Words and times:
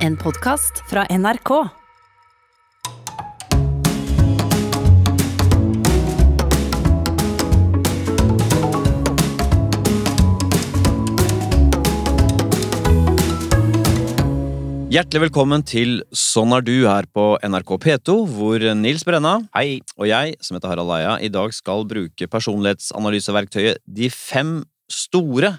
En 0.00 0.14
podkast 0.16 0.78
fra 0.88 1.02
NRK. 1.12 1.50
Hjertelig 14.88 15.20
velkommen 15.26 15.60
til 15.68 16.00
Sånn 16.16 16.56
er 16.56 16.64
du 16.64 16.72
her 16.88 17.04
på 17.04 17.34
NRK 17.44 17.76
P2, 17.84 18.16
hvor 18.32 18.64
Nils 18.80 19.04
Brenna 19.04 19.36
Hei. 19.52 19.82
og 20.00 20.08
jeg, 20.08 20.38
som 20.40 20.56
heter 20.56 20.72
Harald 20.72 20.96
Eia, 20.96 21.18
i 21.20 21.28
dag 21.28 21.52
skal 21.52 21.84
bruke 21.84 22.32
personlighetsanalyseverktøyet 22.32 23.84
De 23.84 24.08
fem 24.08 24.62
store, 24.88 25.58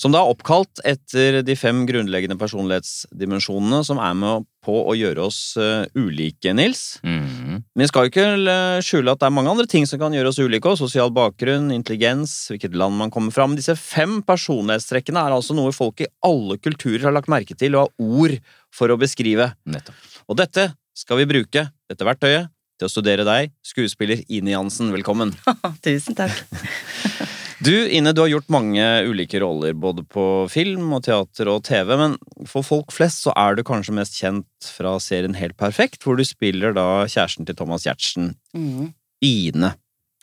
som 0.00 0.14
da 0.14 0.22
er 0.22 0.32
oppkalt 0.32 0.80
etter 0.86 1.40
de 1.46 1.54
fem 1.58 1.84
grunnleggende 1.88 2.36
personlighetsdimensjonene 2.40 3.82
som 3.86 4.00
er 4.02 4.14
med 4.18 4.46
på 4.64 4.74
å 4.88 4.94
gjøre 4.96 5.26
oss 5.26 5.38
eh, 5.60 5.84
ulike, 5.98 6.54
Nils. 6.56 6.98
Mhm. 7.04 7.60
Men 7.74 7.82
vi 7.84 7.88
skal 7.90 8.06
jo 8.06 8.12
ikke 8.12 8.26
eh, 8.38 8.78
skjule 8.84 9.12
at 9.12 9.20
det 9.20 9.28
er 9.28 9.34
mange 9.36 9.52
andre 9.52 9.68
ting 9.70 9.86
som 9.86 10.00
kan 10.00 10.14
gjøre 10.16 10.32
oss 10.32 10.40
ulike. 10.40 10.70
òg. 10.70 10.80
Sosial 10.80 11.12
bakgrunn, 11.14 11.68
intelligens, 11.74 12.32
hvilket 12.50 12.76
land 12.78 12.96
man 12.98 13.12
kommer 13.14 13.34
fra. 13.34 13.46
Men 13.46 13.60
disse 13.60 13.76
fem 13.78 14.20
personlighetstrekkene 14.26 15.20
er 15.20 15.36
altså 15.36 15.56
noe 15.56 15.74
folk 15.76 16.02
i 16.02 16.10
alle 16.24 16.58
kulturer 16.62 17.10
har 17.10 17.16
lagt 17.16 17.30
merke 17.32 17.56
til 17.58 17.76
og 17.76 17.86
har 17.86 18.24
ord 18.24 18.38
for 18.74 18.90
å 18.90 18.98
beskrive. 19.00 19.52
Nettopp. 19.68 20.10
Og 20.30 20.40
dette 20.40 20.70
skal 20.96 21.20
vi 21.20 21.28
bruke, 21.28 21.68
dette 21.90 22.06
verktøyet, 22.08 22.50
til 22.80 22.88
å 22.88 22.90
studere 22.90 23.26
deg, 23.26 23.52
skuespiller 23.62 24.24
Ine 24.26 24.56
Jansen. 24.56 24.90
Velkommen. 24.94 25.34
Tusen 25.84 26.18
takk. 26.18 26.42
Du, 27.64 27.88
Ine, 27.88 28.12
du 28.12 28.20
har 28.20 28.28
gjort 28.28 28.50
mange 28.52 28.84
ulike 29.08 29.38
roller, 29.40 29.72
både 29.72 30.02
på 30.04 30.24
film 30.52 30.90
og 30.96 31.04
teater 31.06 31.48
og 31.48 31.62
TV, 31.64 31.94
men 31.96 32.16
for 32.50 32.66
folk 32.66 32.92
flest 32.92 33.22
så 33.24 33.32
er 33.40 33.56
du 33.56 33.62
kanskje 33.64 33.94
mest 33.96 34.18
kjent 34.20 34.68
fra 34.74 34.98
serien 35.00 35.36
Helt 35.38 35.56
perfekt, 35.56 36.02
hvor 36.04 36.18
du 36.18 36.24
spiller 36.28 36.74
da 36.76 37.06
kjæresten 37.08 37.48
til 37.48 37.56
Thomas 37.56 37.86
Giertsen, 37.86 38.34
mm. 38.52 38.90
Ine. 39.24 39.72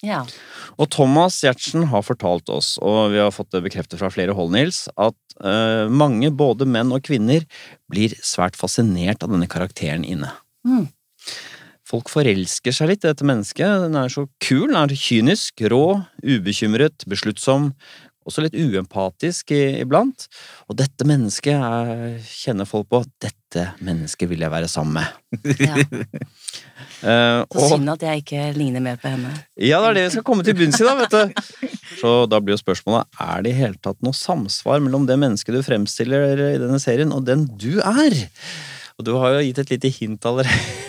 Ja. 0.06 0.22
Og 0.78 0.90
Thomas 0.94 1.40
Giertsen 1.42 1.88
har 1.90 2.06
fortalt 2.06 2.50
oss, 2.54 2.76
og 2.78 3.16
vi 3.16 3.22
har 3.24 3.34
fått 3.34 3.50
det 3.56 3.64
bekreftet 3.66 4.02
fra 4.02 4.12
flere 4.14 4.38
hold, 4.38 4.54
Nils, 4.54 4.84
at 4.94 5.18
uh, 5.42 5.90
mange, 5.90 6.30
både 6.30 6.70
menn 6.70 6.94
og 6.94 7.06
kvinner, 7.10 7.48
blir 7.90 8.14
svært 8.22 8.60
fascinert 8.60 9.26
av 9.26 9.34
denne 9.34 9.50
karakteren 9.50 10.06
Ine. 10.06 10.30
Mm. 10.68 10.92
Folk 11.92 12.08
forelsker 12.12 12.72
seg 12.76 12.88
litt 12.94 13.04
i 13.04 13.10
dette 13.10 13.26
mennesket. 13.28 13.82
Den 13.88 13.98
er 14.00 14.12
så 14.14 14.24
kul, 14.44 14.70
den 14.72 14.78
er 14.80 14.94
kynisk, 14.96 15.60
rå, 15.72 15.84
ubekymret, 16.24 17.04
besluttsom, 17.12 17.74
også 18.24 18.44
litt 18.46 18.54
uempatisk 18.56 19.52
iblant. 19.52 20.28
Og 20.70 20.78
dette 20.80 21.04
mennesket 21.10 21.58
er, 21.58 22.20
kjenner 22.24 22.70
folk 22.70 22.88
på. 22.94 23.02
Dette 23.20 23.66
mennesket 23.84 24.30
vil 24.32 24.46
jeg 24.46 24.54
være 24.54 24.70
sammen 24.72 25.02
med. 25.02 25.58
ja. 25.60 25.74
uh, 27.04 27.42
Så 27.52 27.60
og- 27.66 27.74
synd 27.74 27.92
at 27.98 28.06
jeg 28.08 28.24
ikke 28.24 28.46
ligner 28.56 28.84
mer 28.86 29.02
på 29.02 29.12
henne. 29.12 29.34
ja, 29.60 29.82
det 29.84 29.90
er 29.90 29.98
det 29.98 30.06
vi 30.06 30.14
skal 30.16 30.28
komme 30.30 30.46
til 30.48 30.56
bunns 30.62 30.80
i, 30.80 30.86
da, 30.88 30.94
vet 31.02 31.18
du. 31.18 31.74
Så 32.00 32.14
da 32.32 32.40
blir 32.40 32.56
jo 32.56 32.62
spørsmålet 32.62 33.20
er 33.26 33.44
det 33.44 33.52
i 33.52 33.58
hele 33.58 33.82
tatt 33.84 34.00
noe 34.06 34.16
samsvar 34.16 34.80
mellom 34.86 35.10
det 35.10 35.18
mennesket 35.20 35.58
du 35.58 35.66
fremstiller 35.66 36.46
i 36.54 36.62
denne 36.62 36.80
serien, 36.80 37.12
og 37.12 37.26
den 37.28 37.50
du 37.60 37.82
er. 37.82 38.16
Og 38.96 39.10
du 39.10 39.16
har 39.18 39.36
jo 39.36 39.44
gitt 39.50 39.60
et 39.66 39.76
lite 39.76 39.92
hint 39.98 40.30
allerede. 40.30 40.81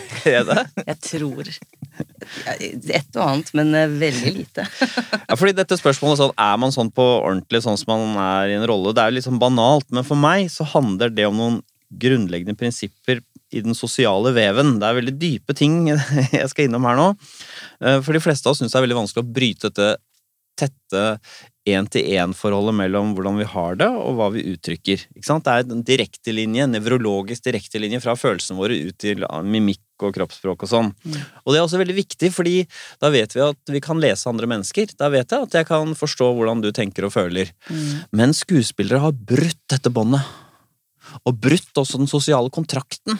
Jeg 0.87 0.99
tror 1.03 1.49
Et 1.49 3.17
og 3.17 3.23
annet, 3.23 3.51
men 3.57 3.73
eh, 3.77 3.91
veldig 4.01 4.33
lite. 4.37 4.65
Ja, 5.29 5.37
fordi 5.39 5.55
dette 5.57 5.77
spørsmålet 5.79 6.21
sånn, 6.21 6.33
Er 6.39 6.57
man 6.61 6.73
sånn 6.75 6.91
på 6.93 7.03
ordentlig 7.19 7.63
sånn 7.65 7.77
som 7.79 7.93
man 7.93 8.17
er 8.21 8.53
i 8.53 8.57
en 8.57 8.65
rolle? 8.69 8.93
Det 8.95 9.03
er 9.03 9.11
jo 9.11 9.17
litt 9.19 9.27
sånn 9.27 9.41
banalt, 9.41 9.89
men 9.93 10.07
for 10.07 10.19
meg 10.19 10.49
så 10.53 10.67
handler 10.75 11.13
det 11.13 11.27
om 11.29 11.37
noen 11.39 11.61
grunnleggende 11.93 12.57
prinsipper 12.57 13.21
i 13.53 13.61
den 13.61 13.77
sosiale 13.77 14.31
veven. 14.33 14.79
Det 14.81 14.87
er 14.87 14.97
veldig 14.97 15.13
dype 15.21 15.53
ting 15.57 15.83
jeg 15.91 16.49
skal 16.49 16.67
innom 16.67 16.87
her 16.89 16.97
nå. 16.97 17.11
Eh, 17.83 17.99
For 18.01 18.15
de 18.15 18.23
fleste 18.23 18.49
av 18.49 18.55
oss 18.55 18.63
syns 18.63 18.73
det 18.73 18.81
er 18.81 18.87
veldig 18.87 19.03
vanskelig 19.03 19.25
å 19.25 19.35
bryte 19.35 19.69
dette 19.69 19.93
tette 20.59 21.17
én-til-én-forholdet 21.69 22.75
mellom 22.75 23.13
hvordan 23.15 23.39
vi 23.39 23.47
har 23.47 23.77
det, 23.79 23.87
og 23.87 24.17
hva 24.19 24.27
vi 24.33 24.43
uttrykker. 24.51 25.05
Det 25.15 25.37
er 25.49 25.63
en 25.63 25.83
direktelinje, 25.87 26.65
en 26.65 26.75
nevrologisk 26.75 27.45
direktelinje 27.47 28.01
fra 28.03 28.17
følelsene 28.19 28.59
våre 28.59 28.77
ut 28.89 28.97
til 28.99 29.23
mimikk 29.47 29.81
og 30.07 30.15
kroppsspråk 30.15 30.65
og 30.65 30.69
sånn. 30.69 30.91
Mm. 31.03 31.17
Og 31.43 31.53
det 31.53 31.59
er 31.59 31.65
også 31.65 31.81
veldig 31.81 31.97
viktig, 31.97 32.31
fordi 32.35 32.55
da 33.03 33.11
vet 33.13 33.35
vi 33.35 33.43
at 33.45 33.73
vi 33.75 33.83
kan 33.83 34.01
lese 34.01 34.29
andre 34.29 34.49
mennesker. 34.49 34.95
Da 34.99 35.11
vet 35.13 35.33
jeg 35.33 35.49
at 35.49 35.59
jeg 35.59 35.69
kan 35.69 35.95
forstå 35.97 36.31
hvordan 36.37 36.63
du 36.63 36.71
tenker 36.75 37.07
og 37.07 37.15
føler. 37.15 37.51
Mm. 37.69 37.91
Men 38.15 38.37
skuespillere 38.37 39.03
har 39.03 39.15
brutt 39.15 39.61
dette 39.71 39.93
båndet. 39.93 40.23
Og 41.27 41.35
brutt 41.37 41.77
også 41.77 41.99
den 41.99 42.09
sosiale 42.09 42.49
kontrakten. 42.53 43.19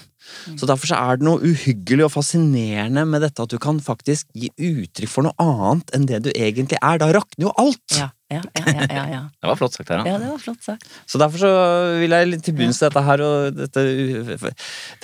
Så 0.58 0.68
derfor 0.70 0.90
så 0.90 0.98
er 0.98 1.20
det 1.20 1.28
noe 1.28 1.44
uhyggelig 1.44 2.08
og 2.08 2.14
fascinerende 2.16 3.04
med 3.10 3.26
dette 3.26 3.44
at 3.44 3.52
du 3.52 3.60
kan 3.62 3.82
faktisk 3.84 4.30
gi 4.34 4.50
uttrykk 4.56 5.12
for 5.12 5.28
noe 5.28 5.36
annet 5.44 5.92
enn 5.96 6.08
det 6.10 6.24
du 6.26 6.32
egentlig 6.32 6.80
er. 6.80 7.02
Da 7.02 7.12
rakner 7.14 7.50
jo 7.50 7.54
alt! 7.60 8.00
Ja, 8.00 8.10
ja, 8.34 8.42
ja, 8.60 8.88
ja, 8.88 9.06
ja. 9.14 9.22
Det 9.44 9.52
var 9.52 9.60
flott 9.60 9.76
sagt, 9.76 9.90
Harald. 9.92 10.08
ja, 10.10 10.18
det 10.22 10.32
var 10.32 10.42
flott 10.42 10.64
sagt. 10.66 10.88
Så 11.10 11.20
derfor 11.22 11.44
så 11.44 11.54
vil 12.02 12.16
jeg 12.16 12.32
litt 12.32 12.44
til 12.48 12.58
bunns 12.58 12.82
i 12.82 12.88
dette 12.88 13.06
her, 13.08 13.24
og 13.26 13.60
dette, 13.60 13.86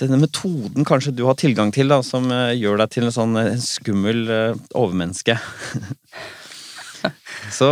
denne 0.00 0.20
metoden 0.20 0.86
kanskje 0.88 1.14
du 1.16 1.24
har 1.28 1.38
tilgang 1.40 1.72
til, 1.74 1.90
da, 1.92 2.00
som 2.06 2.28
eh, 2.32 2.56
gjør 2.58 2.82
deg 2.82 2.92
til 2.96 3.08
en 3.08 3.14
sånn 3.14 3.40
eh, 3.40 3.56
skummel 3.62 4.26
eh, 4.28 4.60
overmenneske. 4.74 5.38
Så 7.50 7.66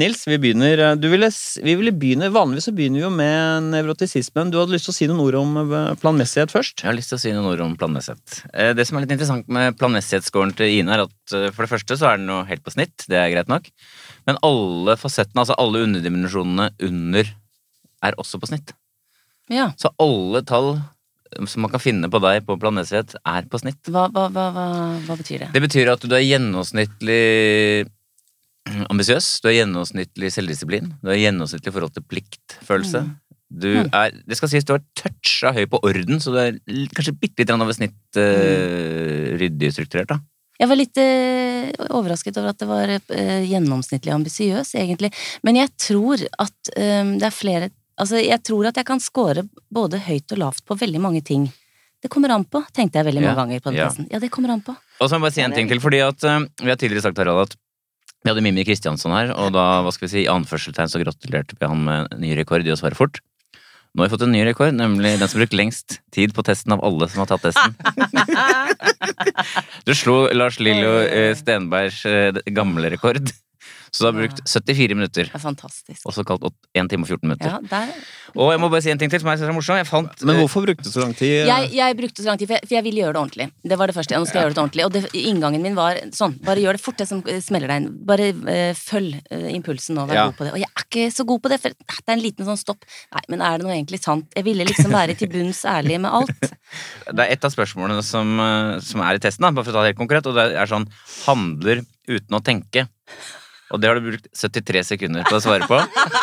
Nils, 0.00 0.22
vi 0.24 0.38
begynner 0.40 0.80
du 0.96 1.04
ville, 1.12 1.28
Vi 1.62 1.74
ville 1.76 1.92
begynne, 1.92 2.30
Vanligvis 2.32 2.70
så 2.70 2.72
begynner 2.72 2.96
vi 2.96 3.04
jo 3.04 3.10
med 3.12 3.66
nevrotisismen. 3.74 4.48
Du 4.48 4.56
hadde 4.56 4.72
lyst 4.72 4.88
til 4.88 4.94
å 4.94 4.96
si 4.96 5.08
noen 5.10 5.20
ord 5.26 5.36
om 5.36 5.58
planmessighet 6.00 6.54
først? 6.54 6.80
Jeg 6.80 6.88
har 6.88 6.96
lyst 6.96 7.12
til 7.12 7.18
å 7.18 7.22
si 7.22 7.34
noen 7.36 7.50
ord 7.50 7.60
om 7.66 7.76
planmessighet. 7.78 8.38
Det 8.78 8.86
som 8.88 8.96
er 8.96 9.04
litt 9.04 9.12
interessant 9.18 9.52
med 9.52 9.76
planmessighetsscoren 9.78 10.56
til 10.56 10.78
Ine, 10.78 10.96
er 10.96 11.04
at 11.04 11.36
for 11.52 11.66
det 11.66 11.72
første 11.74 12.00
så 12.00 12.08
er 12.08 12.22
den 12.22 12.32
jo 12.32 12.40
helt 12.48 12.64
på 12.64 12.72
snitt, 12.72 13.04
det 13.12 13.20
er 13.20 13.28
greit 13.34 13.52
nok. 13.52 13.68
Men 14.28 14.38
alle 14.44 14.94
fasettene, 15.00 15.40
altså 15.42 15.56
alle 15.58 15.82
underdimensjonene 15.86 16.68
under, 16.84 17.30
er 18.04 18.16
også 18.20 18.38
på 18.42 18.50
snitt. 18.50 18.74
Ja. 19.48 19.70
Så 19.80 19.90
alle 20.02 20.42
tall 20.46 20.74
eh, 20.76 21.46
som 21.48 21.64
man 21.64 21.72
kan 21.72 21.80
finne 21.82 22.10
på 22.12 22.20
deg 22.22 22.44
på 22.46 22.58
planmessighet, 22.60 23.16
er 23.24 23.48
på 23.48 23.60
snitt. 23.62 23.80
Hva, 23.88 24.06
hva, 24.12 24.28
hva, 24.34 24.48
hva, 25.06 25.16
betyr 25.16 25.46
det? 25.46 25.48
Det 25.56 25.64
betyr 25.64 25.94
at 25.94 26.04
du 26.04 26.12
er 26.16 26.26
gjennomsnittlig 26.26 27.22
ambisiøs, 28.92 29.30
du 29.40 29.48
er 29.48 29.56
gjennomsnittlig 29.62 30.28
selvdisiplin, 30.34 30.92
du 31.00 31.08
er 31.14 31.22
gjennomsnittlig 31.22 31.72
forhold 31.72 31.94
til 31.96 32.04
pliktfølelse. 32.04 33.06
Mm. 33.06 33.16
Du 33.48 33.68
Mm. 33.78 33.86
er, 33.96 34.10
det 34.28 34.36
skal 34.36 34.50
sies 34.52 34.64
du 34.68 34.74
har 34.74 34.82
toucha 34.92 35.54
høy 35.56 35.64
på 35.72 35.80
orden, 35.80 36.20
så 36.20 36.34
du 36.34 36.36
er 36.36 36.58
kanskje 36.92 37.16
bitte 37.16 37.40
litt 37.40 37.50
over 37.50 37.72
snitt 37.72 37.96
Mm. 38.12 38.20
eh, 38.20 39.38
ryddig 39.40 39.72
strukturert, 39.72 40.08
da. 40.12 40.18
Jeg 40.60 40.68
var 40.68 40.76
litt 40.76 40.98
eh, 40.98 41.47
overrasket 41.88 42.38
over 42.40 42.52
at 42.52 42.60
det 42.60 42.68
var 42.68 42.92
eh, 42.94 43.44
gjennomsnittlig 43.48 44.14
ambisiøs, 44.14 44.74
egentlig. 44.78 45.12
Men 45.46 45.60
jeg 45.60 45.72
tror 45.80 46.24
at 46.38 46.72
eh, 46.76 47.04
det 47.18 47.28
er 47.30 47.34
flere 47.34 47.70
Altså, 47.98 48.20
jeg 48.22 48.38
tror 48.46 48.68
at 48.68 48.76
jeg 48.78 48.86
kan 48.86 49.00
score 49.02 49.42
både 49.74 49.98
høyt 50.04 50.30
og 50.30 50.38
lavt 50.38 50.60
på 50.70 50.76
veldig 50.78 51.00
mange 51.02 51.18
ting. 51.26 51.48
Det 51.98 52.06
kommer 52.06 52.30
an 52.30 52.44
på, 52.46 52.60
tenkte 52.70 53.00
jeg 53.00 53.08
veldig 53.08 53.24
mange 53.24 53.32
Ja, 53.32 53.38
ganger 53.40 53.62
på 53.64 53.72
den 53.72 53.78
ja. 53.80 53.88
testen. 53.88 54.06
Ja, 54.12 54.20
det 54.22 54.28
kommer 54.30 54.52
an 54.54 54.60
på. 54.62 54.70
Og 55.02 55.08
så 55.10 55.18
må 55.18 55.26
jeg 55.26 55.32
bare 55.32 55.34
si 55.34 55.42
en 55.42 55.56
ting 55.56 55.66
til, 55.66 55.80
fordi 55.82 55.98
at 56.06 56.22
eh, 56.22 56.44
vi 56.62 56.70
har 56.70 56.78
tidligere 56.78 57.08
sagt 57.08 57.18
Harald, 57.18 57.48
at 57.48 57.56
vi 58.22 58.30
hadde 58.30 58.44
Mimmi 58.46 58.62
Kristiansson 58.68 59.14
her, 59.16 59.32
og 59.34 59.50
da, 59.54 59.64
hva 59.82 59.90
skal 59.94 60.06
vi 60.06 60.12
si, 60.12 60.22
i 60.22 60.30
anførselstegn 60.30 60.90
så 60.94 61.02
gratulerte 61.02 61.58
vi 61.58 61.72
han 61.72 61.82
med 61.88 62.14
ny 62.22 62.36
rekord 62.38 62.62
i 62.66 62.70
å 62.70 62.78
svare 62.78 62.94
fort. 62.98 63.18
Nå 63.94 64.02
har 64.02 64.08
vi 64.08 64.12
fått 64.12 64.24
en 64.26 64.32
ny 64.34 64.44
rekord, 64.46 64.76
nemlig 64.76 65.14
den 65.16 65.28
som 65.28 65.38
har 65.38 65.46
brukt 65.46 65.56
lengst 65.56 65.98
tid 66.14 66.34
på 66.36 66.44
testen 66.46 66.74
av 66.76 66.84
alle 66.84 67.08
som 67.08 67.24
har 67.24 67.30
tatt 67.32 67.48
testen. 67.48 67.74
Du 69.88 69.94
slo 69.96 70.28
Lars 70.36 70.58
Lillo 70.60 70.98
eh, 71.00 71.32
Stenbergs 71.36 72.04
eh, 72.06 72.36
gamle 72.52 72.90
rekord. 72.92 73.32
Så 73.90 74.04
du 74.04 74.06
har 74.08 74.16
brukt 74.18 74.40
74 74.44 74.94
minutter. 74.98 75.28
Det 75.30 75.34
er 75.38 75.42
fantastisk. 75.42 76.02
Også 76.08 76.24
kalt 76.28 76.44
1 76.76 76.88
time 76.92 77.06
og 77.06 77.08
14 77.08 77.28
minutter. 77.28 77.48
Ja, 77.54 77.58
der. 77.70 77.92
Og 78.36 78.50
jeg 78.52 78.60
må 78.60 78.68
bare 78.72 78.82
si 78.84 78.90
en 78.92 78.98
ting 79.00 79.10
til 79.12 79.22
som 79.22 79.30
jeg 79.32 79.40
synes 79.40 79.50
er 79.52 79.56
morsom. 79.56 79.78
Jeg 79.80 79.88
fant 79.88 80.24
Men 80.28 80.40
hvorfor 80.42 80.66
brukte 80.66 80.84
du 80.84 80.90
så 80.92 81.00
lang 81.04 81.14
tid? 81.16 81.46
Jeg, 81.48 81.70
jeg 81.78 81.96
brukte 81.96 82.22
så 82.22 82.28
lang 82.28 82.38
tid, 82.40 82.50
for 82.50 82.58
jeg, 82.58 82.68
for 82.68 82.76
jeg 82.76 82.84
ville 82.84 83.02
gjøre 83.02 83.14
det 83.16 83.22
ordentlig. 83.22 83.46
Det 83.72 83.78
var 83.80 83.90
det 83.90 83.96
første. 83.96 84.18
Nå 84.18 84.28
skal 84.28 84.40
jeg 84.42 84.48
gjøre 84.48 84.56
det 84.58 84.62
ordentlig. 84.64 84.84
Og 84.88 84.92
det, 84.98 85.02
inngangen 85.22 85.64
min 85.64 85.78
var 85.78 86.00
sånn. 86.16 86.36
Bare 86.44 86.60
gjør 86.62 86.76
det 86.78 86.84
fort, 86.84 86.98
det 87.00 87.08
som 87.08 87.22
smeller 87.24 87.72
deg 87.72 87.82
inn. 87.82 87.88
Bare 88.08 88.28
øh, 88.34 88.74
følg 88.76 89.16
øh, 89.32 89.48
impulsen 89.56 89.96
nå, 89.98 90.04
vær 90.10 90.18
Ja. 90.20 90.26
god 90.28 90.38
på 90.40 90.44
det. 90.48 90.52
Og 90.56 90.60
jeg 90.62 90.68
er 90.68 90.84
ikke 90.88 91.06
så 91.14 91.24
god 91.28 91.42
på 91.44 91.52
det, 91.54 91.60
for 91.64 91.72
det 91.78 92.12
er 92.12 92.16
en 92.18 92.24
liten 92.24 92.48
sånn 92.48 92.60
stopp. 92.60 92.84
Nei, 93.16 93.24
men 93.32 93.42
er 93.44 93.56
det 93.58 93.66
noe 93.68 93.74
egentlig 93.76 94.02
sant? 94.04 94.28
Jeg 94.36 94.44
ville 94.46 94.66
liksom 94.68 94.92
være 94.92 95.16
til 95.18 95.32
bunns 95.32 95.64
ærlig 95.68 96.00
med 96.04 96.10
alt. 96.20 96.48
Det 97.08 97.24
er 97.24 97.30
et 97.32 97.44
av 97.46 97.52
spørsmålene 97.54 98.02
som, 98.04 98.34
eh, 98.44 98.74
som 98.84 99.00
er 99.00 99.16
i 99.16 99.20
testen, 99.24 99.46
da, 99.46 99.50
bare 99.56 99.64
for 99.64 99.72
å 99.72 99.78
ta 99.78 99.84
det 99.86 99.94
helt 99.94 100.00
konkret, 100.02 100.26
og 100.28 100.34
det 100.36 100.50
er 100.60 100.68
sånn 100.68 100.84
handler 101.24 101.80
uten 102.08 102.36
å 102.36 102.42
tenke. 102.44 102.84
Og 103.72 103.80
det 103.82 103.88
har 103.90 103.98
du 103.98 104.06
brukt 104.10 104.28
73 104.32 104.82
sekunder 104.94 105.26
på 105.28 105.36
å 105.36 105.42
svare 105.44 105.66
på. 105.68 105.76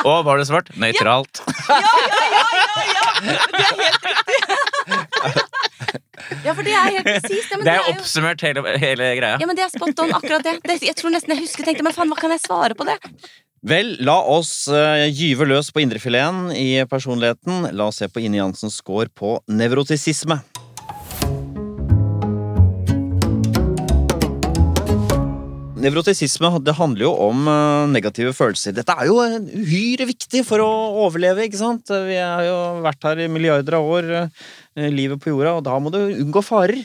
Og 0.08 0.24
hva 0.26 0.32
har 0.34 0.42
du 0.42 0.46
svart? 0.50 0.72
Nøytralt. 0.82 1.44
Ja, 1.70 1.78
ja, 1.78 2.16
ja, 2.90 3.06
ja, 6.46 6.54
for 6.54 6.66
det 6.66 6.74
er 6.74 6.92
helt 6.98 7.06
presist. 7.06 7.52
Ja, 7.52 7.58
men 7.58 7.66
Det 7.66 7.74
er 7.74 7.82
jo- 7.82 7.94
oppsummert 7.96 8.42
hele, 8.42 8.64
hele 8.82 9.10
greia. 9.20 9.38
Ja, 9.42 9.46
men 9.46 9.56
det 9.56 9.66
er 9.66 9.70
spot 9.74 10.00
on, 10.00 10.14
akkurat 10.14 10.44
det. 10.44 10.60
det. 10.64 10.80
Jeg 10.82 10.96
tror 10.96 11.12
nesten 11.14 11.36
jeg 11.36 11.44
husker 11.46 11.64
tenkte, 11.68 11.84
men 11.86 11.94
faen, 11.94 12.10
hva 12.10 12.18
kan 12.20 12.32
jeg 12.34 12.42
svare 12.46 12.74
på 12.78 12.86
det? 12.86 12.98
Vel, 13.66 13.96
la 14.06 14.20
oss 14.22 14.68
uh, 14.70 15.06
gyve 15.10 15.48
løs 15.50 15.72
på 15.74 15.82
indrefileten 15.82 16.52
i 16.54 16.84
personligheten. 16.86 17.72
La 17.74 17.88
oss 17.90 17.98
se 17.98 18.08
på 18.08 18.22
Ine 18.22 18.38
Jansens 18.38 18.78
score 18.78 19.10
på 19.10 19.40
nevrotisisme. 19.50 20.38
Nevrotisisme 25.86 26.50
det 26.66 26.74
handler 26.80 27.06
jo 27.06 27.12
om 27.28 27.46
eh, 27.52 27.86
negative 27.94 28.34
følelser. 28.34 28.74
Dette 28.74 28.96
er 28.96 29.10
jo 29.12 29.20
eh, 29.22 29.38
uhyre 29.62 30.08
viktig 30.10 30.42
for 30.48 30.64
å 30.64 30.70
overleve, 31.06 31.46
ikke 31.46 31.62
sant? 31.62 31.92
Vi 31.92 32.18
har 32.18 32.42
jo 32.48 32.58
vært 32.86 33.06
her 33.06 33.22
i 33.22 33.30
milliarder 33.30 33.78
av 33.78 33.94
år, 33.98 34.10
eh, 34.26 34.90
livet 34.90 35.22
på 35.22 35.30
jorda, 35.36 35.58
og 35.60 35.66
da 35.68 35.78
må 35.78 35.94
du 35.94 36.02
unngå 36.08 36.42
farer. 36.46 36.82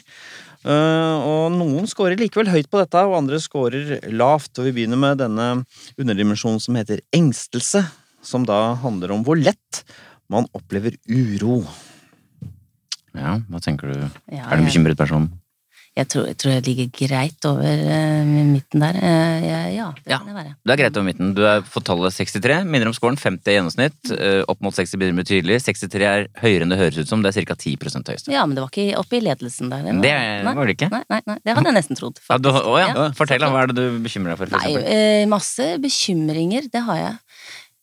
Eh, 0.61 1.17
og 1.25 1.55
noen 1.57 1.89
scorer 1.89 2.21
likevel 2.21 2.51
høyt 2.53 2.69
på 2.69 2.83
dette, 2.83 3.05
og 3.09 3.17
andre 3.23 3.41
scorer 3.41 3.97
lavt. 4.13 4.53
Og 4.59 4.69
vi 4.69 4.75
begynner 4.77 5.01
med 5.01 5.23
denne 5.23 5.49
underdimensjonen 5.97 6.61
som 6.61 6.77
heter 6.77 7.01
engstelse, 7.17 7.87
som 8.21 8.45
da 8.45 8.75
handler 8.83 9.15
om 9.17 9.25
hvor 9.25 9.41
lett 9.41 9.85
man 10.31 10.47
opplever 10.55 10.99
uro. 11.09 11.63
Ja, 13.17 13.41
hva 13.51 13.61
tenker 13.65 13.91
du? 13.91 14.03
Ja, 14.31 14.45
Er 14.47 14.59
du 14.59 14.63
en 14.63 14.69
bekymret 14.69 15.01
person? 15.01 15.31
Jeg 15.99 16.07
tror, 16.07 16.27
jeg 16.31 16.37
tror 16.39 16.53
jeg 16.55 16.63
ligger 16.69 16.87
greit 16.95 17.47
over 17.49 17.81
eh, 17.83 18.29
midten 18.47 18.83
der. 18.85 18.95
Eh, 18.95 19.47
ja, 19.75 19.89
det 19.99 20.13
kan 20.15 20.29
jeg 20.31 20.37
være. 20.37 20.53
Du 20.63 20.73
er 20.73 20.79
greit 20.79 20.97
over 21.01 21.07
midten. 21.09 21.33
Du 21.35 21.43
er 21.51 21.65
for 21.67 21.83
tallet 21.85 22.15
63. 22.15 22.61
Minner 22.71 22.89
om 22.93 22.95
scoren. 22.95 23.19
50 23.19 23.51
i 23.51 23.57
gjennomsnitt. 23.57 24.13
Eh, 24.15 24.39
Opp 24.49 24.63
mot 24.63 24.77
60 24.77 24.95
begynner 25.01 25.19
med 25.19 25.29
tydelig. 25.29 25.59
63 25.67 26.07
er 26.07 26.29
høyere 26.45 26.65
enn 26.65 26.73
det 26.73 26.79
høres 26.79 27.01
ut 27.03 27.11
som. 27.11 27.25
Det 27.27 27.35
er 27.35 27.49
ca. 27.51 27.59
10% 27.59 28.13
høyeste. 28.15 28.31
Ja, 28.33 28.47
men 28.47 28.55
det 28.55 28.63
var 28.63 28.71
ikke 28.71 29.03
oppe 29.03 29.19
i 29.19 29.23
ledelsen 29.27 29.73
der. 29.73 29.83
Det 29.91 29.97
Nei. 29.99 30.55
var 30.57 30.71
det 30.71 30.79
ikke. 30.79 30.93
Nei, 30.95 31.03
nei, 31.11 31.21
nei, 31.27 31.39
det 31.43 31.59
hadde 31.59 31.73
jeg 31.73 31.79
nesten 31.81 31.99
trodd. 31.99 32.23
Ja, 32.31 32.39
du, 32.39 32.51
å 32.55 32.79
ja. 32.79 33.11
Fortell. 33.19 33.49
Hva 33.51 33.65
er 33.67 33.73
det 33.75 33.79
du 33.83 33.99
bekymrer 34.07 34.37
deg 34.37 34.45
for? 34.45 34.55
for 34.55 34.71
Nei, 34.71 35.27
masse 35.31 35.73
bekymringer, 35.83 36.71
det 36.71 36.87
har 36.87 37.03
jeg. 37.03 37.15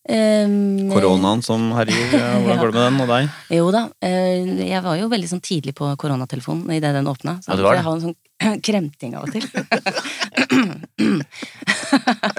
Um, 0.08 0.88
Koronaen 0.88 1.42
som 1.44 1.66
herjer, 1.76 1.98
hvordan 2.40 2.60
går 2.62 2.70
det 2.72 2.78
med 2.78 2.84
den 2.86 3.00
og 3.04 3.10
deg? 3.12 3.26
Jo 3.52 3.66
da. 3.74 3.82
eh, 4.00 4.46
Jeg 4.70 4.80
var 4.86 4.96
jo 4.96 5.08
veldig 5.12 5.28
sånn 5.28 5.42
tidlig 5.44 5.74
på 5.76 5.90
koronatelefonen 6.00 6.70
idet 6.72 6.94
den 6.96 7.10
åpna. 7.10 7.34
Ja, 7.44 7.58
var 7.60 7.76
det. 7.76 7.82
jeg 7.82 7.84
har 7.84 7.92
en 7.98 8.04
sånn 8.06 8.16
kremting 8.68 9.16
av 9.18 9.26
og 9.26 9.34
til. 9.34 9.44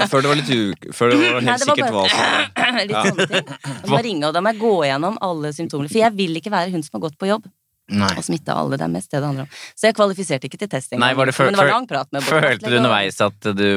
Før 0.10 0.24
det 0.24 0.30
var 0.32 0.40
litt 0.40 0.50
u... 0.50 0.74
Før 0.96 1.12
det 1.14 1.20
var 1.20 1.42
Nei, 1.44 1.52
helt 1.52 1.62
det 1.62 1.70
var 1.70 1.76
sikkert 1.76 1.94
hva 1.94 2.04
som 2.10 2.20
Litt 2.90 2.98
sånne 3.10 3.28
ting. 3.30 3.48
Da 3.54 3.86
må 3.92 4.00
jeg 4.00 4.06
ringe, 4.10 4.26
og 4.30 4.36
da 4.38 4.42
må 4.44 4.54
jeg 4.54 4.62
gå 4.64 4.74
gjennom 4.90 5.18
alle 5.30 5.52
symptomer. 5.56 5.90
For 5.92 6.02
jeg 6.02 6.16
vil 6.18 6.40
ikke 6.42 6.54
være 6.54 6.74
hun 6.74 6.86
som 6.86 6.98
har 6.98 7.04
gått 7.08 7.18
på 7.22 7.30
jobb 7.30 7.46
Nei. 8.00 8.10
og 8.16 8.26
smitta 8.26 8.56
alle. 8.62 8.78
Det 8.80 8.86
er 8.88 8.94
mest 8.94 9.12
det 9.14 9.20
det 9.22 9.28
handler 9.30 9.46
om. 9.48 9.54
Så 9.78 9.90
jeg 9.90 9.98
kvalifiserte 9.98 10.50
ikke 10.50 10.60
til 10.62 10.72
testing. 10.74 11.02
Nei, 11.02 11.12
var 11.18 11.30
det 11.30 11.36
før- 11.38 11.50
men 11.50 11.58
det 11.58 11.64
var 11.64 11.72
lang 11.74 11.88
prat 11.90 12.10
med 12.16 12.26
Følte 12.26 12.70
du 12.70 12.78
underveis 12.80 13.18
at 13.26 13.52
du, 13.58 13.70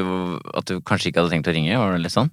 at 0.53 0.69
du 0.69 0.79
kanskje 0.85 1.11
ikke 1.11 1.23
hadde 1.23 1.33
tenkt 1.37 1.49
å 1.49 1.55
ringe? 1.55 1.77
Var 1.81 1.95
det 1.97 2.03
litt 2.07 2.15
sånn? 2.15 2.29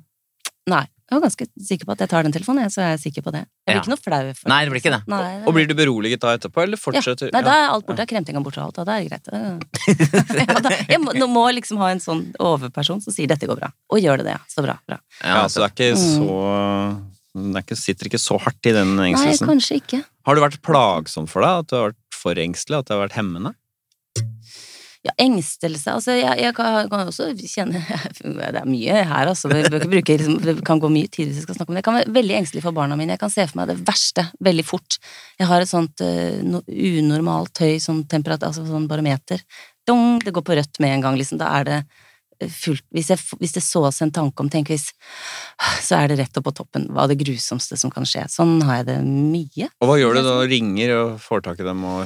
Nei. 0.71 0.85
Jeg 1.11 1.19
var 1.19 1.23
ganske 1.27 1.47
sikker 1.67 1.87
på 1.89 1.93
at 1.97 2.03
jeg 2.05 2.09
tar 2.12 2.23
den 2.23 2.33
telefonen, 2.33 2.62
jeg, 2.62 2.71
så 2.71 2.81
er 2.85 2.91
jeg 2.95 3.01
sikker 3.03 3.23
på 3.27 3.33
det. 3.35 3.41
Jeg 3.67 3.67
blir 3.67 3.75
Ja. 3.75 3.81
ikke 3.83 3.91
noe 3.91 4.03
flau 4.05 4.35
for 4.39 4.49
Nei, 4.53 4.59
det 4.65 4.71
blir 4.71 4.81
ikke 4.81 4.93
det. 4.95 5.01
Nei, 5.11 5.39
det 5.41 5.49
Og 5.49 5.55
blir 5.57 5.67
du 5.67 5.75
beroliget 5.75 6.21
da 6.23 6.37
etterpå, 6.39 6.62
eller 6.62 6.79
fortsetter 6.79 7.33
Nei, 7.35 7.43
da 7.43 7.51
er 7.51 7.69
alt 7.75 7.87
borte. 7.89 8.07
Kremtinga 8.07 8.43
borte 8.45 8.59
og 8.62 8.67
alt. 8.71 8.77
Da 8.79 8.85
da 8.85 8.93
er 9.01 9.09
det 9.09 9.11
greit. 9.11 9.27
ja, 10.39 10.61
da, 10.62 10.71
jeg 10.89 11.01
må, 11.03 11.12
må 11.27 11.45
liksom 11.57 11.79
ha 11.83 11.91
en 11.91 11.99
sånn 12.03 12.23
overperson 12.39 13.03
som 13.03 13.12
sier 13.12 13.27
'dette 13.27 13.47
går 13.51 13.59
bra'. 13.59 13.73
Og 13.91 13.99
gjør 13.99 14.19
det 14.23 14.27
det, 14.31 14.35
ja. 14.39 14.43
Så 14.49 14.62
bra. 14.62 14.79
bra. 14.87 14.99
Ja, 15.25 15.47
så 15.51 15.61
det 15.61 15.67
er 15.67 15.75
ikke 15.75 15.99
Mm. 15.99 16.07
så 16.17 17.11
Det 17.35 17.57
er 17.57 17.62
ikke, 17.62 17.77
sitter 17.79 18.07
ikke 18.11 18.19
så 18.19 18.39
hardt 18.43 18.67
i 18.67 18.73
den 18.75 18.97
Nei, 18.97 19.12
kanskje 19.15 19.77
ikke. 19.83 20.05
Har 20.27 20.35
det 20.35 20.43
vært 20.43 20.62
plagsomt 20.62 21.29
for 21.31 21.43
deg 21.43 21.59
at 21.62 21.67
du 21.71 21.77
har 21.77 21.91
vært 21.91 21.97
for 22.15 22.35
engstelig? 22.35 22.79
At 22.79 22.87
det 22.87 22.97
har 22.97 23.07
vært 23.09 23.19
hemmende? 23.19 23.55
Ja, 25.00 25.14
engstelse 25.17 25.94
Altså, 25.94 26.12
jeg, 26.19 26.29
jeg 26.43 26.52
kan, 26.56 26.88
kan 26.93 27.08
også 27.08 27.31
kjenne 27.38 27.81
Det 28.20 28.49
er 28.61 28.67
mye 28.69 28.99
her, 29.08 29.31
altså. 29.31 29.49
Vi 29.49 29.62
bør 29.64 29.79
ikke 29.79 29.93
bruke, 29.94 30.17
liksom, 30.20 30.37
det 30.44 30.55
kan 30.67 30.82
gå 30.82 30.91
mye 30.93 31.08
tid 31.08 31.31
hvis 31.31 31.41
vi 31.41 31.44
skal 31.47 31.56
snakke 31.56 31.73
om 31.73 31.76
det. 31.76 31.81
Jeg 31.81 31.87
kan 31.88 31.97
være 31.97 32.14
veldig 32.19 32.37
engstelig 32.37 32.64
for 32.67 32.76
barna 32.76 32.99
mine. 33.00 33.14
Jeg 33.17 33.23
kan 33.23 33.32
se 33.32 33.47
for 33.49 33.62
meg 33.62 33.70
det 33.70 33.79
verste 33.87 34.26
veldig 34.44 34.67
fort. 34.69 34.99
Jeg 35.41 35.49
har 35.49 35.64
et 35.64 35.70
sånt 35.70 36.05
eh, 36.05 36.43
no, 36.44 36.61
unormalt 36.69 37.62
høy 37.64 37.79
sånn 37.81 38.02
altså 38.11 38.67
sånn 38.67 38.88
barometer. 38.91 39.41
Dong, 39.88 40.19
det 40.20 40.35
går 40.37 40.44
på 40.44 40.58
rødt 40.58 40.81
med 40.85 40.99
en 40.99 41.06
gang, 41.06 41.17
liksom. 41.17 41.41
Da 41.41 41.49
er 41.56 41.69
det 41.70 41.79
eh, 41.81 42.52
fullt 42.52 42.85
Hvis, 42.93 43.08
jeg, 43.14 43.25
hvis 43.41 43.56
det 43.56 43.64
sås 43.64 44.02
en 44.05 44.12
tanke 44.12 44.44
om 44.44 44.50
Tenk 44.52 44.69
hvis 44.69 44.91
Så 45.81 45.97
er 45.97 46.12
det 46.12 46.19
rett 46.20 46.37
opp 46.37 46.50
på 46.50 46.55
toppen. 46.61 46.91
Hva 46.93 47.08
det 47.08 47.17
grusomste 47.23 47.81
som 47.81 47.94
kan 47.94 48.05
skje? 48.05 48.26
Sånn 48.29 48.58
har 48.69 48.82
jeg 48.82 48.91
det 48.93 48.99
mye. 49.08 49.70
Og 49.81 49.88
hva 49.88 49.97
gjør 49.97 50.20
du 50.20 50.23
da? 50.29 50.37
Ringer 50.52 50.94
og 50.99 51.17
får 51.25 51.49
tak 51.49 51.64
i 51.64 51.69
dem 51.70 51.88
og 51.88 52.05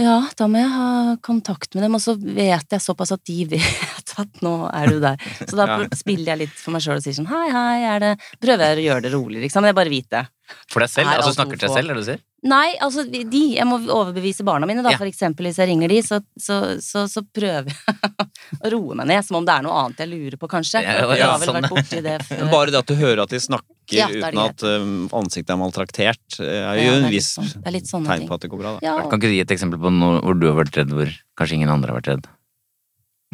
Ja, 0.00 0.16
da 0.38 0.46
må 0.48 0.60
jeg 0.60 0.70
ha 0.72 1.16
kontakt 1.24 1.74
med 1.76 1.84
dem, 1.84 1.96
og 1.98 2.00
så 2.02 2.14
vet 2.16 2.72
jeg 2.72 2.82
såpass 2.82 3.12
at 3.12 3.22
de 3.28 3.44
vet 3.52 4.14
at 4.20 4.42
nå 4.44 4.54
er 4.72 4.92
du 4.94 5.00
der. 5.02 5.20
Så 5.44 5.58
da 5.58 5.66
spiller 6.02 6.32
jeg 6.32 6.46
litt 6.46 6.56
for 6.56 6.74
meg 6.74 6.84
sjøl 6.84 7.00
og 7.00 7.04
sier 7.04 7.16
sånn 7.18 7.28
hei, 7.30 7.46
hei, 7.52 7.80
er 7.90 8.04
det 8.04 8.12
Prøver 8.40 8.72
jeg 8.72 8.80
å 8.80 8.86
gjøre 8.88 9.04
det 9.06 9.12
rolig, 9.14 9.42
liksom. 9.44 9.64
Men 9.64 9.72
jeg 9.72 9.80
bare 9.80 9.92
vet 9.92 10.08
det. 10.14 10.22
For 10.70 10.82
deg 10.84 10.90
selv? 10.92 11.08
Altså 11.12 11.30
alt 11.32 11.38
snakker 11.38 11.58
til 11.58 11.68
deg 11.68 11.76
selv, 11.76 11.90
er 11.90 11.98
det 11.98 12.02
du 12.04 12.08
sier? 12.10 12.20
Nei, 12.50 12.68
altså 12.80 13.02
de. 13.10 13.40
Jeg 13.58 13.66
må 13.68 13.76
overbevise 13.84 14.44
barna 14.48 14.64
mine, 14.68 14.80
da. 14.86 14.94
Ja. 14.94 15.00
For 15.00 15.08
eksempel 15.10 15.48
hvis 15.48 15.58
jeg 15.60 15.68
ringer 15.68 15.92
de, 15.92 15.98
så, 16.06 16.20
så, 16.40 16.56
så, 16.80 17.02
så 17.10 17.22
prøver 17.26 17.68
jeg 17.68 17.74
å 18.64 18.70
roe 18.76 18.96
meg 19.00 19.10
ned. 19.10 19.26
Som 19.26 19.40
om 19.40 19.48
det 19.48 19.56
er 19.58 19.66
noe 19.66 19.76
annet 19.82 20.00
jeg 20.04 20.10
lurer 20.12 20.38
på, 20.40 20.48
kanskje. 20.50 20.80
Ja, 20.86 20.94
ja, 21.02 21.10
jeg 21.20 21.26
har 21.28 21.42
vel 21.42 21.50
sånn. 21.50 21.58
vært 21.60 21.74
borti 21.74 22.00
det 22.06 22.16
før. 22.30 22.44
Bare 22.54 22.72
det 22.74 22.80
at 22.80 22.88
du 22.90 22.96
hører 23.00 23.24
at 23.26 23.34
de 23.34 23.42
snakker 23.44 24.00
er 24.00 24.14
uten 24.20 24.38
at 24.44 24.62
um, 24.62 24.90
ansiktet 25.18 25.50
er 25.50 25.58
maltraktert, 25.58 26.36
er 26.40 26.78
jo 26.78 26.92
en 27.00 27.08
viss 27.10 27.32
sånn- 27.34 27.50
tegn 27.66 27.80
ting. 28.22 28.28
på 28.30 28.36
at 28.38 28.44
det 28.46 28.50
går 28.52 28.60
bra. 28.62 28.74
Da. 28.78 28.84
Ja, 28.86 28.94
Kan 29.10 29.18
ikke 29.18 29.32
du 29.32 29.34
gi 29.34 29.42
et 29.42 29.54
eksempel 29.56 29.80
på 29.82 29.90
noe 29.92 30.20
hvor 30.22 30.38
du 30.38 30.46
har 30.46 30.56
vært 30.60 30.78
redd, 30.78 30.94
hvor 30.94 31.10
kanskje 31.40 31.58
ingen 31.58 31.72
andre 31.74 31.90
har 31.90 31.98
vært 32.00 32.12
redd? 32.14 32.30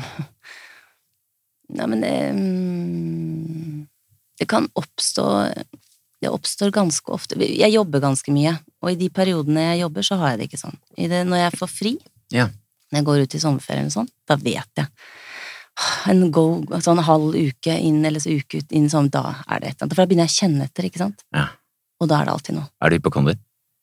Nei, 1.77 1.87
men 1.91 2.03
det 2.05 2.15
um, 2.31 3.87
Det 4.39 4.47
kan 4.51 4.69
oppstå 4.79 5.25
Det 6.23 6.31
oppstår 6.33 6.71
ganske 6.73 7.13
ofte 7.13 7.37
Jeg 7.45 7.73
jobber 7.75 8.01
ganske 8.01 8.33
mye, 8.33 8.55
og 8.83 8.93
i 8.93 8.97
de 9.01 9.11
periodene 9.13 9.67
jeg 9.73 9.83
jobber, 9.85 10.03
så 10.07 10.17
har 10.21 10.31
jeg 10.33 10.39
det 10.41 10.47
ikke 10.51 10.63
sånn. 10.63 10.79
Det, 10.97 11.23
når 11.29 11.43
jeg 11.43 11.59
får 11.61 11.69
fri, 11.73 11.93
Ja. 12.33 12.47
når 12.93 12.99
jeg 13.01 13.05
går 13.11 13.23
ut 13.27 13.35
i 13.35 13.43
sommerferien 13.43 13.91
og 13.91 13.93
sånn, 13.93 14.09
da 14.27 14.37
vet 14.41 14.81
jeg. 14.81 14.87
En 16.09 16.31
go, 16.33 16.63
sånn 16.81 17.03
halv 17.05 17.35
uke 17.37 17.75
inn, 17.85 18.01
eller 18.09 18.23
så 18.23 18.33
uke 18.33 18.63
ut 18.63 18.73
inn, 18.73 18.89
sånn, 18.89 19.11
da 19.13 19.43
er 19.45 19.61
det 19.61 19.69
et 19.69 19.75
eller 19.77 19.85
annet. 19.85 19.95
For 19.95 20.01
da 20.03 20.07
begynner 20.09 20.25
jeg 20.31 20.33
å 20.33 20.41
kjenne 20.41 20.65
etter, 20.71 20.89
ikke 20.89 21.03
sant? 21.03 21.25
Ja. 21.37 21.49
Og 22.01 22.09
da 22.09 22.21
er 22.23 22.25
det 22.31 22.33
alltid 22.33 22.57
noe. 22.57 22.71
Er 22.81 22.89
du 22.93 22.97
hypokonder? 22.97 23.37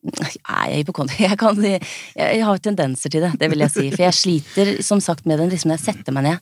Nei, 0.04 0.32
jeg 0.34 0.42
er 0.74 0.74
hypokonder. 0.82 1.16
Jeg, 1.30 1.38
kan, 1.40 1.62
jeg, 1.64 1.80
jeg 2.18 2.42
har 2.44 2.58
tendenser 2.60 3.10
til 3.14 3.22
det, 3.24 3.30
det 3.40 3.48
vil 3.54 3.62
jeg 3.64 3.72
si. 3.72 3.86
For 3.94 4.04
jeg 4.04 4.18
sliter 4.18 4.72
som 4.84 5.00
sagt 5.00 5.24
med 5.30 5.40
den 5.40 5.54
liksom 5.54 5.72
når 5.72 5.80
jeg 5.80 5.86
setter 5.94 6.12
meg 6.18 6.26
ned 6.28 6.42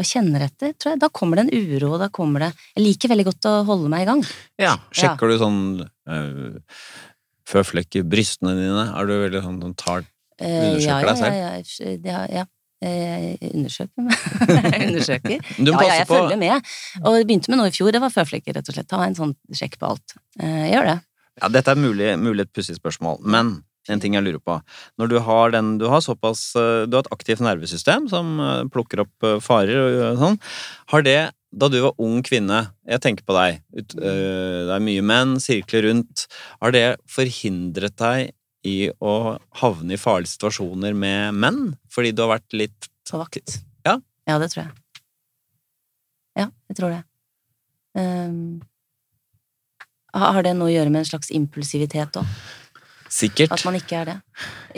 og 0.00 0.06
kjenner 0.08 0.46
etter, 0.46 0.72
tror 0.80 0.94
jeg. 0.94 1.00
Da 1.02 1.08
kommer 1.12 1.38
det 1.38 1.44
en 1.46 1.52
uro, 1.76 1.92
og 1.94 2.00
da 2.00 2.08
kommer 2.08 2.46
det 2.46 2.52
Jeg 2.76 2.84
liker 2.86 3.12
veldig 3.12 3.26
godt 3.28 3.48
å 3.50 3.52
holde 3.68 3.90
meg 3.92 4.06
i 4.06 4.08
gang. 4.08 4.22
Ja. 4.60 4.76
Sjekker 4.94 5.28
du 5.28 5.36
sånn 5.40 5.60
øh, 5.84 6.56
føflekk 7.48 8.00
i 8.00 8.02
brystene 8.06 8.54
dine? 8.56 8.88
Er 8.96 9.06
du 9.08 9.14
veldig 9.26 9.44
sånn 9.44 9.60
som 9.66 9.76
tar 9.78 10.08
Eh, 10.42 10.72
Undersøker 10.72 11.04
ja, 11.06 11.12
deg 11.12 11.18
selv? 11.20 11.34
Ja, 11.36 12.08
ja, 12.08 12.22
ja, 12.32 12.40
ja. 12.40 12.44
Eh, 12.82 13.36
Jeg 13.38 13.50
undersøker. 13.52 14.06
Jeg 14.72 14.86
undersøker. 14.88 15.44
Du 15.60 15.68
må 15.70 15.82
Ja, 15.84 15.86
ja, 15.86 15.98
jeg 16.00 16.08
på 16.08 16.16
følger 16.16 16.40
med. 16.40 16.70
Og 17.04 17.14
det 17.14 17.26
begynte 17.28 17.52
med 17.52 17.60
noe 17.60 17.70
i 17.70 17.74
fjor, 17.76 17.92
det 17.94 18.00
var 18.02 18.10
føflekker, 18.10 18.56
rett 18.56 18.70
og 18.72 18.74
slett. 18.74 18.88
Ta 18.90 19.04
en 19.04 19.14
sånn 19.14 19.34
sjekk 19.54 19.76
på 19.78 19.92
alt. 19.92 20.16
Jeg 20.40 20.72
gjør 20.72 20.88
det. 20.88 20.96
Ja, 21.38 21.50
dette 21.52 21.76
er 21.76 21.78
mulig, 21.84 22.08
mulig 22.18 22.48
et 22.48 22.52
pussig 22.56 22.74
spørsmål, 22.80 23.20
men 23.22 23.52
en 23.90 24.02
ting 24.02 24.14
jeg 24.14 24.24
lurer 24.24 24.42
på. 24.42 24.58
Når 25.00 25.10
du 25.10 25.18
har 25.26 25.52
den 25.54 25.76
Du 25.80 25.88
har 25.90 26.02
såpass 26.04 26.54
eh, 26.58 26.84
Du 26.86 26.96
har 26.96 27.02
et 27.02 27.14
aktivt 27.14 27.42
nervesystem 27.42 28.08
som 28.10 28.38
eh, 28.40 28.64
plukker 28.70 29.02
opp 29.06 29.26
eh, 29.26 29.40
farer 29.42 30.12
og 30.12 30.20
sånn. 30.20 30.38
Har 30.92 31.06
det 31.06 31.20
da 31.52 31.68
du 31.68 31.82
var 31.84 31.98
ung 32.00 32.22
kvinne, 32.24 32.62
jeg 32.88 33.02
tenker 33.04 33.26
på 33.28 33.34
deg, 33.36 33.58
det 33.68 34.70
er 34.72 34.80
mye 34.80 35.02
menn, 35.04 35.34
sirkler 35.36 35.84
rundt, 35.84 36.22
har 36.64 36.72
det 36.72 36.86
forhindret 37.12 37.92
deg 38.00 38.30
i 38.64 38.88
å 39.04 39.36
havne 39.60 39.92
i 39.92 40.00
farlige 40.00 40.32
situasjoner 40.32 40.96
med 40.96 41.36
menn? 41.36 41.60
Fordi 41.92 42.14
du 42.16 42.24
har 42.24 42.38
vært 42.38 42.56
litt 42.56 42.88
På 43.10 43.20
vakt. 43.20 43.58
Ja. 43.84 43.98
Ja, 44.24 44.38
det 44.40 44.48
tror 44.54 44.62
jeg. 44.62 45.04
Ja, 46.40 46.48
jeg 46.72 46.78
tror 46.78 46.96
det. 46.96 47.02
Um, 48.00 48.62
har 50.16 50.32
har 50.38 50.48
det 50.48 50.56
noe 50.56 50.70
å 50.70 50.72
gjøre 50.72 50.92
med 50.92 51.02
en 51.02 51.10
slags 51.12 51.32
impulsivitet 51.36 52.16
òg? 52.20 52.32
Sikkert 53.12 53.52
At 53.54 53.64
man 53.68 53.76
ikke 53.78 54.00
er 54.00 54.10
det? 54.10 54.18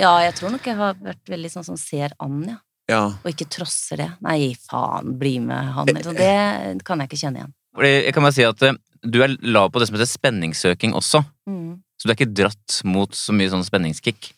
Ja, 0.01 0.13
jeg 0.25 0.35
tror 0.39 0.55
nok 0.55 0.67
jeg 0.67 0.79
har 0.79 0.97
vært 0.99 1.31
veldig 1.31 1.51
sånn 1.53 1.67
som 1.67 1.79
ser 1.81 2.17
an, 2.23 2.41
ja. 2.49 2.61
Ja. 2.91 3.05
Og 3.23 3.31
ikke 3.31 3.47
trosser 3.49 4.03
det. 4.03 4.11
Nei, 4.25 4.53
faen, 4.61 5.15
bli 5.21 5.39
med 5.41 5.71
han. 5.73 5.89
eller 5.89 6.05
sånn. 6.05 6.19
Det 6.19 6.85
kan 6.85 7.01
jeg 7.01 7.09
ikke 7.09 7.21
kjenne 7.23 7.41
igjen. 7.41 7.55
Fordi 7.75 7.93
Jeg 7.95 8.15
kan 8.17 8.27
bare 8.27 8.37
si 8.37 8.45
at 8.45 8.65
eh, 8.69 8.77
du 9.05 9.23
er 9.25 9.37
lav 9.41 9.71
på 9.73 9.81
det 9.81 9.89
som 9.89 9.97
heter 9.97 10.11
spenningssøking 10.11 10.93
også. 10.97 11.23
Mm. 11.49 11.81
Så 11.97 12.07
du 12.07 12.13
er 12.13 12.19
ikke 12.19 12.35
dratt 12.37 12.81
mot 12.85 13.17
så 13.17 13.33
mye 13.37 13.49
sånn 13.53 13.65
spenningskick. 13.65 14.33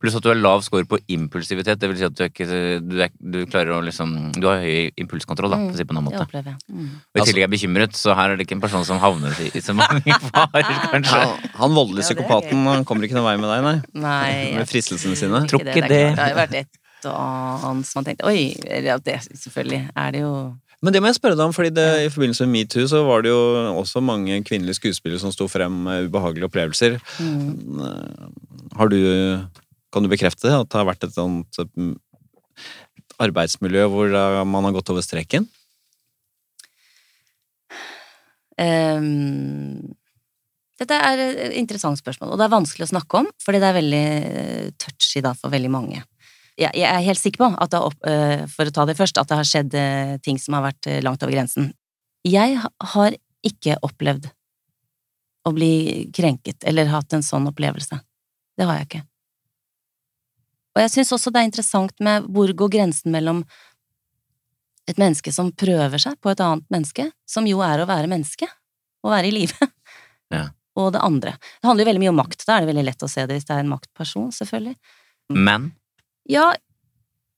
Pluss 0.00 0.16
at 0.16 0.24
du 0.24 0.30
har 0.30 0.38
lav 0.40 0.62
score 0.64 0.86
på 0.88 0.96
impulsivitet. 1.12 1.76
Det 1.80 1.90
vil 1.90 1.98
si 2.00 2.06
at 2.08 2.16
du, 2.16 2.22
er 2.24 2.30
ikke, 2.32 2.46
du, 2.80 2.96
er, 3.04 3.12
du 3.20 3.38
klarer 3.50 3.74
å 3.76 3.80
liksom 3.84 4.32
Du 4.38 4.46
har 4.48 4.62
høy 4.64 4.88
impulskontroll, 5.00 5.52
da, 5.52 5.60
for 5.60 5.74
å 5.74 5.76
si 5.76 5.84
det 5.84 5.88
på 5.90 5.96
en 5.96 6.00
annen 6.00 6.08
måte. 6.08 6.24
opplever. 6.24 6.56
Mm. 6.72 6.90
Og 6.96 7.20
i 7.20 7.26
tillegg 7.28 7.46
er 7.46 7.52
bekymret, 7.52 7.96
så 8.00 8.16
her 8.16 8.32
er 8.32 8.40
det 8.40 8.48
ikke 8.48 8.56
en 8.56 8.64
person 8.64 8.86
som 8.88 9.00
havner 9.02 9.36
i 9.44 9.50
i 9.50 9.62
så 9.64 9.74
mange 9.76 10.16
farer, 10.30 10.70
kanskje. 10.94 11.20
Han, 11.20 11.48
han 11.60 11.76
voldelige 11.76 12.06
Ja, 12.06 12.08
psykopaten 12.08 12.68
han 12.70 12.86
kommer 12.88 13.04
ikke 13.04 13.18
noen 13.18 13.28
vei 13.28 13.36
med 13.42 13.50
deg, 13.52 13.64
nei. 13.66 14.04
Nei, 14.06 14.32
Med 14.60 14.70
fristelsene 14.70 15.18
sine. 15.18 15.44
Tror 15.50 15.64
ikke 15.66 15.84
det. 15.84 15.90
det. 15.92 16.04
Det 16.14 16.22
har 16.22 16.32
jo 16.32 16.40
vært 16.40 16.60
et 16.64 16.76
og 17.08 17.62
annet 17.64 17.88
som 17.88 18.00
man 18.00 18.10
tenkte 18.10 18.28
Oi, 18.28 18.50
det 18.60 19.14
selvfølgelig 19.24 19.86
er 19.96 20.10
det 20.12 20.20
jo 20.20 20.32
Men 20.84 20.92
det 20.92 21.00
må 21.00 21.08
jeg 21.08 21.16
spørre 21.16 21.36
deg 21.36 21.46
om, 21.48 21.54
fordi 21.56 21.70
det, 21.76 21.86
i 22.04 22.10
forbindelse 22.12 22.44
med 22.44 22.52
metoo 22.58 22.86
så 22.88 23.02
var 23.04 23.24
det 23.24 23.32
jo 23.32 23.40
også 23.76 24.00
mange 24.04 24.36
kvinnelige 24.44 24.78
skuespillere 24.80 25.20
som 25.20 25.32
sto 25.32 25.48
frem 25.48 25.72
med 25.84 26.08
ubehagelige 26.08 26.48
opplevelser. 26.48 26.96
Mm. 27.20 27.82
Har 28.78 28.88
du 28.88 28.96
Kan 29.90 30.06
du 30.06 30.10
bekrefte? 30.12 30.52
At 30.54 30.70
det 30.70 30.78
har 30.78 30.88
vært 30.88 31.06
et 31.06 31.16
sånt 31.16 31.60
mm, 31.74 31.94
arbeidsmiljø 33.20 33.86
hvor 33.92 34.12
eh, 34.14 34.42
man 34.48 34.68
har 34.68 34.76
gått 34.76 34.92
over 34.92 35.04
streken? 35.04 35.48
Um, 38.60 39.94
dette 40.80 40.96
er 40.96 41.20
et 41.22 41.56
interessant 41.60 41.98
spørsmål, 42.00 42.34
og 42.34 42.40
det 42.40 42.46
er 42.46 42.54
vanskelig 42.54 42.86
å 42.86 42.92
snakke 42.94 43.20
om, 43.22 43.28
fordi 43.40 43.60
det 43.60 43.68
er 43.68 43.76
veldig 43.76 44.06
eh, 44.06 44.70
touchy 44.80 45.22
da 45.24 45.34
for 45.36 45.52
veldig 45.52 45.72
mange. 45.72 46.02
Jeg, 46.60 46.84
er 46.84 47.04
helt 47.04 47.20
sikker 47.20 47.40
på, 47.40 47.48
at 47.56 47.72
det 47.72 47.80
opp- 47.80 48.06
eh, 48.08 48.44
for 48.52 48.68
å 48.68 48.74
ta 48.74 48.84
det 48.88 48.96
først, 48.98 49.20
at 49.20 49.28
det 49.30 49.38
har 49.38 49.48
skjedd 49.48 49.76
eh, 49.80 50.16
ting 50.24 50.40
som 50.40 50.58
har 50.58 50.66
vært 50.68 50.88
eh, 50.90 51.00
langt 51.04 51.22
over 51.24 51.32
grensen. 51.32 51.70
Jeg 52.26 52.58
har 52.60 53.16
ikke 53.46 53.78
opplevd 53.86 54.28
å 55.48 55.52
bli 55.56 56.10
krenket 56.12 56.66
eller 56.68 56.92
hatt 56.92 57.16
en 57.16 57.24
sånn 57.24 57.48
opplevelse. 57.48 57.96
Det 58.60 58.68
har 58.68 58.80
jeg 58.80 58.90
ikke. 58.90 59.04
Og 60.76 60.82
jeg 60.84 60.92
syns 60.94 61.10
også 61.16 61.32
det 61.34 61.40
er 61.42 61.48
interessant 61.48 61.94
med 62.04 62.28
hvor 62.30 62.52
går 62.54 62.70
grensen 62.76 63.10
mellom 63.14 63.42
et 64.90 64.98
menneske 64.98 65.32
som 65.34 65.50
prøver 65.54 65.98
seg 66.02 66.16
på 66.22 66.30
et 66.32 66.40
annet 66.42 66.64
menneske, 66.72 67.08
som 67.28 67.46
jo 67.46 67.60
er 67.62 67.82
å 67.82 67.88
være 67.90 68.10
menneske, 68.10 68.46
å 69.06 69.12
være 69.12 69.30
i 69.30 69.34
live, 69.34 69.68
Ja. 70.34 70.48
og 70.78 70.92
det 70.94 71.02
andre. 71.02 71.32
Det 71.60 71.66
handler 71.68 71.84
jo 71.84 71.90
veldig 71.90 72.02
mye 72.04 72.12
om 72.14 72.18
makt, 72.22 72.44
da 72.46 72.56
er 72.56 72.64
det 72.64 72.70
veldig 72.72 72.84
lett 72.86 73.02
å 73.06 73.10
se 73.10 73.26
det 73.26 73.36
hvis 73.38 73.46
det 73.48 73.54
er 73.56 73.64
en 73.64 73.72
maktperson, 73.74 74.30
selvfølgelig. 74.34 74.76
Men 75.34 75.70
Ja, 76.30 76.52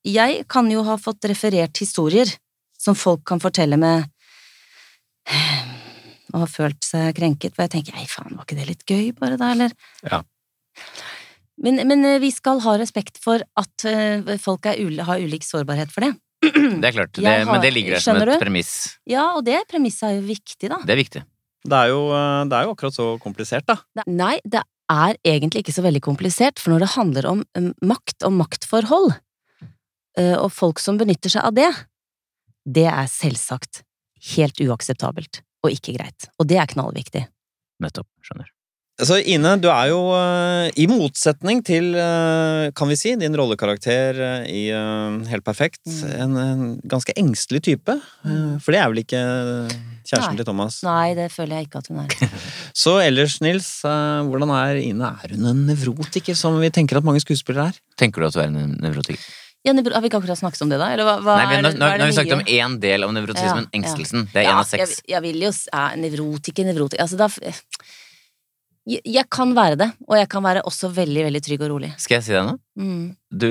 jeg 0.04 0.46
kan 0.50 0.68
jo 0.72 0.82
ha 0.84 0.96
fått 1.00 1.24
referert 1.30 1.78
historier 1.80 2.28
som 2.78 2.96
folk 2.98 3.22
kan 3.28 3.40
fortelle 3.40 3.78
med 3.78 4.08
og 6.32 6.40
har 6.42 6.50
følt 6.50 6.84
seg 6.84 7.14
krenket, 7.16 7.54
for 7.54 7.64
jeg 7.66 7.72
tenker 7.76 7.98
ei 8.00 8.06
faen, 8.10 8.34
var 8.36 8.44
ikke 8.46 8.56
det 8.58 8.68
litt 8.70 8.84
gøy 8.88 9.12
bare 9.18 9.36
da, 9.40 9.52
eller? 9.54 9.74
Ja. 10.08 10.22
Men, 11.62 11.78
men 11.88 12.04
eh, 12.08 12.18
vi 12.22 12.30
skal 12.34 12.60
ha 12.64 12.76
respekt 12.80 13.20
for 13.22 13.42
at 13.58 13.84
eh, 13.88 14.34
folk 14.42 14.66
er 14.66 14.80
ul 14.82 14.98
har 15.06 15.22
ulik 15.22 15.44
sårbarhet 15.46 15.92
for 15.94 16.06
det. 16.08 16.12
det 16.42 16.88
er 16.88 16.96
klart, 16.96 17.12
det, 17.14 17.26
har- 17.26 17.46
men 17.46 17.62
det 17.62 17.70
ligger 17.74 17.94
der 17.96 18.02
som 18.02 18.18
et 18.18 18.26
du? 18.32 18.34
premiss. 18.42 18.72
Ja, 19.06 19.28
og 19.36 19.44
det 19.46 19.60
premisset 19.70 20.08
er 20.10 20.16
jo 20.18 20.24
viktig, 20.26 20.70
da. 20.72 20.80
Det 20.82 20.96
er 20.96 21.00
viktig. 21.04 21.22
Det 21.62 21.78
er 21.78 21.92
jo, 21.92 22.00
eh, 22.10 22.38
det 22.50 22.58
er 22.58 22.66
jo 22.66 22.74
akkurat 22.74 22.96
så 22.96 23.06
komplisert, 23.22 23.68
da. 23.70 23.78
Nei, 24.10 24.34
det 24.42 24.64
er 24.90 25.14
egentlig 25.24 25.62
ikke 25.62 25.72
så 25.76 25.84
veldig 25.86 26.02
komplisert, 26.04 26.58
for 26.58 26.74
når 26.74 26.82
det 26.84 26.90
handler 26.96 27.28
om 27.30 27.44
makt 27.86 28.26
og 28.26 28.34
maktforhold, 28.40 29.12
eh, 30.18 30.34
og 30.36 30.50
folk 30.52 30.82
som 30.82 30.98
benytter 31.00 31.30
seg 31.32 31.46
av 31.46 31.54
det, 31.56 31.70
det 32.66 32.88
er 32.90 33.06
selvsagt 33.10 33.84
helt 34.34 34.58
uakseptabelt 34.62 35.40
og 35.62 35.70
ikke 35.74 35.94
greit. 35.96 36.26
Og 36.42 36.46
det 36.50 36.58
er 36.58 36.66
knallviktig. 36.70 37.22
Nettopp. 37.82 38.06
Skjønner. 38.26 38.50
Så 39.02 39.16
Ine, 39.26 39.56
du 39.58 39.66
er 39.72 39.88
jo 39.90 39.98
eh, 40.14 40.68
i 40.78 40.84
motsetning 40.86 41.58
til, 41.66 41.88
eh, 41.98 42.68
kan 42.78 42.86
vi 42.90 42.94
si, 43.00 43.14
din 43.18 43.34
rollekarakter 43.34 44.20
eh, 44.22 44.44
i 44.46 44.62
Helt 45.32 45.42
perfekt, 45.46 45.80
Mm. 45.82 46.12
en, 46.22 46.36
en 46.38 46.62
ganske 46.86 47.12
engstelig 47.18 47.62
type. 47.66 47.94
For 48.62 48.70
det 48.74 48.78
er 48.80 48.88
vel 48.92 49.00
ikke 49.02 49.22
kjæresten 50.06 50.32
Nei. 50.34 50.38
til 50.38 50.46
Thomas? 50.46 50.76
Nei, 50.86 51.14
det 51.18 51.26
føler 51.34 51.58
jeg 51.58 51.66
ikke 51.68 51.80
at 51.82 51.88
hun 51.90 52.02
er. 52.04 52.38
Så 52.84 52.94
ellers, 53.02 53.40
Nils, 53.42 53.68
hvordan 53.82 54.52
er 54.54 54.78
Ine? 54.82 55.10
Er 55.24 55.34
hun 55.34 55.48
en 55.50 55.64
nevrotiker, 55.72 56.36
som 56.38 56.58
vi 56.62 56.70
tenker 56.74 57.00
at 57.00 57.06
mange 57.06 57.22
skuespillere 57.24 57.72
er? 57.72 57.80
Tenker 57.98 58.22
du 58.22 58.28
at 58.30 58.36
du 58.38 58.42
er 58.44 58.50
en 58.52 58.76
nevrotiker? 58.82 59.26
Ja, 59.66 59.74
nevro- 59.78 59.94
har 59.94 60.02
vi 60.02 60.08
ikke 60.10 60.18
akkurat 60.22 60.38
snakket 60.40 60.62
om 60.64 60.70
det, 60.72 60.78
da? 60.82 60.88
Eller 60.94 61.06
hva, 61.06 61.16
hva 61.22 61.36
Nei, 61.38 61.44
men 61.52 61.58
er, 61.58 61.62
nå, 61.62 61.68
er, 61.70 61.78
nå, 61.78 61.86
er 61.86 61.98
nå 62.00 62.06
har 62.06 62.10
vi 62.10 62.16
snakket 62.16 62.38
om 62.38 62.46
én 62.50 62.78
del 62.82 63.04
av 63.06 63.12
nevrotismen, 63.14 63.66
Ja, 63.66 63.70
ja. 63.70 63.74
engstelsen. 63.78 64.24
Det 64.32 64.40
er 64.42 64.48
Ja, 64.48 64.56
av 64.62 64.66
seks. 64.70 64.96
Jeg, 65.02 65.10
jeg 65.16 65.22
vil 65.26 65.42
jo 65.44 65.52
ja, 65.70 65.84
Nevrotiker, 66.02 66.66
nevrotiker 66.70 67.04
Altså, 67.04 67.18
da 67.20 67.28
jeg, 68.88 69.24
kan 69.30 69.52
være 69.54 69.78
det, 69.78 69.88
og 70.08 70.16
jeg 70.18 70.28
kan 70.32 70.42
være 70.44 70.64
også 70.66 70.90
veldig, 70.94 71.26
veldig 71.28 71.42
trygg 71.46 71.62
og 71.62 71.72
rolig. 71.74 71.92
Skal 72.02 72.18
jeg 72.18 72.26
si 72.26 72.34
deg 72.34 72.48
noe? 72.48 72.58
Mm. 72.78 73.14
Du 73.30 73.48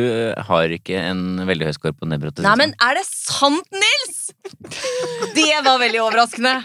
har 0.50 0.76
ikke 0.76 1.00
en 1.00 1.42
veldig 1.48 1.70
høy 1.70 1.76
skår 1.78 1.96
på 1.96 2.10
nevrotisme. 2.12 2.48
Nei, 2.48 2.58
men 2.60 2.76
er 2.84 3.00
det 3.00 3.06
sant, 3.08 3.68
Nils?! 3.72 4.20
Det 5.38 5.50
var 5.64 5.80
veldig 5.82 6.04
overraskende! 6.04 6.56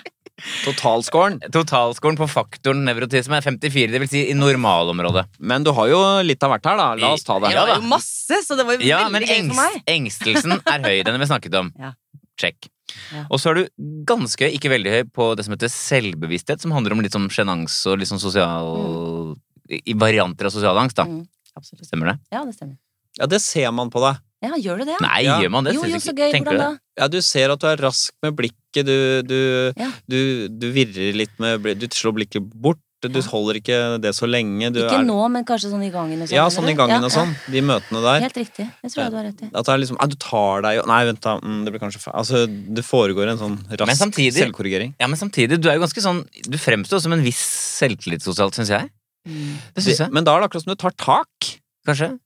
Totalscoren. 0.67 1.39
Totalscoren 1.53 2.19
på 2.19 2.27
faktoren 2.29 2.83
nevrotisme 2.85 3.39
er 3.39 3.45
54, 3.47 3.89
det 3.95 4.03
vil 4.03 4.11
si 4.11 4.25
i 4.29 4.37
normalområdet. 4.37 5.25
Men 5.41 5.65
du 5.65 5.73
har 5.77 5.89
jo 5.89 6.01
litt 6.27 6.45
av 6.45 6.53
hvert 6.53 6.69
her, 6.69 6.81
da. 6.81 6.89
La 7.01 7.13
oss 7.17 7.25
ta 7.25 7.39
det. 7.41 7.55
Det 7.55 7.63
var 7.63 7.79
jo 7.79 7.89
masse, 7.89 8.43
så 8.45 8.59
det 8.59 8.67
var 8.69 8.77
jo 8.77 8.85
Ja, 8.85 9.07
veldig 9.09 9.31
gøy 9.31 9.47
for 9.49 9.61
meg. 9.63 9.79
Ja, 9.79 9.85
men 9.87 9.95
engstelsen 9.97 10.59
er 10.61 10.89
høy, 10.91 10.97
den 11.09 11.23
vi 11.23 11.31
snakket 11.31 11.57
om. 11.63 11.73
Ja. 11.81 11.95
Check. 12.37 12.69
Ja. 13.12 13.25
Og 13.31 13.40
så 13.43 13.50
er 13.50 13.55
du 13.55 13.69
ganske 14.07 14.47
høy, 14.47 14.52
ikke 14.57 14.71
veldig 14.71 14.93
høy, 14.95 15.02
på 15.14 15.31
det 15.37 15.45
som 15.47 15.55
heter 15.57 15.71
selvbevissthet, 15.73 16.61
som 16.62 16.75
handler 16.75 16.95
om 16.95 17.02
litt 17.05 17.14
sånn 17.16 17.28
sjenanse 17.33 17.90
og 17.90 17.99
litt 18.00 18.11
sånn 18.11 18.23
sosial 18.23 19.35
I 19.69 19.95
varianter 19.99 20.47
av 20.47 20.55
sosial 20.55 20.78
angst, 20.78 20.97
da. 21.00 21.05
Mm, 21.11 21.25
absolutt. 21.59 21.87
Stemmer 21.88 22.12
det? 22.12 22.16
Ja, 22.31 22.45
det 22.47 22.55
stemmer. 22.55 22.76
Ja, 23.19 23.26
det 23.26 23.40
ser 23.43 23.73
man 23.75 23.90
på 23.90 23.99
deg. 24.05 24.21
Ja, 24.45 24.52
gjør 24.61 24.78
du 24.83 24.85
det? 24.93 24.97
Nei, 25.00 25.23
Ja. 25.25 25.40
gjør 25.43 25.50
man 25.50 25.64
det? 25.64 25.73
jo, 25.75 25.83
jo, 25.88 25.99
så 25.99 26.12
gøy. 26.14 26.31
Tenker 26.31 26.52
Hvordan 26.52 26.76
da? 26.76 27.00
Ja, 27.00 27.09
du 27.09 27.19
ser 27.25 27.50
at 27.50 27.59
du 27.61 27.66
er 27.66 27.76
rask 27.83 28.12
med 28.23 28.37
blikket, 28.37 28.85
du, 28.87 29.23
du, 29.26 29.73
Ja. 29.81 29.90
du, 30.07 30.49
du 30.49 30.66
virrer 30.71 31.16
litt 31.16 31.33
med 31.43 31.62
blikket, 31.64 31.81
Du 31.81 31.97
slår 31.97 32.14
blikket 32.21 32.45
bort, 32.55 32.78
du 33.13 33.21
holder 33.23 33.59
ikke 33.61 33.79
det 34.03 34.13
så 34.17 34.27
lenge. 34.29 34.71
Du 34.75 34.81
Ikke 34.83 34.99
er, 35.01 35.05
nå, 35.07 35.17
men 35.31 35.45
kanskje 35.49 35.71
sånn 35.73 35.85
i 35.87 35.91
gangen 35.95 36.21
og 36.23 36.29
sånn? 36.29 36.37
Ja, 36.37 36.47
sånn 36.53 36.69
i 36.71 36.75
gangen 36.79 36.97
Ja, 36.97 37.05
og 37.05 37.13
sånn. 37.15 37.33
De 37.53 37.61
møtene 37.63 38.03
der. 38.05 38.21
helt 38.27 38.37
riktig. 38.41 38.67
Jeg 38.83 38.93
tror 38.95 39.11
du 39.11 39.17
har 39.21 39.25
rett 39.29 39.43
i. 39.43 39.51
At 39.53 39.65
det 39.69 39.73
er 39.75 39.83
liksom 39.85 39.99
Du 40.11 40.17
tar 40.17 40.63
deg 40.67 40.77
jo 40.81 40.85
Nei, 40.91 41.01
vent, 41.11 41.21
da. 41.25 41.37
Mm, 41.41 41.65
det 41.65 41.73
blir 41.75 41.81
kanskje 41.85 42.03
feil. 42.03 42.15
Altså, 42.23 42.45
det 42.47 42.85
foregår 42.87 43.33
en 43.33 43.39
sånn 43.39 43.57
Men 43.69 43.79
rask 43.85 44.01
samtidig- 44.03 44.43
selvkorrigering. 44.45 44.95
Ja, 45.01 45.07
men 45.07 45.17
samtidig, 45.17 45.61
du 45.61 45.69
er 45.71 45.79
jo 45.79 45.85
ganske 45.87 46.03
sånn 46.03 46.25
Du 46.49 46.59
fremstår 46.59 47.01
som 47.01 47.13
en 47.13 47.23
viss 47.23 47.41
selvtillit 47.81 48.23
sosialt, 48.23 48.55
syns 48.55 48.69
jeg. 48.75 48.91
Mm. 49.27 49.57
Det 49.75 49.83
syns 49.85 49.99
jeg. 50.05 50.13
Men 50.13 50.25
da 50.25 50.37
er 50.37 50.41
det 50.41 50.51
akkurat 50.51 50.63
som 50.65 50.73
du 50.73 50.77
tar 50.77 50.95
tak. 50.97 51.59
Kanskje? 51.87 52.19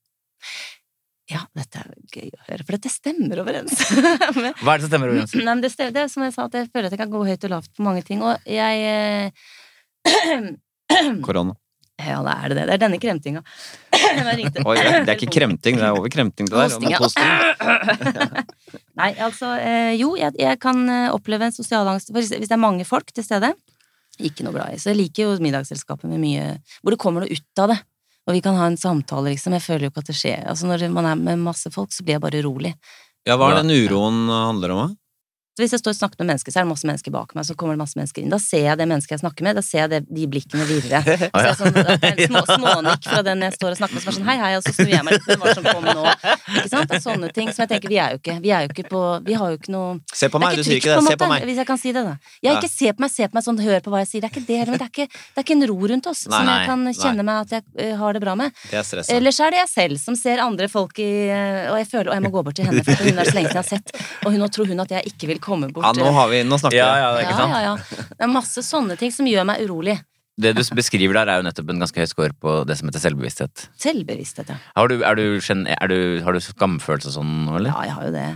Ja, 1.30 1.44
dette 1.54 1.78
er 1.78 1.92
gøy 2.10 2.26
å 2.34 2.40
høre, 2.48 2.64
for 2.66 2.74
dette 2.74 2.90
stemmer 2.90 3.38
overens. 3.38 3.70
Men- 4.34 4.54
Hva 4.58 4.72
er 4.74 4.80
det 4.80 4.82
som 4.82 4.90
stemmer 4.90 5.12
overens? 5.12 5.34
Nei, 5.38 5.44
men 5.46 5.60
det, 5.62 5.70
stemmer, 5.70 5.92
det 5.94 6.02
er 6.02 6.08
som 6.10 6.24
jeg 6.26 6.34
sa, 6.34 6.46
at 6.50 6.56
jeg 6.58 6.66
føler 6.74 6.88
at 6.90 6.96
jeg 6.96 6.98
kan 7.04 7.12
gå 7.12 7.20
høyt 7.28 7.44
og 7.46 7.52
lavt 7.54 7.70
på 7.76 7.84
mange 7.86 8.02
ting, 8.02 8.20
og 8.26 8.34
jeg 8.50 8.82
eh, 8.90 9.30
Korona. 11.26 11.56
Ja, 12.00 12.20
det 12.24 12.32
er 12.32 12.54
det. 12.54 12.62
Det 12.68 12.74
er 12.74 12.80
denne 12.80 12.98
kremtinga. 13.00 13.42
Oi, 14.70 14.76
det 14.80 15.10
er 15.10 15.16
ikke 15.16 15.32
kremting, 15.34 15.76
det 15.76 15.84
er 15.84 15.96
over 15.96 16.08
kremting 16.12 16.48
det 16.48 16.56
der. 16.56 16.96
Posting, 16.96 17.26
ja. 17.28 18.44
Nei, 19.00 19.10
altså, 19.20 19.52
eh, 19.60 19.92
jo, 20.00 20.14
jeg, 20.18 20.34
jeg 20.40 20.60
kan 20.62 20.80
eh, 20.88 21.10
oppleve 21.12 21.48
en 21.48 21.54
sosial 21.54 21.88
angst 21.90 22.12
hvis 22.14 22.32
hvis 22.36 22.48
det 22.48 22.56
er 22.56 22.62
mange 22.62 22.86
folk 22.88 23.12
til 23.12 23.26
stede. 23.26 23.52
Ikke 24.20 24.44
noe 24.46 24.56
glad 24.56 24.74
i. 24.74 24.80
Så 24.80 24.92
jeg 24.92 25.00
liker 25.00 25.26
jo 25.28 25.36
middagsselskapet 25.44 26.08
med 26.10 26.20
mye 26.20 26.48
Hvor 26.80 26.92
det 26.92 27.00
kommer 27.00 27.24
noe 27.24 27.32
ut 27.32 27.62
av 27.62 27.72
det. 27.74 27.78
Og 28.28 28.36
vi 28.36 28.42
kan 28.44 28.58
ha 28.60 28.66
en 28.68 28.78
samtale, 28.78 29.32
liksom. 29.32 29.56
Jeg 29.56 29.64
føler 29.64 29.86
jo 29.86 29.92
ikke 29.92 30.04
at 30.04 30.10
det 30.12 30.18
skjer. 30.18 30.42
Altså, 30.52 30.68
når 30.68 30.84
man 30.92 31.08
er 31.08 31.20
med 31.20 31.40
masse 31.42 31.72
folk, 31.72 31.92
så 31.94 32.04
blir 32.04 32.18
jeg 32.18 32.22
bare 32.22 32.42
urolig. 32.44 32.74
Ja, 33.28 33.36
hva 33.40 33.50
er 33.50 33.62
den 33.62 33.72
uroen 33.72 34.28
handler 34.28 34.74
om, 34.74 34.82
da? 34.84 34.99
Så 35.60 35.66
hvis 35.66 35.74
jeg 35.76 35.82
står 35.82 35.92
og 35.92 35.96
snakker 35.98 36.22
med 36.22 36.30
mennesker, 36.30 36.52
så 36.54 36.60
er 36.60 36.64
det 36.64 36.70
masse 36.70 36.88
mennesker 36.88 37.12
bak 37.12 37.34
meg, 37.36 37.44
så 37.44 37.54
kommer 37.58 37.74
det 37.76 37.82
masse 37.82 37.98
mennesker 37.98 38.22
inn. 38.22 38.30
Da 38.32 38.38
ser 38.40 38.62
jeg 38.64 38.80
det 38.80 38.86
mennesket 38.88 39.12
jeg 39.12 39.20
snakker 39.20 39.44
med, 39.44 39.58
da 39.58 39.64
ser 39.66 39.82
jeg 39.82 39.90
det, 39.92 39.98
de 40.08 40.28
blikkene 40.32 40.64
virre. 40.64 41.00
Så 41.04 41.42
jeg 41.44 41.58
sånn, 41.58 41.74
det 41.76 41.96
er 41.98 42.06
en 42.14 42.30
små, 42.30 42.42
smånikk 42.48 43.08
fra 43.10 43.20
den 43.26 43.44
jeg 43.44 43.56
står 43.58 43.74
og 43.74 43.80
snakker 43.82 43.98
med, 43.98 44.04
som 44.04 44.12
er 44.12 44.16
sånn 44.16 44.30
hei, 44.30 44.36
hei, 44.40 44.50
og 44.56 44.64
så 44.64 44.72
snur 44.72 44.90
jeg 44.94 45.04
meg 45.04 45.16
litt, 45.18 45.28
hva 45.42 45.52
som 45.58 45.66
kom 45.66 45.84
nå? 45.84 46.04
Ikke 46.14 46.70
sant? 46.70 46.88
Det 46.88 46.96
er 46.96 47.02
sånne 47.04 47.30
ting 47.36 47.52
som 47.52 47.64
jeg 47.66 47.72
tenker, 47.74 47.92
vi 47.92 47.98
er 48.00 48.14
jo 48.14 48.20
ikke, 48.22 48.36
vi 48.40 48.52
er 48.56 48.64
jo 48.64 48.72
ikke 48.72 48.86
på, 48.88 49.02
vi 49.26 49.36
har 49.36 49.52
jo 49.52 49.60
ikke 49.60 49.74
noe 49.74 50.16
Se 50.16 50.30
på 50.32 50.40
meg, 50.40 50.56
du 50.56 50.62
er 50.62 50.68
sier 50.70 50.80
ikke 50.80 50.96
det. 50.96 51.04
Se 51.10 51.18
på 51.20 51.28
meg. 51.28 51.44
hvis 51.50 51.60
jeg 51.60 51.68
kan 51.68 51.80
si 51.80 51.92
det, 51.96 52.04
da. 52.08 52.16
Jeg 52.40 52.56
ikke 52.56 52.72
se 52.72 52.94
på 52.96 53.04
meg, 53.04 53.12
se 53.12 53.28
på 53.28 53.36
meg 53.36 53.46
sånn, 53.46 53.60
hør 53.66 53.84
på 53.84 53.92
hva 53.92 54.02
jeg 54.02 54.10
sier. 54.14 54.24
Det 54.24 54.30
er 54.30 54.34
ikke 54.34 54.46
det 54.48 54.58
men 54.70 54.80
det 54.80 54.86
er 54.86 54.92
ikke, 54.94 55.06
det 55.10 55.42
er 55.42 55.46
ikke 55.46 55.56
en 55.58 55.66
ro 55.70 55.78
rundt 55.92 56.08
oss 56.10 56.24
Nei, 56.26 56.38
som 56.38 56.50
jeg 56.50 56.70
kan 56.70 56.84
nei. 56.86 56.94
kjenne 56.96 57.26
meg 57.26 57.44
at 57.44 57.54
jeg 57.56 57.66
eh, 57.84 57.94
har 58.00 58.16
det 58.16 58.22
bra 58.24 58.36
med. 58.38 58.56
Det 58.70 58.80
er. 58.80 59.02
Ellers 59.18 59.40
er 59.44 59.54
det 59.54 59.60
jeg 59.60 59.70
selv 59.72 60.00
som 60.00 60.16
ser 60.18 60.42
andre 60.44 60.68
folk 60.72 60.98
i 61.02 61.10
Og 61.70 61.76
jeg 61.80 61.88
føler, 61.90 62.10
og 62.12 62.16
jeg 62.16 62.24
må 62.24 62.32
gå 62.34 62.44
bort 62.46 62.58
til 62.58 62.68
henne, 62.68 62.84
for 62.86 63.04
hun 63.04 63.20
er 63.20 63.28
så 63.28 63.36
lenge 63.36 63.50
siden 63.50 63.60
jeg 63.60 63.64
har 63.64 63.68
sett, 63.68 63.94
og 64.24 64.32
hun, 64.32 64.40
nå 64.42 64.48
tror 64.52 64.70
hun 64.70 64.84
at 64.84 64.94
jeg 64.94 65.12
ikke 65.12 65.30
vil 65.30 65.40
komme 65.42 65.49
bort. 65.50 65.82
Ja, 65.84 65.92
nå, 65.96 66.12
har 66.16 66.30
vi, 66.30 66.44
nå 66.46 66.58
snakker 66.60 66.78
vi. 66.78 66.82
ja, 66.82 67.10
det 67.14 67.24
er 67.24 67.26
ikke 67.26 67.40
sant? 67.40 67.56
ja, 67.56 67.60
ja, 67.64 67.74
ja. 67.74 68.06
Det 68.14 68.26
er 68.26 68.32
masse 68.32 68.64
sånne 68.66 68.96
ting 69.00 69.12
som 69.14 69.28
gjør 69.28 69.48
meg 69.50 69.64
urolig. 69.66 69.98
Det 70.40 70.54
du 70.56 70.62
beskriver 70.76 71.18
der, 71.18 71.28
er 71.28 71.40
jo 71.40 71.44
nettopp 71.44 71.72
en 71.72 71.82
ganske 71.82 72.00
høy 72.00 72.08
score 72.08 72.36
på 72.40 72.52
det 72.68 72.78
som 72.78 72.88
heter 72.88 73.02
selvbevissthet. 73.02 73.66
Selvbevissthet, 73.82 74.52
ja. 74.54 74.60
Har 74.78 74.88
du, 74.88 75.02
er 75.04 75.18
du, 75.18 75.24
er 75.36 75.90
du, 75.90 75.98
har 76.24 76.36
du 76.36 76.40
skamfølelse 76.44 77.10
og 77.10 77.16
sånn 77.18 77.34
nå, 77.48 77.58
eller? 77.58 77.74
Ja, 77.74 77.90
jeg 77.90 77.96
har 77.98 78.08
jo 78.08 78.14
det. 78.14 78.28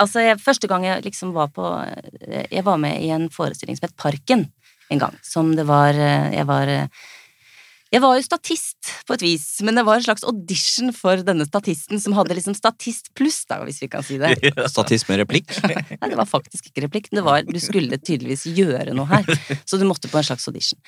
Altså, 0.00 0.24
jeg, 0.24 0.40
første 0.40 0.68
gang 0.68 0.84
jeg 0.86 1.04
liksom 1.04 1.34
var 1.36 1.50
på 1.52 1.64
Jeg 2.48 2.64
var 2.64 2.78
med 2.80 3.02
i 3.04 3.10
en 3.12 3.26
forestilling 3.32 3.76
som 3.76 3.88
het 3.88 3.96
Parken 4.00 4.46
en 4.90 5.02
gang. 5.02 5.16
Som 5.24 5.54
det 5.56 5.66
var 5.68 5.96
eh, 5.96 6.32
Jeg 6.34 6.48
var 6.48 6.70
eh, 6.72 7.08
jeg 7.90 8.02
var 8.04 8.14
jo 8.14 8.22
statist 8.22 8.90
på 9.06 9.16
et 9.16 9.22
vis, 9.24 9.44
men 9.66 9.74
det 9.74 9.82
var 9.86 9.98
en 9.98 10.04
slags 10.04 10.22
audition 10.28 10.92
for 10.94 11.24
denne 11.26 11.42
statisten 11.48 11.98
som 12.02 12.14
hadde 12.14 12.36
liksom 12.38 12.54
statist 12.54 13.10
pluss, 13.18 13.40
da, 13.50 13.58
hvis 13.66 13.80
vi 13.82 13.88
kan 13.90 14.04
si 14.06 14.18
det. 14.20 14.36
Statist 14.70 15.08
med 15.10 15.18
replikk. 15.24 15.50
Nei, 15.66 15.82
det 16.04 16.18
var 16.18 16.28
faktisk 16.30 16.70
ikke 16.70 16.84
replikk. 16.86 17.10
Det 17.10 17.24
var, 17.26 17.42
du 17.42 17.58
skulle 17.62 17.98
tydeligvis 17.98 18.46
gjøre 18.54 18.94
noe 18.94 19.10
her. 19.10 19.26
Så 19.66 19.80
du 19.80 19.86
måtte 19.90 20.10
på 20.10 20.20
en 20.20 20.28
slags 20.28 20.46
audition. 20.46 20.78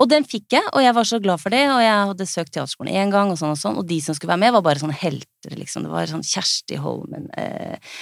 Og 0.00 0.08
den 0.08 0.24
fikk 0.28 0.56
jeg, 0.56 0.64
og 0.72 0.80
jeg 0.80 0.96
var 0.96 1.10
så 1.12 1.20
glad 1.20 1.42
for 1.42 1.52
det, 1.52 1.64
og 1.68 1.82
jeg 1.84 2.10
hadde 2.12 2.30
søkt 2.32 2.54
teaterskolen 2.56 2.96
én 2.96 3.12
gang, 3.12 3.34
og 3.34 3.40
sånn 3.40 3.52
og 3.52 3.60
sånn, 3.60 3.80
og 3.82 3.88
de 3.88 4.00
som 4.04 4.16
skulle 4.16 4.32
være 4.32 4.46
med, 4.46 4.56
var 4.56 4.64
bare 4.64 4.80
sånne 4.80 4.96
helter, 4.96 5.52
liksom. 5.52 5.84
Det 5.84 5.92
var 5.92 6.08
sånn 6.08 6.24
Kjersti 6.24 6.80
Holmen, 6.80 7.28
eh, 7.36 7.98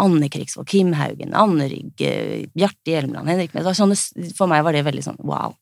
Anne 0.00 0.32
Krigsvold, 0.32 0.70
Kim 0.70 0.94
Haugen, 0.96 1.36
Anne 1.36 1.68
Rygg, 1.68 2.00
Bjarte 2.54 2.94
Hjelmeland, 2.94 3.28
Henrik 3.28 3.52
Med. 3.52 3.60
Det 3.60 3.74
var 3.74 3.76
sånne, 3.76 4.32
for 4.38 4.48
meg 4.48 4.64
var 4.64 4.72
det 4.72 4.86
veldig 4.88 5.04
sånn 5.04 5.20
wow. 5.20 5.52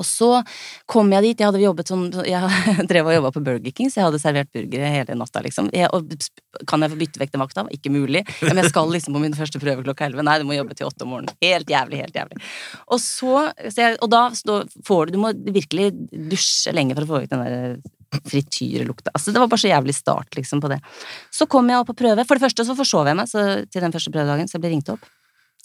Og 0.00 0.06
så 0.08 0.30
kom 0.90 1.12
jeg 1.12 1.26
dit, 1.26 1.42
jeg 1.42 1.50
hadde 1.50 1.62
jobbet 1.62 1.92
sånn, 1.92 2.08
Jeg 2.26 2.86
drev 2.90 3.10
og 3.10 3.16
jobba 3.16 3.32
på 3.34 3.44
Burger 3.44 3.74
King, 3.76 3.90
så 3.92 4.00
jeg 4.00 4.08
hadde 4.08 4.22
servert 4.22 4.52
burgere 4.54 4.90
hele 4.92 5.16
natta, 5.18 5.42
liksom. 5.44 5.70
Jeg, 5.74 5.90
og, 5.92 6.12
kan 6.68 6.84
jeg 6.84 6.94
få 6.94 7.00
bytte 7.00 7.22
vekk 7.22 7.34
den 7.34 7.44
vakta? 7.44 7.66
Ikke 7.76 7.92
mulig. 7.92 8.24
Men 8.42 8.60
jeg 8.62 8.72
skal 8.72 8.92
liksom 8.92 9.16
på 9.16 9.22
min 9.24 9.36
første 9.36 9.62
prøve 9.62 9.86
klokka 9.86 10.08
elleve. 10.08 10.26
Nei, 10.26 10.38
du 10.40 10.48
må 10.48 10.56
jobbe 10.56 10.76
til 10.78 10.88
åtte 10.88 11.06
om 11.06 11.14
morgenen. 11.14 11.36
Helt 11.44 11.70
jævlig, 11.70 12.02
helt 12.04 12.20
jævlig. 12.20 12.42
Og 12.88 13.00
så, 13.02 13.48
Og 14.02 14.08
da 14.12 14.22
får 14.86 15.06
du 15.06 15.12
Du 15.12 15.18
må 15.20 15.32
virkelig 15.54 15.90
dusje 16.08 16.72
lenge 16.72 16.94
for 16.96 17.04
å 17.04 17.10
få 17.10 17.20
vekk 17.22 17.34
den 17.34 17.42
der 17.44 18.22
frityrlukta. 18.28 19.12
Altså, 19.14 19.32
det 19.32 19.40
var 19.40 19.48
bare 19.48 19.62
så 19.62 19.70
jævlig 19.70 19.94
start, 19.96 20.36
liksom, 20.36 20.60
på 20.60 20.68
det. 20.72 20.80
Så 21.32 21.48
kom 21.50 21.68
jeg 21.70 21.80
opp 21.80 21.90
på 21.92 21.96
prøve. 22.02 22.26
For 22.28 22.36
det 22.36 22.44
første 22.44 22.66
så 22.68 22.76
forsov 22.76 23.08
jeg 23.08 23.18
meg 23.18 23.30
så, 23.30 23.44
til 23.68 23.84
den 23.84 23.94
første 23.94 24.12
prøvedagen, 24.12 24.48
så 24.48 24.58
jeg 24.58 24.64
ble 24.64 24.72
ringt 24.74 24.92
opp. 24.92 25.06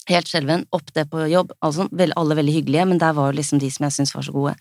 Helt 0.08 0.30
skjelven. 0.30 0.64
Opp 0.74 0.92
det 0.96 1.08
på 1.12 1.26
jobb. 1.28 1.52
Altså, 1.64 1.88
alle 1.92 2.38
veldig 2.38 2.54
hyggelige, 2.60 2.88
men 2.88 3.00
der 3.00 3.12
var 3.16 3.30
jo 3.30 3.38
liksom 3.38 3.60
de 3.60 3.70
som 3.72 3.84
jeg 3.86 3.98
syntes 3.98 4.14
var 4.16 4.26
så 4.26 4.34
gode. 4.34 4.54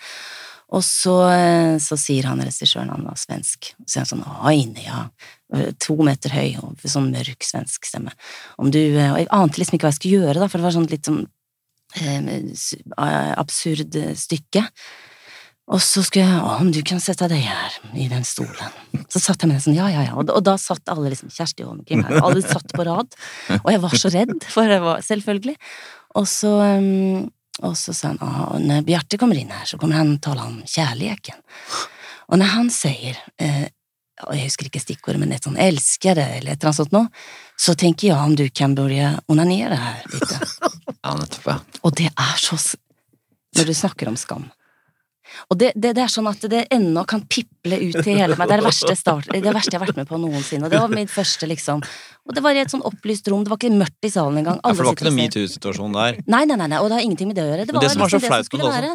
Og 0.75 0.83
så, 0.83 1.15
eh, 1.31 1.77
så 1.79 1.95
sier 1.95 2.27
han 2.27 2.43
regissøren, 2.43 2.91
han 2.91 3.05
var 3.07 3.15
svensk, 3.15 3.71
så 3.87 4.01
er 4.01 4.03
han 4.03 4.09
sånn 4.09 4.25
Aine, 4.49 4.83
ja. 4.83 5.05
To 5.87 5.95
meter 6.03 6.33
høy 6.35 6.57
og 6.59 6.81
sånn 6.83 7.07
mørk 7.13 7.45
svensk 7.47 7.87
stemme. 7.87 8.11
Om 8.59 8.71
du 8.71 8.79
Og 8.79 9.15
jeg 9.15 9.27
ante 9.31 9.61
liksom 9.61 9.77
ikke 9.77 9.87
hva 9.87 9.93
jeg 9.93 9.99
skulle 10.01 10.19
gjøre, 10.19 10.39
da, 10.41 10.47
for 10.51 10.59
det 10.59 10.67
var 10.67 10.75
sånn 10.75 10.91
litt 10.91 11.07
sånn 11.07 11.27
eh, 12.03 13.33
absurd 13.39 13.95
stykke. 14.19 14.67
Og 15.67 15.81
så 15.83 16.01
skulle 16.05 16.23
jeg 16.23 16.39
Å, 16.39 16.57
om 16.61 16.69
du 16.71 16.79
kan 16.87 17.01
sette 17.03 17.27
deg 17.27 17.43
her, 17.43 17.73
i 17.99 18.07
den 18.11 18.23
stolen. 18.27 18.75
Så 19.11 19.19
satt 19.19 19.41
jeg 19.43 19.49
med 19.49 19.57
den 19.57 19.65
sånn, 19.65 19.77
ja, 19.77 19.89
ja, 19.91 20.05
ja. 20.07 20.13
Og, 20.15 20.29
og 20.31 20.43
da 20.47 20.55
satt 20.61 20.87
alle 20.93 21.11
liksom 21.11 21.31
Kjersti 21.33 21.65
og 21.67 21.81
Kim 21.87 22.05
her, 22.07 22.21
alle 22.23 22.43
satt 22.45 22.71
på 22.71 22.85
rad. 22.87 23.17
Og 23.59 23.71
jeg 23.73 23.81
var 23.83 23.97
så 23.99 24.11
redd, 24.13 24.37
for 24.53 24.71
det 24.71 24.79
var 24.83 25.03
selvfølgelig. 25.03 25.57
Og 26.17 26.27
så, 26.31 26.53
um, 26.79 27.25
og 27.67 27.75
så 27.79 27.95
sa 27.95 28.13
han 28.13 28.21
at 28.23 28.63
når 28.63 28.85
Bjarte 28.87 29.19
kommer 29.19 29.39
inn 29.39 29.51
her, 29.51 29.67
så 29.67 29.79
kommer 29.81 29.99
han 29.99 30.15
tale 30.23 30.45
om 30.47 30.61
kjærligheten. 30.63 31.43
Og 32.27 32.39
når 32.39 32.53
han 32.53 32.71
sier 32.73 33.19
eh, 33.43 33.67
og 34.25 34.33
jeg 34.33 34.47
husker 34.47 34.67
ikke 34.67 34.81
stikkordet, 34.81 35.19
men 35.21 35.33
et 35.35 35.45
sånn 35.45 35.59
'elsker 35.61 36.17
eller 36.17 36.55
et 36.55 36.57
eller 36.57 36.71
annet 36.71 36.79
sånt 36.79 36.95
noe, 36.95 37.09
så 37.53 37.75
tenker 37.77 38.09
jeg 38.09 38.17
om 38.17 38.33
du 38.35 38.47
kan 38.49 38.73
begynne 38.73 39.19
onanere 39.29 39.77
her 39.77 40.07
litt. 40.13 40.33
Ja, 41.03 41.13
nettopp, 41.13 41.45
ja. 41.45 41.57
Og 41.85 41.93
det 41.95 42.09
er 42.09 42.35
så 42.41 42.57
Når 43.55 43.65
du 43.65 43.73
snakker 43.73 44.09
om 44.09 44.17
skam. 44.19 44.49
Og 45.51 45.59
det, 45.61 45.71
det, 45.75 45.93
det 45.97 46.03
er 46.03 46.11
sånn 46.11 46.27
at 46.29 46.43
det 46.51 46.65
ennå 46.73 47.03
kan 47.09 47.23
piple 47.29 47.79
ut 47.79 47.99
til 48.01 48.17
hele 48.17 48.35
meg. 48.39 48.49
Det 48.49 48.57
er 48.57 48.63
det 48.63 48.67
verste, 48.67 48.95
start, 48.99 49.29
det 49.31 49.53
verste 49.53 49.73
jeg 49.75 49.79
har 49.79 49.87
vært 49.87 50.01
med 50.01 50.09
på 50.09 50.19
noensinne. 50.21 50.67
Og 50.67 50.73
det 50.73 50.81
var 50.83 50.93
mitt 50.93 51.13
første, 51.13 51.47
liksom. 51.49 51.83
Og 52.27 52.35
det 52.35 52.43
var 52.43 52.57
i 52.57 52.61
et 52.63 52.73
sånn 52.73 52.83
opplyst 52.87 53.29
rom. 53.31 53.45
Det 53.45 53.53
var 53.53 53.61
ikke 53.61 53.73
mørkt 53.77 54.09
i 54.09 54.11
salen 54.13 54.41
engang. 54.43 54.59
Ja, 54.59 54.73
for 54.73 54.83
det 54.83 54.89
var 54.91 54.99
ikke 54.99 55.07
noe 55.07 55.13
og 55.13 55.17
ser. 55.17 55.23
metoo-situasjon 55.23 55.97
der. 55.97 56.21
Nei, 56.27 56.43
nei, 56.49 56.59
nei, 56.59 56.69
nei, 56.73 56.81
og 56.83 56.91
det 56.91 56.99
har 56.99 57.07
ingenting 57.07 57.31
med 57.31 57.39
det 57.39 57.45
å 57.45 57.49
gjøre. 57.51 57.67
Det 57.69 57.77
var 57.77 57.85
det 57.87 57.93
som 57.93 58.05
liksom 58.05 58.23
det 58.25 58.31
som 58.33 58.47
skulle 58.49 58.71
være. 58.73 58.93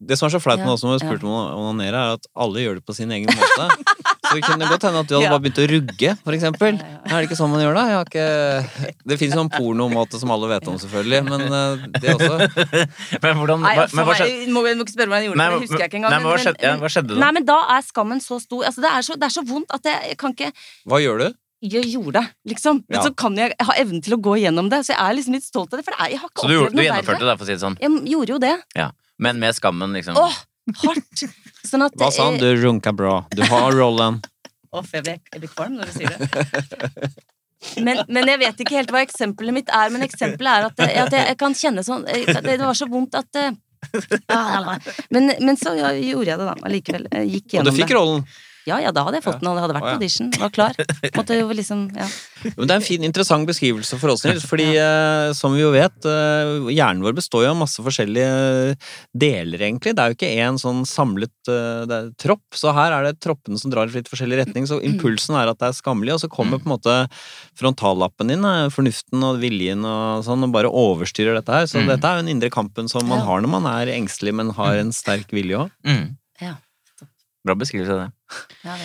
Det 0.00 0.16
som 0.16 0.30
er 0.30 0.32
så 0.32 0.40
flaut 0.40 0.60
med 0.62 0.70
Ja, 0.70 0.72
oss 0.72 0.80
som 0.80 0.92
har 0.94 1.02
spurt 1.02 1.24
om 1.28 1.32
å 1.36 1.40
onanere, 1.60 2.00
er 2.00 2.16
at 2.16 2.28
alle 2.32 2.62
gjør 2.64 2.78
det 2.80 2.84
på 2.88 2.96
sin 2.96 3.10
egen 3.12 3.28
måte. 3.36 3.68
Så 4.30 4.36
det 4.38 4.44
kunne 4.46 4.68
godt 4.70 4.84
hende 4.86 5.00
at 5.02 5.08
du 5.10 5.14
hadde 5.16 5.24
Ja. 5.26 5.30
bare 5.34 5.42
begynt 5.42 5.58
å 5.58 5.66
rugge, 5.72 6.10
for 6.22 6.36
eksempel. 6.36 6.76
Ja, 6.78 6.86
ja. 6.86 7.00
Er 7.10 7.16
det 7.18 7.26
ikke 7.28 7.38
sånn 7.40 7.50
man 7.50 7.62
gjør 7.64 7.74
det? 7.74 7.84
Ikke... 8.06 8.94
Det 9.10 9.18
finnes 9.18 9.34
noen 9.34 9.48
en 9.50 9.54
pornomåte 9.56 10.20
som 10.22 10.30
alle 10.30 10.50
vet 10.52 10.68
om, 10.70 10.78
selvfølgelig, 10.78 11.20
men 11.26 11.42
eh, 11.50 11.84
det 11.98 12.14
også. 12.14 12.36
Men 13.24 13.40
hvordan 13.40 13.64
Nei, 13.66 13.74
hva, 13.80 13.86
Men 13.98 14.06
hva 14.06 14.14
skjedde? 14.20 14.46
må, 14.54 14.62
må 14.62 14.86
ikke 14.86 14.94
spørre 14.94 15.10
hvordan 15.10 15.24
jeg 15.24 15.30
gjorde, 15.32 15.42
det, 15.42 15.50
det 15.50 15.60
husker 15.66 15.82
jeg 15.84 15.90
ikke 15.90 16.00
engang. 16.00 16.14
Nei, 16.14 16.22
men 16.22 16.30
hva 16.30 16.40
skjedde, 16.46 16.64
ja, 16.68 16.74
hva 16.84 16.92
skjedde 16.94 17.14
da? 17.16 17.20
Nei, 17.24 17.30
men 17.40 17.48
da 17.50 17.58
er 17.76 17.86
skammen 17.90 18.22
så 18.24 18.38
stor. 18.42 18.64
Altså, 18.70 18.84
det, 18.86 18.90
er 18.94 19.06
så, 19.10 19.18
det 19.20 19.28
er 19.30 19.34
så 19.34 19.44
vondt 19.50 19.74
at 19.76 19.90
jeg, 19.90 20.12
jeg 20.14 20.20
kan 20.22 20.36
ikke 20.38 20.52
Hva 20.86 21.02
gjør 21.02 21.24
du? 21.26 21.28
Jeg 21.60 21.90
gjorde 21.92 22.14
det, 22.22 22.26
liksom. 22.54 22.78
Men 22.88 22.96
Ja. 22.96 23.02
så 23.04 23.10
kan 23.12 23.34
jeg, 23.36 23.52
jeg 23.58 23.66
ha 23.68 23.74
evnen 23.82 24.00
til 24.00 24.14
å 24.16 24.20
gå 24.24 24.38
gjennom 24.40 24.70
det, 24.72 24.78
så 24.86 24.94
jeg 24.94 25.00
er 25.04 25.16
liksom 25.18 25.34
litt 25.36 25.44
stolt 25.44 25.74
av 25.74 25.80
det. 25.82 25.84
For 25.84 25.92
det 25.92 26.00
er, 26.06 26.12
jeg 26.14 26.20
har 26.22 26.30
ikke 26.30 26.40
Så 26.40 26.48
du, 26.48 26.54
gjorde, 26.56 26.72
du 26.78 26.82
gjennomførte 26.86 27.26
det, 27.28 27.34
for 27.36 27.44
å 27.44 27.48
si 27.50 27.52
det 27.58 27.60
sånn? 27.66 27.76
Jeg 27.82 27.98
gjorde 28.14 28.32
jo 28.32 28.38
det. 28.46 28.54
Ja. 28.78 28.86
Men 29.20 29.36
med 29.42 29.52
skammen, 29.58 29.92
liksom? 29.92 30.16
Åh, 30.16 30.38
hardt! 30.82 31.24
Sånn 31.66 31.84
at 31.86 31.96
Hva 31.98 32.10
sa 32.14 32.30
han? 32.30 32.38
Du 32.40 32.48
runka 32.62 32.92
bra. 32.96 33.20
Du 33.34 33.42
har 33.46 33.72
rollen. 33.76 34.20
Åh, 34.70 34.86
jeg 34.94 35.04
blir, 35.06 35.18
jeg 35.32 35.42
blir 35.42 35.52
kvalm 35.52 35.78
når 35.80 35.90
du 35.90 35.96
sier 35.98 36.14
det. 36.14 37.10
Men, 37.84 37.98
men 38.08 38.28
jeg 38.30 38.40
vet 38.40 38.60
ikke 38.62 38.76
helt 38.78 38.92
hva 38.94 39.02
eksempelet 39.04 39.52
mitt 39.52 39.72
er. 39.74 39.90
Men 39.92 40.06
eksempelet 40.06 40.48
er 40.48 40.68
at, 40.70 40.78
jeg, 40.80 40.94
at 41.02 41.16
jeg, 41.16 41.26
jeg 41.28 41.38
kan 41.42 41.56
kjenne 41.58 41.84
sånn 41.84 42.06
Det, 42.06 42.54
var 42.62 42.78
så 42.78 42.88
vondt 42.88 43.18
at 43.20 43.40
eh, 43.40 43.50
ah, 44.32 44.70
men, 45.12 45.34
men 45.40 45.58
så 45.60 45.74
ja, 45.76 45.90
gjorde 45.92 46.30
jeg 46.32 46.40
det, 46.40 46.46
da. 46.46 46.54
Allikevel. 46.68 47.08
Gikk 47.28 47.56
gjennom 47.56 47.68
det. 47.68 47.74
Og 47.74 47.76
du 47.76 47.82
fikk 47.82 47.92
det. 47.92 48.38
Ja, 48.68 48.76
ja, 48.82 48.90
da 48.92 49.02
hadde 49.06 49.16
jeg 49.18 49.24
fått 49.24 49.40
den, 49.40 49.48
og 49.48 49.56
det 49.56 49.62
hadde 49.64 49.74
vært 49.78 49.94
audition. 49.96 50.28
Var 50.36 50.50
klar. 50.52 50.74
Måtte 51.16 51.36
jo 51.38 51.46
liksom, 51.56 51.86
ja. 52.00 52.06
Men 52.56 52.66
det 52.68 52.74
er 52.74 52.78
en 52.80 52.84
fin, 52.84 53.04
interessant 53.06 53.48
beskrivelse 53.48 53.96
for 53.98 54.12
oss, 54.12 54.24
Nils. 54.28 54.44
Fordi 54.48 54.66
eh, 54.76 55.32
som 55.36 55.54
vi 55.56 55.62
jo 55.62 55.70
vet, 55.72 55.96
eh, 56.04 56.68
hjernen 56.74 57.00
vår 57.04 57.16
består 57.16 57.46
jo 57.46 57.52
av 57.54 57.56
masse 57.62 57.80
forskjellige 57.82 58.76
deler, 59.16 59.64
egentlig. 59.64 59.94
Det 59.96 60.04
er 60.04 60.12
jo 60.12 60.18
ikke 60.18 60.32
én 60.44 60.60
sånn 60.60 60.84
samlet 60.88 61.32
eh, 61.48 61.86
det 61.88 61.96
er 62.02 62.10
tropp. 62.20 62.44
Så 62.56 62.74
her 62.76 62.92
er 62.98 63.08
det 63.08 63.14
troppene 63.24 63.58
som 63.60 63.72
drar 63.72 63.88
i 63.88 63.96
litt 63.96 64.10
forskjellig 64.12 64.42
retning. 64.44 64.68
Så 64.68 64.80
impulsen 64.84 65.36
er 65.40 65.50
at 65.54 65.58
det 65.60 65.70
er 65.72 65.78
skammelig, 65.80 66.14
og 66.18 66.22
så 66.24 66.30
kommer 66.32 66.60
på 66.60 66.68
en 66.68 66.74
måte 66.76 66.96
frontallappen 67.58 68.28
din, 68.34 68.44
eh, 68.44 68.68
fornuften 68.72 69.24
og 69.26 69.40
viljen 69.42 69.84
og 69.88 70.24
sånn, 70.28 70.44
og 70.46 70.52
bare 70.54 70.70
overstyrer 70.70 71.40
dette 71.40 71.52
her. 71.52 71.66
Så 71.70 71.80
Mm. 71.80 71.88
dette 71.94 72.04
er 72.04 72.16
jo 72.16 72.22
den 72.26 72.34
indre 72.36 72.50
kampen 72.52 72.88
som 72.92 73.06
man 73.08 73.18
Ja. 73.20 73.24
har 73.24 73.40
når 73.40 73.48
man 73.56 73.66
er 73.66 73.86
engstelig, 73.96 74.34
men 74.34 74.50
har 74.50 74.76
en 74.76 74.92
sterk 74.92 75.28
vilje 75.32 75.56
òg. 75.64 75.70
Mm. 75.84 76.16
Ja. 76.40 76.54
Bra 77.44 77.54
beskrivelse 77.54 77.90
av 77.90 77.98
det. 78.06 78.12
Ja. 78.66 78.76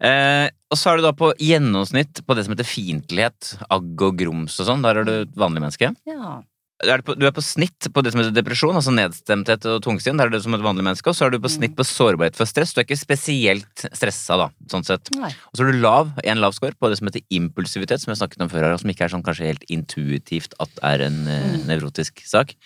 Eh, 0.00 0.46
og 0.72 0.78
så 0.80 0.92
er 0.92 1.00
du 1.00 1.04
da 1.04 1.12
på 1.16 1.32
gjennomsnitt 1.36 2.22
på 2.24 2.36
det 2.36 2.46
som 2.46 2.54
heter 2.54 2.68
fiendtlighet, 2.68 3.56
agg 3.68 4.06
og 4.06 4.16
grums 4.22 4.56
og 4.62 4.70
sånn. 4.70 4.86
Der 4.86 5.02
er 5.02 5.08
du 5.08 5.16
et 5.22 5.36
vanlig 5.38 5.66
menneske. 5.66 5.92
ja. 6.08 6.40
Er 6.80 7.02
du, 7.02 7.04
på, 7.04 7.14
du 7.18 7.26
er 7.28 7.34
på 7.36 7.42
snitt 7.44 7.90
på 7.92 8.00
det 8.00 8.12
som 8.14 8.22
heter 8.22 8.32
depresjon, 8.32 8.72
altså 8.72 8.92
nedstemthet 8.94 9.66
og 9.68 9.82
tungsinn. 9.84 10.16
Der 10.16 10.30
er 10.30 10.32
du 10.32 10.38
som 10.40 10.54
et 10.56 10.64
vanlig 10.64 10.86
menneske. 10.86 11.12
Og 11.12 11.18
så 11.18 11.26
er 11.26 11.34
du 11.34 11.36
på 11.42 11.50
snitt 11.52 11.74
på 11.76 11.84
sårbarhet 11.84 12.38
for 12.38 12.48
stress. 12.48 12.72
Du 12.72 12.80
er 12.80 12.86
ikke 12.86 12.96
spesielt 12.96 13.84
stressa, 13.84 14.38
da, 14.40 14.46
sånn 14.72 14.86
sett. 14.88 15.10
Nei. 15.20 15.28
Og 15.50 15.60
så 15.60 15.66
er 15.66 15.74
du 15.74 15.82
lav, 15.82 16.14
en 16.24 16.40
lav 16.40 16.56
score 16.56 16.72
på 16.72 16.88
det 16.88 16.96
som 16.96 17.10
heter 17.10 17.20
impulsivitet, 17.36 18.00
som 18.00 18.14
jeg 18.14 18.22
snakket 18.22 18.46
om 18.46 18.52
før 18.52 18.64
her, 18.64 18.76
og 18.78 18.80
som 18.80 18.94
ikke 18.94 19.04
er 19.04 19.12
sånn 19.12 19.26
kanskje 19.26 19.50
helt 19.50 19.66
intuitivt 19.68 20.56
at 20.64 20.80
er 20.94 21.04
en 21.10 21.20
mm. 21.28 21.66
nevrotisk 21.68 22.24
sak. 22.24 22.56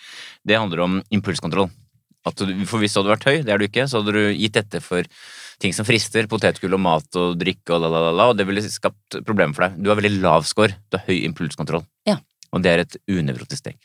Det 0.47 0.61
handler 0.61 0.85
om 0.87 1.01
impulskontroll. 1.11 1.67
At 2.25 2.41
du, 2.41 2.53
for 2.65 2.81
hvis 2.81 2.95
du 2.95 3.01
hadde 3.01 3.13
vært 3.13 3.27
høy, 3.29 3.35
det 3.45 3.53
er 3.53 3.61
du 3.61 3.67
ikke, 3.67 3.87
så 3.89 4.01
hadde 4.01 4.15
du 4.15 4.21
gitt 4.33 4.57
etter 4.61 4.81
for 4.83 5.07
ting 5.61 5.75
som 5.75 5.87
frister, 5.87 6.27
potetgull 6.27 6.75
og 6.75 6.81
mat 6.83 7.19
og 7.21 7.37
drikke 7.39 7.75
og 7.75 7.83
la, 7.83 7.91
la, 7.93 8.05
la, 8.07 8.13
la, 8.17 8.29
og 8.31 8.39
det 8.39 8.47
ville 8.49 8.63
skapt 8.65 9.21
problemer 9.27 9.55
for 9.55 9.67
deg. 9.67 9.81
Du 9.83 9.91
har 9.91 9.99
veldig 10.01 10.23
lav 10.23 10.47
score, 10.49 10.75
du 10.89 10.97
har 10.97 11.05
høy 11.07 11.19
impulskontroll. 11.21 11.85
Ja. 12.09 12.17
Og 12.51 12.65
det 12.65 12.73
er 12.73 12.85
et 12.85 12.97
unevrotisk 13.11 13.61
steg. 13.67 13.77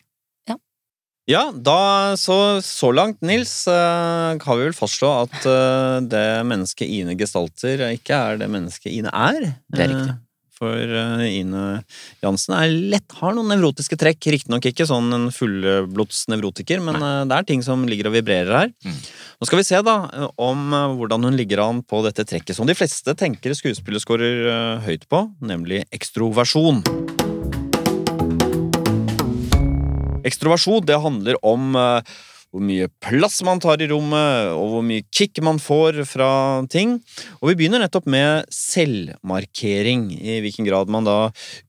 Ja, 1.31 1.51
da 1.55 2.17
så, 2.19 2.59
så 2.65 2.91
langt, 2.95 3.21
Nils, 3.23 3.53
eh, 3.71 4.39
kan 4.43 4.59
vi 4.59 4.67
vel 4.67 4.75
fastslå 4.75 5.11
at 5.27 5.45
eh, 5.47 5.99
det 6.11 6.25
mennesket 6.49 6.91
Ine 6.91 7.15
gestalter, 7.19 7.85
ikke 7.95 8.17
er 8.17 8.41
det 8.41 8.49
mennesket 8.51 8.91
Ine 8.91 9.13
er. 9.15 9.53
Det 9.71 9.85
er 9.85 9.93
riktig. 9.93 10.17
Eh, 10.61 10.67
For 10.67 10.77
eh, 10.77 11.41
Ine 11.41 11.83
Jansen 12.23 12.55
er 12.55 12.69
lett, 12.69 13.13
har 13.21 13.35
noen 13.35 13.49
nevrotiske 13.49 13.97
trekk. 13.97 14.29
Riktignok 14.35 14.67
ikke 14.69 14.87
sånn 14.89 15.13
en 15.13 15.31
fullblods 15.33 16.27
nevrotiker, 16.29 16.83
men 16.85 17.01
Nei. 17.01 17.25
det 17.29 17.39
er 17.39 17.49
ting 17.49 17.63
som 17.65 17.87
ligger 17.89 18.11
og 18.11 18.17
vibrerer 18.19 18.53
her. 18.53 18.73
Mm. 18.85 18.99
Nå 19.41 19.49
skal 19.49 19.61
vi 19.61 19.65
se 19.65 19.81
da 19.81 19.97
eh, 20.13 20.29
om 20.37 20.73
eh, 20.77 20.97
hvordan 20.99 21.25
hun 21.25 21.39
ligger 21.39 21.65
an 21.65 21.83
på 21.83 22.03
dette 22.05 22.27
trekket, 22.29 22.57
som 22.57 22.69
de 22.69 22.77
fleste 22.77 23.15
tenker 23.17 23.57
skuespillere 23.57 24.05
scorer 24.05 24.51
eh, 24.53 24.85
høyt 24.85 25.09
på, 25.09 25.25
nemlig 25.41 25.87
ekstroversjon. 25.97 26.85
Ekstroversjon 30.29 30.85
det 30.85 31.01
handler 31.01 31.41
om 31.47 31.73
eh, 31.81 32.19
hvor 32.51 32.63
mye 32.67 32.89
plass 33.03 33.39
man 33.47 33.61
tar 33.63 33.83
i 33.83 33.87
rommet, 33.91 34.51
og 34.57 34.73
hvor 34.73 34.85
mye 34.87 35.05
kick 35.15 35.39
man 35.47 35.61
får 35.63 36.03
fra 36.11 36.31
ting. 36.71 36.97
Og 37.39 37.53
vi 37.53 37.57
begynner 37.61 37.83
nettopp 37.85 38.09
med 38.11 38.49
selvmarkering, 38.55 40.09
i 40.19 40.41
hvilken 40.43 40.67
grad 40.67 40.91
man 40.91 41.07
da 41.07 41.19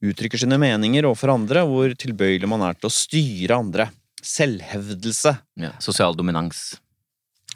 uttrykker 0.02 0.42
sine 0.42 0.58
meninger 0.62 1.06
overfor 1.06 1.36
andre, 1.36 1.66
hvor 1.70 1.94
tilbøyelig 1.94 2.50
man 2.50 2.66
er 2.66 2.80
til 2.80 2.90
å 2.90 2.96
styre 2.96 3.62
andre. 3.62 3.92
Selvhevdelse. 4.26 5.36
Ja. 5.62 5.76
Sosial 5.82 6.18
dominans. 6.18 6.72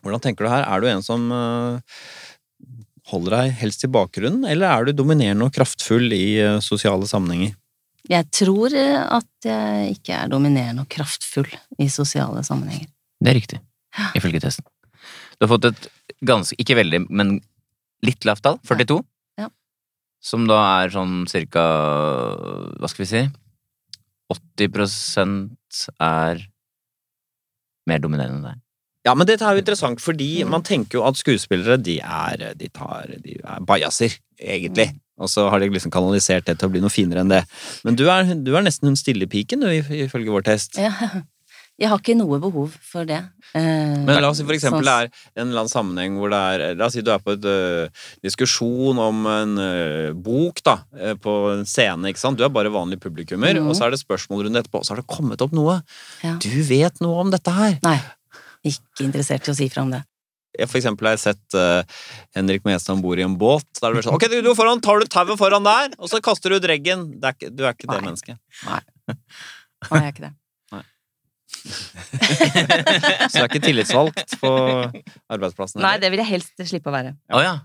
Hvordan 0.06 0.22
tenker 0.22 0.46
du 0.46 0.54
her? 0.54 0.66
Er 0.70 0.82
du 0.82 0.90
en 0.92 1.06
som 1.06 1.26
eh, 1.34 2.00
holder 3.10 3.40
deg 3.40 3.60
helst 3.62 3.86
i 3.86 3.92
bakgrunnen, 3.92 4.46
eller 4.50 4.70
er 4.70 4.86
du 4.86 5.00
dominerende 5.02 5.50
og 5.50 5.54
kraftfull 5.56 6.14
i 6.14 6.26
eh, 6.42 6.62
sosiale 6.62 7.10
sammenhenger? 7.10 7.58
Jeg 8.06 8.30
tror 8.30 8.74
eh, 8.78 9.02
at 9.02 9.50
jeg 9.50 9.96
ikke 9.98 10.20
er 10.20 10.30
dominerende 10.30 10.86
og 10.86 10.92
kraftfull 10.94 11.50
i 11.82 11.90
sosiale 11.90 12.46
sammenhenger. 12.46 12.92
Det 13.26 13.32
er 13.32 13.40
riktig, 13.40 13.60
ifølge 14.18 14.44
testen. 14.44 14.68
Du 15.36 15.48
har 15.48 15.52
fått 15.56 15.66
et 15.72 15.88
ganske, 16.26 16.56
ikke 16.62 16.78
veldig, 16.78 17.06
men 17.10 17.40
litt 18.06 18.26
lavt 18.28 18.46
tall, 18.46 18.60
42. 18.70 19.00
Ja. 19.42 19.50
Som 20.24 20.46
da 20.50 20.60
er 20.84 20.94
sånn 20.94 21.24
cirka, 21.32 21.64
hva 22.78 22.92
skal 22.92 23.04
vi 23.04 23.10
si, 23.10 23.24
80% 24.36 25.82
er 26.06 26.46
mer 27.90 28.04
dominerende 28.04 28.38
enn 28.38 28.48
deg. 28.52 28.62
Ja, 29.06 29.14
men 29.14 29.28
dette 29.30 29.46
er 29.46 29.58
jo 29.58 29.62
interessant, 29.62 30.02
fordi 30.02 30.30
man 30.50 30.64
tenker 30.66 30.98
jo 31.00 31.04
at 31.06 31.20
skuespillere, 31.20 31.78
de 31.78 32.00
er, 32.02 32.46
de 32.58 32.70
tar, 32.74 33.12
de 33.22 33.36
er 33.38 33.66
bajaser, 33.66 34.16
egentlig. 34.42 34.88
Og 35.22 35.30
så 35.32 35.46
har 35.50 35.62
de 35.62 35.70
liksom 35.72 35.94
kanalisert 35.94 36.48
det 36.50 36.58
til 36.60 36.68
å 36.68 36.74
bli 36.74 36.82
noe 36.82 36.94
finere 36.94 37.22
enn 37.22 37.30
det. 37.30 37.44
Men 37.86 37.98
du 37.98 38.08
er, 38.10 38.34
du 38.34 38.56
er 38.58 38.66
nesten 38.66 38.90
hun 38.90 38.98
stille 39.00 39.30
piken, 39.30 39.62
du, 39.62 39.94
ifølge 40.06 40.34
vår 40.34 40.50
test. 40.50 40.82
Ja. 40.82 40.94
Jeg 41.76 41.90
har 41.92 42.00
ikke 42.00 42.16
noe 42.16 42.38
behov 42.40 42.72
for 42.80 43.04
det. 43.04 43.18
Eh, 43.52 43.96
Men 44.08 44.22
la 44.24 44.30
oss 44.30 44.40
si 44.40 44.46
for 44.48 44.56
eksempel 44.56 44.86
det 44.86 44.94
sånn- 44.94 45.10
er 45.36 45.42
en 45.42 45.50
eller 45.50 45.66
annen 45.66 45.74
sammenheng 45.74 46.16
hvor 46.22 46.32
det 46.32 46.40
er 46.40 46.76
La 46.80 46.88
oss 46.88 46.96
si 46.96 47.04
du 47.04 47.12
er 47.12 47.20
på 47.20 47.36
en 47.36 47.92
diskusjon 48.24 49.02
om 49.04 49.26
en 49.28 49.58
øh, 49.60 50.14
bok 50.16 50.64
da, 50.64 50.78
på 51.20 51.34
en 51.52 51.66
scene, 51.68 52.08
ikke 52.08 52.22
sant. 52.22 52.40
Du 52.40 52.46
er 52.48 52.54
bare 52.56 52.72
vanlig 52.72 53.02
publikummer, 53.04 53.60
mm. 53.60 53.68
og 53.68 53.76
så 53.76 53.90
er 53.90 53.92
det 53.92 54.00
spørsmål 54.00 54.48
rundt 54.48 54.62
etterpå, 54.64 54.80
og 54.80 54.88
så 54.88 54.96
har 54.96 55.04
det 55.04 55.10
kommet 55.12 55.44
opp 55.44 55.52
noe. 55.52 55.82
Ja. 56.24 56.38
Du 56.40 56.64
vet 56.64 57.02
noe 57.04 57.20
om 57.26 57.36
dette 57.36 57.52
her! 57.52 57.80
Nei. 57.84 58.00
Ikke 58.66 59.04
interessert 59.06 59.46
i 59.46 59.52
å 59.52 59.58
si 59.58 59.68
fra 59.70 59.84
om 59.84 59.92
det. 59.94 60.06
Jeg 60.56 60.72
for 60.72 60.80
eksempel 60.80 61.10
har 61.10 61.18
jeg 61.18 61.24
sett 61.26 61.58
uh, 61.60 61.84
Henrik 62.38 62.64
Mestad 62.64 62.96
om 62.96 63.04
bord 63.04 63.20
i 63.20 63.26
en 63.26 63.36
båt. 63.36 63.68
Da 63.82 63.90
er 63.90 63.98
det 63.98 64.06
sånn 64.06 64.16
Ok, 64.16 64.30
du, 64.32 64.38
du 64.46 64.54
foran, 64.56 64.80
tar 64.80 65.04
du 65.04 65.10
tauet 65.12 65.36
foran 65.40 65.68
der, 65.68 65.92
og 66.00 66.08
så 66.08 66.22
kaster 66.24 66.54
du 66.54 66.62
ut 66.62 66.70
reggen. 66.72 67.10
Det 67.20 67.52
du 67.52 67.66
er 67.66 67.76
ikke 67.76 67.90
det 67.90 68.00
Nei. 68.00 68.06
mennesket. 68.08 68.40
Nei, 68.64 68.80
jeg 69.92 70.00
er 70.00 70.12
ikke 70.14 70.28
det. 70.30 70.34
Så 73.30 73.38
du 73.38 73.44
er 73.44 73.48
ikke 73.50 73.64
tillitsvalgt 73.64 74.36
på 74.42 74.52
arbeidsplassen? 75.32 75.82
Nei, 75.84 75.96
det 76.02 76.12
vil 76.14 76.22
jeg 76.22 76.32
helst 76.36 76.68
slippe 76.70 76.92
å 76.92 76.96
være. 76.96 77.16
Oh, 77.34 77.42
ja. 77.44 77.58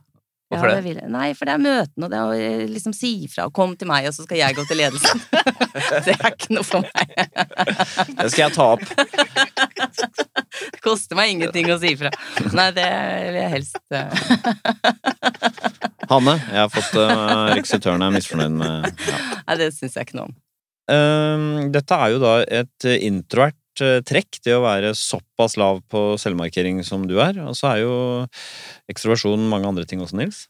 Hvorfor 0.50 0.66
ja, 0.66 0.80
det? 0.82 0.94
det. 0.98 1.06
Nei, 1.14 1.28
for 1.38 1.46
det 1.46 1.52
er 1.54 1.60
møtene, 1.62 2.06
og 2.06 2.10
det 2.10 2.18
er 2.18 2.26
å 2.26 2.34
eh, 2.34 2.62
liksom 2.66 2.94
si 2.96 3.12
ifra. 3.28 3.44
og 3.46 3.54
Kom 3.54 3.76
til 3.78 3.86
meg, 3.86 4.08
og 4.10 4.16
så 4.16 4.24
skal 4.26 4.40
jeg 4.40 4.56
gå 4.56 4.64
til 4.66 4.80
ledelsen. 4.80 5.22
det 6.08 6.16
er 6.16 6.32
ikke 6.32 6.56
noe 6.56 6.66
for 6.66 6.82
meg. 6.88 7.12
Det 8.18 8.26
skal 8.32 8.42
jeg 8.48 8.56
ta 8.56 8.66
opp. 8.74 8.82
Det 10.58 10.82
koster 10.88 11.14
meg 11.20 11.36
ingenting 11.36 11.70
å 11.70 11.78
si 11.78 11.94
ifra. 11.94 12.10
Nei, 12.50 12.66
det 12.74 12.88
vil 13.28 13.38
jeg 13.44 13.54
helst 13.54 13.78
eh, 13.94 14.10
Hanne, 16.10 16.34
jeg 16.42 16.58
har 16.58 16.70
fått 16.74 16.96
uh, 16.98 17.54
Riksutøren 17.54 18.02
er 18.02 18.14
misfornøyd 18.16 18.54
med 18.58 18.88
ja. 19.06 19.18
Nei, 19.44 19.60
det 19.60 19.70
syns 19.76 19.94
jeg 19.94 20.08
ikke 20.08 20.18
noe 20.18 20.32
om. 20.32 20.38
Ehm, 20.90 21.70
dette 21.70 21.94
er 21.94 22.14
jo 22.14 22.20
da 22.22 22.32
et 22.42 22.88
eh, 22.88 22.98
introvert 23.06 23.59
eh, 23.84 24.00
trekk, 24.06 24.40
det 24.44 24.54
å 24.56 24.62
være 24.64 24.92
såpass 24.98 25.56
lav 25.60 25.80
på 25.90 26.16
selvmarkering 26.20 26.82
som 26.86 27.06
du 27.08 27.16
er. 27.22 27.38
Og 27.46 27.56
så 27.58 27.72
er 27.74 27.82
jo 27.84 27.94
ekstroversjon 28.92 29.48
mange 29.50 29.68
andre 29.70 29.86
ting 29.88 30.02
også, 30.04 30.18
Nils. 30.20 30.44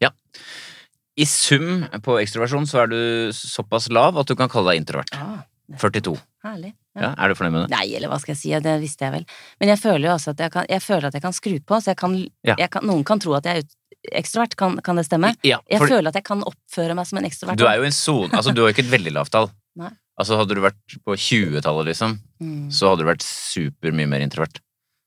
I 1.21 1.27
sum 1.29 1.85
på 2.05 2.17
ekstroversjon 2.23 2.69
så 2.71 2.85
er 2.85 2.93
du 2.93 3.01
såpass 3.37 3.89
lav 3.93 4.17
at 4.21 4.31
du 4.31 4.37
kan 4.39 4.49
kalle 4.53 4.73
deg 4.73 4.83
introvert. 4.85 5.11
Ah, 5.19 5.43
42. 5.79 6.15
herlig. 6.47 6.73
Ja, 6.99 7.13
er 7.23 7.31
du 7.31 7.37
fornøyd 7.39 7.53
med 7.55 7.63
det? 7.67 7.75
Nei, 7.77 7.85
eller 7.95 8.11
hva 8.11 8.17
skal 8.19 8.33
jeg 8.35 8.41
si, 8.41 8.51
det 8.65 8.73
visste 8.83 9.07
jeg 9.07 9.15
vel. 9.15 9.27
Men 9.63 9.71
jeg 9.71 9.79
føler 9.83 10.09
jo 10.09 10.15
også 10.17 10.33
at 10.35 10.41
jeg 10.43 10.51
kan, 10.55 10.65
jeg 10.71 10.83
føler 10.83 11.07
at 11.11 11.15
jeg 11.19 11.23
kan 11.23 11.37
skru 11.37 11.53
på, 11.63 11.79
så 11.79 11.93
jeg 11.93 12.01
kan, 12.01 12.17
Ja. 12.47 12.57
jeg 12.59 12.71
kan 12.75 12.87
Noen 12.89 13.05
kan 13.07 13.21
tro 13.23 13.37
at 13.39 13.47
jeg 13.47 13.61
er 13.61 13.67
ut, 13.67 13.77
ekstrovert, 14.17 14.57
kan, 14.57 14.79
kan 14.83 14.97
det 14.97 15.05
stemme? 15.07 15.35
Ja, 15.45 15.59
Jeg 15.71 15.81
føler 15.85 16.09
at 16.09 16.17
jeg 16.19 16.25
kan 16.25 16.43
oppføre 16.43 16.95
meg 16.97 17.07
som 17.07 17.19
en 17.21 17.29
ekstrovert. 17.29 17.59
du 17.61 17.67
er 17.69 17.77
jo 17.77 17.85
en 17.85 17.93
zone 17.93 18.33
Altså, 18.33 18.55
du 18.55 18.63
har 18.63 18.71
jo 18.71 18.75
ikke 18.75 18.87
et 18.89 18.95
veldig 18.97 19.13
lavt 19.13 19.31
tall. 19.37 19.51
Nei. 19.77 19.91
Altså, 20.21 20.37
hadde 20.37 20.57
du 20.59 20.61
vært 20.61 20.99
på 21.07 21.15
20-tallet, 21.17 21.87
liksom, 21.95 22.19
Mm. 22.41 22.67
så 22.73 22.91
hadde 22.91 23.03
du 23.05 23.09
vært 23.09 23.25
super 23.25 23.93
mye 23.97 24.09
mer 24.09 24.21
introvert. 24.25 24.61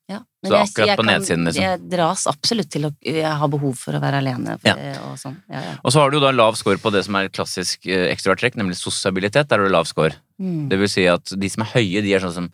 Ja. 0.10 0.20
Så 0.46 0.54
akkurat 0.60 0.98
på 1.00 1.06
nedsiden, 1.08 1.46
liksom. 1.48 1.64
Jeg 1.64 1.80
dras 1.90 2.26
absolutt 2.28 2.70
til 2.70 2.86
å 2.90 2.92
Jeg 3.06 3.24
har 3.40 3.48
behov 3.48 3.78
for 3.80 3.94
å 3.96 4.02
være 4.04 4.20
alene 4.20 4.58
for, 4.60 4.68
Ja. 4.70 4.98
og 5.08 5.16
sånn. 5.18 5.38
Ja, 5.50 5.62
ja. 5.62 5.76
Og 5.86 5.92
så 5.94 6.02
har 6.02 6.10
du 6.12 6.18
jo 6.18 6.24
da 6.26 6.32
lav 6.36 6.58
score 6.60 6.78
på 6.78 6.92
det 6.92 7.06
som 7.06 7.16
er 7.16 7.30
klassisk 7.30 7.88
eh, 7.88 8.10
ekstrovert 8.12 8.40
trekk, 8.42 8.56
nemlig 8.60 8.76
sosialitet. 8.76 9.48
Der 9.48 9.58
har 9.60 9.66
du 9.66 9.72
lav 9.72 9.86
score. 9.88 10.12
Mm. 10.42 10.68
Det 10.70 10.78
vil 10.80 10.90
si 10.90 11.06
at 11.08 11.24
de 11.40 11.50
som 11.50 11.64
er 11.64 11.72
høye, 11.78 12.02
de 12.04 12.14
er 12.14 12.20
sånn 12.20 12.34
som 12.34 12.50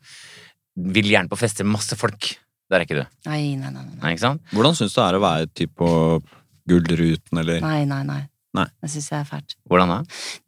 vil 0.78 1.10
gjerne 1.10 1.28
på 1.32 1.38
fester 1.42 1.64
med 1.66 1.74
masse 1.80 1.98
folk. 1.98 2.38
Der 2.70 2.80
er 2.82 2.86
ikke 2.86 3.02
du. 3.02 3.06
Nei, 3.26 3.56
nei, 3.56 3.72
nei. 3.72 3.84
Nei, 3.84 3.96
Nei, 4.04 4.12
ikke 4.14 4.20
sant? 4.28 4.42
Hvordan 4.54 4.76
syns 4.78 4.94
du 4.94 5.02
det 5.02 5.08
er 5.10 5.18
å 5.18 5.24
være 5.26 5.48
typ 5.56 5.72
på 5.76 5.90
Gullruten, 6.70 7.40
eller 7.40 7.60
nei. 7.62 7.84
nei, 7.86 8.04
nei. 8.04 8.22
Nei. 8.58 8.66
Det 8.82 8.90
syns 8.90 9.10
jeg 9.12 9.20
er 9.22 9.28
fælt. 9.30 9.54
Hvordan 9.70 9.92
da? 9.94 9.98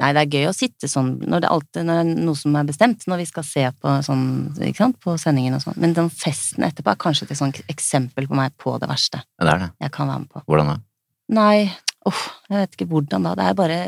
Nei, 0.01 0.07
det 0.17 0.21
er 0.23 0.31
gøy 0.39 0.47
å 0.49 0.53
sitte 0.57 0.87
sånn 0.89 1.11
når 1.21 1.43
det 1.43 1.51
alltid 1.53 1.85
når 1.85 1.99
det 1.99 2.05
er 2.15 2.23
noe 2.25 2.39
som 2.39 2.55
er 2.57 2.65
bestemt, 2.71 3.05
når 3.11 3.21
vi 3.21 3.27
skal 3.29 3.45
se 3.45 3.65
på 3.77 3.91
sånn, 4.07 4.23
ikke 4.57 4.81
sant, 4.81 4.97
på 5.03 5.13
sendingen 5.21 5.57
og 5.59 5.61
sånn. 5.65 5.77
Men 5.83 5.93
den 5.97 6.09
festen 6.09 6.65
etterpå 6.65 6.95
er 6.95 7.01
kanskje 7.03 7.27
et 7.29 7.37
sånt 7.37 7.61
eksempel 7.69 8.25
på 8.31 8.39
meg 8.39 8.55
på 8.61 8.73
det 8.81 8.89
verste 8.89 9.21
Ja, 9.21 9.45
det 9.45 9.53
er 9.53 9.61
det. 9.67 9.69
jeg 9.85 9.93
kan 9.99 10.09
være 10.09 10.23
med 10.25 10.33
på. 10.33 10.41
Hvordan 10.49 10.73
da? 10.73 10.79
Nei, 11.37 11.69
uff, 12.09 12.25
jeg 12.49 12.63
vet 12.63 12.73
ikke 12.79 12.89
hvordan 12.95 13.29
da. 13.29 13.35
Det 13.37 13.45
er 13.51 13.59
bare 13.61 13.79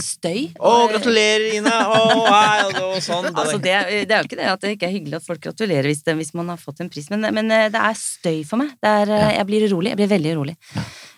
støy. 0.00 0.46
Å, 0.56 0.70
gratulerer, 0.88 1.50
Ine! 1.58 1.72
Oh, 1.90 2.24
hei, 2.30 3.00
sånn. 3.04 3.26
Altså, 3.34 3.58
det, 3.60 3.74
det 4.08 4.14
er 4.14 4.22
jo 4.22 4.28
ikke 4.30 4.38
det 4.38 4.46
at 4.48 4.62
det 4.62 4.70
ikke 4.76 4.86
er 4.88 4.94
hyggelig 4.94 5.18
at 5.18 5.26
folk 5.26 5.42
gratulerer 5.44 5.90
hvis, 5.90 6.00
det, 6.06 6.14
hvis 6.16 6.32
man 6.38 6.48
har 6.54 6.60
fått 6.62 6.80
en 6.80 6.88
pris, 6.92 7.10
men, 7.12 7.26
men 7.36 7.50
eh, 7.52 7.66
det 7.74 7.82
er 7.82 7.98
støy 7.98 8.38
for 8.48 8.62
meg. 8.62 8.70
Det 8.80 8.94
er, 9.02 9.12
eh, 9.18 9.32
Jeg 9.36 9.48
blir 9.50 9.66
urolig. 9.68 9.92
Jeg 9.92 10.00
blir 10.00 10.12
veldig 10.14 10.32
urolig. 10.38 10.56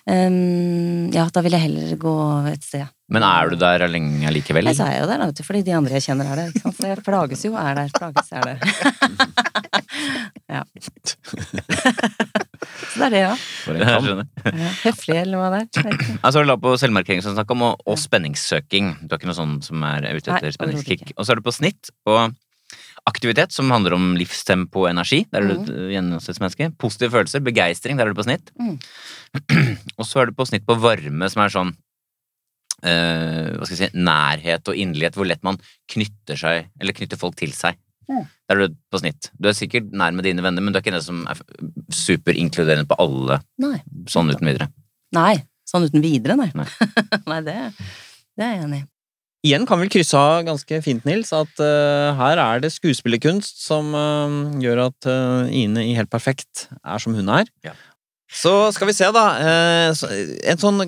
Um, 0.02 1.12
ja, 1.14 1.28
da 1.30 1.42
vil 1.44 1.54
jeg 1.54 1.62
heller 1.68 1.94
gå 2.00 2.12
et 2.50 2.64
sted. 2.66 2.88
Men 3.12 3.22
er 3.22 3.52
du 3.52 3.58
der 3.60 3.84
lenge 3.86 4.32
likevel? 4.34 4.66
Nei, 4.66 4.74
så 4.74 4.88
er 4.88 4.96
jeg 4.96 5.04
jo 5.04 5.08
der, 5.12 5.20
da, 5.20 5.28
vet 5.30 5.38
du, 5.38 5.44
fordi 5.46 5.60
de 5.66 5.74
andre 5.76 5.94
jeg 5.98 6.06
kjenner 6.08 6.30
er 6.32 6.40
der. 6.40 6.48
Ikke 6.50 6.62
sant? 6.64 6.78
Så 6.80 6.88
jeg 6.90 7.04
plages 7.06 7.44
jo, 7.46 7.52
er 7.60 7.76
der. 7.78 7.92
Plages 7.94 8.32
er 8.32 8.42
der. 8.48 8.56
ja. 10.56 10.62
så 12.88 12.98
det 12.98 13.06
er 13.06 13.14
det, 13.14 13.22
ja. 13.22 13.34
Høflig, 14.82 15.18
eller 15.20 15.38
hva 15.38 15.52
det 15.54 15.62
er. 15.62 15.90
Jeg. 15.92 16.10
Altså, 16.24 16.42
du 16.42 16.50
la 16.50 16.58
på 16.58 16.74
selvmarkering 16.82 17.22
som 17.22 17.34
vi 17.34 17.38
snakket 17.38 17.54
om, 17.58 17.66
og, 17.70 17.86
og 17.86 18.00
spenningssøking. 18.00 18.94
Du 19.04 19.12
har 19.12 19.22
ikke 19.22 19.30
noe 19.30 19.38
sånn 19.38 19.58
som 19.62 19.86
er 19.86 20.08
ute 20.16 20.32
etter 20.32 20.56
spenningskick. 20.56 21.12
Og 21.14 21.22
så 21.22 21.36
er 21.36 21.42
du 21.42 21.46
på 21.46 21.54
snitt 21.54 21.94
på 22.02 22.16
aktivitet, 23.08 23.52
som 23.54 23.70
handler 23.72 23.96
om 23.96 24.12
livstempo 24.18 24.84
og 24.84 24.90
energi. 24.92 25.22
Der 25.32 25.42
er 25.42 25.52
du 25.52 25.62
mm. 25.66 25.86
gjennomsnittsmenneske. 25.92 26.70
Positive 26.80 27.14
følelser, 27.16 27.42
begeistring, 27.44 27.98
der 27.98 28.06
er 28.06 28.14
du 28.14 28.18
på 28.18 28.26
snitt. 28.26 28.52
Mm. 28.58 28.76
og 29.98 30.06
så 30.06 30.22
er 30.22 30.30
du 30.30 30.36
på 30.38 30.46
snitt 30.48 30.66
på 30.68 30.78
varme, 30.80 31.30
som 31.32 31.42
er 31.42 31.54
sånn 31.54 31.72
eh, 32.86 33.54
hva 33.56 33.66
skal 33.66 33.76
jeg 33.76 33.80
si, 33.82 34.04
nærhet 34.06 34.70
og 34.70 34.78
inderlighet, 34.78 35.18
hvor 35.18 35.28
lett 35.28 35.42
man 35.46 35.58
knytter 35.92 36.38
seg, 36.38 36.70
eller 36.80 36.96
knytter 36.98 37.20
folk 37.20 37.38
til 37.40 37.54
seg. 37.56 37.78
Mm. 38.10 38.26
Der 38.50 38.58
er 38.58 38.68
du 38.68 38.78
på 38.92 39.00
snitt. 39.02 39.30
Du 39.38 39.48
er 39.50 39.56
sikkert 39.56 39.90
nær 39.94 40.14
med 40.14 40.26
dine 40.26 40.44
venner, 40.44 40.62
men 40.64 40.74
du 40.74 40.78
er 40.78 40.84
ikke 40.84 40.94
den 40.94 41.04
som 41.04 41.24
er 41.30 41.42
superinkluderende 41.94 42.88
på 42.90 42.98
alle 43.02 43.42
Nei. 43.62 43.78
sånn 44.10 44.30
uten 44.32 44.50
videre. 44.50 44.70
nei. 45.16 45.40
Sånn 45.68 45.86
uten 45.88 46.02
videre, 46.04 46.34
nei. 46.36 46.50
Nei. 46.58 46.66
Nei, 47.30 47.38
det, 47.46 47.54
det 48.36 48.44
er 48.44 48.50
jeg 48.56 48.64
enig 48.66 48.80
i. 48.82 48.86
Igjen 49.42 49.64
kan 49.66 49.80
vel 49.82 49.90
krysse 49.90 50.14
av 50.14 50.44
ganske 50.46 50.78
fint, 50.84 51.02
Nils, 51.08 51.32
at 51.34 51.58
uh, 51.58 52.14
her 52.14 52.38
er 52.38 52.60
det 52.62 52.70
skuespillerkunst 52.70 53.64
som 53.64 53.88
uh, 53.90 54.52
gjør 54.62 54.84
at 54.84 55.08
uh, 55.10 55.50
Ine 55.50 55.82
i 55.88 55.96
Helt 55.98 56.12
perfekt 56.12 56.68
er 56.78 57.02
som 57.02 57.16
hun 57.18 57.30
er. 57.40 57.50
Ja. 57.66 57.74
Så 58.32 58.52
skal 58.72 58.88
vi 58.88 58.94
se, 58.96 59.10
da. 59.12 59.26
en 59.92 60.60
sånn 60.62 60.78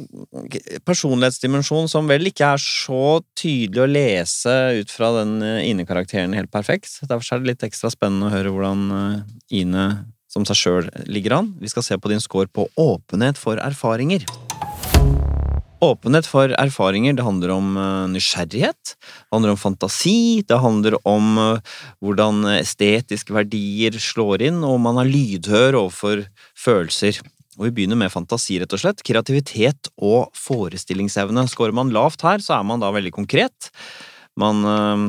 personlighetsdimensjon 0.88 1.90
som 1.92 2.08
vel 2.08 2.30
ikke 2.30 2.54
er 2.54 2.62
så 2.62 3.18
tydelig 3.36 3.82
å 3.82 3.90
lese 3.90 4.54
ut 4.78 4.88
fra 4.88 5.10
den 5.18 5.34
Ine-karakteren 5.42 6.32
i 6.32 6.40
Helt 6.40 6.54
perfekt. 6.54 7.02
Derfor 7.04 7.36
er 7.36 7.42
det 7.42 7.50
litt 7.50 7.66
ekstra 7.68 7.92
spennende 7.92 8.30
å 8.30 8.32
høre 8.32 8.54
hvordan 8.54 8.86
Ine 9.52 9.84
som 10.32 10.48
seg 10.48 10.62
sjøl 10.62 10.90
ligger 11.04 11.36
an. 11.42 11.52
Vi 11.60 11.68
skal 11.68 11.84
se 11.84 12.00
på 12.00 12.14
din 12.14 12.24
score 12.24 12.48
på 12.48 12.64
åpenhet 12.80 13.36
for 13.36 13.60
erfaringer. 13.60 14.24
Åpenhet 15.84 16.26
for 16.28 16.52
erfaringer, 16.56 17.16
det 17.16 17.26
handler 17.26 17.52
om 17.54 17.76
eh, 17.76 18.06
nysgjerrighet, 18.14 18.94
det 18.96 19.34
handler 19.34 19.54
om 19.54 19.60
fantasi, 19.60 20.42
det 20.48 20.60
handler 20.62 20.96
om 21.08 21.38
eh, 21.42 21.78
hvordan 22.04 22.42
estetiske 22.56 23.34
verdier 23.36 23.98
slår 24.00 24.46
inn, 24.48 24.62
og 24.64 24.78
man 24.84 25.00
er 25.02 25.10
lydhør 25.10 25.80
overfor 25.82 26.24
følelser. 26.56 27.20
Og 27.58 27.68
vi 27.68 27.74
begynner 27.76 27.98
med 27.98 28.12
fantasi, 28.12 28.58
rett 28.58 28.74
og 28.74 28.82
slett. 28.82 29.02
Kreativitet 29.06 29.90
og 30.02 30.32
forestillingsevne. 30.38 31.46
Skårer 31.50 31.76
man 31.76 31.92
lavt 31.94 32.24
her, 32.26 32.42
så 32.42 32.58
er 32.58 32.66
man 32.66 32.82
da 32.82 32.90
veldig 32.94 33.12
konkret. 33.14 33.70
Man 34.40 34.64
øh, 34.66 35.04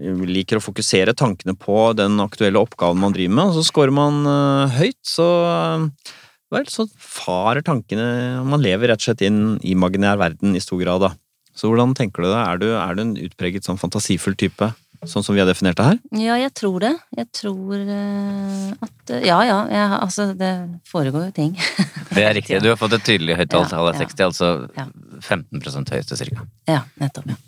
liker 0.00 0.58
å 0.58 0.64
fokusere 0.64 1.14
tankene 1.16 1.56
på 1.58 1.92
den 1.98 2.16
aktuelle 2.24 2.62
oppgaven 2.62 3.02
man 3.02 3.14
driver 3.16 3.36
med, 3.36 3.50
og 3.50 3.58
så 3.58 3.68
skårer 3.68 3.94
man 3.94 4.22
øh, 4.26 4.78
høyt, 4.78 5.00
så 5.04 5.28
eh, 5.50 6.14
Vel, 6.54 6.68
så 6.70 6.86
farer 7.00 7.64
tankene 7.66 8.06
Man 8.46 8.62
lever 8.62 8.92
rett 8.92 9.02
og 9.02 9.08
slett 9.08 9.24
inn 9.26 9.58
i 9.60 9.74
imaginær 9.74 10.20
verden 10.20 10.54
i 10.56 10.62
stor 10.62 10.80
grad, 10.82 11.04
da. 11.08 11.12
Så 11.54 11.70
hvordan 11.70 11.94
tenker 11.94 12.24
du 12.24 12.30
det? 12.30 12.40
Er 12.40 12.58
du, 12.58 12.66
er 12.74 12.96
du 12.96 13.04
en 13.04 13.14
utpreget 13.26 13.66
sånn 13.66 13.78
fantasifull 13.78 14.34
type, 14.38 14.72
sånn 15.06 15.22
som 15.22 15.36
vi 15.36 15.42
har 15.42 15.46
definert 15.46 15.78
det 15.78 15.86
her? 15.86 16.00
Ja, 16.18 16.38
jeg 16.40 16.50
tror 16.58 16.80
det. 16.82 16.90
Jeg 17.14 17.28
tror 17.36 17.76
eh, 17.78 18.72
at 18.86 19.12
eh, 19.14 19.26
Ja, 19.28 19.38
ja. 19.46 19.60
Jeg, 19.70 19.92
altså, 20.00 20.26
det 20.38 20.50
foregår 20.90 21.28
jo 21.28 21.34
ting. 21.36 21.52
Det 22.14 22.22
er 22.22 22.34
riktig. 22.36 22.60
Du 22.62 22.68
har 22.70 22.78
fått 22.78 22.94
et 22.94 23.06
tydelig 23.06 23.38
høyt 23.38 23.50
tall, 23.50 23.68
Ja, 23.70 23.84
ja. 23.90 24.00
60, 24.02 24.24
altså 24.26 24.50
Ja. 24.78 24.88
15% 25.22 25.94
høyeste 25.94 26.18
cirka. 26.18 26.48
Ja, 26.70 26.82
nettopp. 27.00 27.30
Ja, 27.30 27.38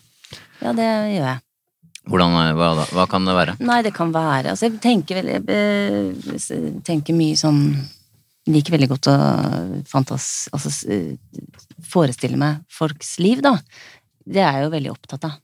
ja 0.62 0.72
det 0.78 0.86
gjør 0.86 1.28
jeg. 1.32 1.42
Hvordan, 2.06 2.34
hva, 2.54 2.70
hva 2.94 3.04
kan 3.10 3.26
det 3.26 3.34
være? 3.34 3.56
Nei, 3.66 3.80
det 3.82 3.90
kan 3.96 4.12
være 4.14 4.52
Altså, 4.52 4.68
jeg 4.68 4.78
tenker 4.82 5.18
vel, 5.18 5.32
Jeg 5.34 6.54
eh, 6.54 6.76
tenker 6.86 7.16
mye 7.18 7.38
sånn 7.38 7.62
Liker 8.46 8.76
veldig 8.76 8.90
godt 8.94 9.10
å 9.10 9.16
fantas... 9.90 10.46
Altså 10.54 10.72
eh, 10.92 11.16
forestille 11.86 12.38
meg 12.40 12.62
folks 12.72 13.16
liv, 13.22 13.42
da. 13.44 13.56
Det 14.26 14.42
er 14.42 14.60
jeg 14.60 14.66
jo 14.66 14.72
veldig 14.76 14.94
opptatt 14.94 15.26
av. 15.28 15.36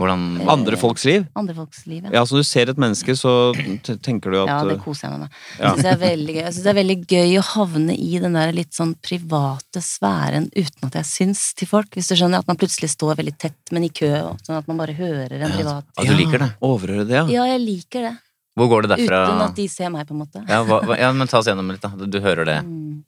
Hvordan 0.00 0.48
Andre 0.48 0.78
folks 0.80 1.04
liv? 1.04 1.26
Andre 1.36 1.54
folks 1.54 1.82
liv, 1.84 2.06
ja. 2.06 2.12
Ja, 2.14 2.22
så 2.26 2.38
du 2.40 2.44
ser 2.46 2.70
et 2.72 2.78
menneske, 2.80 3.12
så 3.18 3.52
tenker 4.00 4.32
du 4.32 4.38
at 4.40 4.48
Ja, 4.48 4.58
det 4.64 4.78
uh, 4.78 4.84
koser 4.84 5.06
jeg 5.08 5.12
meg 5.12 5.26
med. 5.26 5.34
Ja. 5.58 5.58
Jeg 5.58 5.74
synes 5.74 5.84
det 5.84 5.90
er 5.90 6.00
veldig 6.04 6.36
gøy. 6.36 6.40
Jeg 6.40 6.54
synes 6.54 6.64
det 6.64 6.72
er 6.72 6.78
veldig 6.78 6.96
gøy 7.10 7.34
å 7.36 7.44
havne 7.50 7.96
i 7.96 8.22
den 8.22 8.38
der 8.38 8.54
litt 8.56 8.72
sånn 8.76 8.94
private 9.04 9.82
sfæren 9.84 10.48
uten 10.54 10.88
at 10.88 10.96
jeg 11.02 11.10
syns 11.10 11.44
til 11.58 11.68
folk, 11.68 11.92
hvis 11.98 12.08
du 12.08 12.16
skjønner. 12.16 12.40
At 12.40 12.48
man 12.48 12.60
plutselig 12.60 12.92
står 12.94 13.20
veldig 13.20 13.36
tett, 13.44 13.60
men 13.76 13.90
i 13.90 13.92
kø, 13.92 14.10
og 14.30 14.40
sånn 14.46 14.62
at 14.62 14.72
man 14.72 14.80
bare 14.80 14.96
hører 14.96 15.36
en 15.36 15.56
privat 15.58 15.92
Ja, 16.00 16.08
du 16.08 16.16
liker 16.16 16.46
det? 16.46 16.50
Overhøre 16.64 17.04
det, 17.04 17.18
ja. 17.20 17.26
Ja, 17.40 17.46
jeg 17.52 17.64
liker 17.66 18.08
det. 18.08 18.16
Hvor 18.60 18.68
går 18.74 18.86
det 18.86 18.94
derfra? 18.96 19.22
Uten 19.26 19.44
at 19.48 19.56
de 19.56 19.68
ser 19.72 19.92
meg, 19.92 20.04
på 20.08 20.14
en 20.16 20.22
måte. 20.24 20.44
Ja, 20.48 20.60
hva, 20.68 20.82
ja, 21.00 21.10
men 21.16 21.30
ta 21.30 21.40
oss 21.40 21.48
gjennom 21.48 21.70
litt, 21.72 21.80
da. 21.84 21.94
Du 21.96 22.20
hører 22.20 22.44
det. 22.48 22.60
Mm. 22.66 23.00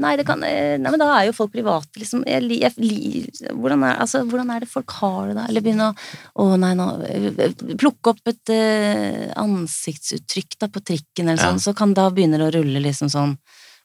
Nei, 0.00 0.14
det 0.16 0.24
kan, 0.24 0.40
eh, 0.48 0.78
nei, 0.80 0.90
men 0.94 1.00
da 1.00 1.10
er 1.12 1.26
jo 1.28 1.34
folk 1.36 1.52
private, 1.52 1.92
liksom. 2.00 2.22
Jeg, 2.28 2.46
jeg, 2.56 2.72
jeg, 2.80 3.50
hvordan, 3.52 3.82
er, 3.84 3.98
altså, 4.00 4.22
hvordan 4.28 4.48
er 4.54 4.64
det 4.64 4.70
folk 4.72 4.94
har 5.00 5.28
det 5.28 5.34
da? 5.36 5.44
Eller 5.50 5.64
begynne 5.64 5.90
å 5.90 5.96
Å, 6.40 6.56
nei, 6.62 6.70
nå 6.78 6.86
eh, 7.04 7.52
Plukke 7.76 8.14
opp 8.14 8.30
et 8.32 8.52
eh, 8.54 9.26
ansiktsuttrykk 9.40 10.56
da 10.62 10.70
på 10.72 10.80
trikken, 10.80 11.28
eller 11.28 11.42
Ja. 11.42 11.50
sånn, 11.50 11.60
så 11.60 11.74
kan 11.76 11.92
da 11.96 12.08
begynne 12.10 12.40
å 12.40 12.52
rulle 12.54 12.80
liksom 12.80 13.12
sånn 13.12 13.36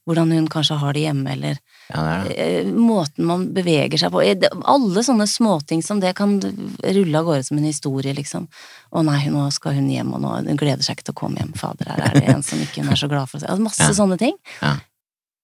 hvordan 0.05 0.31
hun 0.31 0.47
kanskje 0.47 0.77
har 0.79 0.93
det 0.93 1.01
hjemme, 1.07 1.31
eller 1.33 1.57
Ja, 1.93 2.23
det. 2.25 2.33
eh, 2.41 2.65
måten 2.73 3.25
man 3.29 3.43
beveger 3.53 3.97
seg 4.01 4.11
på. 4.11 4.23
Eh, 4.25 4.47
Alle 4.65 5.03
sånne 5.05 5.27
småting 5.29 5.83
som 5.85 5.99
det 6.01 6.15
kan 6.17 6.39
rulle 6.41 7.19
av 7.19 7.25
gårde 7.27 7.43
som 7.45 7.57
en 7.57 7.67
historie, 7.69 8.13
liksom. 8.17 8.47
Å 8.95 9.03
nei, 9.05 9.27
nå 9.29 9.45
skal 9.53 9.73
hun 9.77 9.89
hjem, 9.89 10.13
og 10.17 10.21
nå 10.23 10.33
hun 10.47 10.57
gleder 10.57 10.81
seg 10.83 10.97
ikke 10.97 11.11
til 11.11 11.13
å 11.17 11.21
komme 11.21 11.37
hjem. 11.43 11.53
Fader, 11.59 11.85
her 11.93 12.09
er 12.09 12.19
det 12.19 12.33
en 12.33 12.43
som 12.43 12.59
ikke 12.59 12.81
hun 12.83 12.91
er 12.95 13.01
så 13.03 13.07
glad 13.11 13.29
for. 13.29 13.39
Altså, 13.45 13.61
masse 13.61 13.83
Ja. 13.85 13.93
sånne 13.93 14.17
ting. 14.17 14.35
Ja. 14.61 14.75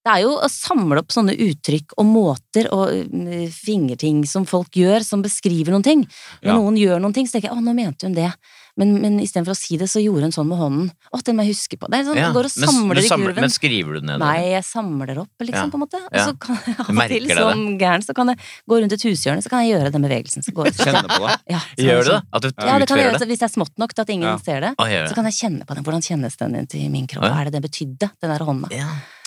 Det 0.01 0.09
er 0.15 0.21
jo 0.23 0.31
å 0.41 0.47
samle 0.49 0.97
opp 0.97 1.11
sånne 1.13 1.35
uttrykk 1.37 1.93
og 2.01 2.05
måter 2.09 2.71
og 2.73 2.89
eh, 2.89 3.49
fingerting 3.53 4.23
som 4.25 4.47
folk 4.49 4.71
gjør, 4.73 5.03
som 5.05 5.21
beskriver 5.21 5.71
noen 5.75 5.83
ting. 5.85 6.01
Når 6.41 6.57
noen 6.57 6.79
gjør 6.81 6.99
noen 7.03 7.13
ting, 7.13 7.27
så 7.29 7.37
tenker 7.37 7.51
jeg 7.51 7.57
å, 7.59 7.61
nå 7.61 7.75
mente 7.77 8.07
hun 8.09 8.15
det. 8.17 8.31
Men, 8.79 8.93
men 9.01 9.17
istedenfor 9.19 9.51
å 9.51 9.57
si 9.57 9.77
det, 9.77 9.87
så 9.91 9.99
gjorde 9.99 10.27
hun 10.29 10.31
sånn 10.35 10.47
med 10.47 10.57
hånden. 10.61 10.91
Å, 11.11 11.19
den 11.27 11.35
må 11.35 11.43
jeg 11.43 11.55
huske 11.55 11.77
på. 11.81 11.89
Det 11.91 11.99
er 11.99 12.05
sånn, 12.07 12.19
Ja, 12.21 12.29
går 12.31 12.47
og 12.47 12.53
men, 12.55 12.69
samler 12.71 12.95
du 12.95 13.01
i 13.01 13.07
samler, 13.09 13.33
kurven. 13.33 13.41
men 13.47 13.53
skriver 13.53 13.93
du 13.93 13.99
den 13.99 14.09
ned? 14.11 14.19
Nei, 14.23 14.37
jeg 14.53 14.63
samler 14.67 15.21
opp, 15.23 15.31
liksom, 15.43 15.67
Ja. 15.67 15.71
på 15.73 15.79
en 15.79 15.83
måte. 15.83 15.99
Og 16.07 16.19
så 16.21 16.35
kan 16.39 16.59
jeg 16.65 16.75
av 16.79 16.89
og 16.89 17.11
til 17.11 17.27
som 17.35 17.63
gæren, 17.81 18.05
så 18.05 18.15
kan 18.15 18.27
jeg 18.31 18.37
gå 18.69 18.79
rundt 18.81 18.93
et 18.95 19.05
hushjørne, 19.09 19.43
så 19.43 19.49
kan 19.51 19.63
jeg 19.65 19.75
gjøre 19.75 19.91
den 19.91 20.01
bevegelsen. 20.07 20.45
Så 20.47 20.53
går, 20.55 20.71
så 20.71 20.83
Kjenne 20.87 21.03
på 21.11 21.27
det. 21.27 21.37
Ja, 21.51 21.59
så 21.75 21.85
Gjør 21.87 22.03
du 22.03 22.11
det? 22.11 22.21
At 22.31 22.41
du 22.41 22.49
Ja, 22.51 22.79
det 22.79 22.87
kan 22.87 22.97
jeg 22.97 23.07
gjøre. 23.09 23.19
Så 23.19 23.27
hvis 23.27 23.39
det 23.43 23.47
er 23.49 23.55
smått 23.57 23.75
nok 23.77 23.93
til 23.93 24.01
at 24.07 24.09
ingen 24.15 24.39
ser 24.45 24.59
det, 24.61 24.73
Å, 24.79 24.87
så 25.09 25.17
kan 25.17 25.25
jeg 25.29 25.37
kjenne 25.41 25.65
på 25.67 25.75
den. 25.75 25.83
Hvordan 25.83 26.01
kjennes 26.05 26.37
den 26.39 26.67
til 26.71 26.89
min 26.93 27.07
kropp? 27.11 27.27
Hva 27.27 27.41
er 27.41 27.51
det 27.51 27.59
det 27.59 27.63
betydde, 27.67 28.11
den 28.21 28.31
der 28.35 28.45
hånda? 28.47 28.71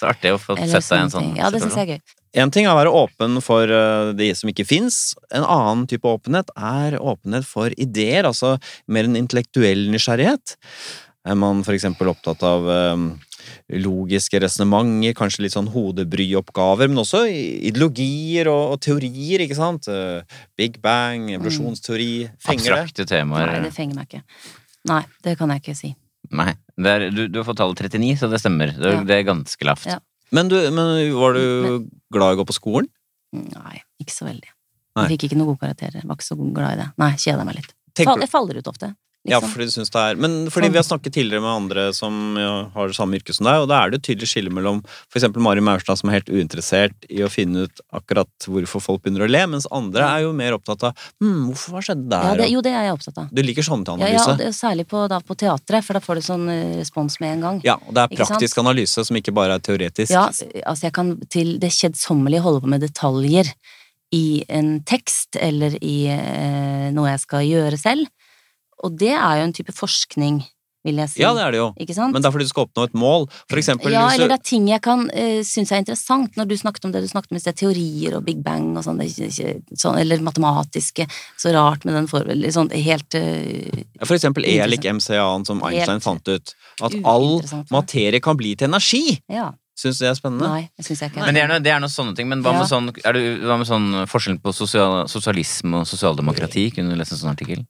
Ja, 0.01 0.09
er 0.09 0.13
artig 0.15 0.35
å 0.35 0.41
få 0.43 0.57
sett 0.59 0.89
deg 0.91 0.99
i 0.99 1.03
en 1.05 1.13
sånn. 1.13 1.33
Ja, 1.39 1.51
det 1.55 1.63
synes 1.63 1.79
jeg 1.79 1.87
er 1.89 1.97
gøy. 1.97 2.15
En 2.35 2.51
ting 2.51 2.67
er 2.67 2.75
å 2.75 2.81
være 2.81 2.95
åpen 2.99 3.39
for 3.45 3.71
uh, 3.71 4.11
de 4.17 4.33
som 4.35 4.51
ikke 4.51 4.67
fins. 4.67 5.15
En 5.31 5.47
annen 5.47 5.85
type 5.91 6.09
åpenhet 6.11 6.51
er 6.59 6.97
åpenhet 6.99 7.47
for 7.47 7.75
ideer, 7.79 8.27
altså 8.27 8.57
mer 8.91 9.07
en 9.07 9.21
intellektuell 9.21 9.87
nysgjerrighet. 9.93 10.57
Er 11.25 11.39
man 11.39 11.63
for 11.65 11.77
eksempel 11.77 12.11
opptatt 12.11 12.43
av 12.45 12.67
um, 12.67 13.07
logiske 13.71 14.41
resonnementer, 14.43 15.15
kanskje 15.17 15.47
litt 15.47 15.55
sånn 15.55 15.71
hodebryoppgaver, 15.73 16.91
men 16.91 17.05
også 17.05 17.23
ideologier 17.31 18.51
og, 18.53 18.75
og 18.75 18.83
teorier, 18.85 19.47
ikke 19.47 19.61
sant? 19.61 19.87
Uh, 19.87 20.27
Big 20.59 20.81
Bang, 20.83 21.31
evolusjonsteori, 21.39 22.13
fenger 22.43 22.67
det? 22.67 22.81
Abstrakte 22.81 23.09
temaer. 23.15 23.55
Nei, 23.55 23.65
det 23.69 23.75
fenger 23.79 24.01
meg 24.01 24.11
ikke. 24.11 24.25
Nei, 24.91 25.03
det 25.25 25.39
kan 25.39 25.55
jeg 25.55 25.65
ikke 25.65 25.79
si. 25.79 25.95
Nei. 26.35 26.53
Det 26.75 26.91
er, 26.91 27.05
du, 27.15 27.23
du 27.31 27.39
har 27.39 27.47
fått 27.47 27.61
tallet 27.61 27.79
39, 27.87 28.17
så 28.19 28.29
det 28.33 28.41
stemmer. 28.43 28.73
Det 28.75 28.89
er, 28.91 28.97
Ja. 28.99 29.05
det 29.07 29.17
er 29.21 29.27
ganske 29.29 29.67
lavt. 29.69 29.87
Ja. 29.87 30.01
Men, 30.35 30.49
du, 30.51 30.57
men 30.75 31.13
var 31.15 31.37
du 31.37 31.87
glad 32.13 32.33
i 32.35 32.37
å 32.37 32.41
gå 32.43 32.47
på 32.49 32.57
skolen? 32.57 32.89
Nei, 33.35 33.81
ikke 34.03 34.15
så 34.15 34.27
veldig. 34.27 34.51
Nei. 34.95 35.05
Jeg 35.05 35.15
fikk 35.15 35.29
ikke 35.29 35.39
noen 35.39 35.53
gode 35.53 35.63
karakterer. 35.63 36.03
Var 36.07 36.19
ikke 36.19 36.27
så 36.27 36.37
glad 36.39 36.75
i 36.75 36.81
det. 36.83 36.89
Nei, 37.03 37.11
kjeda 37.19 37.47
meg 37.47 37.59
litt. 37.61 37.71
Tenker 37.95 38.11
Fall, 38.13 38.23
jeg 38.27 38.31
faller 38.33 38.59
ut 38.59 38.71
ofte. 38.71 38.91
Ja, 39.25 39.39
fordi 39.41 39.65
du 39.71 39.73
synes 39.73 39.89
det 39.89 40.01
er 40.01 40.19
Men 40.21 40.51
fordi 40.53 40.69
vi 40.69 40.77
har 40.77 40.85
snakket 40.85 41.15
tidligere 41.17 41.41
med 41.41 41.51
andre 41.51 41.85
som 41.97 42.37
ja, 42.37 42.69
har 42.75 42.93
samme 42.97 43.17
yrke 43.17 43.33
som 43.33 43.47
deg, 43.49 43.63
og 43.63 43.71
da 43.71 43.79
er 43.81 43.93
det 43.93 44.03
et 44.03 44.07
tydelig 44.11 44.29
skille 44.29 44.53
mellom 44.53 44.83
eksempel 45.15 45.41
Mari 45.45 45.63
Maurstad 45.65 45.97
som 46.01 46.11
er 46.11 46.19
helt 46.19 46.29
uinteressert 46.29 47.07
i 47.09 47.23
å 47.25 47.31
finne 47.33 47.65
ut 47.65 47.81
akkurat 47.97 48.49
hvorfor 48.49 48.83
folk 48.85 49.05
begynner 49.05 49.25
å 49.25 49.31
le, 49.31 49.41
mens 49.55 49.69
andre 49.73 50.05
er 50.05 50.25
jo 50.27 50.35
mer 50.37 50.57
opptatt 50.59 50.85
av 50.91 51.07
hm, 51.23 51.47
hvorfor 51.49 51.77
hva 51.77 51.83
skjedde 51.87 52.11
der? 52.11 52.27
ja, 52.29 52.35
det, 52.43 52.49
jo, 52.53 52.65
det 52.67 52.75
er 52.75 52.89
jeg 52.89 52.97
opptatt 52.99 53.21
av. 53.23 53.31
du 53.33 53.43
liker 53.47 53.67
sånne 53.67 53.89
til 53.89 54.05
Ja, 54.05 54.11
ja, 54.13 54.25
analyse? 54.27 54.59
særlig 54.59 54.87
på, 54.91 55.05
da, 55.09 55.21
på 55.25 55.39
teatret, 55.41 55.87
for 55.87 55.97
da 55.97 56.03
får 56.05 56.21
du 56.21 56.27
sånn 56.27 56.45
eh, 56.53 56.75
respons 56.83 57.17
med 57.23 57.39
en 57.39 57.47
gang. 57.47 57.63
Ja, 57.65 57.79
og 57.81 57.97
det 57.97 58.05
er 58.05 58.19
praktisk 58.19 58.61
analyse 58.61 59.07
som 59.09 59.21
ikke 59.21 59.33
bare 59.37 59.57
er 59.57 59.65
teoretisk. 59.65 60.13
Ja, 60.13 60.27
altså 60.29 60.91
jeg 60.91 60.97
kan 61.01 61.15
til 61.33 61.57
det 61.63 61.73
kjedsommelige 61.73 62.45
holde 62.45 62.65
på 62.65 62.75
med 62.75 62.85
detaljer 62.85 63.49
i 64.15 64.45
en 64.53 64.77
tekst 64.87 65.39
eller 65.41 65.79
i 65.81 65.97
eh, 66.13 66.91
noe 66.95 67.15
jeg 67.15 67.25
skal 67.25 67.49
gjøre 67.49 67.81
selv. 67.81 68.11
Og 68.83 68.99
det 68.99 69.15
er 69.15 69.39
jo 69.41 69.47
en 69.47 69.55
type 69.57 69.73
forskning, 69.77 70.43
vil 70.85 70.99
jeg 71.01 71.09
si. 71.15 71.21
Ja, 71.23 71.31
det 71.37 71.45
er 71.47 71.55
det 71.55 71.61
jo. 71.63 71.69
Ikke 71.81 71.95
sant? 71.97 72.13
Men 72.13 72.21
det 72.21 72.29
er 72.29 72.35
fordi 72.35 72.45
du 72.45 72.51
skal 72.51 72.67
oppnå 72.67 72.85
et 72.85 72.97
mål. 72.99 73.25
For 73.49 73.61
eksempel 73.61 73.95
ja, 73.95 74.03
eller 74.13 74.29
det 74.29 74.37
er 74.37 74.45
ting 74.51 74.67
jeg 74.69 74.83
kan 74.85 75.07
uh, 75.09 75.41
synes 75.47 75.73
er 75.73 75.81
interessant, 75.81 76.37
når 76.37 76.51
du 76.51 76.57
snakket 76.61 76.85
om 76.85 76.93
det 76.93 77.01
du 77.05 77.09
snakket 77.09 77.33
om 77.33 77.41
i 77.41 77.43
sted, 77.45 77.57
teorier 77.63 78.19
og 78.19 78.27
Big 78.27 78.43
Bang 78.45 78.75
og 78.77 78.85
sånn, 78.85 79.01
sånn 79.07 79.99
eller 80.03 80.21
matematiske, 80.27 81.09
så 81.41 81.55
rart 81.57 81.89
med 81.89 81.97
den 81.97 82.11
formelen, 82.11 82.53
sånn 82.53 82.69
helt 82.75 83.17
uh, 83.17 83.81
Ja, 83.81 84.05
For 84.05 84.19
eksempel 84.19 84.45
E 84.45 84.59
er 84.61 84.69
lik. 84.69 84.85
MCA-en 84.85 85.49
som 85.49 85.65
Einstein 85.65 85.97
Helt 85.97 86.05
fant 86.05 86.29
ut. 86.29 86.57
At 86.85 86.95
all 87.07 87.29
materie 87.73 88.21
kan 88.21 88.37
bli 88.37 88.53
til 88.59 88.69
energi! 88.69 89.21
Ja. 89.33 89.53
Syns 89.79 89.99
du 89.99 90.05
det 90.05 90.13
er 90.13 90.19
spennende? 90.19 90.47
Nei, 90.47 90.69
det 90.79 90.85
syns 90.87 91.01
jeg 91.03 91.11
ikke. 91.11 91.25
Men 91.25 91.35
det 91.35 91.43
er, 91.43 91.49
noe, 91.51 91.63
det 91.65 91.71
er 91.75 91.81
noe 91.83 91.91
sånne 91.91 92.15
ting. 92.15 92.29
Men 92.31 92.45
hva 92.45 92.53
med 92.55 92.63
Ja. 92.63 92.71
sånn, 92.71 92.93
er 92.95 93.17
du, 93.17 93.23
hva 93.43 93.57
med 93.59 93.67
sånn 93.67 93.89
forskjellen 94.07 94.39
på 94.45 94.53
sosial, 94.55 95.09
sosialisme 95.11 95.81
og 95.81 95.89
sosialdemokrati? 95.91 96.69
Kunne 96.77 96.95
du 96.95 97.01
lese 97.01 97.17
en 97.17 97.25
sånn 97.25 97.33
artikkel? 97.33 97.65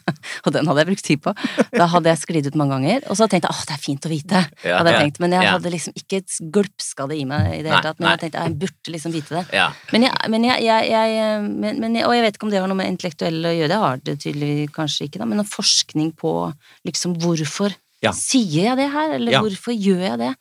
Og 0.44 0.54
den 0.54 0.68
hadde 0.68 0.82
jeg 0.82 0.90
brukt 0.90 1.06
tid 1.06 1.22
på. 1.24 1.34
Da 1.74 1.88
hadde 1.92 2.12
jeg 2.12 2.20
sklidd 2.22 2.48
ut 2.50 2.58
mange 2.58 2.76
ganger. 2.76 3.04
Og 3.12 3.18
så 3.18 3.28
tenkte 3.30 3.50
jeg 3.50 3.56
åh, 3.56 3.62
det 3.68 3.76
er 3.76 3.82
fint 3.82 4.08
å 4.08 4.12
vite. 4.12 4.42
Ja, 4.64 4.78
hadde 4.80 4.94
jeg 4.94 4.98
ja, 4.98 5.04
tenkt. 5.06 5.20
Men 5.24 5.36
jeg 5.36 5.46
ja. 5.46 5.52
hadde 5.56 5.74
liksom 5.74 5.98
ikke 5.98 6.22
glupska 6.56 7.08
det 7.10 7.20
i 7.20 7.26
meg 7.28 7.48
i 7.58 7.60
det 7.64 7.72
hele 7.72 7.82
tatt. 7.86 8.00
Men 8.00 8.14
jeg 8.14 8.22
tenkte 8.24 8.46
jeg 8.46 8.56
burde 8.64 8.96
liksom 8.96 9.14
vite 9.16 9.38
det. 9.38 9.62
Men 9.92 10.08
jeg, 10.08 10.32
men 10.34 10.48
jeg, 10.48 10.66
jeg, 10.88 11.22
men, 11.46 11.84
men 11.84 12.00
jeg, 12.00 12.08
Og 12.08 12.16
jeg 12.16 12.26
vet 12.26 12.38
ikke 12.38 12.48
om 12.48 12.54
det 12.54 12.62
har 12.62 12.72
noe 12.72 12.80
med 12.80 12.92
intellektuelle 12.94 13.52
å 13.52 13.56
gjøre, 13.56 13.72
det 13.72 13.84
har 13.84 14.02
det 14.08 14.18
tydeligvis 14.24 14.74
kanskje 14.74 15.08
ikke, 15.08 15.22
da, 15.22 15.28
men 15.28 15.46
forskning 15.48 16.12
på 16.18 16.34
liksom 16.88 17.16
hvorfor 17.22 17.74
sier 18.10 18.66
jeg 18.66 18.78
det 18.80 18.88
her, 18.90 19.14
eller 19.18 19.44
hvorfor 19.44 19.76
gjør 19.76 20.02
jeg 20.08 20.20
det? 20.24 20.32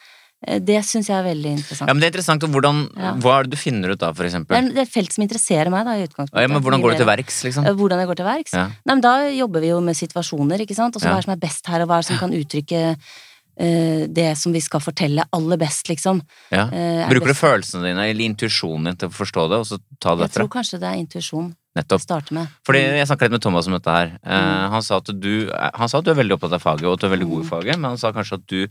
Eh, 0.48 0.60
Det 0.60 0.80
syns 0.86 1.08
jeg 1.10 1.18
er 1.18 1.26
veldig 1.28 1.52
interessant. 1.58 1.88
ja, 1.88 1.94
men 1.94 2.02
det 2.02 2.08
er 2.08 2.14
interessant. 2.14 2.44
og 2.44 2.50
Hvordan, 2.50 2.90
Ja. 2.98 3.14
Hva 3.14 3.40
er 3.40 3.44
det 3.44 3.52
du 3.52 3.58
finner 3.58 3.92
ut 3.94 4.00
da, 4.00 4.12
for 4.14 4.24
det, 4.24 4.34
er, 4.34 4.70
det 4.74 4.78
et 4.78 4.90
felt 4.90 5.14
som 5.14 5.24
interesserer 5.24 5.70
meg, 5.70 5.86
da, 5.86 5.92
i 5.98 6.08
utgangspunktet. 6.08 6.42
Ja, 6.42 6.48
men 6.48 6.62
hvordan 6.62 6.82
går 6.82 6.92
du 6.92 6.98
til 6.98 7.06
verks, 7.06 7.44
liksom? 7.44 7.66
Eh, 7.66 7.74
Hvordan 7.74 8.00
jeg 8.00 8.08
går 8.08 8.16
til 8.16 8.26
verks? 8.26 8.54
Ja. 8.54 8.68
Nei, 8.86 8.96
men 8.96 9.02
da 9.02 9.30
jobber 9.30 9.62
vi 9.62 9.68
jo 9.70 9.82
med 9.82 9.96
situasjoner, 9.96 10.60
ikke 10.66 10.76
sant? 10.76 10.96
Og 10.96 11.02
så 11.02 11.10
hva 11.10 11.18
er 11.18 11.28
som 11.28 11.34
er 11.34 11.42
best 11.42 11.66
her, 11.68 11.82
og 11.82 11.88
hva 11.88 12.00
er 12.00 12.02
som 12.02 12.18
kan 12.18 12.32
uttrykke 12.34 12.98
uh, 12.98 14.08
det 14.08 14.38
som 14.38 14.52
vi 14.52 14.60
skal 14.60 14.80
fortelle 14.80 15.24
aller 15.32 15.58
best, 15.58 15.88
liksom. 15.88 16.22
Ja. 16.50 16.70
Er 16.72 17.10
Bruker 17.10 17.28
du 17.28 17.38
følelsene 17.38 17.86
dine 17.86 18.10
eller 18.10 18.26
intuisjonen 18.26 18.86
din 18.86 18.98
til 18.98 19.10
å 19.10 19.14
forstå 19.14 19.50
det, 19.50 19.60
og 19.62 19.66
så 19.68 19.78
ta 20.00 20.16
det 20.16 20.32
Jeg 20.32 20.42
tror 20.42 20.50
kanskje 20.50 20.80
det 20.80 20.90
er 20.90 20.98
intuisjon 20.98 21.56
Nettopp. 21.76 22.32
med. 22.32 22.48
Fordi 22.68 22.80
Jeg 22.80 23.08
snakka 23.08 23.22
litt 23.22 23.32
med 23.32 23.42
Thomas 23.42 23.68
om 23.68 23.74
dette 23.74 23.88
her. 23.92 24.20
Eh, 24.26 24.42
Mm. 24.42 24.70
han, 24.72 24.82
sa 24.82 25.00
du, 25.00 25.50
han 25.54 25.88
sa 25.90 25.98
at 26.00 26.04
du 26.06 26.12
er 26.12 26.16
veldig 26.16 26.38
opptatt 26.38 26.54
av 26.54 26.62
faget, 26.62 26.84
og 26.86 26.94
at 26.94 27.00
du 27.00 27.08
er 27.08 27.16
veldig 27.18 27.30
god 27.30 27.40
i 27.40 27.48
Mm. 27.48 27.50
faget, 27.50 27.76
men 27.80 27.90
han 27.92 27.98
sa 27.98 28.12
kanskje 28.12 28.34
at 28.34 28.48
du 28.48 28.68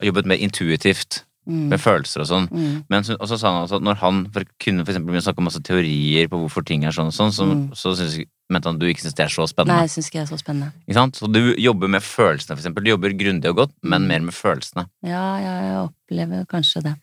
har 0.00 0.06
jobbet 0.12 0.26
mer 0.26 0.36
intuitivt 0.38 1.24
Mm. 1.46 1.68
med 1.68 1.78
følelser 1.80 2.20
og 2.20 2.26
sånn. 2.26 2.48
Mm. 2.48 3.18
Og 3.20 3.28
så 3.28 3.38
sa 3.38 3.52
han 3.52 3.66
altså 3.66 3.76
at 3.76 3.82
når 3.82 3.96
han 3.96 4.30
for, 4.32 4.44
kunne 4.60 4.84
for 4.84 4.92
eksempel 4.92 5.10
begynne 5.12 5.20
å 5.20 5.26
snakke 5.28 5.38
om 5.38 5.44
masse 5.44 5.60
teorier 5.62 6.26
på 6.28 6.38
hvorfor 6.40 6.64
ting 6.64 6.84
er 6.84 6.90
sånn 6.90 7.06
og 7.08 7.12
sånn, 7.12 7.32
så, 7.32 7.44
Mm. 7.44 7.70
så 7.74 7.94
synes, 7.96 8.24
mente 8.48 8.64
han 8.64 8.76
at 8.76 8.80
du 8.80 8.86
ikke 8.86 9.02
syns 9.02 9.14
det 9.14 9.24
er 9.26 9.28
så 9.28 9.44
spennende. 9.48 9.74
Nei, 9.76 9.80
jeg 9.84 9.90
syns 9.90 10.08
ikke 10.08 10.20
det 10.24 10.30
er 10.30 10.36
så 10.36 10.40
spennende. 10.40 10.72
Ikke 10.88 10.94
sant? 10.94 11.14
Så 11.16 11.30
du 11.30 11.54
jobber 11.56 11.88
med 11.88 12.00
følelsene, 12.02 12.56
for 12.56 12.62
eksempel. 12.62 12.84
Du 12.84 12.90
jobber 12.96 13.10
grundig 13.12 13.44
og 13.50 13.56
godt, 13.56 13.72
men 13.82 14.02
Mm. 14.02 14.06
mer 14.08 14.20
med 14.20 14.34
følelsene. 14.34 14.86
Ja, 15.02 15.36
ja, 15.38 15.60
jeg 15.60 15.90
opplever 15.90 16.46
kanskje 16.46 16.82
det. 16.82 16.94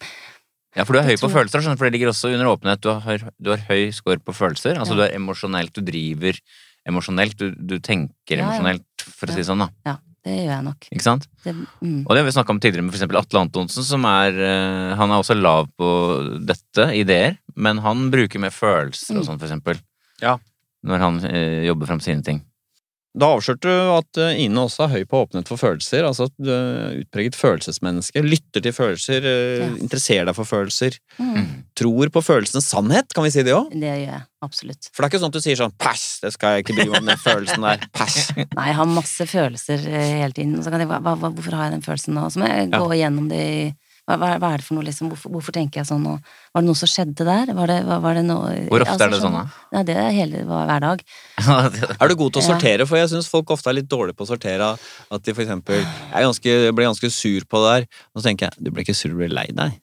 Ja, 0.75 0.83
for 0.87 0.93
du 0.95 0.99
er 0.99 1.03
høy 1.09 1.17
på 1.19 1.27
jeg. 1.27 1.35
følelser, 1.35 1.65
for 1.75 1.83
det 1.89 1.93
ligger 1.97 2.11
også 2.13 2.29
under 2.33 2.47
åpenhet. 2.47 2.79
Du 2.81 2.89
har, 2.93 3.25
du 3.41 3.49
har 3.51 3.63
høy 3.67 3.89
score 3.91 4.17
på 4.23 4.31
følelser. 4.33 4.77
Altså 4.79 4.95
Ja. 4.95 5.01
du 5.01 5.03
er 5.09 5.15
emosjonelt, 5.17 5.73
du 5.75 5.81
driver 5.81 6.37
emosjonelt, 6.87 7.35
du, 7.37 7.51
du 7.55 7.79
tenker 7.79 8.37
Ja, 8.39 8.45
emosjonelt, 8.45 8.85
for 9.03 9.27
å 9.27 9.35
si 9.35 9.41
det 9.43 9.45
sånn, 9.49 9.59
da. 9.65 9.69
Ja, 9.85 9.97
Det 10.23 10.31
gjør 10.37 10.51
jeg 10.53 10.63
nok. 10.63 10.87
Ikke 10.93 11.01
sant? 11.03 11.23
Det, 11.43 11.51
mm. 11.81 12.03
Og 12.05 12.11
det 12.13 12.19
har 12.21 12.25
vi 12.27 12.31
snakka 12.35 12.53
om 12.53 12.59
tidligere 12.61 12.85
med 12.85 12.93
eksempel 12.93 13.17
Atle 13.17 13.39
Antonsen, 13.41 13.83
som 13.83 14.03
er 14.05 14.29
eh, 14.37 14.95
Han 14.95 15.09
er 15.09 15.17
også 15.23 15.33
lav 15.39 15.67
på 15.77 15.87
dette, 16.45 16.85
ideer, 16.93 17.37
men 17.55 17.79
han 17.81 18.11
bruker 18.13 18.39
mer 18.39 18.51
følelser 18.53 19.17
og 19.17 19.23
Mm. 19.23 19.27
sånn, 19.31 19.41
eksempel. 19.41 19.79
Ja. 20.21 20.37
Når 20.85 20.97
han 20.99 21.17
eh, 21.25 21.65
jobber 21.65 21.87
fram 21.89 21.99
sine 21.99 22.21
ting. 22.23 22.43
Da 23.11 23.27
avslørte 23.35 23.67
du 23.67 23.89
at 23.97 24.17
eh, 24.23 24.37
Ine 24.45 24.61
også 24.63 24.85
er 24.85 24.91
høy 24.93 25.01
på 25.09 25.19
åpenhet 25.25 25.49
for 25.51 25.59
følelser. 25.59 26.05
Altså 26.07 26.29
at 26.29 26.35
du 26.39 26.47
er 26.53 26.93
utpreget 27.01 27.35
følelsesmenneske. 27.35 28.23
Lytter 28.23 28.63
til 28.63 28.71
følelser, 28.77 29.25
eh, 29.27 29.57
Ja. 29.61 29.67
interesserer 29.83 30.29
deg 30.29 30.37
for 30.37 30.47
følelser. 30.47 30.95
Mm. 31.19 31.49
Tror 31.75 32.07
på 32.15 32.23
følelsenes 32.23 32.69
sannhet, 32.71 33.11
kan 33.13 33.25
vi 33.27 33.33
si 33.35 33.43
det 33.43 33.51
òg? 33.57 33.67
Det 33.75 33.83
gjør 33.83 33.99
jeg 34.05 34.21
absolutt. 34.41 34.89
For 34.93 35.03
det 35.03 35.09
er 35.09 35.11
ikke 35.11 35.21
sånn 35.25 35.33
at 35.33 35.37
du 35.37 35.43
sier 35.43 35.59
sånn 35.59 35.75
Pass, 35.77 36.05
det 36.23 36.31
skal 36.33 36.55
jeg 36.55 36.63
ikke 36.65 36.77
bry 36.79 36.87
meg 36.93 37.05
den 37.11 37.19
følelsen 37.19 37.61
der. 37.67 37.83
Pass. 37.93 38.31
Nei, 38.57 38.67
jeg 38.71 38.79
har 38.79 38.85
masse 38.95 39.27
følelser 39.27 39.83
eh, 39.91 40.15
hele 40.23 40.31
tiden. 40.37 40.55
Og 40.57 40.63
så 40.63 40.71
kan 40.71 40.79
jeg, 40.79 40.87
hva, 40.87 41.01
hva, 41.03 41.17
hvorfor 41.35 41.51
har 41.59 41.67
jeg 41.67 41.75
den 41.79 41.85
følelsen 41.85 42.15
nå? 42.15 42.29
Så 42.31 42.39
må 42.39 42.47
jeg 42.47 42.69
Ja. 42.71 42.79
gå 42.79 42.95
gjennom 42.95 43.27
det 43.29 43.43
i 43.43 43.61
Hva, 44.09 44.15
hva, 44.17 44.29
hva 44.41 44.49
er 44.55 44.57
det 44.61 44.65
for 44.65 44.75
noe, 44.75 44.83
liksom? 44.87 45.11
Hvorfor, 45.11 45.29
hvorfor 45.31 45.53
tenker 45.55 45.79
jeg 45.81 45.87
sånn? 45.87 46.01
Og 46.09 46.23
var 46.55 46.63
det 46.63 46.67
noe 46.67 46.75
som 46.79 46.89
skjedde 46.89 47.25
der? 47.27 47.51
Var 47.55 47.69
det, 47.69 47.75
var, 47.85 47.99
var 48.03 48.17
det 48.17 48.23
noe 48.25 48.49
Hvor 48.67 48.81
ofte 48.83 48.95
altså, 48.95 49.05
er 49.05 49.13
det 49.13 49.19
sånn, 49.21 49.35
da? 49.37 49.43
Ja, 49.77 49.83
det 49.87 49.95
er 50.01 50.09
hele, 50.15 50.41
hver 50.49 50.81
dag. 50.83 51.03
Er 51.45 52.09
du 52.09 52.15
god 52.17 52.33
til 52.33 52.41
å 52.41 52.43
Ja. 52.43 52.47
sortere? 52.49 52.87
For 52.89 52.97
jeg 52.97 53.11
syns 53.13 53.29
folk 53.29 53.53
ofte 53.53 53.69
er 53.69 53.77
litt 53.77 53.87
dårlige 53.91 54.17
på 54.17 54.25
å 54.25 54.31
sortere. 54.33 54.71
At 55.11 55.21
de 55.23 55.35
for 55.37 55.45
eksempel 55.45 55.77
Jeg, 55.85 56.25
ganske, 56.25 56.57
blir 56.75 56.89
ganske 56.89 57.11
sur 57.13 57.45
på 57.45 57.61
det 57.61 57.71
der. 57.77 57.87
Og 58.15 58.21
så 58.23 58.27
tenker 58.31 58.49
jeg 58.49 58.65
du 58.65 58.71
ble 58.73 58.83
ikke 58.83 58.97
sur, 58.97 59.13
du 59.13 59.19
ble 59.21 59.29
lei 59.31 59.47
deg. 59.53 59.77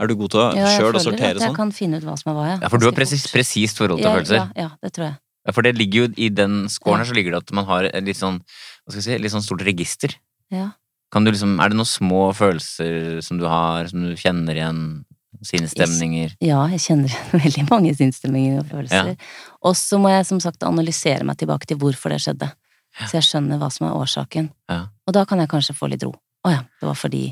Er 0.00 0.06
du 0.10 0.14
god 0.18 0.30
til 0.34 0.40
å 0.40 0.48
Ja, 0.56 0.66
sjøl 0.74 0.90
å 0.90 0.92
føler 0.92 1.06
sortere 1.06 1.38
sånn? 1.38 1.46
jeg 1.52 1.56
kan 1.56 1.72
finne 1.76 1.98
ut 2.02 2.04
hva 2.10 2.18
som 2.18 2.32
er 2.32 2.36
hva, 2.36 2.44
ja. 2.50 2.58
Ja, 2.62 2.68
for 2.72 2.78
du 2.82 2.86
har 2.90 2.94
presis, 2.96 3.24
presist 3.30 3.78
forhold 3.78 4.00
til 4.02 4.08
Ja, 4.10 4.14
følelser. 4.18 4.36
Ja, 4.40 4.66
ja, 4.66 4.68
det 4.82 4.92
tror 4.96 5.06
jeg. 5.10 5.16
Ja, 5.46 5.52
for 5.56 5.62
det 5.66 5.72
ligger 5.78 6.04
jo 6.06 6.12
i 6.20 6.28
den 6.34 6.66
scoren 6.68 7.00
her, 7.00 7.08
så 7.08 7.14
ligger 7.16 7.32
det 7.38 7.40
at 7.46 7.52
man 7.56 7.64
har 7.68 7.84
et 7.88 8.04
litt 8.04 8.18
sånn, 8.18 8.38
hva 8.42 8.90
skal 8.92 9.00
jeg 9.00 9.06
si, 9.06 9.18
litt 9.22 9.32
sånn 9.32 9.44
stort 9.44 9.62
register. 9.66 10.14
Ja. 10.52 10.70
Kan 11.10 11.26
du 11.26 11.32
liksom, 11.32 11.56
er 11.62 11.72
det 11.72 11.78
noen 11.78 11.88
små 11.88 12.28
følelser 12.36 13.18
som 13.26 13.40
du 13.40 13.46
har, 13.50 13.88
som 13.90 14.04
du 14.06 14.14
kjenner 14.18 14.58
igjen? 14.58 14.82
Sinnsstemninger? 15.40 16.34
Ja, 16.44 16.66
jeg 16.68 16.82
kjenner 16.84 17.08
igjen 17.08 17.40
veldig 17.46 17.62
mange 17.70 17.92
sinnsstemninger 17.96 18.58
og 18.60 18.66
følelser. 18.68 19.14
Og 19.64 19.76
så 19.78 19.96
må 20.02 20.10
jeg 20.12 20.26
som 20.28 20.40
sagt 20.42 20.66
analysere 20.66 21.24
meg 21.24 21.38
tilbake 21.40 21.70
til 21.70 21.78
hvorfor 21.80 22.12
det 22.12 22.18
skjedde. 22.20 22.50
Så 22.98 23.16
jeg 23.16 23.24
skjønner 23.24 23.60
hva 23.60 23.70
som 23.72 23.86
er 23.88 23.96
årsaken. 23.96 24.50
Ja. 24.68 24.82
Og 25.08 25.14
da 25.16 25.24
kan 25.28 25.40
jeg 25.40 25.50
kanskje 25.50 25.76
få 25.78 25.88
litt 25.88 26.04
ro. 26.04 26.12
Å 26.44 26.52
ja, 26.52 26.64
det 26.80 26.88
var 26.88 26.96
fordi 26.96 27.22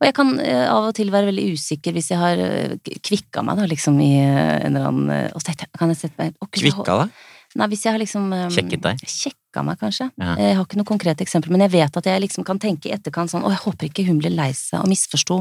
Og 0.00 0.04
jeg 0.04 0.14
kan 0.16 0.32
eh, 0.44 0.66
av 0.68 0.90
og 0.90 0.94
til 0.96 1.12
være 1.12 1.30
veldig 1.30 1.44
usikker 1.56 1.94
hvis 1.96 2.10
jeg 2.12 2.20
har 2.20 2.40
eh, 2.42 2.74
kvikka 3.00 3.44
meg, 3.46 3.60
da, 3.60 3.68
liksom 3.70 4.00
i 4.04 4.10
eh, 4.20 4.56
en 4.66 4.74
eller 4.74 4.88
annen 4.90 5.36
Og 5.36 5.40
så 5.40 5.54
kan 5.56 5.92
jeg 5.92 6.00
sette 6.02 6.20
meg 6.20 6.34
å, 6.36 6.48
Gud, 6.48 6.58
Kvikka 6.58 6.98
deg? 7.04 7.22
Nei, 7.58 7.66
hvis 7.72 7.82
jeg 7.84 7.92
har 7.92 7.98
liksom 7.98 8.32
eh, 8.32 8.48
Sjekket 8.54 8.82
deg? 8.84 9.00
Sjekka 9.10 9.64
meg, 9.66 9.78
kanskje. 9.80 10.06
Ja. 10.22 10.36
Jeg 10.38 10.54
har 10.56 10.64
ikke 10.68 10.78
noe 10.78 10.86
konkret 10.86 11.20
eksempel, 11.24 11.50
men 11.50 11.64
jeg 11.64 11.72
vet 11.72 11.96
at 11.98 12.06
jeg 12.06 12.22
liksom 12.22 12.44
kan 12.46 12.60
tenke 12.62 12.86
i 12.88 12.92
etterkant 12.94 13.32
sånn 13.32 13.42
Å, 13.42 13.50
jeg 13.50 13.62
håper 13.64 13.88
ikke 13.88 14.04
hun 14.06 14.20
blir 14.22 14.30
lei 14.30 14.52
seg 14.54 14.84
og 14.84 14.88
misforsto. 14.92 15.40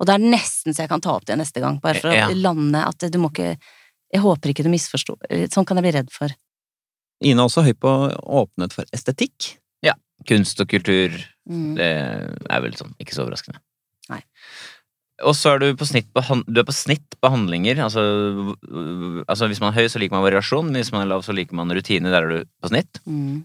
Og 0.00 0.06
det 0.08 0.16
er 0.16 0.24
nesten 0.24 0.74
så 0.74 0.82
jeg 0.82 0.90
kan 0.90 1.00
ta 1.04 1.14
opp 1.14 1.26
det 1.30 1.36
neste 1.38 1.62
gang, 1.62 1.78
bare 1.84 2.00
for 2.02 2.10
Ja. 2.12 2.26
å 2.28 2.34
lande 2.34 2.82
at 2.82 2.98
du 3.10 3.18
må 3.22 3.30
ikke 3.30 3.56
Jeg 4.14 4.22
håper 4.22 4.50
ikke 4.52 4.62
du 4.66 4.70
misforsto. 4.70 5.16
Sånn 5.50 5.66
kan 5.66 5.76
jeg 5.78 5.82
bli 5.86 5.94
redd 5.96 6.10
for. 6.14 6.30
Ine 7.24 7.40
er 7.40 7.46
også 7.48 7.64
høy 7.66 7.72
på 7.74 7.90
åpenhet 8.22 8.72
for 8.74 8.84
estetikk. 8.94 9.56
Ja. 9.82 9.94
Kunst 10.28 10.60
og 10.60 10.68
kultur, 10.68 11.10
Mm. 11.50 11.74
det 11.76 11.88
er 12.48 12.60
vel 12.62 12.72
sånn, 12.72 12.94
ikke 12.98 13.12
så 13.12 13.24
overraskende. 13.26 13.58
Nei. 14.08 14.22
Og 15.22 15.36
så 15.38 15.54
er 15.54 15.62
du 15.62 15.78
på 15.78 15.86
snitt 15.86 16.08
på, 16.10 16.22
du 16.50 16.58
er 16.58 16.66
på 16.66 16.74
snitt 16.74 17.16
på 17.22 17.30
handlinger. 17.30 17.78
Altså, 17.84 18.02
altså 19.30 19.46
hvis 19.46 19.60
man 19.62 19.70
er 19.70 19.84
høy, 19.84 19.90
så 19.92 20.00
liker 20.02 20.16
man 20.16 20.26
variasjon. 20.26 20.72
Hvis 20.74 20.90
man 20.94 21.04
er 21.04 21.12
lav, 21.12 21.22
så 21.22 21.36
liker 21.36 21.54
man 21.54 21.70
rutine. 21.70 22.10
Der 22.10 22.24
er 22.24 22.32
du 22.32 22.54
på 22.58 22.72
snitt. 22.72 22.98
Mm. 23.06 23.44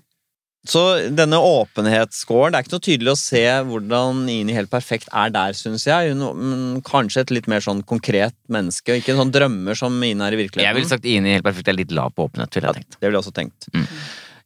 Så 0.67 0.81
denne 1.15 1.37
åpenhetsscoren, 1.39 2.51
det 2.51 2.59
er 2.59 2.65
ikke 2.65 2.73
noe 2.73 2.83
tydelig 2.83 3.11
å 3.13 3.19
se 3.19 3.43
hvordan 3.69 4.25
Ini 4.27 4.55
helt 4.57 4.71
perfekt 4.71 5.07
er 5.15 5.31
der, 5.31 5.55
syns 5.55 5.85
jeg. 5.87 6.11
Hun, 6.11 6.25
mm, 6.35 6.81
kanskje 6.87 7.23
et 7.23 7.31
litt 7.37 7.47
mer 7.51 7.63
sånn 7.63 7.79
konkret 7.87 8.35
menneske, 8.51 8.91
og 8.91 8.99
ikke 8.99 9.13
en 9.15 9.21
sånn 9.21 9.35
drømmer 9.35 9.79
som 9.79 9.95
Ine 10.03 10.27
er 10.27 10.35
i 10.35 10.41
virkeligheten. 10.41 10.67
Jeg 10.67 10.75
ville 10.75 10.91
sagt 10.91 11.07
Ine 11.07 11.37
helt 11.37 11.47
perfekt 11.47 11.71
er 11.71 11.77
litt 11.79 11.95
lav 11.95 12.11
på 12.11 12.27
åpenhet, 12.27 12.51
ville 12.57 12.73
jeg 12.73 12.81
tenkt. 12.81 12.97
Det 12.97 13.07
ville 13.07 13.15
jeg 13.15 13.23
også 13.23 13.35
tenkt. 13.39 13.69
Mm. 13.71 13.87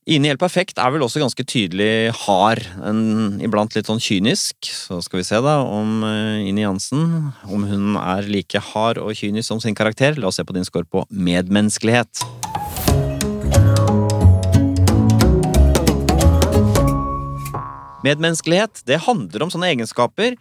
Ine 0.04 0.28
Hjelp 0.28 0.42
perfekt 0.44 0.80
er 0.84 0.92
vel 0.92 1.04
også 1.06 1.22
ganske 1.22 1.46
tydelig 1.48 2.12
hard, 2.26 2.60
en, 2.84 3.38
iblant 3.44 3.72
litt 3.72 3.88
sånn 3.88 4.04
kynisk. 4.04 4.58
Så 4.68 5.00
skal 5.06 5.22
vi 5.22 5.28
se 5.30 5.39
da 5.39 5.62
om 5.63 6.04
uh, 6.04 6.44
Ine 6.44 6.66
Jansen, 6.66 7.32
om 7.48 7.63
hun 7.70 7.96
er 8.02 8.28
like 8.28 8.60
hard 8.74 9.00
og 9.00 9.16
kynisk 9.16 9.48
som 9.48 9.63
sin 9.63 9.78
karakter. 9.80 10.20
La 10.20 10.28
oss 10.28 10.42
se 10.42 10.44
på 10.44 10.58
din 10.58 10.68
score 10.68 10.89
på 10.92 11.06
medmenneskelighet. 11.08 12.20
Medmenneskelighet 18.06 18.84
det 18.88 19.02
handler 19.06 19.46
om 19.46 19.52
sånne 19.54 19.72
egenskaper 19.74 20.38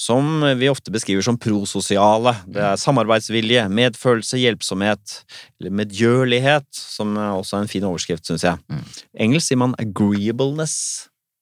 som 0.00 0.44
vi 0.60 0.68
ofte 0.68 0.92
beskriver 0.92 1.24
som 1.24 1.38
prososiale. 1.40 2.34
Det 2.52 2.62
er 2.62 2.80
samarbeidsvilje, 2.80 3.64
medfølelse, 3.72 4.40
hjelpsomhet, 4.42 5.20
eller 5.60 5.76
medgjørlighet, 5.80 6.68
som 6.76 7.16
er 7.16 7.32
også 7.32 7.56
er 7.58 7.66
en 7.66 7.72
fin 7.72 7.86
overskrift, 7.88 8.26
syns 8.28 8.44
jeg. 8.44 8.60
Mm. 8.68 8.82
Engelsk 9.26 9.48
sier 9.48 9.62
man 9.62 9.76
agreeableness. 9.80 10.76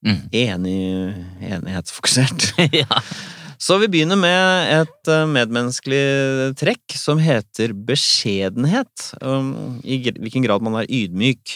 Mm. 0.04 0.20
Enig, 0.36 0.82
enighetsfokusert. 1.40 2.52
ja. 2.82 3.00
Så 3.64 3.78
vi 3.80 3.86
begynner 3.88 4.18
med 4.20 4.70
et 4.74 5.08
eh, 5.08 5.22
medmenneskelig 5.30 6.52
trekk 6.60 6.94
som 7.00 7.20
heter 7.22 7.72
beskjedenhet. 7.88 9.06
Um, 9.24 9.78
I 9.80 9.96
hvilken 10.04 10.44
grad 10.44 10.64
man 10.64 10.76
er 10.82 10.90
ydmyk. 10.92 11.54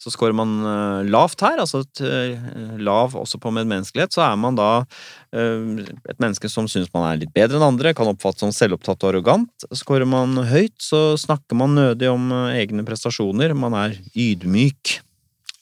Så 0.00 0.12
scorer 0.14 0.32
man 0.36 0.54
eh, 0.64 1.10
lavt 1.12 1.44
her, 1.44 1.60
altså 1.60 1.82
et, 1.84 2.00
eh, 2.00 2.78
lav 2.80 3.12
også 3.18 3.36
på 3.42 3.52
medmenneskelighet, 3.52 4.14
så 4.16 4.24
er 4.30 4.38
man 4.40 4.56
da 4.56 4.70
et 5.30 6.16
menneske 6.18 6.48
som 6.50 6.66
syns 6.66 6.88
man 6.90 7.04
er 7.06 7.20
litt 7.20 7.30
bedre 7.36 7.60
enn 7.60 7.66
andre, 7.68 7.92
kan 7.94 8.08
oppfattes 8.10 8.42
som 8.42 8.54
selvopptatt 8.54 9.04
og 9.04 9.12
arrogant. 9.12 9.66
Scorer 9.78 10.08
man 10.08 10.40
høyt, 10.48 10.74
så 10.82 11.12
snakker 11.20 11.58
man 11.60 11.76
nødig 11.76 12.08
om 12.10 12.32
egne 12.50 12.82
prestasjoner. 12.88 13.54
Man 13.54 13.76
er 13.78 13.94
ydmyk. 14.10 14.96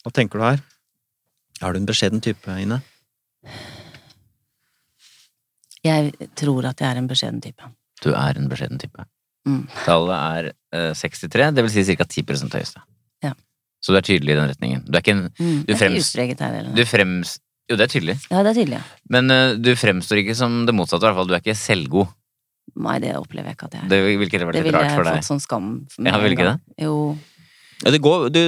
Hva 0.06 0.14
tenker 0.14 0.40
du 0.40 0.46
her? 0.46 0.64
Er 1.60 1.74
du 1.74 1.82
en 1.82 1.90
beskjeden 1.90 2.24
type, 2.24 2.56
Ine? 2.62 2.80
Jeg 5.84 6.30
tror 6.38 6.66
at 6.70 6.80
jeg 6.82 6.90
er 6.90 7.00
en 7.00 7.08
beskjeden 7.10 7.40
type. 7.44 7.70
Du 8.02 8.10
er 8.14 8.38
en 8.38 8.48
beskjeden 8.50 8.80
type. 8.82 9.04
Mm. 9.48 9.64
Tallet 9.84 10.16
er 10.18 10.48
eh, 10.76 10.94
63, 10.94 11.50
det 11.56 11.64
vil 11.64 11.72
si 11.72 11.84
ca. 11.96 12.04
10 12.04 12.24
høyeste. 12.52 12.82
Ja. 13.24 13.32
Så 13.80 13.94
du 13.94 13.98
er 14.00 14.06
tydelig 14.06 14.34
i 14.34 14.38
den 14.38 14.50
retningen. 14.50 14.84
Du 14.86 14.94
er 14.96 15.04
ikke 15.04 15.16
en 15.16 15.28
Mm. 15.38 15.64
Du 15.64 15.72
Det 15.72 15.82
er 15.82 16.24
ikke 16.28 16.44
her, 16.44 16.58
eller? 16.60 16.74
Du 16.74 16.84
frems... 16.84 17.38
Jo, 17.68 17.76
det 17.76 17.84
er 17.84 17.92
tydelig. 17.92 18.16
Ja, 18.30 18.42
det 18.42 18.50
er 18.50 18.54
tydelig. 18.62 18.78
ja. 18.80 18.82
Men 19.10 19.30
uh, 19.30 19.56
du 19.60 19.74
fremstår 19.76 20.22
ikke 20.22 20.34
som 20.34 20.64
det 20.66 20.74
motsatte, 20.74 21.04
i 21.04 21.08
hvert 21.08 21.18
fall. 21.20 21.28
Du 21.28 21.34
er 21.36 21.42
ikke 21.42 21.54
selvgod. 21.54 22.08
Nei, 22.78 22.98
det 23.02 23.16
opplever 23.16 23.50
jeg 23.50 23.58
ikke 23.58 23.66
at 23.68 23.74
jeg 23.74 23.82
er. 23.84 23.88
Det 23.88 23.98
vil 24.04 24.28
ikke 24.28 24.40
vært 24.48 24.56
litt 24.56 24.64
ville 24.68 24.78
rart 24.78 24.94
for 24.94 25.04
deg? 25.04 25.04
Det 25.04 25.04
ville 25.04 25.16
jeg 25.16 25.24
fått 25.24 25.28
sånn 25.28 25.42
skam 25.44 25.68
med 25.98 26.12
Ja, 26.12 26.20
vil 26.22 26.32
en 26.32 26.36
ikke 26.36 26.48
det? 26.48 26.56
Jo. 26.84 26.94
Ja, 27.84 27.92
det, 27.94 28.00
går, 28.02 28.24
det, 28.34 28.40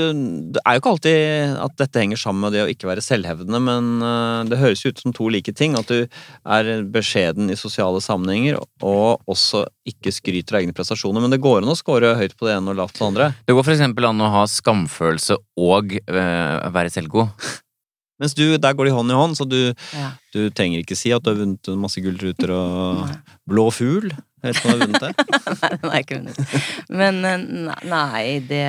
det 0.57 0.63
er 0.67 0.75
jo 0.75 0.81
ikke 0.81 0.91
alltid 0.91 1.53
at 1.63 1.75
dette 1.79 2.01
henger 2.03 2.19
sammen 2.19 2.43
med 2.43 2.57
det 2.57 2.65
å 2.65 2.71
ikke 2.73 2.89
være 2.91 3.05
selvhevdende, 3.05 3.61
men 3.63 3.91
øh, 4.03 4.41
det 4.51 4.59
høres 4.59 4.83
jo 4.83 4.91
ut 4.91 5.03
som 5.05 5.15
to 5.15 5.29
like 5.31 5.55
ting. 5.55 5.77
At 5.79 5.87
du 5.87 6.03
er 6.43 6.71
beskjeden 6.91 7.53
i 7.53 7.59
sosiale 7.59 8.03
sammenhenger, 8.03 8.59
og 8.83 9.23
også 9.31 9.63
ikke 9.87 10.11
skryter 10.17 10.59
av 10.59 10.65
egne 10.65 10.75
prestasjoner. 10.75 11.23
Men 11.23 11.31
det 11.31 11.43
går 11.45 11.63
an 11.63 11.71
å 11.71 11.79
score 11.79 12.17
høyt 12.19 12.35
på 12.35 12.49
det 12.49 12.57
ene 12.59 12.75
og 12.75 12.81
lavt 12.83 12.99
på 12.99 13.05
det 13.05 13.11
andre. 13.13 13.31
Det 13.47 13.55
går 13.55 13.71
eksempel 13.77 14.11
an 14.11 14.27
å 14.27 14.33
ha 14.35 14.45
skamfølelse 14.51 15.39
og 15.63 15.95
øh, 16.01 16.71
være 16.75 16.91
selvgod. 16.99 17.31
Mens 18.21 18.35
du, 18.37 18.45
der 18.61 18.75
går 18.77 18.91
de 18.91 18.93
hånd 18.93 19.15
i 19.15 19.17
hånd, 19.17 19.39
så 19.39 19.47
du, 19.49 19.73
Ja. 19.97 20.11
du 20.35 20.51
trenger 20.53 20.83
ikke 20.83 20.99
si 20.99 21.13
at 21.15 21.25
du 21.25 21.31
har 21.31 21.39
vunnet 21.39 21.71
masse 21.81 22.03
gullruter 22.05 22.53
og 22.53 23.07
blå 23.49 23.71
fugl. 23.73 24.11
Jeg 24.41 24.55
vet 24.55 24.59
ikke 24.61 24.71
om 24.71 24.73
du 24.73 24.81
har 24.81 24.89
vunnet 24.89 25.03
det. 25.05 25.13
Nei, 25.61 25.71
den 25.75 25.85
har 25.85 25.95
jeg 25.97 26.07
ikke 26.07 26.19
vunnet. 26.19 26.55
Men 27.01 27.19
eh, 27.29 27.43
nei, 27.91 28.25
det 28.49 28.65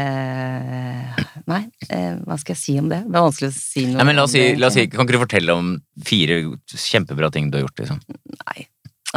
Nei, 1.52 1.62
eh, 1.88 2.18
hva 2.28 2.38
skal 2.42 2.54
jeg 2.56 2.62
si 2.62 2.76
om 2.82 2.92
det? 2.92 3.02
Det 3.08 3.18
er 3.18 3.26
vanskelig 3.28 3.50
å 3.52 3.56
si 3.56 3.86
noe 3.88 4.02
Nei, 4.02 4.08
men 4.10 4.20
la 4.20 4.26
oss 4.28 4.36
si, 4.36 4.44
la 4.60 4.70
oss 4.70 4.78
si. 4.78 4.86
Kan 4.92 5.08
ikke 5.08 5.16
du 5.16 5.24
fortelle 5.24 5.56
om 5.58 5.74
fire 6.08 6.42
kjempebra 6.76 7.32
ting 7.34 7.50
du 7.52 7.60
har 7.60 7.66
gjort? 7.66 7.84
liksom? 7.84 8.02
Nei, 8.44 8.68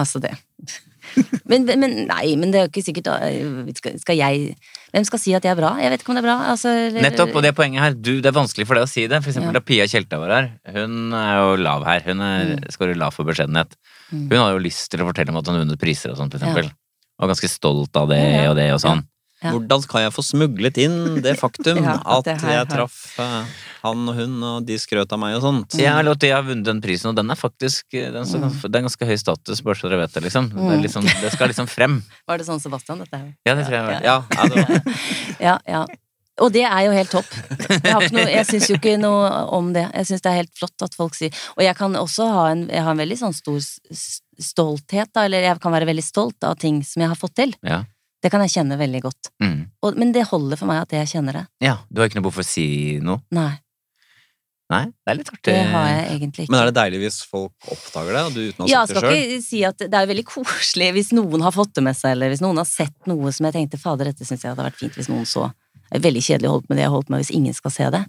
altså 0.01 0.23
det. 0.25 0.35
Men, 1.51 1.67
men 1.69 1.93
nei, 2.09 2.33
men 2.41 2.51
det 2.51 2.59
er 2.59 2.65
jo 2.65 2.71
ikke 2.73 2.83
sikkert 2.83 3.09
eh, 3.13 3.69
skal, 3.77 3.99
skal 4.01 4.17
jeg 4.19 4.55
Hvem 4.95 5.05
skal 5.09 5.19
si 5.19 5.33
at 5.35 5.43
jeg 5.43 5.51
er 5.51 5.59
bra? 5.59 5.73
Jeg 5.83 5.91
vet 5.91 6.03
ikke 6.05 6.13
om 6.13 6.19
det 6.19 6.23
er 6.23 6.29
bra. 6.29 6.37
Altså, 6.53 6.71
Nettopp, 7.03 7.33
og 7.35 7.43
det 7.43 7.51
poenget 7.59 7.83
her, 7.83 7.95
du, 7.99 8.13
det 8.23 8.31
er 8.31 8.37
vanskelig 8.37 8.67
for 8.69 8.79
deg 8.79 8.87
å 8.87 8.91
si 8.91 9.07
det. 9.11 9.19
For 9.25 9.33
eksempel 9.33 9.51
Ja. 9.51 9.59
da 9.59 9.63
Pia 9.67 9.87
Tjelta 9.91 10.21
var 10.23 10.31
her, 10.37 10.47
hun 10.77 11.13
er 11.19 11.33
jo 11.41 11.57
lav 11.65 11.83
her. 11.89 12.05
Hun 12.07 12.21
er, 12.23 12.55
skårer 12.71 12.95
lav 12.97 13.11
for 13.17 13.27
beskjedenhet. 13.27 13.75
Mm. 14.13 14.29
Hun 14.31 14.39
har 14.39 14.53
jo 14.55 14.63
lyst 14.63 14.89
til 14.95 15.03
å 15.03 15.09
fortelle 15.11 15.35
om 15.35 15.41
at 15.41 15.47
hun 15.51 15.57
har 15.59 15.65
vunnet 15.65 15.81
priser 15.83 16.15
og 16.15 16.17
sånn, 16.21 16.31
for 16.31 16.39
Ja. 16.39 16.47
eksempel. 16.47 16.71
Og 17.19 17.27
er 17.27 17.33
ganske 17.35 17.51
stolt 17.51 17.97
av 17.97 18.09
det 18.09 18.19
Ja, 18.23 18.43
ja. 18.45 18.51
og 18.51 18.57
det 18.57 18.69
og 18.75 18.81
sånn. 18.81 19.03
Ja. 19.45 19.53
Hvordan 19.53 19.83
kan 19.91 20.03
jeg 20.07 20.13
få 20.17 20.25
smuglet 20.25 20.79
inn 20.81 21.21
det 21.23 21.37
faktum 21.37 21.79
Ja, 21.85 21.99
at 22.01 22.19
at 22.19 22.25
det 22.31 22.37
her 22.43 22.55
jeg 22.63 22.69
traff 22.73 22.99
uh, 23.21 23.45
han 23.85 24.07
og 24.09 24.15
hun, 24.17 24.39
og 24.49 24.65
de 24.65 24.79
skrøt 24.81 25.13
av 25.13 25.21
meg 25.21 25.35
og 25.37 25.43
sånt? 25.45 25.75
Ja, 25.77 25.99
eller 26.01 26.17
at 26.17 26.25
jeg 26.25 26.33
har 26.33 26.47
vunnet 26.47 26.65
den 26.65 26.81
prisen, 26.81 27.11
og 27.11 27.19
den 27.19 27.29
er 27.31 27.37
faktisk 27.37 27.93
den 27.93 28.25
så, 28.25 28.39
Mm. 28.41 28.55
Det 28.65 28.79
er 28.81 28.87
ganske 28.87 29.07
høy 29.11 29.17
status, 29.21 29.61
bare 29.67 29.77
så 29.77 29.91
dere 29.93 30.01
vet 30.07 30.15
det, 30.17 30.23
liksom. 30.25 30.49
Det, 30.49 30.57
er 30.57 30.79
Mm. 30.79 30.83
liksom 30.87 31.05
det 31.21 31.33
skal 31.35 31.53
liksom 31.53 31.69
frem. 31.69 31.99
Var 32.29 32.41
det 32.41 32.47
sånn 32.49 32.63
Sebastian, 32.65 33.05
dette 33.05 33.21
her? 33.21 33.29
Ja, 33.45 33.55
det 33.55 33.67
tror 33.69 33.77
jeg. 33.77 34.01
Ja, 34.09 34.17
ja, 34.25 34.49
det 34.49 34.65
var 34.65 34.83
Ja, 35.51 35.59
ja. 35.69 35.85
Og 36.43 36.51
det 36.51 36.65
er 36.67 36.81
jo 36.89 36.91
helt 36.97 37.13
topp. 37.15 37.29
Jeg, 37.71 37.93
har 37.95 38.09
noe, 38.11 38.25
jeg 38.27 38.47
syns 38.49 38.65
jo 38.67 38.75
ikke 38.81 38.97
noe 38.99 39.29
om 39.55 39.69
det. 39.77 39.85
Jeg 39.95 40.09
syns 40.09 40.25
det 40.25 40.31
er 40.33 40.41
helt 40.41 40.51
flott 40.59 40.83
at 40.83 40.97
folk 40.99 41.15
sier 41.15 41.31
Og 41.55 41.63
jeg 41.63 41.77
kan 41.79 41.95
også 41.95 42.27
ha 42.27 42.49
en, 42.51 42.65
jeg 42.73 42.83
har 42.83 42.91
en 42.91 42.99
veldig 43.05 43.19
sånn 43.21 43.37
stor 43.37 43.61
stolthet, 44.43 45.13
da, 45.15 45.27
eller 45.29 45.45
jeg 45.47 45.61
kan 45.63 45.75
være 45.75 45.87
veldig 45.93 46.03
stolt 46.05 46.43
av 46.49 46.57
ting 46.59 46.81
som 46.83 47.05
jeg 47.05 47.13
har 47.13 47.19
fått 47.21 47.37
til. 47.39 47.53
Ja. 47.63 47.85
Det 48.25 48.31
kan 48.33 48.41
jeg 48.41 48.55
kjenne 48.55 48.79
veldig 48.81 49.03
godt. 49.05 49.29
Mm. 49.45 49.59
Og, 49.85 49.99
men 50.01 50.15
det 50.17 50.23
holder 50.31 50.57
for 50.57 50.71
meg 50.71 50.81
at 50.87 50.95
jeg 50.97 51.11
kjenner 51.13 51.37
det. 51.43 51.45
ja. 51.67 51.75
Du 51.93 52.01
har 52.01 52.09
ikke 52.09 52.17
noe 52.23 52.25
behov 52.25 52.39
for 52.41 52.47
å 52.47 52.49
si 52.49 52.65
noe? 53.05 53.21
Nei, 53.37 53.51
Nei, 54.73 54.87
det 55.05 55.13
er 55.13 55.17
litt 55.19 55.29
artig. 55.29 55.53
det 55.53 55.65
har 55.75 55.87
jeg 55.91 56.05
egentlig 56.15 56.45
ikke. 56.47 56.53
Men 56.55 56.63
er 56.63 56.71
det 56.71 56.75
deilig 56.79 57.01
hvis 57.03 57.19
folk 57.29 57.67
oppdager 57.75 58.17
det, 58.17 58.23
og 58.25 58.33
du 58.33 58.39
uten 58.49 58.65
å 58.65 58.69
Ja, 58.71 58.79
jeg 58.81 58.89
det 58.89 58.95
skal 58.97 59.05
sjøl? 59.05 59.19
ikke 59.21 59.43
si 59.45 59.61
at 59.69 59.83
det 59.93 59.99
er 60.01 60.09
veldig 60.09 60.25
koselig 60.31 60.89
hvis 60.97 61.11
noen 61.13 61.45
har 61.45 61.53
fått 61.53 61.75
det 61.77 61.85
med 61.85 61.99
seg, 61.99 62.15
eller 62.17 62.33
hvis 62.33 62.41
noen 62.41 62.57
har 62.63 62.69
sett 62.71 63.11
noe 63.11 63.29
som 63.37 63.45
jeg 63.45 63.55
tenkte 63.59 63.79
fader, 63.83 64.09
dette 64.09 64.25
syns 64.25 64.41
jeg 64.43 64.55
hadde 64.55 64.65
vært 64.65 64.81
fint 64.81 64.97
hvis 64.97 65.11
noen 65.13 65.29
så. 65.29 65.51
Det 65.85 66.01
er 66.01 66.05
veldig 66.09 66.23
kjedelig 66.25 66.49
å 66.49 66.55
holde 66.57 66.65
på 66.67 66.73
med 66.73 66.81
det 66.81 66.87
jeg 66.87 66.91
har 66.91 66.97
holdt 66.97 67.13
med 67.13 67.21
hvis 67.23 67.35
ingen 67.37 67.55
skal 67.61 67.75
se 67.77 67.91
det. 67.93 68.03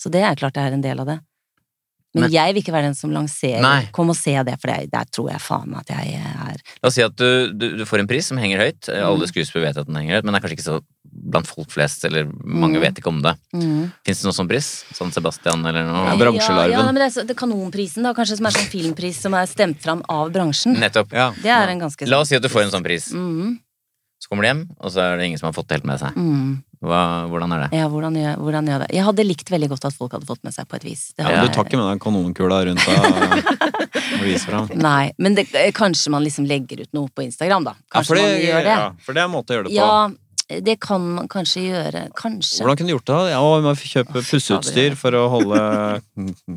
Så 0.00 0.12
det 0.14 0.22
er 0.22 0.38
klart 0.38 0.54
det 0.54 0.62
er 0.62 0.76
en 0.78 0.86
del 0.86 1.02
av 1.02 1.10
det. 1.10 1.18
Men, 2.14 2.22
Men- 2.22 2.32
jeg 2.32 2.54
vil 2.54 2.62
ikke 2.62 2.72
være 2.72 2.86
den 2.88 2.94
som 2.96 3.10
lanserer 3.12 3.60
Nei. 3.60 3.88
Kom 3.92 4.08
og 4.08 4.16
se 4.16 4.32
det, 4.46 4.54
for 4.62 4.70
det, 4.72 4.90
der 4.90 5.04
tror 5.12 5.30
jeg 5.32 5.40
faen 5.42 5.68
meg 5.68 5.80
at 5.84 5.90
jeg 5.98 6.14
er 6.16 6.56
La 6.82 6.88
oss 6.88 6.94
si 6.96 7.02
at 7.04 7.12
du, 7.16 7.52
du, 7.52 7.66
du 7.76 7.84
får 7.84 8.00
en 8.00 8.06
pris 8.08 8.24
som 8.30 8.38
henger 8.40 8.62
høyt. 8.62 8.88
Mm. 8.88 9.02
Alle 9.04 9.26
skuespillere 9.28 9.68
vet 9.74 9.80
at 9.82 9.86
den 9.90 9.96
henger 10.00 10.16
høyt, 10.20 10.24
men 10.24 10.32
det 10.32 10.38
er 10.40 10.46
kanskje 10.46 10.56
ikke 10.56 10.68
så 10.70 10.78
blant 11.26 11.46
folk 11.48 11.70
flest, 11.72 12.04
eller 12.08 12.24
mange 12.44 12.76
Mm. 12.78 12.82
vet 12.86 12.98
ikke 13.00 13.08
om 13.12 13.20
det. 13.24 13.34
mm. 13.56 13.92
Fins 14.06 14.20
det 14.22 14.28
noe 14.28 14.36
sånn 14.36 14.48
pris? 14.48 14.84
Sånn 14.96 15.12
Sebastian 15.12 15.64
eller 15.66 15.84
noe? 15.84 16.06
Ja, 16.08 16.16
bransjelarven. 16.20 16.72
Ja, 16.72 16.80
ja, 16.80 16.86
men 16.88 16.94
det 17.00 17.06
er, 17.08 17.12
så, 17.14 17.26
det 17.26 17.36
er 17.36 17.40
Kanonprisen, 17.40 18.02
da, 18.04 18.12
kanskje, 18.16 18.36
som 18.40 18.46
er 18.46 18.56
sånn 18.56 18.68
filmpris 18.72 19.20
som 19.20 19.34
er 19.34 19.46
stemt 19.50 19.80
fram 19.82 20.02
av 20.12 20.30
bransjen. 20.32 20.76
Nettopp. 20.78 21.12
Ja. 21.12 21.30
Det 21.36 21.52
er 21.52 21.68
en 21.74 21.80
ganske 21.84 22.08
La 22.08 22.20
oss 22.20 22.28
si 22.32 22.36
at 22.36 22.42
du 22.44 22.48
får 22.52 22.64
en 22.66 22.74
sånn 22.78 22.84
pris. 22.84 23.10
mm, 23.12 23.58
Så 24.26 24.32
kommer 24.32 24.42
du 24.42 24.48
hjem, 24.48 24.62
og 24.82 24.90
så 24.90 25.04
er 25.04 25.20
det 25.20 25.26
ingen 25.28 25.38
som 25.38 25.46
har 25.46 25.52
fått 25.54 25.68
det 25.70 25.76
helt 25.78 25.84
med 25.86 26.00
seg. 26.02 26.16
mm. 26.18 26.54
Hva, 26.86 26.98
hvordan 27.30 27.52
er 27.54 27.60
det? 27.64 27.78
Ja, 27.78 27.86
hvordan 27.88 28.14
gjør, 28.18 28.34
hvordan 28.44 28.66
gjør 28.68 28.82
det? 28.82 28.88
Jeg 28.92 29.04
hadde 29.06 29.24
likt 29.24 29.48
veldig 29.50 29.68
godt 29.70 29.86
at 29.88 29.94
folk 29.96 30.12
hadde 30.12 30.26
fått 30.28 30.42
med 30.44 30.52
seg 30.54 30.66
på 30.68 30.76
et 30.76 30.84
vis. 30.84 31.06
Det 31.16 31.24
Ja, 31.24 31.30
men 31.30 31.46
du 31.48 31.54
tar 31.54 31.64
ikke 31.64 31.78
med 31.80 31.86
deg 31.88 32.02
kanonkula 32.04 32.58
rundt 32.68 32.84
deg 32.84 33.46
og 34.18 34.26
viser 34.26 34.50
fram? 34.50 34.68
Nei, 34.76 35.06
men 35.16 35.38
det, 35.38 35.46
kanskje 35.74 36.12
man 36.12 36.26
liksom 36.26 36.44
legger 36.46 36.82
ut 36.84 36.92
noe 36.94 37.08
på 37.08 37.24
Instagram, 37.24 37.64
da. 37.70 37.74
Ja, 37.78 37.88
Kanskje 37.96 38.10
for 38.12 38.20
det, 38.20 38.26
man 38.28 38.44
gjør 38.44 38.68
det. 38.68 38.74
ja, 38.76 38.90
for 39.06 39.16
det 39.16 39.22
er 39.22 39.30
en 39.30 39.34
måte 39.38 39.54
å 39.54 39.56
gjøre 39.56 39.68
det 39.70 39.72
på. 39.72 39.78
Ja, 39.78 40.10
det 40.48 40.76
kan 40.80 41.02
man 41.16 41.26
kanskje 41.28 41.62
gjøre. 41.66 42.00
Kanskje. 42.14 42.60
Hvordan 42.62 42.76
kunne 42.78 42.92
du 42.92 42.94
gjort 42.94 43.08
det? 43.10 43.16
Ja, 43.32 43.40
jeg 43.56 43.64
må 43.66 43.72
kjøpe 43.80 44.22
pusseutstyr 44.22 44.94
for 44.98 45.16
å 45.18 45.24
holde 45.32 45.58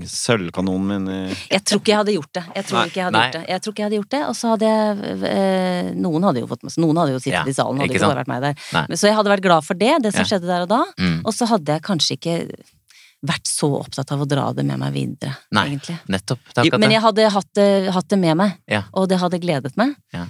sølvkanonen 0.05 0.85
min 0.91 1.07
i 1.09 1.19
Jeg 1.49 1.63
tror 1.65 1.81
ikke 1.81 1.91
jeg 1.93 1.99
hadde 2.03 2.15
gjort 2.15 2.33
det. 2.37 2.43
Jeg 2.59 2.67
tror 2.69 2.77
Nei. 2.79 2.85
ikke 2.91 2.99
jeg 2.99 3.07
hadde 3.07 3.17
Nei. 3.17 3.23
gjort 3.25 3.37
det. 3.39 3.43
Jeg 3.49 3.63
tror 3.65 3.73
ikke 3.73 3.81
jeg 3.83 3.87
hadde 3.89 3.99
gjort 3.99 4.13
det, 4.15 4.21
Og 4.29 4.35
så 4.37 4.51
hadde 4.53 4.69
jeg 4.69 5.19
eh, 5.33 5.91
Noen 6.05 6.27
hadde 6.29 6.43
jo 6.43 6.49
fått 6.51 6.63
med 6.67 6.75
seg 6.75 6.83
Noen 6.85 7.01
hadde 7.01 7.15
jo 7.15 7.21
sittet 7.23 7.39
Ja, 7.39 7.45
i 7.49 7.55
salen, 7.57 7.81
hadde 7.81 7.93
ikke 7.95 8.05
bare 8.05 8.21
vært 8.21 8.31
meg 8.31 8.43
der. 8.45 8.59
Nei. 8.77 8.83
Men, 8.91 9.01
så 9.01 9.09
jeg 9.09 9.17
hadde 9.19 9.33
vært 9.33 9.45
glad 9.49 9.65
for 9.67 9.81
det, 9.81 9.93
det 10.05 10.13
som 10.13 10.21
Ja. 10.23 10.29
skjedde 10.33 10.51
der 10.53 10.67
og 10.67 10.69
da. 10.75 10.81
Mm. 10.99 11.17
Og 11.25 11.33
så 11.35 11.49
hadde 11.49 11.77
jeg 11.79 11.85
kanskje 11.89 12.17
ikke 12.19 12.37
vært 13.29 13.49
så 13.51 13.67
opptatt 13.81 14.13
av 14.15 14.21
å 14.23 14.27
dra 14.29 14.45
det 14.55 14.63
med 14.63 14.79
meg 14.79 14.93
videre, 14.95 15.33
Nei. 15.51 15.65
egentlig. 15.73 15.97
Nettopp. 16.07 16.39
Men 16.79 16.93
jeg 16.93 17.01
hadde 17.03 17.25
hatt 17.33 17.59
hatt 17.97 18.07
det 18.13 18.19
med 18.21 18.37
meg, 18.39 18.53
Ja. 18.69 18.83
og 18.93 19.09
det 19.11 19.17
hadde 19.19 19.41
gledet 19.43 19.75
meg. 19.75 19.95
Ja. 20.15 20.27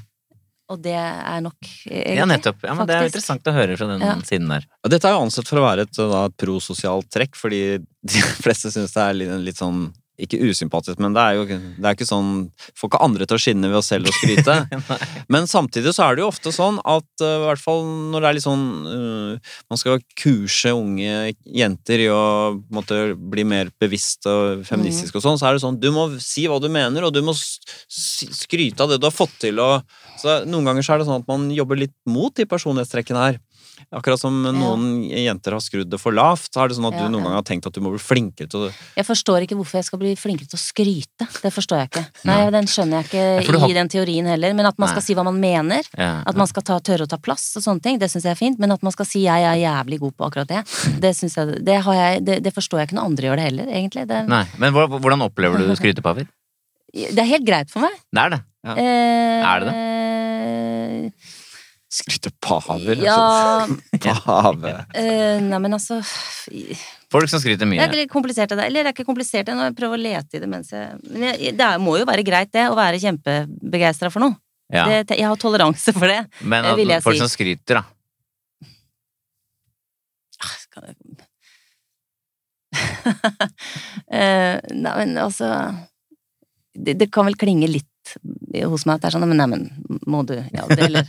Og 0.70 0.82
det 0.84 0.94
er 0.94 1.40
nok, 1.42 1.58
egentlig. 1.90 2.18
Ja, 2.20 2.28
nettopp. 2.30 2.60
Ja, 2.68 2.76
men 2.78 2.90
det 2.90 2.98
er 2.98 3.08
interessant 3.10 3.48
å 3.50 3.56
høre 3.56 3.78
fra 3.80 3.88
den 3.90 4.04
Ja. 4.06 4.16
siden 4.22 4.52
der. 4.54 4.68
Og 4.86 4.92
Dette 4.94 5.10
er 5.10 5.18
jo 5.18 5.24
ansett 5.26 5.50
for 5.50 5.58
å 5.58 5.66
være 5.66 5.88
et, 5.88 5.96
da, 5.98 6.26
et 6.30 6.38
prososialt 6.38 7.10
trekk, 7.10 7.36
fordi 7.36 7.80
de 7.82 8.22
fleste 8.44 8.70
syns 8.72 8.94
det 8.94 9.02
er 9.02 9.18
litt, 9.18 9.34
litt 9.50 9.58
sånn 9.58 9.90
ikke 10.20 10.40
usympatisk, 10.50 11.00
men 11.00 11.14
det 11.16 11.22
er 11.24 11.38
jo 11.38 11.46
det 11.48 11.86
er 11.86 11.96
ikke 11.96 12.08
sånn 12.08 12.32
Får 12.76 12.90
ikke 12.90 13.02
andre 13.06 13.28
til 13.30 13.38
å 13.38 13.40
skinne 13.40 13.70
ved 13.72 13.80
oss 13.80 13.88
selv 13.92 14.10
å 14.10 14.14
skryte. 14.16 14.56
men 15.34 15.48
samtidig 15.48 15.94
så 15.96 16.10
er 16.10 16.18
det 16.18 16.24
jo 16.26 16.32
ofte 16.32 16.52
sånn 16.52 16.80
at 16.84 17.24
uh, 17.24 17.38
i 17.38 17.46
hvert 17.46 17.64
fall 17.64 17.86
når 18.12 18.20
det 18.26 18.30
er 18.30 18.36
litt 18.36 18.46
sånn 18.46 18.66
uh, 18.84 19.54
Man 19.72 19.80
skal 19.80 20.04
kurse 20.20 20.74
unge 20.76 21.32
jenter 21.46 22.04
i 22.04 22.10
å 22.12 22.20
på 22.60 22.80
måte, 22.82 23.00
bli 23.16 23.48
mer 23.48 23.72
bevisst 23.80 24.28
og 24.30 24.66
feministisk 24.68 25.16
og 25.16 25.24
sånn, 25.24 25.40
så 25.40 25.50
er 25.50 25.56
det 25.58 25.64
sånn 25.64 25.80
Du 25.80 25.90
må 25.96 26.10
si 26.20 26.50
hva 26.52 26.60
du 26.60 26.68
mener, 26.68 27.08
og 27.08 27.16
du 27.16 27.24
må 27.24 27.36
skryte 27.40 28.84
av 28.84 28.92
det 28.92 29.00
du 29.00 29.08
har 29.08 29.16
fått 29.16 29.40
til, 29.40 29.64
og 29.64 29.88
så 30.22 30.40
Noen 30.50 30.66
ganger 30.68 30.84
så 30.86 30.94
er 30.96 31.00
det 31.02 31.08
sånn 31.10 31.22
at 31.24 31.28
man 31.30 31.50
jobber 31.56 31.80
litt 31.80 31.96
mot 32.10 32.34
de 32.36 32.46
personlighetstrekkene 32.50 33.22
her. 33.30 33.40
Akkurat 33.96 34.20
som 34.20 34.36
noen 34.44 35.06
jenter 35.08 35.54
har 35.56 35.62
skrudd 35.64 35.88
det 35.90 36.00
for 36.02 36.12
lavt, 36.12 36.50
så 36.52 36.66
er 36.66 36.68
det 36.72 36.76
sånn 36.76 36.88
at 36.90 36.98
Ja, 37.00 37.06
du 37.08 37.14
noen 37.14 37.22
ja. 37.24 37.30
ganger 37.30 37.40
har 37.40 37.46
tenkt 37.48 37.68
at 37.70 37.74
du 37.78 37.80
må 37.82 37.94
bli 37.94 38.02
flinkere 38.04 38.50
til 38.52 38.66
å 38.68 38.72
Jeg 38.98 39.06
forstår 39.08 39.46
ikke 39.46 39.56
hvorfor 39.56 39.80
jeg 39.80 39.88
skal 39.88 40.02
bli 40.02 40.12
flinkere 40.20 40.50
til 40.52 40.60
å 40.60 40.62
skryte. 40.62 41.28
Det 41.46 41.52
forstår 41.56 41.80
jeg 41.80 41.90
ikke. 41.94 42.04
Nei, 42.28 42.38
den 42.52 42.68
skjønner 42.68 43.00
jeg 43.00 43.08
ikke 43.08 43.60
har- 43.60 43.70
i 43.70 43.78
den 43.78 43.88
teorien 43.88 44.28
heller. 44.28 44.54
Men 44.54 44.66
at 44.68 44.78
man 44.78 44.88
Nei. 44.90 44.94
skal 44.96 45.02
si 45.08 45.16
hva 45.16 45.24
man 45.24 45.40
mener, 45.40 45.84
Ja. 45.98 46.24
at 46.28 46.36
man 46.36 46.48
skal 46.48 46.62
ta, 46.64 46.80
tørre 46.80 47.08
å 47.08 47.10
ta 47.10 47.18
plass 47.18 47.56
og 47.56 47.64
sånne 47.64 47.82
ting, 47.82 47.98
det 48.00 48.12
syns 48.12 48.24
jeg 48.28 48.32
er 48.32 48.36
fint. 48.36 48.60
Men 48.60 48.72
at 48.74 48.84
man 48.84 48.92
skal 48.92 49.06
si 49.06 49.24
jeg 49.24 49.44
er 49.48 49.56
jævlig 49.64 50.00
god 50.00 50.18
på 50.18 50.28
akkurat 50.30 50.48
det, 50.48 50.66
det, 51.00 51.16
jeg, 51.16 51.64
det, 51.64 51.82
har 51.84 51.94
jeg, 51.94 52.26
det, 52.26 52.44
det 52.44 52.54
forstår 52.54 52.80
jeg 52.84 52.88
ikke 52.90 53.00
når 53.00 53.06
andre 53.06 53.24
gjør 53.30 53.36
det 53.40 53.46
heller, 53.48 53.66
egentlig. 53.72 54.08
Det, 54.08 54.28
Nei, 54.28 54.46
men 54.58 54.74
hvordan 54.74 55.24
opplever 55.24 55.58
du 55.58 55.72
skrytepaver? 55.80 56.28
det 56.92 57.18
er 57.22 57.30
helt 57.38 57.46
greit 57.46 57.70
for 57.72 57.80
meg. 57.86 57.92
Det 58.12 58.20
er 58.26 58.30
det. 58.30 58.42
Ja. 58.66 58.74
Eh, 58.76 59.46
Er 59.46 59.60
det 59.64 59.68
det? 59.72 59.76
Skryte 61.90 62.32
paver. 62.42 63.02
Ja 63.04 63.18
Altså. 63.66 63.78
Pave. 64.26 64.74
Uh, 64.94 65.40
Nei, 65.44 65.60
men 65.60 65.74
altså 65.76 66.00
Folk 67.10 67.30
som 67.32 67.42
skryter 67.42 67.66
mye. 67.70 67.82
Det 67.82 67.88
er 67.88 68.02
litt 68.04 68.12
komplisert, 68.12 68.54
det. 68.54 68.68
Eller 68.70 68.86
det 68.86 68.92
er 68.92 68.96
ikke 68.98 69.08
komplisert, 69.08 69.48
det, 69.48 69.56
når 69.58 69.72
jeg 69.72 69.78
prøver 69.80 69.98
å 69.98 70.04
lete 70.04 70.38
i 70.38 70.42
det 70.44 70.50
mens 70.52 70.70
jeg 70.74 71.00
Men 71.10 71.26
jeg, 71.32 71.56
det 71.58 71.70
må 71.82 71.98
jo 71.98 72.06
være 72.10 72.26
greit, 72.28 72.52
det, 72.54 72.68
å 72.70 72.78
være 72.78 73.02
kjempebegeistra 73.02 74.12
for 74.14 74.22
noe. 74.26 74.38
Ja. 74.70 74.86
Det, 75.02 75.18
jeg 75.18 75.26
har 75.26 75.40
toleranse 75.42 75.94
for 75.96 76.06
det. 76.12 76.22
Men 76.46 76.68
at 76.70 76.78
vil 76.78 76.94
jeg 76.94 77.02
folk 77.02 77.18
si. 77.18 77.24
som 77.24 77.32
skryter, 77.32 77.82
da. 77.82 77.84
Ah, 80.40 80.56
skal 80.62 80.92
jeg- 80.92 80.96
uh, 82.70 84.58
Nei, 84.86 84.94
men 85.02 85.18
altså 85.18 85.48
det, 86.78 86.94
det 87.02 87.10
kan 87.12 87.26
vel 87.28 87.38
klinge 87.40 87.68
litt 87.68 87.88
hos 88.70 88.86
meg 88.88 88.96
at 88.98 89.02
det 89.04 89.10
er 89.10 89.16
sånn 89.16 89.28
men 89.30 89.66
må 90.10 90.24
du 90.26 90.34
Ja, 90.54 90.66
det, 90.70 90.80
eller, 90.88 91.06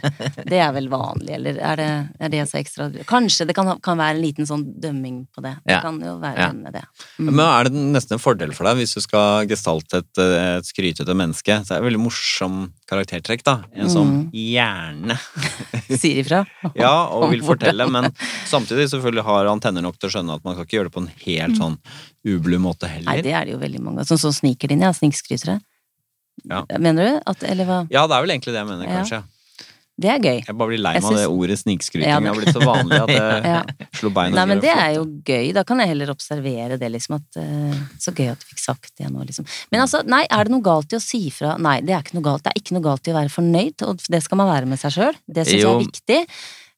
det 0.47 0.59
er 0.61 0.73
vel 0.77 0.89
vanlig, 0.93 1.31
eller 1.39 1.59
er 1.59 1.77
det, 1.81 1.89
er 2.21 2.29
det 2.33 2.43
så 2.51 2.59
ekstra 2.61 2.89
Kanskje 3.09 3.47
det 3.49 3.55
kan, 3.57 3.71
kan 3.81 3.99
være 4.01 4.17
en 4.19 4.23
liten 4.23 4.47
sånn 4.49 4.65
dømming 4.81 5.23
på 5.35 5.43
det. 5.45 5.55
Det 5.65 5.73
Ja. 5.77 5.81
kan 5.85 6.01
jo 6.01 6.19
være 6.21 6.39
Ja. 6.39 6.53
med 6.53 6.73
det. 6.77 6.83
Mm. 7.19 7.31
Men 7.35 7.41
er 7.47 7.65
det 7.65 7.73
nesten 7.97 8.13
en 8.19 8.23
fordel 8.23 8.53
for 8.57 8.65
deg 8.69 8.77
hvis 8.81 8.95
du 8.95 9.01
skal 9.01 9.47
gestalte 9.51 10.03
et, 10.05 10.19
et 10.19 10.65
skrytete 10.69 11.15
menneske? 11.17 11.61
Så 11.65 11.75
er 11.77 11.81
det 11.81 11.89
veldig 11.91 12.03
morsom 12.05 12.73
karaktertrekk, 12.91 13.43
da. 13.47 13.57
En 13.75 13.89
som 13.91 14.09
Mm. 14.11 14.31
gjerne 14.35 15.19
Sier 16.01 16.21
ifra. 16.25 16.45
Ja, 16.77 17.07
og 17.13 17.31
vil 17.31 17.43
fortelle, 17.47 17.87
men 17.91 18.11
samtidig 18.49 18.89
selvfølgelig 18.91 19.25
har 19.27 19.47
antenner 19.51 19.83
nok 19.83 19.99
til 19.99 20.09
å 20.11 20.13
skjønne 20.17 20.35
at 20.37 20.45
man 20.45 20.55
skal 20.57 20.67
ikke 20.67 20.77
gjøre 20.79 20.91
det 20.91 20.95
på 20.97 21.03
en 21.05 21.13
helt 21.27 21.57
sånn 21.61 21.77
ublu 22.27 22.59
måte 22.61 22.89
Nei, 23.05 23.21
det 23.25 23.33
er 23.33 23.47
det 23.49 23.55
jo 23.55 23.59
veldig 23.63 23.81
mange 23.81 24.05
Sånn 24.05 24.19
som 24.21 24.33
sniker 24.35 24.69
de 24.69 24.75
inn, 24.77 24.83
ja. 24.85 24.91
Snikskrytere. 24.93 25.61
Ja. 26.49 26.65
Mener 26.79 27.05
du? 27.11 27.21
At, 27.27 27.43
eller 27.45 27.69
hva? 27.69 27.83
Ja, 27.93 28.07
det 28.07 28.17
er 28.17 28.25
vel 28.27 28.31
egentlig 28.37 28.55
det 28.55 28.61
jeg 28.63 28.67
mener, 28.71 28.87
Ja. 28.89 29.03
kanskje. 29.03 29.23
Det 30.01 30.09
er 30.09 30.19
gøy. 30.25 30.39
Jeg 30.47 30.57
bare 30.57 30.69
blir 30.71 30.81
lei 30.81 30.95
meg 30.97 31.05
av 31.05 31.13
det 31.19 31.25
ordet 31.29 31.57
snikskryting. 31.61 32.09
Ja, 32.09 32.21
Det 32.25 32.31
har 32.31 32.37
blitt 32.39 32.55
så 32.57 32.63
vanlig 32.65 32.97
at 33.03 33.11
det 33.13 33.45
Ja. 33.53 33.59
slår 34.01 34.13
beina 34.17 34.37
Nei, 34.39 34.45
men 34.49 34.61
det 34.63 34.71
er 34.73 34.95
jo 34.95 35.03
gøy. 35.29 35.51
Da 35.53 35.63
kan 35.69 35.83
jeg 35.83 35.91
heller 35.91 36.09
observere 36.15 36.79
det, 36.81 36.89
liksom. 36.95 37.19
At, 37.19 37.37
uh, 37.37 37.75
så 38.01 38.15
gøy 38.17 38.31
at 38.33 38.41
du 38.41 38.47
fikk 38.49 38.63
sagt 38.63 38.95
det 38.97 39.11
nå, 39.13 39.27
liksom. 39.29 39.45
Men 39.71 39.83
altså, 39.85 40.01
nei, 40.09 40.23
er 40.31 40.49
det 40.49 40.55
noe 40.55 40.65
galt 40.65 40.95
i 40.95 40.97
å 40.97 41.03
si 41.05 41.21
fra? 41.29 41.59
Nei, 41.61 41.83
det 41.85 41.93
er 41.93 42.01
ikke 42.01 42.17
noe 42.17 42.25
galt. 42.31 42.47
Det 42.47 42.55
er 42.55 42.63
ikke 42.63 42.79
noe 42.79 42.87
galt 42.89 43.05
i 43.05 43.13
å 43.13 43.19
være 43.19 43.35
fornøyd, 43.37 43.85
og 43.91 44.01
det 44.17 44.23
skal 44.25 44.41
man 44.41 44.49
være 44.55 44.73
med 44.73 44.81
seg 44.81 44.97
sjøl. 44.97 45.21
Det 45.29 45.45
syns 45.45 45.61
jeg 45.61 45.69
er 45.69 45.85
viktig. 45.85 46.21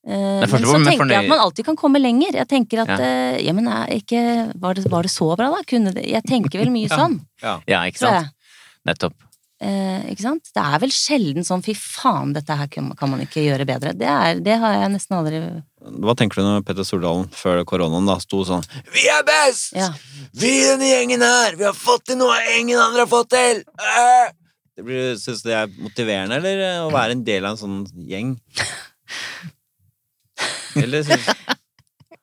Uh, 0.02 0.42
men 0.42 0.50
så 0.66 0.82
tenker 0.82 1.14
jeg 1.14 1.22
at 1.22 1.30
man 1.30 1.38
alltid 1.46 1.64
kan 1.70 1.76
komme 1.78 2.02
lenger. 2.02 2.34
Jeg 2.42 2.48
tenker 2.50 2.82
at 2.82 2.90
Ja. 2.90 2.98
eh, 3.06 3.38
ja, 3.46 3.52
men 3.54 3.68
er 3.70 3.86
ikke, 4.02 4.50
var, 4.58 4.74
det, 4.74 4.90
var 4.90 5.06
det 5.06 5.12
så 5.14 5.30
bra, 5.38 5.46
da? 5.54 5.62
Kunne 5.62 5.94
det 5.94 6.08
Jeg 6.10 6.26
tenker 6.26 6.58
vel 6.58 6.74
mye 6.74 6.90
sånn, 6.98 7.20
Ja. 7.40 7.60
Ja, 7.70 7.84
ikke 7.86 8.02
sant? 8.02 8.34
Nettopp. 8.84 9.14
Eh, 9.62 10.08
ikke 10.10 10.24
sant? 10.24 10.48
Det 10.50 10.62
er 10.62 10.80
vel 10.82 10.90
sjelden 10.90 11.44
sånn 11.46 11.62
fy 11.62 11.74
faen, 11.78 12.32
dette 12.34 12.54
her 12.58 12.66
kan 12.72 13.12
man 13.12 13.20
ikke 13.22 13.44
gjøre 13.44 13.66
bedre. 13.68 13.92
Det, 13.94 14.08
er, 14.10 14.40
det 14.42 14.56
har 14.58 14.74
jeg 14.80 14.90
nesten 14.96 15.18
aldri 15.20 15.38
Hva 16.02 16.14
tenker 16.18 16.40
du 16.40 16.46
når 16.46 16.64
Petter 16.66 16.86
Stordalen 16.86 17.28
før 17.36 17.62
koronaen 17.68 18.08
da 18.08 18.16
sto 18.22 18.42
sånn 18.48 18.64
Vi 18.90 19.04
er 19.12 19.22
best! 19.26 19.76
Ja. 19.78 19.92
Vi 20.34 20.50
denne 20.66 20.88
gjengen 20.90 21.22
her! 21.22 21.54
Vi 21.60 21.68
har 21.68 21.78
fått 21.78 22.08
til 22.10 22.18
noe 22.18 22.40
ingen 22.56 22.80
andre 22.82 23.04
har 23.04 23.12
fått 23.12 23.30
til! 23.36 23.62
Øh! 23.78 24.34
Det 24.72 24.86
blir, 24.88 25.14
Syns 25.20 25.44
du 25.44 25.52
det 25.52 25.58
er 25.60 25.72
motiverende, 25.76 26.40
eller 26.40 26.66
eh, 26.66 26.82
å 26.82 26.90
være 26.90 27.18
en 27.18 27.26
del 27.26 27.46
av 27.46 27.54
en 27.54 27.62
sånn 27.62 27.82
gjeng? 28.08 28.34
Eller 30.82 31.04
syns 31.04 31.26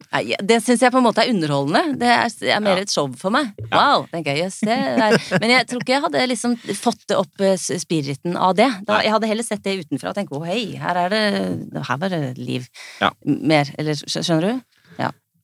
Nei, 0.10 0.24
det 0.41 0.57
syns 0.66 0.82
jeg 0.82 0.89
på 0.93 0.97
en 0.97 1.05
måte 1.05 1.22
er 1.22 1.30
underholdende. 1.30 1.97
Det 2.01 2.07
er, 2.10 2.32
er 2.55 2.64
mer 2.66 2.80
Ja. 2.80 2.86
et 2.88 2.89
show 2.93 3.05
for 3.20 3.30
meg. 3.36 3.51
Wow, 3.70 4.07
tenker 4.10 4.34
jeg. 4.39 4.49
Er 4.66 5.20
Men 5.39 5.51
jeg 5.53 5.68
tror 5.70 5.84
ikke 5.84 5.93
jeg 5.93 6.01
hadde 6.07 6.24
liksom 6.32 6.55
fått 6.80 7.03
det 7.12 7.18
opp 7.20 7.43
eh, 7.45 7.53
spiriten 7.57 8.34
av 8.38 8.55
det. 8.57 8.70
Da, 8.88 9.03
jeg 9.05 9.14
hadde 9.14 9.30
heller 9.30 9.45
sett 9.45 9.62
det 9.68 9.78
utenfra 9.84 10.10
og 10.10 10.18
tenkt 10.18 10.34
å 10.34 10.41
hei, 10.47 10.64
her 10.82 10.97
er 11.05 11.14
det 11.14 11.86
Her 11.91 12.01
var 12.01 12.10
det 12.10 12.24
liv. 12.41 12.66
Ja. 13.01 13.12
Mer. 13.26 13.70
Eller 13.78 13.93
skjønner 14.01 14.49
du? 14.49 14.60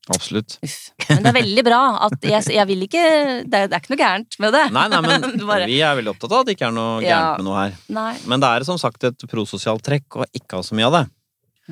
Absolutt. 0.05 0.59
Uff. 0.61 0.91
Men 1.09 1.23
det 1.25 1.29
er 1.31 1.33
veldig 1.39 1.61
bra 1.65 1.77
at 2.05 2.25
jeg, 2.29 2.43
jeg 2.53 2.67
vil 2.69 2.83
ikke 2.85 2.99
det 3.49 3.57
er, 3.57 3.69
det 3.71 3.73
er 3.73 3.81
ikke 3.81 3.89
noe 3.95 4.01
gærent 4.03 4.35
med 4.43 4.53
det. 4.53 4.61
Nei, 4.75 4.83
nei, 4.93 4.99
men 5.01 5.23
vi 5.71 5.79
er 5.81 5.95
veldig 5.97 6.11
opptatt 6.11 6.29
av 6.35 6.43
at 6.43 6.49
det 6.51 6.53
ikke 6.59 6.67
er 6.67 6.75
noe 6.75 6.99
Ja. 7.01 7.07
gærent 7.15 7.39
med 7.41 7.47
noe 7.47 7.55
her. 7.63 7.79
Nei. 7.97 8.11
Men 8.29 8.43
det 8.43 8.51
er 8.53 8.65
som 8.67 8.77
sagt 8.77 9.07
et 9.09 9.25
prososialt 9.31 9.81
trekk 9.87 10.19
å 10.21 10.27
ikke 10.37 10.59
ha 10.59 10.67
så 10.67 10.77
mye 10.77 10.85
av 10.91 10.97
det. 10.99 11.01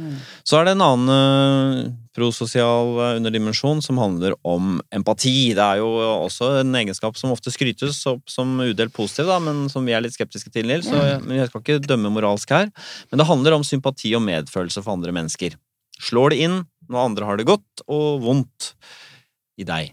Mm. 0.01 0.15
Så 0.49 0.57
er 0.57 0.65
det 0.65 0.73
en 0.73 0.81
annen 0.87 1.13
eh, 1.13 1.91
prososial 2.13 2.93
eh, 2.99 3.15
underdimensjon 3.19 3.81
som 3.85 3.97
handler 4.01 4.35
om 4.45 4.77
empati. 4.93 5.53
Det 5.57 5.63
er 5.65 5.81
jo 5.81 5.89
også 6.27 6.51
en 6.61 6.75
egenskap 6.79 7.17
som 7.19 7.33
ofte 7.33 7.53
skrytes 7.53 7.99
opp 8.11 8.21
som 8.29 8.53
udelt 8.63 8.93
positiv, 8.95 9.29
da, 9.31 9.39
men 9.43 9.65
som 9.73 9.85
vi 9.87 9.95
er 9.97 10.03
litt 10.05 10.15
skeptiske 10.17 10.53
til, 10.53 10.69
Nils. 10.69 10.85
Så, 10.89 10.99
men 11.25 11.39
jeg 11.41 11.49
skal 11.51 11.63
ikke 11.65 11.79
dømme 11.89 12.11
moralsk 12.13 12.53
her. 12.53 12.69
Men 13.11 13.21
det 13.23 13.29
handler 13.29 13.57
om 13.57 13.65
sympati 13.67 14.13
og 14.17 14.23
medfølelse 14.27 14.83
for 14.85 14.93
andre 14.97 15.15
mennesker. 15.15 15.57
Slår 16.03 16.33
det 16.35 16.43
inn 16.45 16.61
når 16.91 17.05
andre 17.09 17.27
har 17.29 17.37
det 17.39 17.47
godt 17.49 17.83
og 17.87 18.21
vondt 18.25 18.73
i 19.61 19.65
deg. 19.67 19.91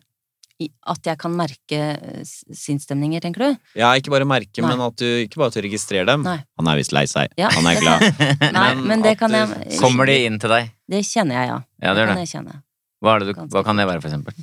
I- 0.61 0.69
At 0.93 1.07
jeg 1.09 1.17
kan 1.17 1.33
merke 1.33 1.77
eh, 1.97 2.25
sinnsstemninger, 2.53 3.23
tenker 3.25 3.41
du? 3.47 3.61
Ja, 3.81 3.95
ikke 3.97 4.11
bare 4.13 4.27
merke, 4.29 4.61
Nei. 4.61 4.69
men 4.75 4.83
at 4.85 4.97
du 5.01 5.07
ikke 5.23 5.39
bare 5.41 5.49
at 5.49 5.57
du 5.57 5.63
registrerer 5.65 6.05
dem. 6.11 6.27
Nei. 6.27 6.35
Han 6.61 6.69
er 6.69 6.77
visst 6.77 6.93
lei 6.93 7.07
seg. 7.09 7.33
Ja. 7.41 7.49
Han 7.55 7.65
er 7.71 7.79
glad. 7.81 8.05
Nei, 8.59 8.67
Men 8.75 8.83
men 8.91 9.05
det 9.07 9.15
kan 9.23 9.33
du- 9.33 9.39
jeg 9.41 9.79
Kommer 9.81 10.11
de 10.11 10.19
inn 10.27 10.37
til 10.43 10.53
deg? 10.53 10.69
Det 10.91 11.05
kjenner 11.07 11.39
jeg, 11.39 11.49
ja. 11.53 11.59
Ja, 11.85 11.95
det 11.95 12.03
det 12.03 12.09
kan 12.15 12.23
jeg 12.25 12.31
kjenne. 12.35 12.57
Hva, 13.01 13.15
er 13.15 13.23
det 13.25 13.35
du, 13.37 13.41
hva 13.55 13.63
kan 13.65 13.79
det 13.81 13.87
være, 13.89 14.01
for 14.03 14.11
eksempel? 14.11 14.35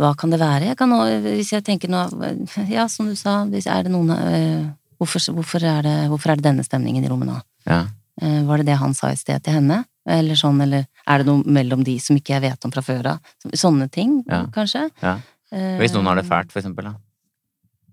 Hva 0.00 0.10
kan 0.18 0.32
det 0.34 0.40
være? 0.40 0.66
Jeg 0.72 0.76
kan 0.80 0.90
nå, 0.90 0.98
hvis 1.24 1.52
jeg 1.52 1.64
tenker 1.64 1.88
nå 1.92 2.00
Ja, 2.72 2.86
som 2.90 3.06
du 3.08 3.14
sa, 3.16 3.42
hvis 3.48 3.68
er 3.70 3.84
det 3.86 3.92
noen 3.92 4.10
eh, 4.16 4.66
hvorfor, 4.98 5.22
hvorfor, 5.36 5.62
er 5.68 5.82
det, 5.86 5.96
hvorfor 6.10 6.32
er 6.32 6.40
det 6.40 6.46
denne 6.48 6.64
stemningen 6.66 7.04
i 7.04 7.10
rommet 7.12 7.28
nå? 7.30 7.38
Ja. 7.68 7.84
Eh, 8.20 8.40
var 8.48 8.58
det 8.60 8.66
det 8.72 8.78
han 8.80 8.94
sa 8.98 9.12
i 9.12 9.16
sted 9.20 9.42
til 9.44 9.60
henne? 9.60 9.84
Eller 10.08 10.34
sånn, 10.34 10.58
eller 10.64 10.88
er 11.06 11.22
det 11.22 11.28
noe 11.28 11.44
mellom 11.46 11.84
de 11.86 11.94
som 12.02 12.16
ikke 12.18 12.34
jeg 12.34 12.42
vet 12.48 12.64
om 12.66 12.72
fra 12.74 12.82
før 12.82 13.12
av? 13.14 13.32
Sånne 13.54 13.86
ting, 13.94 14.24
Ja. 14.26 14.42
kanskje? 14.50 14.88
Ja. 15.02 15.20
Eh, 15.52 15.78
Hvis 15.78 15.92
noen 15.94 16.06
har 16.10 16.16
det 16.18 16.26
fælt, 16.26 16.50
for 16.50 16.58
eksempel. 16.60 16.88
Da. 16.90 16.94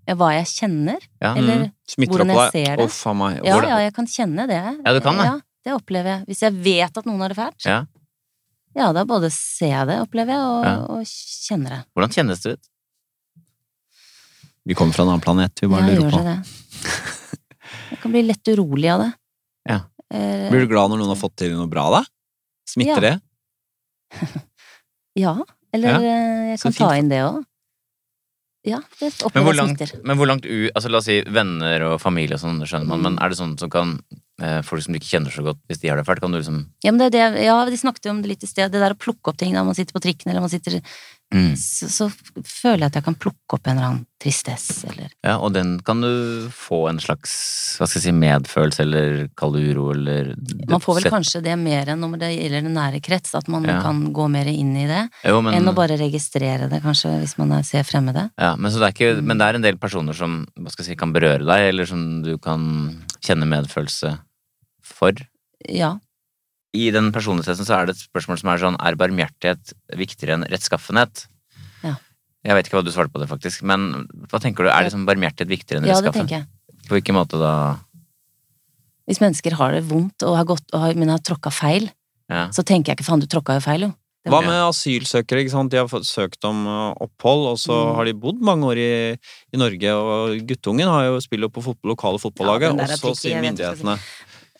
Ja, 0.08 0.14
hva 0.18 0.32
jeg 0.34 0.46
kjenner? 0.50 0.98
Ja. 1.22 1.34
Eller 1.36 1.70
Mm. 1.98 2.06
Hvordan 2.08 2.28
jeg 2.30 2.52
ser 2.52 2.76
det. 2.76 2.84
Oh, 3.06 3.14
meg. 3.14 3.40
Ja, 3.44 3.56
ja, 3.66 3.76
jeg 3.82 3.92
kan 3.94 4.06
kjenne 4.06 4.46
det. 4.46 4.58
Ja, 4.84 4.92
du 4.94 5.00
kan 5.00 5.16
det. 5.18 5.42
Det 5.64 5.72
opplever 5.76 6.10
jeg. 6.14 6.26
Hvis 6.30 6.40
jeg 6.46 6.52
vet 6.64 6.96
at 6.96 7.04
noen 7.06 7.20
har 7.20 7.28
det 7.34 7.36
fælt. 7.36 7.64
Ja. 7.68 7.80
Ja, 8.76 8.92
da 8.94 9.02
både 9.04 9.28
ser 9.34 9.72
jeg 9.74 9.86
det, 9.90 9.96
opplever 10.06 10.30
jeg, 10.32 10.40
og, 10.40 10.64
Ja. 10.64 10.74
og 10.94 11.04
kjenner 11.04 11.70
det. 11.74 11.80
Hvordan 11.96 12.12
kjennes 12.14 12.40
det 12.44 12.52
ut? 12.54 12.68
Vi 14.64 14.74
kommer 14.78 14.92
fra 14.94 15.02
en 15.04 15.08
annen 15.14 15.24
planet, 15.24 15.60
vi 15.60 15.68
bare 15.68 15.82
Ja, 15.82 15.86
lurer 15.88 16.02
gjør 16.04 16.10
på. 16.10 16.24
det 16.24 16.36
det. 16.36 16.44
Jeg 17.90 17.98
kan 18.02 18.12
bli 18.14 18.22
lett 18.22 18.48
urolig 18.54 18.90
av 18.92 19.00
det. 19.04 19.10
Ja. 19.68 19.78
Eh, 20.12 20.48
Blir 20.50 20.60
du 20.64 20.70
glad 20.70 20.90
når 20.90 20.98
noen 21.02 21.08
har 21.14 21.16
fått 21.20 21.36
til 21.36 21.54
noe 21.56 21.66
bra, 21.70 21.88
da? 21.90 22.04
Smitter 22.68 23.02
Ja. 23.02 23.10
det? 23.10 23.20
Ja, 25.16 25.34
eller 25.74 25.88
Ja, 25.88 25.96
eh, 25.98 26.50
jeg 26.52 26.58
så 26.60 26.62
kan 26.62 26.72
ta 26.72 26.88
fint. 26.90 26.98
inn 27.02 27.08
det 27.10 27.18
òg. 27.26 27.44
Ja, 28.62 28.78
det 29.00 29.00
Men 29.00 29.26
opplever 29.26 29.44
hvor 29.44 29.54
jeg 29.54 29.60
langt, 29.64 29.78
smitter. 29.80 30.04
men 30.04 30.16
hvor 30.16 30.26
langt 30.28 30.44
u... 30.46 30.70
Altså, 30.76 30.90
la 30.90 30.98
oss 30.98 31.04
si 31.06 31.22
venner 31.22 31.82
og 31.82 32.00
familie 32.00 32.34
og 32.36 32.40
sånn, 32.40 32.60
det 32.60 32.68
skjønner 32.68 32.86
man, 32.86 33.00
Mm. 33.00 33.02
men 33.02 33.18
er 33.18 33.28
det 33.30 33.38
sånn 33.38 33.58
som 33.58 33.70
kan 33.70 33.98
Folk 34.64 34.82
som 34.82 34.94
du 34.94 34.98
ikke 35.00 35.10
kjenner 35.12 35.30
så 35.34 35.42
godt, 35.44 35.60
hvis 35.68 35.80
de 35.82 35.88
har 35.92 35.96
det 36.00 36.06
fælt, 36.08 36.20
kan 36.24 36.32
du 36.32 36.38
liksom 36.40 36.62
Ja, 36.84 36.90
men 36.92 36.98
det 37.04 37.12
det, 37.12 37.44
ja, 37.44 37.58
de 37.68 37.76
snakket 37.76 38.06
jo 38.08 38.16
om 38.16 38.22
det 38.24 38.28
litt 38.34 38.44
i 38.44 38.50
sted, 38.50 38.72
det 38.72 38.80
der 38.80 38.94
å 38.96 38.98
plukke 38.98 39.30
opp 39.34 39.36
ting 39.40 39.52
da 39.54 39.64
man 39.66 39.74
sitter 39.76 39.92
på 39.96 40.00
trikken, 40.04 40.30
eller 40.32 40.40
man 40.44 40.50
sitter 40.52 40.80
mm. 41.34 41.52
så, 41.60 41.88
så 41.92 42.06
føler 42.44 42.86
jeg 42.86 42.90
at 42.90 42.96
jeg 43.00 43.04
kan 43.10 43.16
plukke 43.20 43.56
opp 43.58 43.66
en 43.68 43.76
eller 43.76 43.88
annen 43.90 44.06
tristesse, 44.20 44.88
eller 44.90 45.10
Ja, 45.24 45.36
og 45.40 45.52
den 45.56 45.74
kan 45.84 46.00
du 46.04 46.48
få 46.52 46.82
en 46.90 46.98
slags 47.00 47.32
hva 47.80 47.86
skal 47.88 48.00
jeg 48.00 48.06
si, 48.08 48.12
medfølelse 48.16 48.82
eller 48.84 49.28
kald 49.38 49.56
uro 49.60 49.90
eller 49.94 50.32
Man 50.68 50.80
får 50.84 50.98
vel 51.00 51.10
kanskje 51.14 51.42
det 51.44 51.56
mer 51.60 51.92
enn 51.94 52.00
når 52.04 52.16
det 52.24 52.30
gjelder 52.34 52.66
den 52.66 52.76
nære 52.76 53.00
krets, 53.04 53.34
at 53.38 53.48
man 53.52 53.64
Ja. 53.68 53.80
kan 53.84 54.00
gå 54.16 54.28
mer 54.32 54.48
inn 54.50 54.72
i 54.76 54.86
det, 54.88 55.02
jo, 55.28 55.40
men, 55.44 55.54
enn 55.54 55.68
å 55.68 55.74
bare 55.76 55.96
registrere 56.00 56.68
det, 56.72 56.82
kanskje, 56.84 57.12
hvis 57.22 57.36
man 57.40 57.52
er, 57.58 57.62
ser 57.68 57.84
fremmede. 57.84 58.30
ja, 58.38 58.54
men, 58.56 58.70
så 58.72 58.80
det 58.80 58.88
er 58.88 58.96
ikke, 58.96 59.12
Mm. 59.20 59.24
men 59.26 59.38
det 59.38 59.46
er 59.46 59.54
en 59.60 59.62
del 59.68 59.76
personer 59.76 60.14
som 60.16 60.46
hva 60.56 60.70
skal 60.72 60.84
jeg 60.84 60.92
si, 60.94 60.96
kan 60.96 61.12
berøre 61.12 61.44
deg, 61.44 61.68
eller 61.70 61.86
som 61.86 62.22
du 62.22 62.36
kan 62.38 63.04
kjenne 63.20 63.46
medfølelse 63.48 64.18
for. 65.00 65.24
Ja. 65.66 65.94
I 66.76 66.90
den 66.94 67.08
personlighetstesten 67.10 67.66
så 67.66 67.80
er 67.80 67.88
det 67.88 67.96
et 67.96 68.04
spørsmål 68.04 68.38
som 68.38 68.50
er 68.52 68.60
sånn 68.62 68.76
Er 68.78 68.94
barmhjertighet 69.00 69.72
viktigere 69.98 70.36
enn 70.38 70.44
rettskaffenhet? 70.52 71.24
Ja. 71.82 71.96
Jeg 72.46 72.56
vet 72.56 72.68
ikke 72.68 72.78
hva 72.78 72.84
du 72.86 72.92
svarte 72.94 73.10
på 73.12 73.20
det, 73.24 73.26
faktisk, 73.32 73.64
men 73.66 74.06
hva 74.30 74.38
tenker 74.40 74.64
du? 74.64 74.70
Er 74.70 74.86
liksom 74.86 75.02
barmhjertighet 75.08 75.50
viktigere 75.50 75.82
enn 75.82 75.90
ja, 75.90 75.98
det 76.04 76.12
tenker 76.14 76.38
jeg. 76.38 76.46
På 76.86 76.94
hvilken 76.96 77.18
måte 77.18 77.40
da? 77.40 77.54
Hvis 79.10 79.18
mennesker 79.22 79.56
har 79.58 79.74
det 79.74 79.82
vondt, 79.90 80.22
og 80.22 80.36
har 80.38 80.46
gått, 80.46 80.68
og 80.72 80.84
har, 80.84 80.94
men 80.98 81.10
har 81.10 81.18
tråkka 81.26 81.50
feil, 81.52 81.90
Ja. 82.30 82.46
så 82.54 82.62
tenker 82.62 82.92
jeg 82.92 83.00
ikke 83.00 83.08
faen, 83.10 83.20
du 83.20 83.26
tråkka 83.26 83.56
jo 83.58 83.64
feil, 83.66 83.88
jo. 83.88 83.94
Hva 84.30 84.42
med 84.44 84.52
asylsøkere? 84.68 85.40
ikke 85.42 85.50
sant? 85.54 85.70
De 85.72 85.78
har 85.80 85.88
fått 85.88 86.04
søkt 86.06 86.44
om 86.44 86.58
uh, 86.68 86.92
opphold, 87.00 87.46
og 87.54 87.56
så 87.58 87.72
Mm. 87.72 87.94
har 87.96 88.04
de 88.04 88.12
bodd 88.12 88.40
mange 88.44 88.66
år 88.68 88.76
i, 88.78 89.18
i 89.50 89.56
Norge. 89.56 89.94
Og 89.96 90.36
guttungen 90.46 90.86
har 90.92 91.06
jo 91.08 91.20
spiller 91.24 91.48
jo 91.48 91.54
på 91.56 91.62
fotball, 91.64 91.94
lokale 91.96 92.20
fotballaget, 92.20 92.76
Ja, 92.76 92.84
og 92.84 93.00
så 93.00 93.14
sier 93.16 93.40
myndighetene 93.40 93.96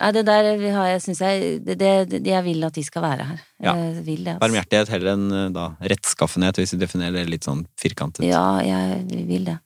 Nei, 0.01 0.11
det 0.17 0.25
der 0.25 0.47
har 0.73 0.87
jeg, 0.95 1.03
syns 1.05 1.21
jeg 1.21 1.61
det, 1.67 1.77
det, 2.09 2.21
Jeg 2.25 2.45
vil 2.47 2.65
at 2.65 2.73
de 2.73 2.85
skal 2.87 3.03
være 3.05 3.27
her. 3.29 3.41
Ja. 3.61 3.75
Jeg 3.77 4.05
vil 4.07 4.25
det, 4.25 4.35
altså. 4.35 4.41
barmhjertighet 4.47 4.93
heller 4.95 5.13
enn 5.13 5.27
uh, 5.29 5.47
da 5.53 5.67
rettskaffenhet, 5.93 6.57
hvis 6.63 6.73
vi 6.73 6.81
definerer 6.81 7.19
det 7.21 7.29
litt 7.29 7.45
sånn 7.49 7.67
firkantet. 7.81 8.25
Ja, 8.25 8.45
jeg 8.65 9.05
vil 9.29 9.45
det. 9.51 9.59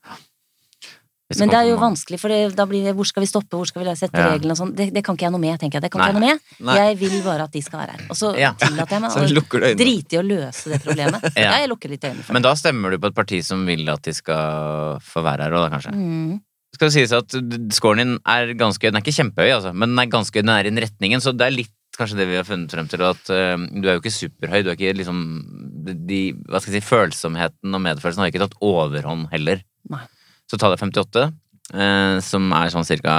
Men 1.41 1.51
det 1.51 1.57
er 1.57 1.69
jo 1.71 1.77
vanskelig, 1.81 2.19
for 2.21 2.31
det, 2.31 2.53
da 2.55 2.67
blir 2.69 2.85
det 2.85 2.93
hvor 2.95 3.07
skal 3.09 3.25
vi 3.25 3.29
stoppe, 3.31 3.57
hvor 3.57 3.67
skal 3.67 3.83
vi 3.83 3.95
sette 3.97 4.21
Ja. 4.21 4.27
reglene 4.35 4.53
og 4.53 4.59
sånn. 4.61 4.75
Det, 4.77 4.91
det 4.93 5.03
kan 5.07 5.17
ikke 5.17 5.25
jeg 5.27 5.33
noe 5.35 5.41
med, 5.41 5.57
tenker 5.59 5.79
jeg. 5.79 5.87
Det 5.87 5.91
kan 5.95 6.03
Nei. 6.03 6.09
ikke 6.11 6.21
jeg 6.21 6.21
noe 6.21 6.35
med. 6.35 6.67
Nei. 6.69 6.75
Jeg 6.79 6.99
vil 7.01 7.15
bare 7.25 7.47
at 7.49 7.55
de 7.55 7.63
skal 7.65 7.81
være 7.81 7.95
her. 7.97 8.03
Og 8.11 8.17
så 8.19 8.33
Ja. 8.39 8.53
tillater 8.61 8.95
jeg 8.95 9.03
meg 9.03 9.11
å 9.17 9.75
drite 9.81 10.15
i 10.15 10.21
å 10.21 10.25
løse 10.27 10.71
det 10.75 10.83
problemet. 10.85 11.25
Ja. 11.45 11.57
jeg 11.59 11.71
lukker 11.73 11.91
litt 11.91 12.05
øynene 12.05 12.23
for 12.23 12.37
Men 12.37 12.45
da 12.45 12.53
stemmer 12.55 12.91
du 12.93 12.99
på 12.99 13.09
et 13.11 13.17
parti 13.17 13.41
som 13.43 13.65
vil 13.67 13.89
at 13.89 14.03
de 14.03 14.13
skal 14.13 15.01
få 15.03 15.25
være 15.25 15.49
her 15.49 15.57
òg, 15.57 15.65
da, 15.65 15.79
kanskje? 15.79 15.95
Mm. 15.97 16.43
Skal 16.75 16.91
det 16.91 16.95
sies 16.97 17.13
at 17.15 17.35
scoren 17.77 18.03
din 18.03 18.15
er 18.27 18.51
ganske 18.59 18.91
Den 18.91 18.99
er 18.99 19.05
ikke 19.05 19.15
kjempehøy, 19.15 19.53
altså, 19.55 19.71
men 19.73 19.93
den 19.93 20.03
er 20.03 20.11
ganske 20.11 20.43
nær 20.43 20.67
den 20.67 20.81
retningen, 20.83 21.23
så 21.23 21.33
det 21.37 21.47
er 21.47 21.55
litt 21.55 21.73
kanskje 21.95 22.19
det 22.19 22.27
vi 22.27 22.39
har 22.41 22.47
funnet 22.49 22.73
frem 22.75 22.89
til, 22.91 23.05
at 23.07 23.31
uh, 23.31 23.55
du 23.71 23.87
er 23.87 23.95
jo 23.95 24.01
ikke 24.03 24.11
superhøy. 24.11 24.65
Du 24.67 24.73
er 24.73 24.75
ikke 24.75 24.97
liksom 24.99 25.21
de, 26.09 26.21
Hva 26.51 26.59
skal 26.59 26.75
jeg 26.75 26.83
si, 26.83 26.89
Følsomheten 26.89 27.77
og 27.79 27.83
medfølelsen 27.85 28.25
har 28.25 28.33
ikke 28.33 28.43
tatt 28.43 28.59
overhånd 28.65 29.29
heller. 29.31 29.63
Nei. 29.93 30.03
Så 30.51 30.59
tallet 30.59 30.83
er 30.83 30.89
58, 30.91 31.29
uh, 31.79 32.17
som 32.27 32.51
er 32.59 32.75
sånn 32.75 32.89
ca. 33.05 33.19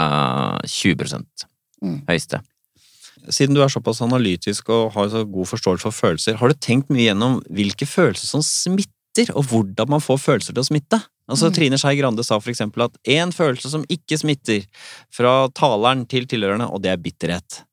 20 0.68 1.48
Mm. 1.84 2.02
høyeste. 2.08 2.40
Siden 3.34 3.56
du 3.56 3.62
er 3.64 3.72
såpass 3.74 4.00
analytisk 4.06 4.70
og 4.74 4.94
har 4.96 5.10
så 5.12 5.24
god 5.28 5.50
forståelse 5.50 5.84
for 5.88 5.96
følelser, 5.96 6.38
har 6.40 6.52
du 6.52 6.56
tenkt 6.62 6.92
mye 6.94 7.10
gjennom 7.10 7.40
hvilke 7.50 7.88
følelser 7.90 8.30
som 8.30 8.44
smitter, 8.46 9.32
og 9.36 9.48
hvordan 9.50 9.90
man 9.96 10.04
får 10.04 10.22
følelser 10.22 10.54
til 10.56 10.64
å 10.64 10.68
smitte? 10.70 11.02
Altså, 11.30 11.48
Mm. 11.50 11.54
Trine 11.58 11.78
Skei 11.82 11.96
Grande 11.98 12.24
sa 12.24 12.38
eksempel 12.40 12.84
at 12.86 12.98
én 13.04 13.32
følelse 13.34 13.70
som 13.70 13.84
ikke 13.90 14.18
smitter, 14.18 14.66
fra 15.10 15.48
taleren 15.50 16.06
til 16.08 16.26
tilhørerne, 16.28 16.68
og 16.72 16.82
det 16.84 16.92
er 16.92 16.98
bitterhet. 17.02 17.64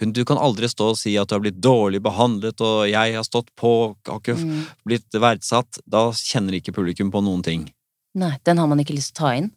Hun, 0.00 0.12
du 0.12 0.24
kan 0.24 0.38
aldri 0.38 0.68
stå 0.70 0.92
og 0.92 0.98
si 1.00 1.16
at 1.18 1.28
du 1.30 1.34
har 1.34 1.40
blitt 1.42 1.60
dårlig 1.64 2.00
behandlet, 2.04 2.60
og 2.62 2.84
jeg 2.90 3.14
har 3.16 3.24
stått 3.26 3.48
på, 3.58 3.96
har 4.06 4.20
ikke 4.20 4.36
Mm. 4.38 4.66
blitt 4.86 5.10
verdsatt. 5.12 5.80
Da 5.88 6.10
kjenner 6.12 6.54
ikke 6.54 6.72
publikum 6.74 7.10
på 7.10 7.22
noen 7.24 7.42
ting. 7.42 7.72
Nei, 8.14 8.36
den 8.44 8.58
har 8.58 8.66
man 8.68 8.78
ikke 8.78 8.94
lyst 8.94 9.14
til 9.14 9.24
å 9.24 9.28
ta 9.28 9.34
inn. 9.36 9.50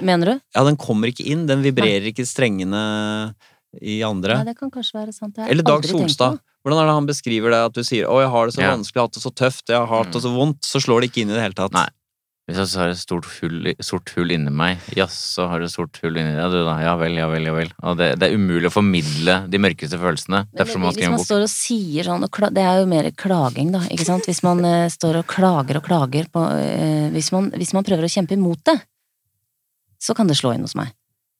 Mener 0.00 0.26
du? 0.26 0.40
Ja, 0.56 0.64
den 0.64 0.76
kommer 0.76 1.06
ikke 1.06 1.24
inn, 1.24 1.46
den 1.46 1.62
vibrerer 1.62 2.02
ikke 2.10 2.26
strengene 2.26 3.34
i 3.82 4.00
andre. 4.06 4.38
Ja, 4.40 4.44
det 4.44 4.56
kan 4.58 4.70
kanskje 4.70 4.98
være 5.00 5.12
sant. 5.14 5.36
Jeg 5.36 5.50
Eller 5.50 5.62
Dag 5.66 5.84
Solstad. 5.84 6.38
Hvordan 6.66 6.82
er 6.82 6.86
det 6.90 6.94
han 6.98 7.06
beskriver 7.06 7.50
det? 7.54 7.60
At 7.70 7.74
du 7.74 7.82
sier 7.86 8.06
'Å, 8.08 8.20
jeg 8.22 8.30
har 8.30 8.46
det 8.46 8.54
så 8.54 8.62
Ja. 8.62 8.72
vanskelig, 8.76 8.94
jeg 8.94 9.00
har 9.02 9.06
hatt 9.08 9.14
det 9.14 9.22
så 9.22 9.34
tøft, 9.34 9.68
jeg 9.68 9.78
har 9.78 9.86
hatt 9.86 10.12
det 10.12 10.22
så 10.22 10.32
vondt', 10.34 10.62
så 10.66 10.80
slår 10.82 11.00
det 11.02 11.10
ikke 11.12 11.22
inn 11.22 11.30
i 11.30 11.34
det 11.38 11.42
hele 11.42 11.54
tatt. 11.54 11.72
Nei. 11.72 11.88
Hvis 12.48 12.58
jeg 12.62 12.78
har 12.78 12.88
et 12.90 12.96
stort 12.96 13.26
hull, 13.40 13.74
sort 13.82 14.08
hull 14.14 14.30
inni 14.30 14.50
meg, 14.54 14.78
jaså, 14.94 15.48
har 15.50 15.58
du 15.58 15.64
et 15.64 15.70
sort 15.72 15.98
hull 16.00 16.14
inni 16.14 16.30
deg? 16.36 16.46
Du 16.54 16.62
da, 16.64 16.78
ja 16.78 16.94
vel, 16.94 17.14
ja 17.18 17.26
vel, 17.26 17.42
ja 17.42 17.52
vel. 17.52 17.72
Og 17.82 17.96
det, 17.98 18.18
det 18.20 18.30
er 18.30 18.36
umulig 18.38 18.66
å 18.66 18.70
formidle 18.70 19.48
de 19.50 19.58
mørkeste 19.58 19.98
følelsene. 19.98 20.46
Men 20.46 20.54
Derfor 20.54 20.78
må 20.78 20.86
man 20.86 20.92
hvis 20.92 20.94
skrive 20.94 21.06
en 21.06 21.10
man 21.10 21.18
bok. 21.18 21.26
står 21.26 21.42
og 21.42 21.50
sier 21.50 22.04
sånn, 22.04 22.22
og 22.22 22.30
kla- 22.30 22.52
det 22.54 22.62
er 22.62 22.78
jo 22.78 22.86
mer 22.86 23.10
klaging, 23.10 23.72
da, 23.72 23.80
ikke 23.90 24.06
sant? 24.06 24.26
Hvis 24.26 24.44
man 24.44 24.62
uh, 24.64 24.86
står 24.88 25.16
og 25.18 25.26
klager 25.26 25.76
og 25.76 25.82
klager 25.82 26.30
på 26.30 26.38
uh, 26.38 27.10
hvis, 27.10 27.32
man, 27.32 27.50
hvis 27.50 27.74
man 27.74 27.82
prøver 27.82 28.04
å 28.06 28.14
kjempe 28.14 28.38
imot 28.38 28.62
det, 28.64 28.80
så 29.98 30.14
kan 30.14 30.28
det 30.28 30.36
slå 30.38 30.54
inn 30.54 30.62
hos 30.62 30.76
meg. 30.78 30.92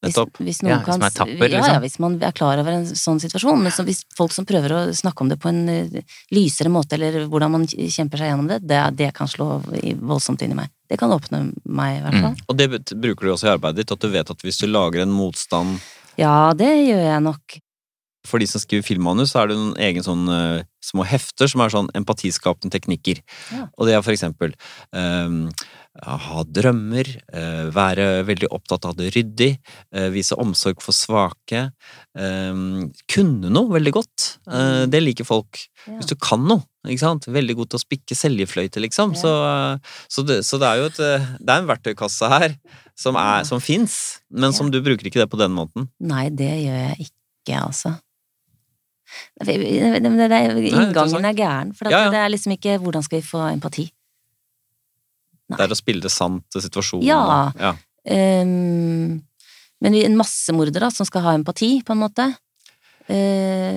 Hvis, 0.07 0.39
hvis, 0.39 0.61
Ja, 0.63 0.77
noen 0.77 0.79
hvis 0.79 0.87
kan, 0.87 1.01
man 1.03 1.09
er 1.09 1.17
tapper, 1.17 1.51
liksom. 1.53 1.73
ja, 1.75 1.81
hvis 1.83 1.99
man 2.03 2.17
er 2.29 2.37
klar 2.37 2.63
over 2.63 2.77
en 2.79 2.87
sånn 2.89 3.21
situasjon. 3.23 3.61
Men 3.65 3.75
så 3.75 3.85
hvis 3.87 4.05
folk 4.17 4.35
som 4.37 4.47
prøver 4.49 4.75
å 4.77 4.81
snakke 4.97 5.25
om 5.25 5.33
det 5.33 5.39
på 5.43 5.51
en 5.53 5.63
eh, 5.73 6.17
lysere 6.35 6.73
måte, 6.73 6.99
eller 6.99 7.27
hvordan 7.31 7.55
man 7.57 7.67
kjemper 7.67 8.23
seg 8.23 8.33
gjennom 8.33 8.49
det, 8.51 8.63
det, 8.67 8.81
det 8.99 9.13
kan 9.17 9.31
slå 9.31 9.61
voldsomt 10.01 10.43
inn 10.47 10.57
i 10.57 10.61
meg. 10.63 10.73
Det 10.87 10.99
kan 11.01 11.13
åpne 11.13 11.49
meg, 11.65 11.99
i 11.99 12.03
hvert 12.05 12.23
fall. 12.23 12.41
Og 12.47 12.59
det 12.59 12.71
bruker 12.95 13.27
du 13.27 13.35
også 13.35 13.51
i 13.51 13.55
arbeidet 13.57 13.83
ditt, 13.83 13.95
at 13.95 14.03
du 14.03 14.11
vet 14.13 14.35
at 14.37 14.45
hvis 14.47 14.63
du 14.63 14.69
lager 14.71 15.03
en 15.03 15.15
motstand 15.15 15.81
Ja, 16.21 16.53
det 16.57 16.71
gjør 16.87 17.03
jeg 17.03 17.23
nok. 17.27 17.59
For 18.27 18.43
de 18.43 18.49
som 18.51 18.63
skriver 18.63 18.87
filmmanus, 18.87 19.33
så 19.33 19.43
er 19.43 19.51
det 19.51 19.59
noen 19.59 19.77
egen 19.87 20.03
sånn 20.03 20.27
uh, 20.27 20.65
små 20.83 21.07
hefter 21.07 21.51
som 21.51 21.63
er 21.63 21.75
sånn 21.75 21.91
empatiskapende 21.99 22.75
teknikker. 22.75 23.23
Ja. 23.55 23.67
Og 23.79 23.87
det 23.87 23.95
er 23.95 24.03
for 24.07 24.15
eksempel 24.15 24.55
eh, 24.95 25.37
ha 26.03 26.42
drømmer, 26.44 27.07
eh, 27.32 27.70
være 27.72 28.24
veldig 28.28 28.49
opptatt 28.53 28.84
av 28.84 28.97
det 28.97 29.12
ryddig, 29.14 29.59
eh, 29.92 30.09
vise 30.11 30.36
omsorg 30.36 30.80
for 30.82 30.92
svake, 30.92 31.72
eh, 32.16 32.53
kunne 33.09 33.51
noe 33.51 33.68
veldig 33.72 33.92
godt. 33.92 34.38
Eh, 34.49 34.86
Mm. 34.86 34.90
det 34.90 35.03
liker 35.03 35.24
folk. 35.24 35.68
Ja. 35.86 35.94
Hvis 35.99 36.07
du 36.09 36.14
kan 36.16 36.44
noe, 36.47 36.62
ikke 36.86 36.99
sant? 37.01 37.26
Veldig 37.26 37.57
god 37.57 37.70
til 37.70 37.78
å 37.78 37.84
spikke 37.84 38.14
seljefløyte, 38.16 38.80
liksom. 38.82 39.14
Ja. 39.14 39.20
Så, 39.20 39.32
eh, 39.47 39.78
så, 40.09 40.26
det, 40.26 40.40
så 40.44 40.59
det 40.59 40.66
er 40.68 40.76
jo 40.82 40.86
et 40.86 41.01
eh, 41.01 41.26
Det 41.40 41.51
er 41.51 41.59
en 41.62 41.68
verktøykasse 41.70 42.28
her 42.28 42.57
som, 42.97 43.16
er, 43.16 43.44
som 43.44 43.61
fins, 43.61 44.20
men 44.30 44.53
som 44.53 44.70
du 44.70 44.80
bruker 44.82 45.05
ikke 45.07 45.20
det 45.24 45.30
på 45.30 45.38
den 45.38 45.53
måten. 45.53 45.88
Nei, 46.01 46.28
det 46.30 46.51
gjør 46.64 46.82
jeg 46.90 47.09
ikke, 47.11 47.61
altså. 47.62 48.01
Det, 49.38 49.55
det, 49.55 50.03
det, 50.03 50.28
det, 50.30 50.72
inngangen 50.72 51.24
er 51.28 51.36
gæren, 51.36 51.74
for 51.76 51.88
Ja, 51.92 52.07
ja. 52.07 52.11
det 52.11 52.18
er 52.18 52.28
liksom 52.32 52.53
ikke 52.57 52.78
'hvordan 52.82 53.05
skal 53.05 53.20
vi 53.20 53.26
få 53.26 53.42
empati'? 53.55 53.90
Nei. 55.47 55.59
Det 55.59 55.66
er 55.68 55.74
å 55.74 55.78
spille 55.78 56.03
det 56.03 56.12
sant 56.14 56.59
situasjonen. 56.59 57.07
Ja. 57.07 57.53
ja. 57.61 57.76
Um, 58.07 59.22
men 59.82 60.01
en 60.01 60.18
massemorder 60.18 60.86
da, 60.86 60.90
som 60.94 61.07
skal 61.07 61.24
ha 61.26 61.36
empati, 61.36 61.76
på 61.86 61.94
en 61.94 62.03
måte, 62.03 62.26
uh, 62.32 63.14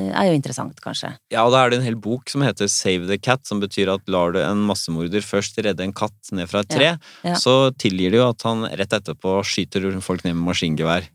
er 0.10 0.30
jo 0.30 0.38
interessant, 0.38 0.80
kanskje. 0.82 1.12
Ja, 1.34 1.44
og 1.46 1.54
da 1.54 1.62
er 1.62 1.74
det 1.74 1.82
en 1.82 1.86
hel 1.86 2.00
bok 2.00 2.32
som 2.32 2.46
heter 2.46 2.72
Save 2.72 3.10
the 3.10 3.20
Cat, 3.22 3.46
som 3.50 3.62
betyr 3.62 3.92
at 3.94 4.10
lar 4.10 4.34
du 4.34 4.42
en 4.42 4.66
massemorder 4.70 5.26
først 5.26 5.62
redde 5.62 5.86
en 5.86 5.94
katt 5.94 6.34
ned 6.34 6.50
fra 6.50 6.66
et 6.66 6.74
tre, 6.74 6.92
Ja, 6.96 7.34
ja. 7.34 7.38
så 7.38 7.72
tilgir 7.78 8.16
det 8.16 8.22
jo 8.22 8.30
at 8.32 8.48
han 8.48 8.66
rett 8.66 8.98
etterpå 8.98 9.40
skyter 9.46 9.92
folk 10.06 10.26
ned 10.26 10.38
med 10.40 10.48
maskingevær. 10.50 11.10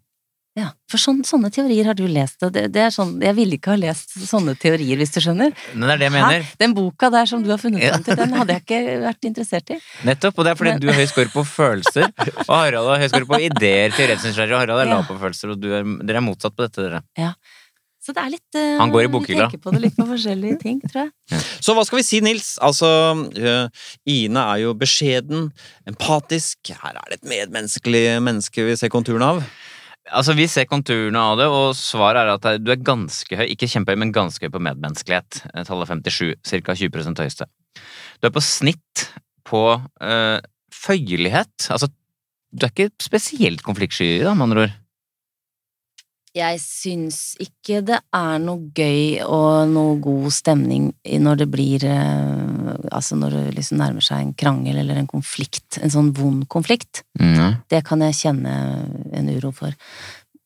Ja, 0.55 0.69
for 0.87 1.03
sånne, 1.03 1.25
sånne 1.27 1.49
teorier 1.51 1.89
har 1.91 1.97
du 1.99 2.05
lest, 2.07 2.37
og 2.47 2.53
det, 2.55 2.69
det 2.71 2.85
er 2.85 2.93
sånn 2.95 3.17
Jeg 3.25 3.35
ville 3.35 3.57
ikke 3.59 3.73
ha 3.73 3.79
lest 3.81 4.13
sånne 4.23 4.53
teorier, 4.63 5.01
hvis 5.01 5.11
du 5.17 5.19
skjønner. 5.25 5.51
Men 5.75 5.89
det 5.89 5.95
er 5.97 5.99
det 5.99 6.07
jeg 6.07 6.15
mener. 6.15 6.45
Hæ? 6.47 6.55
Den 6.63 6.77
boka 6.77 7.11
der 7.11 7.27
som 7.27 7.43
du 7.43 7.51
har 7.51 7.59
funnet 7.59 7.83
Ja. 7.83 7.91
fram 7.97 8.05
til, 8.07 8.17
den 8.21 8.37
hadde 8.39 8.55
jeg 8.55 8.63
ikke 8.63 8.79
vært 9.03 9.27
interessert 9.27 9.73
i. 9.75 9.81
Nettopp, 10.07 10.39
og 10.39 10.47
det 10.47 10.53
er 10.53 10.61
fordi 10.61 10.71
Men- 10.77 10.81
du 10.81 10.87
har 10.93 11.01
høy 11.01 11.07
score 11.11 11.33
på 11.35 11.43
følelser, 11.49 12.07
og 12.49 12.55
Harald 12.55 12.87
har 12.93 13.03
høy 13.03 13.09
score 13.11 13.27
på 13.35 13.41
ideer, 13.49 13.91
teoretiske 13.99 14.47
og 14.47 14.59
Harald 14.63 14.79
er 14.85 14.87
Ja. 14.87 14.95
lav 14.95 15.05
på 15.11 15.19
følelser, 15.19 15.51
og 15.57 15.61
du 15.61 15.69
er, 15.75 15.83
dere 16.07 16.23
er 16.23 16.27
motsatt 16.31 16.55
på 16.55 16.69
dette, 16.69 16.87
dere. 16.87 17.35
Så 18.05 18.13
det 18.13 18.21
er 18.21 18.31
litt 18.37 18.57
uh, 18.61 18.79
Han 18.83 18.91
går 18.93 19.07
i 19.07 19.09
bokhylla. 19.09 19.47
Vi 19.49 19.57
tenker 19.57 19.63
på 19.65 19.73
det 19.73 19.81
litt 19.81 19.95
på 19.97 20.05
forskjellige 20.05 20.59
ting, 20.61 20.81
tror 20.93 21.07
jeg. 21.07 21.39
Så 21.65 21.73
hva 21.75 21.87
skal 21.89 21.99
vi 21.99 22.03
si, 22.05 22.19
Nils? 22.21 22.59
Altså, 22.61 22.87
øh, 23.33 23.69
Ine 24.05 24.43
er 24.53 24.59
jo 24.61 24.75
beskjeden, 24.77 25.47
empatisk. 25.89 26.59
Her 26.83 26.99
er 27.01 27.07
det 27.11 27.23
et 27.23 27.31
medmenneskelig 27.31 28.05
menneske 28.23 28.67
vi 28.69 28.77
ser 28.77 28.93
konturene 28.93 29.25
av. 29.25 29.41
Altså, 30.13 30.35
Vi 30.37 30.47
ser 30.51 30.69
konturene 30.69 31.21
av 31.21 31.39
det, 31.41 31.47
og 31.49 31.77
svaret 31.79 32.21
er 32.21 32.33
at 32.35 32.63
du 32.63 32.71
er 32.73 32.83
ganske 32.85 33.39
høy, 33.41 33.47
ikke 33.55 33.71
kjempehøy, 33.73 33.99
men 34.03 34.13
ganske 34.13 34.45
høy 34.45 34.53
på 34.53 34.63
medmenneskelighet. 34.67 35.45
Eh, 35.55 35.65
Tallet 35.65 35.89
57, 35.89 36.35
ca. 36.45 36.77
20 36.77 37.23
høyeste. 37.23 37.49
Du 38.21 38.29
er 38.29 38.35
på 38.35 38.45
snitt 38.45 39.07
på 39.49 39.65
øh, 39.81 40.39
føyelighet. 40.73 41.69
Altså, 41.73 41.89
du 42.55 42.67
er 42.67 42.73
ikke 42.75 42.93
spesielt 43.03 43.65
konfliktsky, 43.65 44.21
da, 44.23 44.35
med 44.37 44.51
andre 44.51 44.67
ord. 44.67 44.81
Jeg 46.35 46.59
syns 46.59 47.19
ikke 47.39 47.79
det 47.87 48.01
er 48.11 48.41
noe 48.43 48.67
gøy 48.75 49.21
og 49.23 49.69
noe 49.71 49.95
god 50.03 50.33
stemning 50.35 50.89
når 51.23 51.39
det 51.45 51.47
blir 51.53 51.85
eh, 51.87 52.75
Altså 52.95 53.15
når 53.19 53.37
det 53.37 53.55
liksom 53.61 53.79
nærmer 53.79 54.03
seg 54.05 54.21
en 54.25 54.33
krangel 54.39 54.77
eller 54.83 54.99
en 55.01 55.07
konflikt. 55.11 55.79
En 55.83 55.91
sånn 55.95 56.11
vond 56.15 56.45
konflikt. 56.51 57.03
Mm. 57.21 57.63
Det 57.71 57.81
kan 57.87 58.03
jeg 58.07 58.19
kjenne 58.19 58.53
en 59.15 59.31
uro 59.31 59.51
for. 59.55 59.73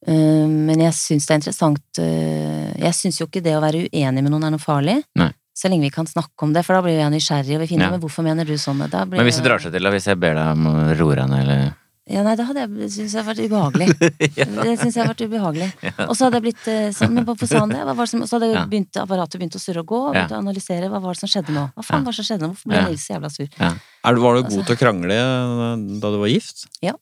Eh, 0.06 0.46
Men 0.48 0.80
jeg 0.84 0.92
syns 0.96 1.26
det 1.26 1.34
er 1.34 1.40
interessant 1.40 1.98
eh, 2.04 2.70
Jeg 2.78 2.94
syns 2.96 3.18
jo 3.20 3.26
ikke 3.26 3.42
det 3.44 3.56
å 3.58 3.64
være 3.64 3.86
uenig 3.88 4.22
med 4.22 4.30
noen 4.32 4.44
er 4.48 4.54
noe 4.54 4.62
farlig. 4.62 5.00
Nei. 5.18 5.32
Så 5.58 5.66
lenge 5.72 5.88
vi 5.88 5.90
kan 5.90 6.06
snakke 6.06 6.44
om 6.46 6.52
det, 6.54 6.62
for 6.68 6.76
da 6.76 6.84
blir 6.84 7.00
jeg 7.00 7.10
nysgjerrig 7.10 7.56
og 7.56 7.64
vi 7.64 7.72
finner 7.72 7.90
Ja. 7.90 7.98
hvorfor 7.98 8.22
mener 8.22 8.46
du 8.46 8.54
sånn. 8.60 8.78
Da 8.92 9.02
blir 9.08 9.18
Men 9.18 9.26
hvis 9.26 9.40
det 9.40 9.48
drar 9.48 9.58
seg 9.58 9.72
til, 9.74 9.82
da, 9.82 9.90
hvis 9.90 10.06
jeg 10.06 10.20
ber 10.20 10.36
deg 10.38 10.52
om 10.54 10.68
å 10.70 10.74
roe 11.00 11.16
deg 11.18 11.32
ned, 11.32 11.40
eller 11.48 11.72
Ja, 12.08 12.22
nei, 12.24 12.34
da 12.40 12.44
hadde 12.48 12.62
jeg 12.64 12.88
syntes 12.94 13.14
jeg 13.18 13.24
vært 13.26 13.40
ubehagelig. 13.44 13.88
Det 14.64 14.74
syns 14.80 14.96
jeg 14.96 15.08
vært 15.10 15.20
ubehagelig. 15.26 15.66
Og 16.06 16.14
så 16.16 16.24
hadde 16.24 16.38
jeg 16.40 16.44
blitt 16.46 16.68
eh, 16.72 16.86
sånn, 16.96 17.12
men 17.18 17.26
hvorfor 17.28 17.50
sa 17.50 17.60
han 17.66 17.74
det? 17.74 17.82
Det 17.84 18.06
som, 18.08 18.22
så 18.24 18.38
hadde 18.38 18.48
Ja. 18.54 18.62
begynt, 18.70 18.96
apparatet 19.02 19.36
begynt 19.42 19.58
å 19.58 19.60
surre 19.60 19.82
og 19.84 19.90
gå, 19.92 19.98
og 20.08 20.14
Ja. 20.16 20.22
begynte 20.24 20.38
å 20.38 20.40
analysere 20.40 20.88
hva 20.88 21.00
var 21.04 21.12
det 21.18 21.20
som 21.20 21.28
skjedde 21.28 21.52
nå. 21.52 21.66
Hva 21.76 21.84
faen 21.84 22.06
var 22.08 22.16
det 22.16 22.20
som 22.22 22.28
skjedde 22.30 22.46
nå? 22.48 22.54
Hvorfor 22.54 22.72
ble 22.72 22.80
Ja. 22.80 22.86
Nils 22.88 23.04
så 23.04 23.12
jævla 23.18 23.30
sur? 23.34 23.48
Er 23.60 24.14
var 24.24 24.34
du 24.38 24.42
Altså- 24.42 24.56
god 24.56 24.66
til 24.70 24.76
å 24.76 24.80
krangle 24.80 25.18
øh, 25.20 26.00
da 26.00 26.10
du 26.14 26.18
var 26.24 26.32
gift? 26.32 26.64
Ja, 26.80 26.94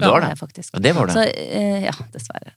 det 0.00 0.08
var 0.08 0.20
det. 0.24 0.28
jeg 0.32 0.38
faktisk. 0.40 0.70
Ja, 0.72 0.78
det 0.88 0.94
var 0.96 1.06
det. 1.06 1.14
Så, 1.14 1.22
eh, 1.36 1.84
ja, 1.84 1.94
dessverre. 2.16 2.50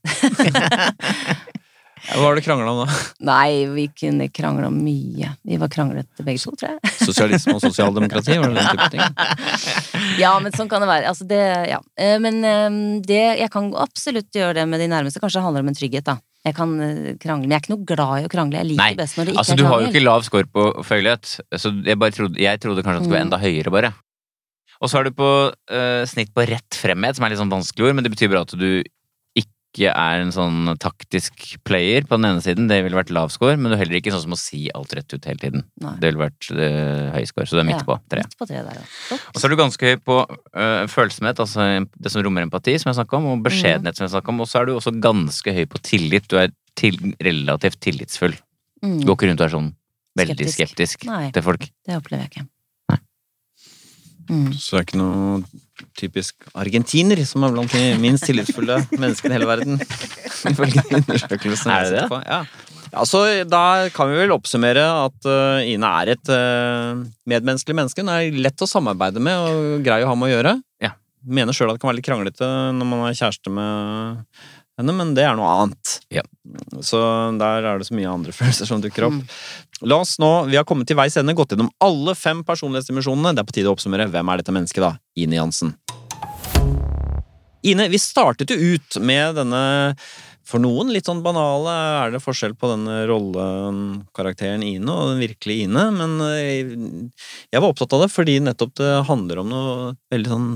Hva 2.07 2.23
har 2.25 2.35
du 2.39 2.41
krangla 2.45 2.71
om 2.71 2.79
da? 2.85 2.97
Nei, 3.29 3.65
vi 3.75 3.85
kunne 3.91 4.27
krangla 4.33 4.67
om 4.71 4.77
mye. 4.83 5.33
Vi 5.45 5.57
var 5.61 5.71
kranglete 5.73 6.23
begge 6.25 6.41
to, 6.43 6.53
tror 6.59 6.75
jeg. 6.77 6.93
Sosialisme 7.03 7.55
og 7.57 7.61
sosialdemokrati? 7.63 8.37
Var 8.39 8.53
det 8.53 8.63
den 8.63 8.71
type 8.73 8.89
ting? 8.95 9.03
Ja, 10.19 10.31
men 10.43 10.51
sånn 10.55 10.69
kan 10.71 10.81
det 10.83 10.89
være. 10.89 11.07
Altså, 11.11 11.25
det, 11.29 11.39
ja. 11.69 11.77
Eh, 11.99 12.17
Men 12.23 12.39
eh, 12.47 12.79
det, 13.05 13.21
jeg 13.39 13.51
kan 13.53 13.69
absolutt 13.79 14.33
gjøre 14.35 14.57
det 14.61 14.65
med 14.71 14.81
de 14.83 14.87
nærmeste. 14.91 15.21
Kanskje 15.23 15.39
det 15.39 15.45
handler 15.45 15.63
om 15.65 15.71
en 15.71 15.77
trygghet, 15.77 16.07
da. 16.07 16.17
Jeg 16.47 16.55
kan 16.57 16.73
eh, 16.83 17.13
krangle, 17.19 17.45
men 17.47 17.53
jeg 17.53 17.59
er 17.59 17.63
ikke 17.65 17.73
noe 17.75 17.87
glad 17.87 18.23
i 18.23 18.27
å 18.27 18.31
krangle. 18.31 18.61
Jeg 18.61 18.69
liker 18.73 18.83
Nei, 18.83 18.93
best 18.99 19.17
når 19.19 19.27
det 19.29 19.33
ikke 19.35 19.41
Altså, 19.43 19.55
er 19.55 19.59
du 19.61 19.65
har 19.69 19.81
jo 19.83 19.89
ikke 19.91 20.03
lav 20.05 20.23
score 20.27 20.47
på 20.55 20.67
føyelighet, 20.87 21.33
så 21.59 21.71
jeg, 21.85 21.99
bare 21.99 22.15
trodde, 22.15 22.39
jeg 22.41 22.61
trodde 22.63 22.83
kanskje 22.85 23.01
det 23.03 23.07
skulle 23.09 23.19
være 23.19 23.27
Mm. 23.27 23.31
enda 23.33 23.41
høyere, 23.43 23.73
bare. 23.75 23.91
Og 24.79 24.87
så 24.91 24.99
er 25.01 25.09
du 25.09 25.11
på 25.19 25.29
uh, 25.51 26.03
snitt 26.07 26.29
på 26.31 26.45
rett 26.47 26.77
fremhet, 26.79 27.17
som 27.19 27.25
er 27.27 27.33
litt 27.33 27.41
sånn 27.41 27.51
vanskelig 27.51 27.89
ord, 27.89 27.97
men 27.97 28.05
det 28.07 28.13
betyr 28.13 28.29
bare 28.31 28.45
at 28.47 28.53
du 28.55 28.69
ikke 29.69 29.91
er 29.93 30.23
en 30.23 30.31
sånn 30.33 30.71
taktisk 30.81 31.43
player 31.67 32.05
på 32.09 32.17
den 32.17 32.25
ene 32.31 32.41
siden, 32.41 32.67
det 32.71 32.79
ville 32.81 32.97
vært 32.97 33.11
lav 33.13 33.29
score, 33.33 33.53
men 33.55 33.69
du 33.69 33.75
er 33.75 33.83
heller 33.83 33.99
ikke 33.99 34.13
sånn 34.13 34.23
som 34.25 34.33
å 34.33 34.39
si 34.41 34.63
alt 34.73 34.95
rett 34.97 35.13
ut 35.13 35.27
hele 35.29 35.41
tiden. 35.41 35.63
Nei. 35.83 35.93
Det 36.01 36.09
ville 36.09 36.23
vært 36.23 36.49
uh, 36.57 37.11
høy 37.13 37.27
score, 37.29 37.45
så 37.45 37.57
du 37.59 37.61
er 37.61 37.69
midt 37.69 37.83
Ja, 37.83 37.85
på. 37.85 37.99
Tre. 38.09 38.25
Midt 38.25 38.37
på 38.41 38.49
tre 38.49 38.63
der, 38.65 38.81
ja. 38.81 39.19
Og 39.29 39.37
så 39.37 39.45
er 39.45 39.53
du 39.53 39.59
ganske 39.61 39.91
høy 39.91 40.01
på 40.09 40.19
uh, 40.25 40.83
følsomhet, 40.89 41.41
altså 41.45 41.69
det 41.85 42.13
som 42.13 42.25
rommer 42.25 42.47
empati, 42.47 42.75
som 42.81 42.89
jeg 42.89 42.99
snakka 42.99 43.21
om, 43.21 43.29
og 43.35 43.45
beskjedenhet, 43.45 43.99
som 43.99 44.07
jeg 44.07 44.15
snakka 44.17 44.33
om, 44.33 44.41
og 44.41 44.49
så 44.49 44.63
er 44.63 44.69
du 44.69 44.75
også 44.75 44.95
ganske 45.05 45.55
høy 45.59 45.65
på 45.69 45.83
tillit. 45.85 46.29
Du 46.33 46.39
er 46.41 46.49
til, 46.79 46.97
relativt 47.21 47.79
tillitsfull. 47.85 48.33
Mm. 48.81 49.01
Du 49.03 49.11
går 49.11 49.19
ikke 49.19 49.31
rundt 49.33 49.43
og 49.43 49.51
er 49.51 49.57
sånn 49.59 49.73
veldig 50.19 50.49
Skeptisk. 50.49 51.05
skeptisk 51.05 51.33
til 51.35 51.45
folk. 51.45 51.69
Det 51.85 51.99
opplever 51.99 52.25
jeg 52.25 52.33
ikke. 52.33 52.49
Mm. 54.29 54.49
Så 54.53 54.75
det 54.75 54.79
er 54.79 54.87
ikke 54.87 55.01
noe 55.01 55.41
typisk 55.97 56.49
argentiner 56.53 57.19
som 57.27 57.45
er 57.47 57.53
blant 57.55 57.73
de 57.73 57.83
minst 58.01 58.27
tillitsfulle 58.27 58.77
menneskene 58.93 59.33
i 59.33 59.37
hele 59.39 59.49
verden. 59.49 59.79
Ifølge 60.51 60.83
undersøkelsen. 60.85 61.71
Er 61.73 61.87
det 61.89 62.03
det? 62.03 62.19
Ja. 62.29 62.43
Ja, 62.89 63.03
så 63.05 63.21
Da 63.45 63.89
kan 63.93 64.09
vi 64.09 64.17
vel 64.17 64.33
oppsummere 64.33 64.81
at 65.05 65.27
uh, 65.29 65.61
Ine 65.61 65.89
er 66.01 66.13
et 66.15 66.31
uh, 66.33 67.01
medmenneskelig 67.29 67.77
menneske. 67.77 68.05
Hun 68.05 68.13
er 68.13 68.33
lett 68.33 68.65
å 68.65 68.69
samarbeide 68.69 69.21
med 69.23 69.37
og 69.37 69.85
grei 69.85 70.01
å 70.03 70.09
ha 70.09 70.15
med 70.17 70.29
å 70.29 70.33
gjøre. 70.33 70.55
Ja. 70.81 70.95
Mener 71.25 71.53
sjøl 71.53 71.69
at 71.69 71.77
det 71.77 71.83
kan 71.83 71.91
være 71.91 71.99
litt 71.99 72.07
kranglete 72.07 72.49
når 72.77 72.89
man 72.89 73.05
er 73.09 73.17
kjæreste 73.19 73.53
med 73.53 74.23
henne, 74.79 74.95
men 74.95 75.13
det 75.17 75.25
er 75.27 75.35
noe 75.37 75.49
annet. 75.63 75.95
Ja. 76.13 76.23
Så 76.85 76.99
der 77.39 77.67
er 77.67 77.79
det 77.79 77.89
så 77.89 77.97
mye 77.97 78.11
andre 78.11 78.35
følelser 78.39 78.69
som 78.69 78.83
dukker 78.83 79.09
opp. 79.09 79.19
Mm. 79.19 79.39
La 79.89 80.01
oss 80.03 80.17
nå, 80.19 80.31
Vi 80.51 80.57
har 80.59 80.67
kommet 80.67 80.89
til 80.89 80.97
veis 80.99 81.15
ende, 81.19 81.35
gått 81.37 81.53
gjennom 81.53 81.71
alle 81.83 82.15
fem 82.17 82.43
personlighetsdimensjonene. 82.47 83.35
Det 83.35 83.43
er 83.43 83.49
på 83.51 83.55
tide 83.59 83.71
å 83.71 83.75
oppsummere. 83.77 84.09
Hvem 84.11 84.31
er 84.31 84.41
dette 84.41 84.55
mennesket, 84.55 84.83
da? 84.83 84.95
Ine 85.19 85.39
Jansen. 85.39 85.75
Ine, 87.67 87.89
vi 87.91 87.99
startet 87.99 88.51
jo 88.53 88.75
ut 88.75 88.99
med 89.03 89.35
denne 89.35 89.61
for 90.49 90.61
noen 90.63 90.89
litt 90.93 91.05
sånn 91.05 91.21
banale 91.25 91.73
er 92.03 92.13
det 92.15 92.23
forskjell 92.23 92.55
på 92.57 92.71
denne 92.71 93.03
rollekarakteren 93.09 94.63
Ine 94.65 94.95
og 94.95 95.11
den 95.11 95.21
virkelige 95.21 95.67
Ine, 95.67 95.83
men 95.93 96.15
eh, 96.25 96.71
jeg 97.53 97.61
var 97.61 97.69
opptatt 97.69 97.93
av 97.93 98.05
det 98.05 98.09
fordi 98.13 98.39
nettopp 98.41 98.73
det 98.79 98.93
handler 99.09 99.43
om 99.43 99.51
noe 99.53 99.75
veldig 100.13 100.33
sånn 100.33 100.49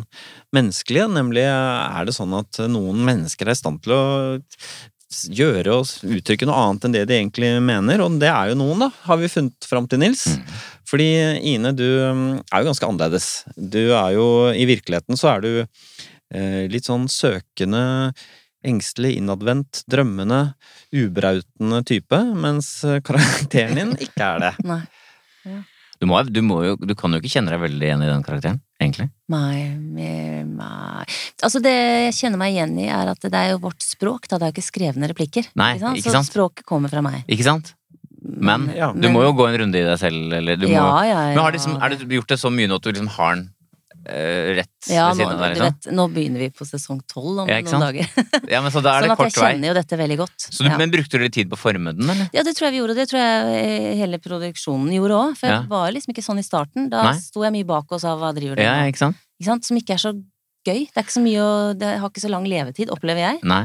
menneskelig, 0.55 1.05
nemlig 1.13 1.45
er 1.45 2.09
det 2.09 2.17
sånn 2.17 2.33
at 2.39 2.63
noen 2.73 3.05
mennesker 3.05 3.49
er 3.49 3.55
i 3.57 3.61
stand 3.61 3.83
til 3.85 3.95
å 3.95 4.03
gjøre 5.13 5.77
og 5.77 6.13
uttrykke 6.15 6.47
noe 6.49 6.59
annet 6.59 6.87
enn 6.87 6.95
det 6.95 7.03
de 7.09 7.17
egentlig 7.19 7.51
mener, 7.63 8.01
og 8.01 8.17
det 8.21 8.31
er 8.31 8.51
jo 8.51 8.59
noen, 8.59 8.85
da, 8.85 8.89
har 9.05 9.19
vi 9.21 9.31
funnet 9.31 9.67
fram 9.69 9.87
til, 9.89 10.01
Nils. 10.01 10.25
Fordi 10.89 11.09
Ine, 11.53 11.73
du 11.77 11.85
mm, 11.85 12.23
er 12.49 12.61
jo 12.61 12.69
ganske 12.69 12.87
annerledes. 12.87 13.27
Du 13.55 13.81
er 13.95 14.13
jo 14.17 14.25
I 14.51 14.65
virkeligheten 14.69 15.19
så 15.19 15.35
er 15.35 15.43
du 15.45 15.51
eh, 15.61 16.63
litt 16.71 16.89
sånn 16.89 17.07
søkende, 17.11 17.83
engstelig, 18.67 19.15
innadvendt, 19.19 19.83
drømmende, 19.91 20.41
ubrautende 20.95 21.83
type, 21.87 22.19
mens 22.35 22.73
eh, 22.87 23.01
karakteren 23.05 23.79
din 23.79 23.93
ikke 24.07 24.31
er 24.35 24.43
det. 24.47 24.53
Nei. 24.71 24.81
Du, 26.01 26.07
må, 26.09 26.17
du, 26.27 26.41
må 26.43 26.57
jo, 26.65 26.73
du 26.75 26.91
kan 26.99 27.13
jo 27.15 27.21
ikke 27.21 27.31
kjenne 27.31 27.53
deg 27.53 27.61
veldig 27.63 27.85
igjen 27.87 28.01
i 28.03 28.09
den 28.09 28.23
karakteren, 28.25 28.57
egentlig. 28.81 29.05
Nei, 29.31 29.69
nei. 29.77 31.05
Altså 31.43 31.61
det 31.63 31.71
jeg 32.09 32.17
kjenner 32.17 32.41
meg 32.41 32.57
igjen 32.57 32.73
i, 32.81 32.89
er 32.91 33.13
at 33.13 33.23
det 33.23 33.39
er 33.39 33.53
jo 33.53 33.61
vårt 33.63 33.85
språk. 33.85 34.27
Da 34.27 34.39
det 34.39 34.49
er 34.49 34.51
jo 34.51 34.57
ikke 34.57 34.65
skrevne 34.67 35.07
replikker. 35.11 35.47
Nei, 35.59 35.77
ikke 35.77 36.03
sant? 36.11 36.27
Så 36.27 36.33
språket 36.33 36.67
kommer 36.67 36.91
fra 36.91 37.03
meg. 37.05 37.21
Ikke 37.31 37.47
sant? 37.47 37.71
Men 38.23 38.69
Ja. 38.75 38.91
du 38.95 39.09
må 39.11 39.23
jo 39.23 39.33
gå 39.35 39.47
en 39.49 39.57
runde 39.63 39.79
i 39.79 39.83
deg 39.83 39.99
selv, 39.99 40.31
eller 40.33 40.55
du 40.59 40.67
må 40.67 40.75
ja, 40.75 40.91
ja, 41.07 41.19
ja, 41.29 41.35
Men 41.35 41.43
har 41.43 41.55
liksom, 41.55 41.75
er 41.83 41.89
det 41.95 42.07
gjort 42.07 42.31
det 42.31 42.39
så 42.39 42.51
mye 42.51 42.67
nå 42.71 42.79
at 42.79 42.83
du 42.83 42.91
liksom 42.93 43.09
har 43.17 43.35
den 43.35 43.47
rett 44.03 44.89
ja, 44.91 45.05
ved 45.13 45.21
nå, 45.21 45.23
siden 45.23 45.33
av 45.33 45.43
du 45.43 45.49
Liksom? 45.53 45.67
vet, 45.69 45.87
nå 45.95 46.05
begynner 46.11 46.43
vi 46.43 46.49
på 46.51 46.65
sesong 46.67 46.99
tolv 47.07 47.43
om 47.43 47.49
Ja, 47.51 47.61
noen 47.63 47.85
dager. 47.85 48.09
Ja, 48.53 48.59
men 48.65 48.73
så 48.73 48.81
da 48.83 48.97
er 48.97 49.07
Sånn 49.07 49.13
det 49.13 49.15
at 49.15 49.23
jeg 49.29 49.35
kjenner 49.39 49.71
jo 49.71 49.75
dette 49.77 49.99
veldig 50.01 50.17
godt. 50.19 50.35
Så 50.49 50.59
du, 50.65 50.69
ja. 50.69 50.77
Men 50.81 50.91
brukte 50.91 51.17
du 51.21 51.23
litt 51.23 51.35
tid 51.37 51.49
på 51.51 51.55
å 51.55 51.61
forme 51.61 51.93
den, 51.95 52.09
eller? 52.09 52.27
ja, 52.35 52.43
det 52.43 52.55
tror 52.57 52.67
jeg 52.67 52.75
vi 52.75 52.81
gjorde. 52.81 52.97
Det 52.99 53.07
tror 53.13 53.21
jeg 53.23 53.61
eh, 53.63 53.87
hele 54.01 54.19
produksjonen 54.23 54.91
gjorde 54.97 55.19
òg. 55.21 55.37
For 55.39 55.51
jeg 55.53 55.69
var 55.71 55.93
liksom 55.95 56.11
ikke 56.15 56.25
sånn 56.25 56.41
i 56.43 56.45
starten. 56.47 56.89
Da 56.91 57.05
Nei. 57.11 57.15
sto 57.23 57.45
jeg 57.47 57.55
mye 57.55 57.69
bak 57.69 57.95
og 57.95 58.01
sa 58.03 58.15
hva 58.19 58.33
driver 58.35 58.59
du 58.59 58.65
Ja, 58.65 58.75
ikke 58.91 59.05
sant? 59.05 59.23
Ikke 59.39 59.49
sant? 59.53 59.69
Som 59.69 59.79
ikke 59.79 59.95
er 59.95 60.03
så 60.03 60.11
gøy. 60.67 60.83
Det 60.89 60.99
er 60.99 61.03
ikke 61.07 61.15
så 61.17 61.23
mye 61.23 61.43
å 61.43 61.53
Det 61.79 61.93
har 61.99 62.09
ikke 62.11 62.23
så 62.23 62.31
lang 62.31 62.45
levetid, 62.47 62.91
opplever 62.93 63.23
jeg. 63.25 63.39
Nei. 63.47 63.63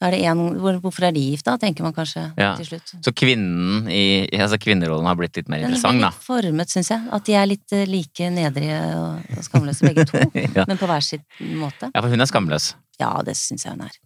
Er 0.00 0.14
det 0.14 0.20
en, 0.30 0.38
hvorfor 0.62 1.08
er 1.08 1.14
de 1.16 1.22
gift, 1.32 1.44
da? 1.48 1.56
Tenker 1.58 1.82
man 1.82 1.92
kanskje 1.96 2.22
Ja. 2.38 2.52
til 2.56 2.66
slutt. 2.68 2.92
Så 3.02 3.10
kvinnen 3.12 3.88
i 3.90 4.28
Altså 4.38 4.58
kvinnerollen 4.62 5.06
har 5.10 5.16
blitt 5.18 5.34
litt 5.36 5.48
mer 5.48 5.58
Den 5.58 5.64
er 5.64 5.74
interessant, 5.74 6.00
da. 6.00 6.10
litt 6.12 6.22
formet, 6.28 6.70
syns 6.70 6.90
jeg. 6.92 7.02
At 7.12 7.24
de 7.26 7.34
er 7.34 7.46
litt 7.50 7.72
eh, 7.74 7.82
like 7.90 8.28
nedrige 8.30 8.78
og, 8.94 9.24
og 9.36 9.42
skamløse 9.48 9.88
begge 9.88 10.04
to. 10.06 10.22
Ja. 10.58 10.64
Men 10.70 10.78
på 10.78 10.86
hver 10.86 11.02
sin 11.02 11.24
måte. 11.58 11.90
ja, 11.94 12.00
for 12.00 12.08
hun 12.14 12.20
er 12.22 12.30
skamløs. 12.30 12.74
Ja, 13.00 13.10
det 13.26 13.34
syns 13.36 13.64
jeg 13.66 13.74
hun 13.74 13.82
er. 13.88 13.96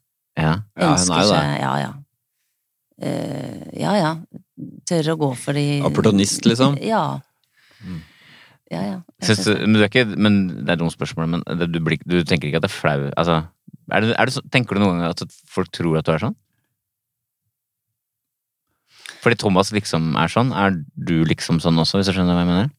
Ja. 0.40 0.54
Ja, 0.80 0.94
hun 0.96 1.12
er 1.12 1.26
jo 1.26 1.34
det. 1.36 1.44
Ja, 1.60 1.74
ja. 1.84 1.92
Uh, 3.02 3.68
ja, 3.76 3.92
ja. 3.98 4.10
Tør 4.88 5.12
å 5.14 5.18
gå 5.18 5.28
for 5.40 5.56
de 5.58 5.80
Opportunist, 5.84 6.44
liksom? 6.46 6.76
Ja. 6.84 7.20
Mm. 7.82 8.00
Ja, 8.72 8.82
ja. 8.86 8.98
Du, 9.20 9.32
men, 9.66 9.74
du 9.76 9.82
er 9.82 9.88
ikke, 9.90 10.04
men 10.16 10.36
det 10.62 10.68
er 10.70 10.76
et 10.78 10.80
dumt 10.80 10.94
spørsmål, 10.94 11.28
men 11.34 11.42
du, 11.68 11.80
blir, 11.84 11.98
du 12.08 12.22
tenker 12.24 12.48
ikke 12.48 12.62
at 12.62 12.64
det 12.64 12.70
er 12.70 12.76
flau 12.78 13.10
Altså, 13.20 13.42
er 13.90 14.04
det, 14.04 14.14
er 14.14 14.30
det 14.30 14.44
tenker 14.54 14.76
du 14.76 14.82
noen 14.82 15.00
ganger 15.00 15.16
at 15.16 15.36
folk 15.50 15.72
tror 15.74 15.98
at 15.98 16.06
du 16.06 16.12
er 16.14 16.22
sånn? 16.22 16.38
Fordi 19.22 19.38
Thomas 19.38 19.70
liksom 19.74 20.14
er 20.18 20.30
sånn, 20.30 20.50
er 20.54 20.76
du 20.94 21.22
liksom 21.26 21.60
sånn 21.62 21.78
også, 21.78 22.00
hvis 22.00 22.10
du 22.10 22.16
skjønner 22.16 22.34
hva 22.34 22.42
jeg 22.42 22.50
mener? 22.50 22.70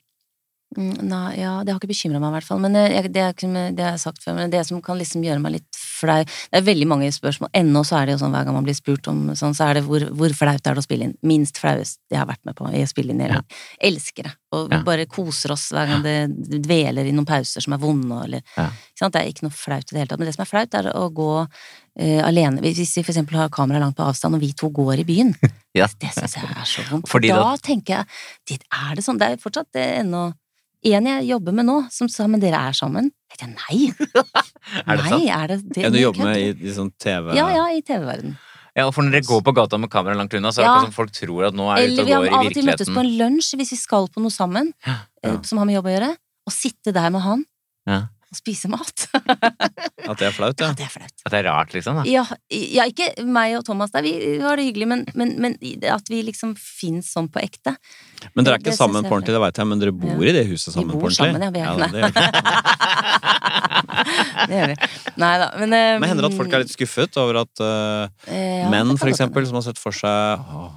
Mm, 0.78 0.94
Nei, 1.10 1.40
ja, 1.42 1.54
det 1.64 1.74
har 1.74 1.80
ikke 1.80 1.92
bekymra 1.92 2.20
meg, 2.22 2.32
i 2.32 2.36
hvert 2.38 2.48
fall. 2.48 2.62
Men 2.64 2.76
eh, 2.80 2.90
jeg, 2.96 3.12
det, 3.14 3.22
er 3.24 3.34
ikke, 3.36 3.50
det 3.78 3.84
har 3.86 3.96
jeg 3.96 4.04
sagt 4.06 4.24
før, 4.24 4.36
men 4.40 4.54
det 4.54 4.64
som 4.68 4.82
kan 4.86 4.98
liksom 5.00 5.24
gjøre 5.26 5.42
meg 5.44 5.58
litt 5.60 5.80
flau 5.80 6.22
Det 6.26 6.60
er 6.60 6.66
veldig 6.66 6.88
mange 6.90 7.10
spørsmål. 7.14 7.52
Ennå 7.56 7.84
så 7.88 8.00
er 8.00 8.08
det 8.10 8.16
jo 8.18 8.22
sånn 8.24 8.34
hver 8.36 8.48
gang 8.48 8.58
man 8.58 8.66
blir 8.68 8.76
spurt 8.78 9.08
om 9.12 9.22
sånn, 9.40 9.56
så 9.56 9.70
er 9.70 9.80
det 9.80 9.86
hvor, 9.88 10.04
hvor 10.18 10.34
flaut 10.36 10.60
er 10.68 10.76
det 10.78 10.82
å 10.82 10.86
spille 10.86 11.08
inn? 11.10 11.16
Minst 11.24 11.60
flauest 11.62 12.00
jeg 12.12 12.20
har 12.20 12.28
vært 12.30 12.44
med 12.48 12.58
på 12.58 12.68
i 12.74 12.82
å 12.84 12.90
spille 12.90 13.14
inn 13.16 13.22
i 13.24 13.30
Ja. 13.32 13.40
Elsker 13.80 14.28
det. 14.28 14.34
Og 14.54 14.70
Ja. 14.74 14.82
bare 14.86 15.06
koser 15.10 15.54
oss 15.56 15.70
hver 15.74 15.88
gang 15.90 16.04
det 16.06 16.62
dveler 16.66 17.08
i 17.08 17.14
noen 17.16 17.26
pauser 17.30 17.64
som 17.64 17.74
er 17.74 17.82
vonde, 17.82 18.20
eller 18.26 18.42
Ja. 18.58 18.70
Det 19.04 19.20
er 19.20 19.28
ikke 19.28 19.44
noe 19.44 19.52
flaut 19.52 19.84
i 19.84 19.92
det 19.92 20.00
hele 20.00 20.08
tatt. 20.08 20.20
Men 20.22 20.28
det 20.30 20.36
som 20.36 20.44
er 20.46 20.52
flaut, 20.52 20.76
er 20.80 20.92
å 20.96 21.10
gå 21.12 21.32
uh, 21.44 22.22
alene. 22.24 22.62
Hvis 22.64 22.94
vi 22.96 23.04
for 23.04 23.12
eksempel 23.12 23.36
har 23.36 23.50
kamera 23.52 23.82
langt 23.84 23.98
på 23.98 24.06
avstand, 24.06 24.36
og 24.38 24.42
vi 24.42 24.54
to 24.54 24.70
går 24.70 25.00
i 25.04 25.08
byen. 25.08 25.36
Ja. 25.74 25.88
Det 25.98 26.12
syns 26.14 26.36
jeg 26.38 26.46
er 26.46 26.68
så 26.70 26.84
vondt. 26.86 27.10
Da, 27.10 27.34
da- 27.34 27.58
tenker 27.58 28.04
jeg 28.46 28.60
er 28.70 28.94
det 28.94 29.02
sånn. 29.04 29.18
Det 29.18 29.26
er 29.32 29.40
fortsatt 29.42 29.72
det 29.74 29.86
ennå 30.04 30.28
en 30.86 31.06
jeg 31.06 31.28
jobber 31.30 31.54
med 31.54 31.66
nå, 31.66 31.78
som 31.92 32.10
sa 32.10 32.28
'men 32.28 32.40
dere 32.42 32.60
er 32.60 32.72
sammen'. 32.76 33.12
Jeg 33.32 33.38
tenkte 33.40 33.62
nei. 33.70 33.94
Er 34.88 34.98
det 34.98 35.04
nei, 35.04 35.10
sant? 35.10 35.30
er 35.30 35.48
det, 35.48 35.74
det 35.74 35.86
En 35.86 35.92
du 35.94 36.00
jobber 36.00 36.24
med 36.26 36.38
i, 36.38 36.68
i 36.70 36.74
sånn 36.74 36.92
TV 37.00 37.34
Ja, 37.36 37.50
ja, 37.52 37.66
i 37.76 37.82
TV-verden. 37.82 38.38
Ja, 38.76 38.88
og 38.88 38.94
for 38.96 39.04
når 39.04 39.12
dere 39.12 39.28
går 39.28 39.42
på 39.46 39.54
gata 39.54 39.78
med 39.78 39.90
kamera 39.90 40.16
langt 40.18 40.34
unna, 40.34 40.50
så 40.50 40.62
er 40.62 40.64
det 40.64 40.70
Ja. 40.70 40.76
ikke 40.78 40.86
som 40.90 40.92
folk 40.98 41.12
tror 41.12 41.48
at 41.48 41.54
nå 41.54 41.66
er 41.70 41.78
ute 41.78 41.84
Eller 41.84 42.02
og 42.02 42.08
vi 42.08 42.12
har 42.14 42.40
av 42.40 42.46
og 42.48 42.54
til 42.54 42.66
møttes 42.66 42.90
på 42.90 43.00
en 43.04 43.12
lunsj 43.20 43.56
hvis 43.58 43.72
vi 43.72 43.78
skal 43.78 44.08
på 44.08 44.22
noe 44.22 44.32
sammen, 44.34 44.74
Ja. 44.86 44.96
Ja. 45.24 45.42
som 45.42 45.58
har 45.58 45.66
med 45.66 45.76
jobb 45.76 45.86
å 45.86 45.94
gjøre, 46.00 46.12
og 46.48 46.54
sitte 46.54 46.94
der 46.94 47.10
med 47.10 47.22
han 47.22 47.46
Ja. 47.88 48.02
Og 48.34 48.40
spise 48.40 48.70
mat. 48.74 49.06
At 50.10 50.18
det 50.20 50.28
er 50.28 50.34
flaut, 50.36 50.58
ja. 50.60 50.72
Ja, 50.72 50.76
det 50.78 50.88
er 50.88 50.92
flaut. 50.92 51.14
At 51.24 51.32
det 51.32 51.40
er 51.40 51.48
rart, 51.48 51.74
liksom. 51.78 52.02
da. 52.02 52.04
Ja, 52.10 52.24
ja, 52.52 52.88
ikke 52.90 53.12
meg 53.30 53.56
og 53.60 53.64
Thomas 53.68 53.94
der, 53.94 54.04
vi 54.06 54.40
har 54.42 54.58
det 54.60 54.66
hyggelig, 54.72 54.88
men, 54.90 55.06
men, 55.18 55.36
men 55.44 55.56
at 55.94 56.10
vi 56.12 56.20
liksom 56.28 56.56
fins 56.60 57.14
sånn 57.16 57.30
på 57.32 57.40
ekte. 57.44 57.76
Men 58.34 58.44
dere 58.48 58.58
er 58.58 58.64
ikke 58.64 58.72
det 58.74 58.78
sammen 58.80 59.06
på 59.06 59.14
ordentlig, 59.16 59.36
det 59.38 59.44
veit 59.46 59.62
jeg, 59.62 59.70
men 59.70 59.82
dere 59.84 59.94
bor 59.96 60.18
Ja. 60.18 60.30
i 60.32 60.36
det 60.36 60.46
huset 60.50 60.74
sammen 60.76 60.96
på 60.98 61.06
ordentlig? 61.08 61.22
sammen, 61.22 61.44
ja, 61.46 61.52
vi 61.54 61.62
er- 61.64 61.68
gjør. 62.04 62.12
Det 64.44 64.58
gjør 64.58 64.72
vi. 64.74 64.76
Nei 65.22 65.34
da, 65.40 65.48
men 65.62 65.74
uh, 65.76 66.00
Men 66.02 66.10
hender 66.10 66.26
det 66.26 66.32
at 66.34 66.38
folk 66.40 66.54
er 66.56 66.64
litt 66.64 66.74
skuffet 66.74 67.18
over 67.22 67.42
at 67.44 67.62
uh, 67.64 68.32
menn, 68.74 68.96
for 69.00 69.12
eksempel, 69.12 69.46
som 69.48 69.60
har 69.60 69.66
sett 69.68 69.80
for 69.82 69.96
seg 69.96 70.42
åh, 70.44 70.72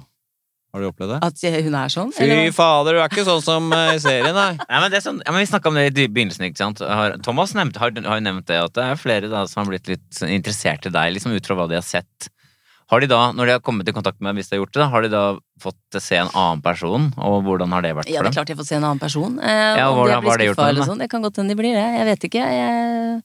Har 0.77 0.83
du 0.85 0.87
opplevd 0.91 1.15
det? 1.15 1.19
At 1.25 1.63
hun 1.65 1.75
er 1.81 1.89
sånn? 1.89 2.11
Fy 2.13 2.21
eller 2.27 2.43
hva? 2.45 2.53
fader, 2.53 2.93
du 2.93 3.01
er 3.01 3.09
ikke 3.09 3.25
sånn 3.25 3.41
som 3.41 3.71
eh, 3.73 3.95
i 3.97 3.99
serien, 4.03 4.29
nei. 4.37 4.51
Nei, 4.69 4.79
men 4.83 4.91
det 4.93 4.99
er 5.01 5.05
sånn, 5.07 5.21
ja, 5.25 5.33
men 5.33 5.41
Vi 5.41 5.49
snakka 5.49 5.71
om 5.73 5.79
det 5.81 5.87
i 5.97 6.05
begynnelsen. 6.07 6.45
ikke 6.45 6.61
sant? 6.61 6.79
Har, 6.85 7.17
Thomas 7.25 7.55
nevnt, 7.57 7.79
har, 7.81 7.89
har 8.05 8.19
jo 8.21 8.25
nevnt 8.29 8.45
det, 8.51 8.59
at 8.61 8.75
det 8.77 8.83
er 8.85 8.99
flere 9.01 9.31
da, 9.33 9.47
som 9.49 9.63
har 9.65 9.71
blitt 9.73 9.89
litt 9.89 10.21
interessert 10.29 10.85
i 10.85 10.93
deg, 10.93 11.15
liksom 11.17 11.33
ut 11.33 11.49
fra 11.49 11.57
hva 11.57 11.65
de 11.71 11.79
har 11.81 11.85
sett. 11.87 12.29
Har 12.87 13.01
de 13.03 13.07
da, 13.11 13.31
når 13.35 13.49
de 13.49 13.51
har 13.57 13.59
kommet 13.65 13.89
i 13.89 13.91
kontakt 13.91 14.21
med 14.21 14.29
deg, 14.31 14.37
hvis 14.39 14.47
de 14.47 14.55
har 14.55 14.61
gjort 14.61 14.75
det, 14.77 14.79
da, 14.79 14.85
har 14.93 15.01
de 15.03 15.09
da 15.11 15.23
fått 15.59 15.97
se 15.99 16.15
en 16.21 16.29
annen 16.31 16.61
person, 16.63 17.09
og 17.17 17.41
hvordan 17.43 17.73
har 17.75 17.81
det 17.83 17.95
vært 17.97 18.07
Ja, 18.13 18.21
for 18.21 18.29
det 18.29 18.29
er 18.29 18.29
dem? 18.29 18.37
klart 18.37 18.53
jeg 18.53 18.59
får 18.61 18.67
se 18.69 18.77
en 18.77 18.85
annen 18.87 19.01
person. 19.01 19.33
Eh, 19.41 19.73
Ja, 19.81 19.89
om 19.89 19.97
hvordan- 19.97 20.21
de 20.21 20.27
hva 20.27 20.31
har 20.31 20.37
det 20.37 20.45
blir 20.45 20.47
gjort 20.47 20.55
skuffa 20.55 20.63
med 20.63 20.69
eller 20.69 20.85
dem, 20.85 20.91
sånn. 20.93 21.01
Det 21.03 21.09
kan 21.11 21.25
godt 21.25 21.35
hende 21.41 21.51
de 21.55 21.59
blir 21.59 21.73
det. 21.75 21.87
Jeg 21.97 22.05
vet 22.13 22.29
ikke. 22.29 22.45
Jeg, 22.61 23.23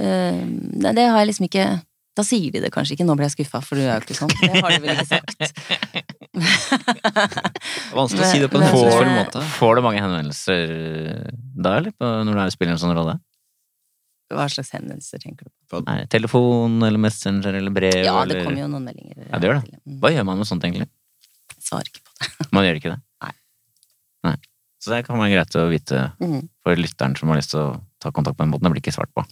eh, 0.00 0.42
nei, 0.82 0.92
det 0.98 1.06
har 1.10 1.18
jeg 1.22 1.28
liksom 1.34 1.46
ikke 1.50 1.68
Da 2.18 2.24
sier 2.26 2.50
de 2.50 2.58
det 2.60 2.72
kanskje 2.74 2.96
ikke 2.98 3.06
'nå 3.06 3.14
ble 3.16 3.28
jeg 3.30 3.46
skuffa', 3.46 3.62
for 3.62 3.76
du 3.78 3.82
er 3.86 4.00
jo 4.00 4.02
ikke 4.02 4.18
sånn. 4.18 4.32
Det 4.42 4.50
har 4.60 4.70
de 4.74 4.80
vel 4.82 4.96
ikke 4.96 5.06
sagt. 5.06 5.54
Vanskelig 7.96 8.22
å 8.22 8.28
si 8.30 8.38
det 8.42 8.48
på 8.52 8.60
en 8.60 8.66
Men- 8.68 9.16
måte. 9.18 9.42
Får 9.56 9.76
du 9.76 9.82
mange 9.82 10.00
henvendelser 10.02 11.32
da, 11.34 11.76
eller? 11.80 11.90
På, 11.96 12.10
når 12.24 12.32
du 12.38 12.40
er- 12.44 12.50
spiller 12.54 12.72
en 12.76 12.78
sånn 12.82 12.94
rolle? 12.96 13.16
Hva 14.30 14.46
slags 14.46 14.70
henvendelser 14.70 15.18
tenker 15.18 15.48
du 15.48 15.50
på? 15.68 15.80
Nei, 15.88 16.04
telefon 16.06 16.78
eller 16.86 16.98
Messenger 17.02 17.52
eller 17.58 17.70
brev? 17.74 17.96
Ja, 18.04 18.20
det 18.24 18.36
eller... 18.36 18.44
kommer 18.46 18.62
jo 18.62 18.68
noen 18.70 18.84
meldinger. 18.86 19.26
Ja, 19.26 19.38
det 19.42 19.48
gjør 19.50 19.58
det. 19.64 19.80
Hva 19.98 20.12
gjør 20.14 20.24
man 20.28 20.38
med 20.38 20.46
sånt, 20.46 20.62
egentlig? 20.68 20.86
Svarer 21.58 21.90
ikke 21.90 22.04
på 22.06 22.14
det. 22.20 22.46
Man 22.54 22.64
gjør 22.68 22.78
ikke 22.78 22.92
det? 22.94 23.00
Nei. 23.26 23.32
Nei. 24.28 24.36
Så 24.80 24.94
det 24.94 25.02
kan 25.08 25.18
være 25.18 25.34
greit 25.34 25.56
å 25.58 25.66
vite 25.68 26.04
Mm. 26.22 26.44
for 26.62 26.78
lytteren 26.78 27.16
som 27.18 27.28
har 27.28 27.36
lyst 27.40 27.50
til 27.50 27.60
å 27.60 27.80
ta 28.00 28.10
kontakt 28.14 28.38
på 28.38 28.44
den 28.46 28.52
måten. 28.54 28.62
Det 28.64 28.70
blir 28.76 28.80
ikke 28.86 28.94
svart 28.94 29.10
på. 29.12 29.26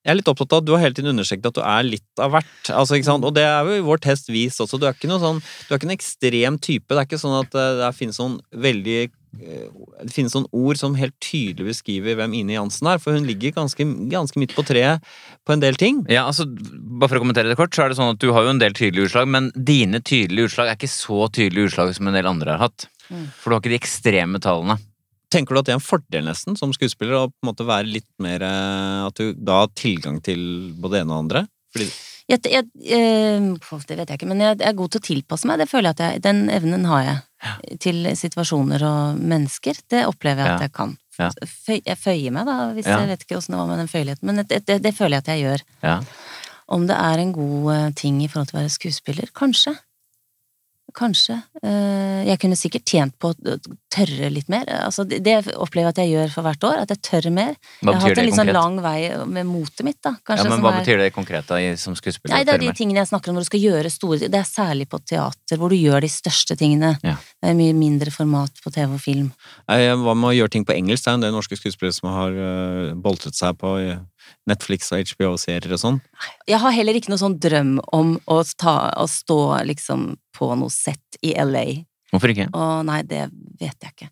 Jeg 0.00 0.14
er 0.14 0.16
litt 0.16 0.28
opptatt 0.32 0.54
av 0.56 0.62
at 0.62 0.66
du 0.66 0.72
har 0.72 0.80
hele 0.80 0.96
tiden 0.96 1.12
understreket 1.12 1.50
at 1.50 1.58
du 1.58 1.60
er 1.60 1.84
litt 1.84 2.22
av 2.24 2.32
hvert. 2.32 2.68
Altså, 2.72 2.96
ikke 2.96 3.10
sant? 3.10 3.24
Og 3.28 3.34
det 3.36 3.44
er 3.44 3.68
jo 3.68 3.76
i 3.76 3.84
vår 3.84 4.00
test 4.06 4.30
vist 4.32 4.62
også. 4.64 4.78
Du 4.80 4.86
er 4.88 4.96
ikke 4.96 5.10
noe 5.10 5.20
sånn, 5.20 5.40
du 5.44 5.72
er 5.74 5.80
ikke 5.80 5.90
en 5.90 5.96
ekstrem 5.96 6.56
type. 6.56 6.88
Det 6.88 7.02
er 7.02 7.08
ikke 7.08 7.20
sånn 7.20 7.36
at 7.36 7.56
eh, 7.60 7.72
det 7.82 7.90
finnes 7.98 8.20
noen 8.22 8.38
veldig 8.64 8.96
eh, 9.04 9.66
Det 10.00 10.14
finnes 10.14 10.32
noen 10.38 10.48
ord 10.56 10.80
som 10.80 10.96
helt 10.96 11.16
tydelig 11.20 11.68
beskriver 11.68 12.16
hvem 12.16 12.38
Ine 12.40 12.56
Jansen 12.56 12.88
er, 12.88 13.02
for 13.02 13.12
hun 13.12 13.28
ligger 13.28 13.52
ganske, 13.60 13.84
ganske 14.14 14.40
midt 14.40 14.56
på 14.56 14.64
treet 14.70 15.04
på 15.44 15.52
en 15.52 15.60
del 15.60 15.76
ting. 15.80 16.00
Ja, 16.08 16.24
altså, 16.30 16.48
Bare 16.48 17.12
for 17.12 17.20
å 17.20 17.24
kommentere 17.26 17.52
det 17.52 17.60
kort, 17.60 17.76
så 17.76 17.84
er 17.84 17.92
det 17.92 18.00
sånn 18.00 18.14
at 18.14 18.24
du 18.24 18.30
har 18.32 18.48
jo 18.48 18.54
en 18.54 18.62
del 18.62 18.72
tydelige 18.76 19.10
utslag, 19.10 19.28
men 19.28 19.52
dine 19.52 20.00
tydelige 20.00 20.48
utslag 20.48 20.72
er 20.72 20.80
ikke 20.80 20.94
så 20.96 21.28
tydelige 21.28 21.74
utslag 21.74 21.92
som 21.98 22.08
en 22.08 22.16
del 22.16 22.30
andre 22.30 22.56
har 22.56 22.70
hatt. 22.70 22.88
Mm. 23.10 23.28
For 23.36 23.50
du 23.50 23.58
har 23.58 23.60
ikke 23.60 23.74
de 23.74 23.82
ekstreme 23.82 24.40
tallene. 24.40 24.80
Tenker 25.30 25.54
du 25.54 25.60
at 25.60 25.68
det 25.68 25.74
er 25.74 25.78
en 25.78 25.84
fordel 25.84 26.26
nesten 26.26 26.56
som 26.58 26.72
skuespiller 26.74 27.14
å 27.14 27.24
på 27.30 27.44
en 27.44 27.50
måte 27.52 27.66
være 27.66 27.86
litt 27.86 28.08
mer 28.22 28.42
eh, 28.42 29.06
At 29.06 29.20
du 29.20 29.32
da 29.38 29.60
har 29.62 29.74
tilgang 29.78 30.18
til 30.26 30.40
både 30.74 30.96
det 30.98 31.02
ene 31.04 31.14
og 31.14 31.18
det 31.18 31.24
andre? 31.24 31.42
Fordi, 31.70 31.86
Jeg, 32.30 32.40
jeg, 32.50 32.64
øh, 32.98 33.82
det 33.86 33.96
vet 33.98 34.08
jeg 34.10 34.18
ikke, 34.18 34.28
men 34.30 34.42
jeg, 34.42 34.58
er 34.62 34.74
god 34.78 34.90
til 34.90 35.00
å 35.00 35.06
tilpasse 35.06 35.46
meg. 35.46 35.58
Det 35.62 35.68
føler 35.70 35.90
jeg 35.90 35.96
at 35.98 36.02
jeg, 36.04 36.22
Den 36.22 36.48
evnen 36.50 36.86
har 36.90 37.04
jeg 37.06 37.78
til 37.82 38.04
situasjoner 38.18 38.82
og 38.86 39.20
mennesker. 39.22 39.78
Det 39.90 40.04
opplever 40.06 40.44
jeg 40.44 40.50
at 40.54 40.60
Ja. 40.60 40.66
jeg 40.66 40.72
kan. 40.74 40.96
Ja. 41.18 41.30
Føy, 41.46 41.80
jeg 41.84 41.98
føyer 41.98 42.32
meg, 42.32 42.46
da, 42.46 42.72
hvis 42.74 42.86
Ja. 42.86 43.00
jeg 43.00 43.08
vet 43.08 43.24
ikke 43.24 43.38
åssen 43.38 43.54
det 43.54 43.60
var 43.60 43.66
med 43.66 43.78
den 43.78 43.88
føyeligheten. 43.88 44.26
Men 44.26 44.44
det, 44.44 44.66
det, 44.66 44.82
det 44.82 44.94
føler 44.94 45.18
jeg 45.18 45.24
at 45.24 45.30
jeg 45.34 45.42
gjør. 45.44 45.62
Ja. 45.82 46.00
Om 46.68 46.86
det 46.86 46.96
er 46.96 47.18
en 47.18 47.32
god 47.32 47.72
eh, 47.74 47.90
ting 47.98 48.22
i 48.22 48.28
forhold 48.28 48.48
til 48.50 48.58
å 48.58 48.62
være 48.62 48.70
skuespiller? 48.78 49.30
Kanskje. 49.34 49.74
Kanskje. 50.96 51.42
Eh, 51.62 52.24
Jeg 52.26 52.38
kunne 52.42 52.56
sikkert 52.58 52.84
tjent 52.84 53.14
på 53.18 53.30
å 53.32 53.56
tørre 53.90 54.28
litt 54.30 54.48
mer. 54.48 54.64
Altså, 54.84 55.06
det 55.08 55.36
opplever 55.56 55.88
jeg 55.88 55.94
at 55.94 56.00
jeg 56.02 56.10
gjør 56.12 56.32
for 56.34 56.42
hvert 56.46 56.64
år. 56.68 56.80
At 56.82 56.88
jeg 56.92 57.00
tør 57.02 57.30
mer. 57.32 57.54
Hva 57.80 57.92
jeg 57.94 58.00
har 58.00 58.08
hatt 58.08 58.18
en 58.18 58.26
litt 58.26 58.34
sånn 58.38 58.52
lang 58.52 58.76
vei 58.84 58.98
med 59.26 59.46
motet 59.46 59.84
mitt, 59.86 60.00
da. 60.02 60.10
Ja, 60.10 60.22
Kanskje, 60.34 60.48
men 60.48 60.52
som 60.58 60.64
Hva 60.66 60.72
er- 60.74 60.80
betyr 60.84 60.98
det 60.98 61.12
konkret 61.14 61.46
da, 61.46 61.60
som 61.76 61.94
skuespiller? 61.94 62.34
Nei, 62.34 62.44
det 62.44 62.54
er 62.54 62.58
de 62.58 62.72
tingene 62.72 63.00
jeg 63.00 63.08
snakker 63.12 63.30
om 63.30 63.36
når 63.36 63.46
du 63.46 63.50
skal 63.50 63.60
gjøre 63.60 63.90
store 63.90 64.18
Det 64.20 64.34
er 64.34 64.48
særlig 64.48 64.88
på 64.88 65.00
teater, 65.04 65.56
hvor 65.56 65.70
du 65.70 65.76
gjør 65.76 66.00
de 66.02 66.08
største 66.08 66.56
tingene. 66.56 66.98
Ja. 67.02 67.16
Det 67.40 67.50
er 67.50 67.54
mye 67.54 67.72
mindre 67.74 68.10
format 68.10 68.50
på 68.62 68.72
TV 68.72 68.92
og 68.94 69.00
film. 69.00 69.32
eh, 69.68 69.94
hva 69.94 70.14
med 70.14 70.30
å 70.30 70.36
gjøre 70.36 70.50
ting 70.50 70.64
på 70.64 70.74
engelsk? 70.76 71.04
Det 71.04 71.24
er 71.24 71.32
norske 71.32 71.56
skuespillere 71.56 71.94
som 71.94 72.10
har 72.10 72.30
boltet 72.30 73.20
boltret 73.20 73.34
seg 73.36 73.56
på 73.58 73.76
eh, 73.80 73.98
Netflix 74.48 74.88
og 74.94 75.02
HBO-serier 75.04 75.72
og 75.76 75.80
sånn. 75.82 75.98
Jeg 76.48 76.58
har 76.62 76.72
heller 76.72 76.96
ikke 76.96 77.12
noe 77.12 77.20
sånn 77.20 77.36
drøm 77.42 77.74
om 77.92 78.14
å, 78.26 78.40
ta, 78.56 78.90
å 78.96 79.04
stå 79.10 79.40
liksom 79.68 80.14
på 80.36 80.52
noe 80.56 80.72
sett 80.72 81.18
i 81.22 81.34
LA. 81.36 81.66
Hvorfor 82.10 82.32
ikke? 82.32 82.48
Å 82.56 82.80
nei, 82.86 83.02
det 83.06 83.26
vet 83.60 83.76
jeg 83.84 83.92
ikke. 83.92 84.08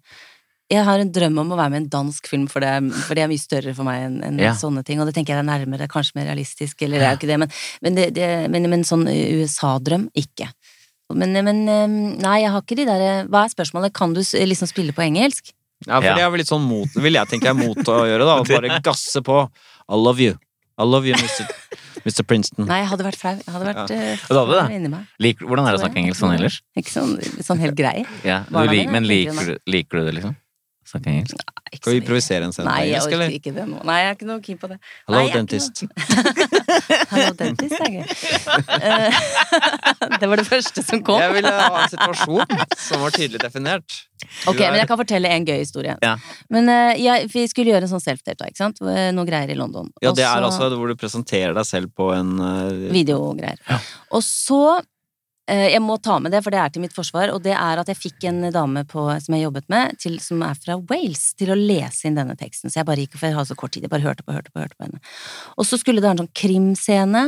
Jeg 0.69 0.85
har 0.85 1.01
en 1.01 1.09
drøm 1.11 1.39
om 1.41 1.53
å 1.55 1.57
være 1.57 1.73
med 1.73 1.79
i 1.81 1.83
en 1.87 1.91
dansk 1.95 2.27
film, 2.29 2.45
for 2.53 2.61
det 2.61 2.75
for 3.07 3.17
det 3.17 3.23
er 3.25 3.31
mye 3.31 3.41
større 3.41 3.73
for 3.75 3.89
meg 3.89 4.03
enn 4.05 4.19
en 4.27 4.39
Ja. 4.39 4.53
sånne 4.53 4.85
ting. 4.85 5.01
Og 5.01 5.07
det 5.09 5.15
tenker 5.17 5.33
jeg 5.33 5.41
er 5.41 5.49
nærmere, 5.49 5.89
kanskje 5.89 6.19
mer 6.21 6.27
realistisk, 6.29 6.83
eller 6.85 6.99
det 7.01 7.07
er 7.09 7.15
jo 7.15 7.21
ikke 7.23 7.31
det, 7.33 7.39
men, 7.41 7.55
men, 7.83 7.95
det, 7.97 8.07
det, 8.15 8.29
men, 8.53 8.69
men 8.69 8.85
sånn 8.85 9.07
USA-drøm, 9.09 10.11
ikke. 10.15 10.51
Men, 11.17 11.33
men 11.41 11.63
nei, 12.21 12.43
jeg 12.43 12.51
har 12.53 12.61
ikke 12.61 12.77
de 12.77 12.85
der 12.85 13.05
Hva 13.33 13.47
er 13.47 13.53
spørsmålet? 13.55 13.95
Kan 13.97 14.13
du 14.13 14.21
liksom 14.21 14.69
spille 14.69 14.93
på 14.93 15.01
engelsk? 15.07 15.55
Ja, 15.87 16.03
for 16.03 16.05
Ja. 16.11 16.15
det 16.19 16.25
er 16.27 16.31
vel 16.35 16.43
litt 16.43 16.51
sånn 16.53 16.67
mot, 16.69 16.91
vil 17.01 17.15
jeg 17.17 17.31
tenke 17.31 17.49
er 17.49 17.57
mot 17.57 17.79
å 17.79 17.99
gjøre, 18.05 18.27
da. 18.29 18.37
Å 18.43 18.45
Bare 18.53 18.81
gasse 18.85 19.23
på. 19.25 19.41
I 19.89 19.97
love 19.97 20.21
you. 20.21 20.39
I 20.79 20.85
love 20.85 21.07
you, 21.09 21.15
Mr. 21.15 21.49
Mr. 22.07 22.23
Princeton. 22.27 22.69
Nei, 22.69 22.83
jeg 22.83 22.91
hadde 22.93 23.07
vært 23.07 23.19
flau. 23.19 23.35
Jeg 23.41 23.55
hadde 23.55 23.67
vært 23.67 23.93
ja. 23.93 24.03
uh, 24.15 24.27
hadde 24.31 24.59
det? 24.59 24.77
inni 24.77 24.91
meg. 24.93 25.09
Lik, 25.23 25.41
hvordan 25.43 25.67
er 25.67 25.75
det 25.75 25.81
å 25.81 25.83
snakke 25.83 26.01
engelsk 26.03 26.23
sånn 26.23 26.35
ellers? 26.37 26.59
Ikke 26.79 26.93
sånn, 26.93 27.17
sånn 27.45 27.63
helt 27.65 27.77
grei. 27.79 28.05
Ja, 28.27 28.43
du 28.47 28.55
Barna 28.55 28.85
men 28.95 29.09
liker, 29.09 29.57
liker 29.69 30.01
du 30.01 30.09
det, 30.11 30.15
liksom? 30.21 30.37
Snakke 30.89 31.11
engelsk? 31.13 31.41
Ikke 31.69 31.83
Skal 31.83 31.93
vi 31.93 31.99
improvisere 32.01 32.47
en 32.49 32.53
scene 32.57 32.65
på 32.65 32.73
Nei, 32.73 32.85
jeg 32.87 32.95
engelsk, 32.95 33.09
orker 33.09 33.17
eller? 33.19 33.35
ikke 33.37 33.53
det 33.59 33.65
nå. 33.69 33.81
Nei, 33.85 33.97
jeg 34.01 34.09
er 34.09 34.15
ikke 34.17 34.29
noe 34.31 34.41
keen 34.47 34.59
på 34.63 34.69
det. 34.71 34.79
Hello, 35.05 35.19
Nei, 35.19 35.33
dentist. 35.35 35.83
Hello, 37.11 37.33
dentist 37.43 37.77
er 37.85 37.91
gøy. 37.93 38.07
Eh, 38.79 39.19
det 40.23 40.31
var 40.33 40.41
det 40.41 40.47
første 40.49 40.85
som 40.87 41.03
kom. 41.05 41.21
Jeg 41.21 41.35
ville 41.37 41.53
ha 41.53 41.83
en 41.83 41.93
situasjon 41.93 42.57
som 42.89 43.05
var 43.05 43.13
tydelig 43.19 43.43
definert. 43.45 43.99
Ok, 44.49 44.59
er- 44.65 44.73
men 44.73 44.81
jeg 44.81 44.89
kan 44.91 45.01
fortelle 45.03 45.31
en 45.37 45.45
gøy 45.47 45.59
historie. 45.61 45.95
Ja. 46.05 46.15
Men 46.53 46.73
uh, 46.73 46.93
jeg, 46.99 47.29
vi 47.33 47.45
skulle 47.53 47.75
gjøre 47.75 47.85
en 47.89 47.93
sånn 47.93 48.03
self-date, 48.05 48.49
ikke 48.49 48.63
sant? 48.65 48.81
Eh, 48.83 49.11
Noe 49.15 49.29
greier 49.29 49.53
i 49.53 49.59
London. 49.59 49.93
Ja, 50.03 50.11
det 50.17 50.25
Også, 50.25 50.33
er 50.33 50.41
så- 50.41 50.49
altså 50.65 50.81
hvor 50.81 50.89
du 50.89 50.97
presenterer 50.99 51.53
deg 51.61 51.69
selv 51.69 51.93
på 51.97 52.11
en 52.17 52.33
uh, 52.41 52.89
Videogreier. 52.97 53.61
Og 54.17 54.25
så 54.25 54.63
Jeg 55.49 55.81
må 55.81 55.95
ta 56.05 56.19
med 56.21 56.35
det, 56.35 56.43
for 56.45 56.53
det 56.53 56.59
er 56.61 56.73
til 56.73 56.83
mitt 56.85 56.93
forsvar, 56.93 57.31
og 57.33 57.41
det 57.45 57.55
er 57.57 57.81
at 57.81 57.89
jeg 57.89 57.97
fikk 57.97 58.27
en 58.29 58.51
dame 58.53 58.83
på, 58.89 59.07
som 59.25 59.33
jeg 59.33 59.47
jobbet 59.47 59.69
med, 59.73 59.97
til, 60.03 60.19
som 60.21 60.43
er 60.45 60.59
fra 60.61 60.77
Wales, 60.91 61.31
til 61.41 61.55
å 61.55 61.57
lese 61.57 62.05
inn 62.05 62.19
denne 62.19 62.37
teksten. 62.37 62.69
Så 62.69 62.83
jeg 62.83 62.89
bare 62.89 63.07
gikk, 63.07 63.17
for 63.17 63.31
jeg 63.31 63.37
ha 63.39 63.45
så 63.49 63.57
kort 63.57 63.73
tid, 63.73 63.87
jeg 63.87 63.93
bare 63.93 64.05
hørte 64.05 64.27
på, 64.27 64.35
hørte 64.37 64.53
på, 64.53 64.61
hørte 64.61 64.77
på 64.77 64.85
henne. 64.85 65.01
Og 65.57 65.65
så 65.65 65.79
skulle 65.81 66.03
det 66.03 66.09
være 66.09 66.19
en 66.19 66.23
sånn 66.27 66.37
krimscene, 66.37 67.23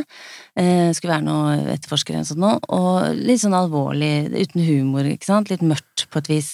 eh, 0.60 0.90
skulle 0.96 1.14
være 1.16 1.26
noe 1.30 1.54
etterforsker 1.78 2.12
eller 2.12 2.26
noe 2.26 2.32
sånt 2.34 2.44
noe, 2.44 2.60
og 2.76 3.16
litt 3.16 3.40
sånn 3.40 3.56
alvorlig, 3.56 4.12
uten 4.36 4.66
humor, 4.68 5.08
ikke 5.08 5.30
sant, 5.30 5.52
litt 5.52 5.64
mørkt 5.64 6.04
på 6.12 6.20
et 6.20 6.32
vis. 6.34 6.50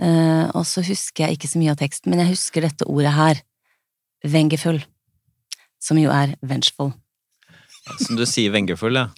Eh, 0.00 0.46
og 0.56 0.64
så 0.66 0.82
husker 0.86 1.26
jeg 1.26 1.38
ikke 1.38 1.52
så 1.52 1.60
mye 1.60 1.74
av 1.74 1.82
teksten, 1.82 2.10
men 2.10 2.24
jeg 2.24 2.32
husker 2.32 2.64
dette 2.64 2.88
ordet 2.88 3.12
her, 3.14 3.42
vengefull, 4.24 4.80
som 5.84 6.00
jo 6.00 6.08
er 6.08 6.32
vengeful 6.40 6.94
Som 8.00 8.16
du 8.16 8.24
sier, 8.24 8.48
vengefull, 8.54 8.96
ja. 8.96 9.10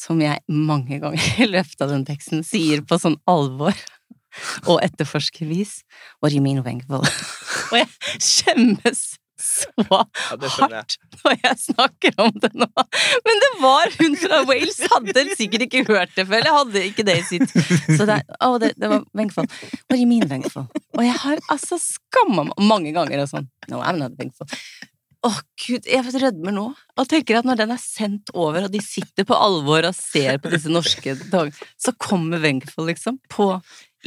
Som 0.00 0.20
jeg 0.24 0.40
mange 0.48 1.00
ganger 1.02 1.30
i 1.44 1.48
løpet 1.50 1.84
av 1.84 1.94
den 1.94 2.06
teksten 2.08 2.44
sier 2.46 2.84
på 2.84 3.00
sånn 3.00 3.18
alvor. 3.30 3.76
og 4.70 4.78
etterforskervis. 4.84 5.80
What 6.20 6.30
do 6.30 6.36
you 6.36 6.42
mean, 6.44 6.62
Wengvold? 6.62 7.08
og 7.72 7.80
jeg 7.80 7.88
skjemmes 8.22 9.16
så 9.40 9.70
hardt 9.88 10.96
når 11.22 11.36
jeg 11.42 11.56
snakker 11.62 12.18
om 12.20 12.32
det 12.42 12.50
nå. 12.54 12.68
Men 13.26 13.42
det 13.44 13.50
var 13.62 13.94
hun 13.96 14.16
fra 14.20 14.42
Wales! 14.48 14.80
Hadde 14.92 15.24
sikkert 15.38 15.64
ikke 15.66 15.84
hørt 15.88 16.12
det 16.16 16.26
før. 16.28 16.40
Eller 16.40 16.58
hadde 16.58 16.84
ikke 16.90 17.06
det 17.08 17.16
i 17.22 17.26
sitt 17.26 17.54
Så 17.96 18.06
det, 18.08 18.20
oh, 18.44 18.58
det, 18.60 18.74
det 18.80 18.90
var 18.92 19.04
Wengfold. 19.16 19.50
What 19.88 19.96
do 19.96 20.00
you 20.00 20.08
mean, 20.10 20.28
Wengfold? 20.30 20.68
Og 20.98 21.04
jeg 21.06 21.16
har 21.24 21.42
altså 21.52 21.80
skamma 21.80 22.50
meg 22.50 22.64
mange 22.70 22.94
ganger 22.96 23.24
og 23.24 23.32
sånn. 23.32 23.50
No, 23.72 23.80
I'm 23.80 24.00
not 24.02 24.16
Wengfold. 24.20 24.52
Å, 25.20 25.30
gud, 25.66 25.84
jeg 25.84 26.14
rødmer 26.16 26.54
nå. 26.56 26.62
Og 26.96 27.08
tenker 27.10 27.40
at 27.40 27.48
når 27.48 27.58
den 27.60 27.74
er 27.74 27.80
sendt 27.82 28.32
over, 28.32 28.64
og 28.66 28.72
de 28.72 28.80
sitter 28.80 29.26
på 29.28 29.36
alvor 29.36 29.84
og 29.90 29.96
ser 29.96 30.40
på 30.40 30.52
disse 30.52 30.72
norske 30.72 31.12
dagene, 31.28 31.68
så 31.76 31.92
kommer 32.00 32.40
Wengfold, 32.40 32.88
liksom, 32.88 33.18
på 33.28 33.50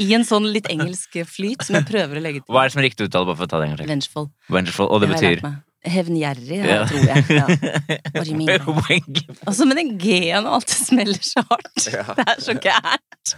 i 0.01 0.07
en 0.17 0.25
sånn 0.25 0.47
litt 0.49 0.65
engelsk 0.73 1.19
flyt 1.29 1.61
som 1.67 1.77
jeg 1.77 1.85
prøver 1.85 2.17
å 2.17 2.23
legge 2.23 2.41
til. 2.41 2.49
Hva 2.49 2.63
er 2.63 2.71
det 2.71 2.73
som 2.73 2.81
er 2.81 2.87
riktig 2.89 3.05
uttale, 3.09 3.29
bare 3.29 3.37
for 3.37 3.45
å 3.45 3.51
ta 3.51 3.61
det 3.61 3.67
en 3.67 3.75
gang 3.75 3.83
til? 3.83 3.91
Vengeful. 3.93 4.27
Vengeful, 4.55 4.89
og 4.89 5.03
det 5.03 5.11
jeg 5.11 5.19
betyr. 5.19 5.61
Hevngjerrig, 5.83 6.59
Ja. 6.63 6.83
tror 6.87 7.03
jeg. 7.03 7.23
Ja. 7.29 7.45
Altså, 9.47 9.65
med 9.67 9.75
den 9.77 9.89
G-en 9.99 10.45
og 10.47 10.55
alt 10.59 10.67
det 10.71 10.77
smeller 10.79 11.19
så 11.21 11.43
hardt. 11.49 11.87
Det 12.19 12.25
er 12.27 12.39
så 12.41 12.53
gærent. 12.63 13.33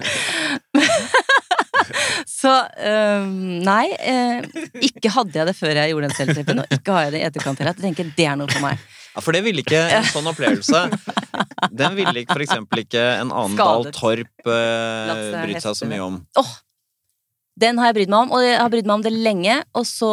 så 2.41 2.54
øh, 2.78 3.26
nei, 3.66 3.88
øh, 4.10 4.43
ikke 4.82 5.10
hadde 5.16 5.39
jeg 5.39 5.48
det 5.50 5.56
før 5.58 5.74
jeg 5.80 5.89
gjorde 5.93 6.08
den 6.10 6.16
selvtreffen, 6.20 6.62
og 6.64 6.78
ikke 6.78 6.91
har 6.96 7.08
jeg 7.08 7.16
det 7.16 7.22
i 7.22 7.26
etterkant 7.30 7.62
heller. 7.62 7.74
Jeg 7.78 7.88
tenker 7.89 8.14
det 8.18 8.28
er 8.30 8.38
noe 8.39 8.52
for 8.52 8.64
meg. 8.66 8.78
Ja, 9.16 9.24
For 9.24 9.32
det 9.36 9.43
ville 9.46 9.64
ikke 9.64 9.80
en 9.96 10.04
sånn 10.10 10.26
opplevelse 10.28 10.80
Den 11.72 11.93
ville 11.96 12.20
ikke 12.20 12.36
for 12.36 12.43
eksempel 12.43 12.82
ikke 12.82 13.00
en 13.22 13.30
annen 13.32 13.56
Dahl 13.56 13.86
Torp 13.96 14.50
øh, 14.52 15.12
brydd 15.39 15.62
seg 15.64 15.78
så 15.80 15.88
mye 15.88 16.04
om. 16.04 16.18
Åh! 16.41 16.50
Den 17.56 17.78
har 17.80 17.88
jeg 17.88 17.95
brydd 17.95 18.12
meg 18.12 18.26
om, 18.26 18.32
og 18.36 18.41
jeg 18.43 18.56
har 18.60 18.72
brydd 18.72 18.88
meg 18.89 18.97
om 18.97 19.03
det 19.06 19.12
lenge. 19.16 19.53
Og 19.80 19.86
så 19.88 20.10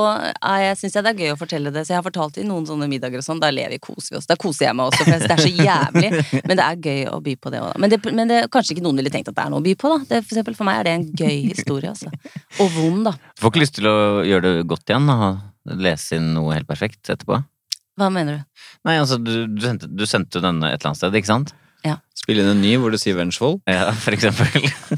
syns 0.78 0.94
jeg 0.94 1.02
det 1.02 1.10
er 1.10 1.22
gøy 1.24 1.32
å 1.32 1.38
fortelle 1.40 1.72
det, 1.74 1.82
så 1.84 1.94
jeg 1.94 1.98
har 1.98 2.06
fortalt 2.06 2.36
det 2.36 2.44
i 2.44 2.46
noen 2.46 2.68
sånne 2.68 2.86
middager 2.90 3.18
og 3.18 3.26
sånn. 3.26 3.40
Da 3.42 3.50
lever 3.50 3.74
vi, 3.74 3.80
koser 3.82 4.14
vi 4.14 4.20
oss. 4.20 4.28
Da 4.30 4.36
koser 4.38 4.68
jeg 4.68 4.78
meg 4.78 4.92
også, 4.92 5.02
for 5.02 5.24
det 5.24 5.34
er 5.34 5.42
så 5.42 5.50
jævlig. 5.50 6.10
Men 6.48 6.60
det 6.60 6.66
er 6.66 6.82
gøy 6.86 7.00
å 7.10 7.18
by 7.24 7.34
på 7.42 7.52
det 7.54 7.62
òg. 7.64 7.72
Men, 7.82 7.90
det, 7.90 7.98
men 8.14 8.30
det, 8.30 8.38
kanskje 8.54 8.76
ikke 8.76 8.84
noen 8.86 9.00
ville 9.02 9.10
tenkt 9.14 9.32
at 9.32 9.38
det 9.38 9.46
er 9.46 9.50
noe 9.54 9.62
å 9.62 9.66
by 9.66 9.74
på, 9.78 9.90
da. 9.90 9.98
Det, 10.12 10.20
for 10.22 10.36
eksempel 10.36 10.58
for 10.58 10.68
meg 10.68 10.80
er 10.80 10.86
det 10.86 10.92
en 10.98 11.08
gøy 11.18 11.38
historie, 11.48 11.90
altså. 11.90 12.12
Og 12.62 12.76
vond, 12.76 13.08
da. 13.08 13.16
Du 13.34 13.42
får 13.42 13.54
ikke 13.54 13.64
lyst 13.64 13.78
til 13.80 13.90
å 13.90 13.96
gjøre 14.28 14.44
det 14.46 14.68
godt 14.70 14.92
igjen? 14.92 15.10
Da? 15.10 15.32
Lese 15.82 16.20
inn 16.20 16.30
noe 16.36 16.54
helt 16.54 16.70
perfekt 16.70 17.10
etterpå? 17.10 17.42
Hva 17.98 18.08
mener 18.12 18.38
du? 18.38 18.62
Nei, 18.86 18.96
altså, 19.00 19.18
du, 19.18 19.34
du, 19.50 19.60
sendte, 19.66 19.90
du 19.90 20.06
sendte 20.08 20.40
denne 20.44 20.70
et 20.70 20.78
eller 20.78 20.92
annet 20.92 21.02
sted, 21.02 21.18
ikke 21.18 21.32
sant? 21.32 21.52
Spille 22.22 22.44
inn 22.44 22.52
en 22.52 22.60
ny 22.62 22.76
hvor 22.78 22.92
du 22.94 22.98
sier 23.02 23.16
vengeful. 23.18 23.56
Ja, 23.66 23.88
for 23.98 24.14
eksempel. 24.14 24.46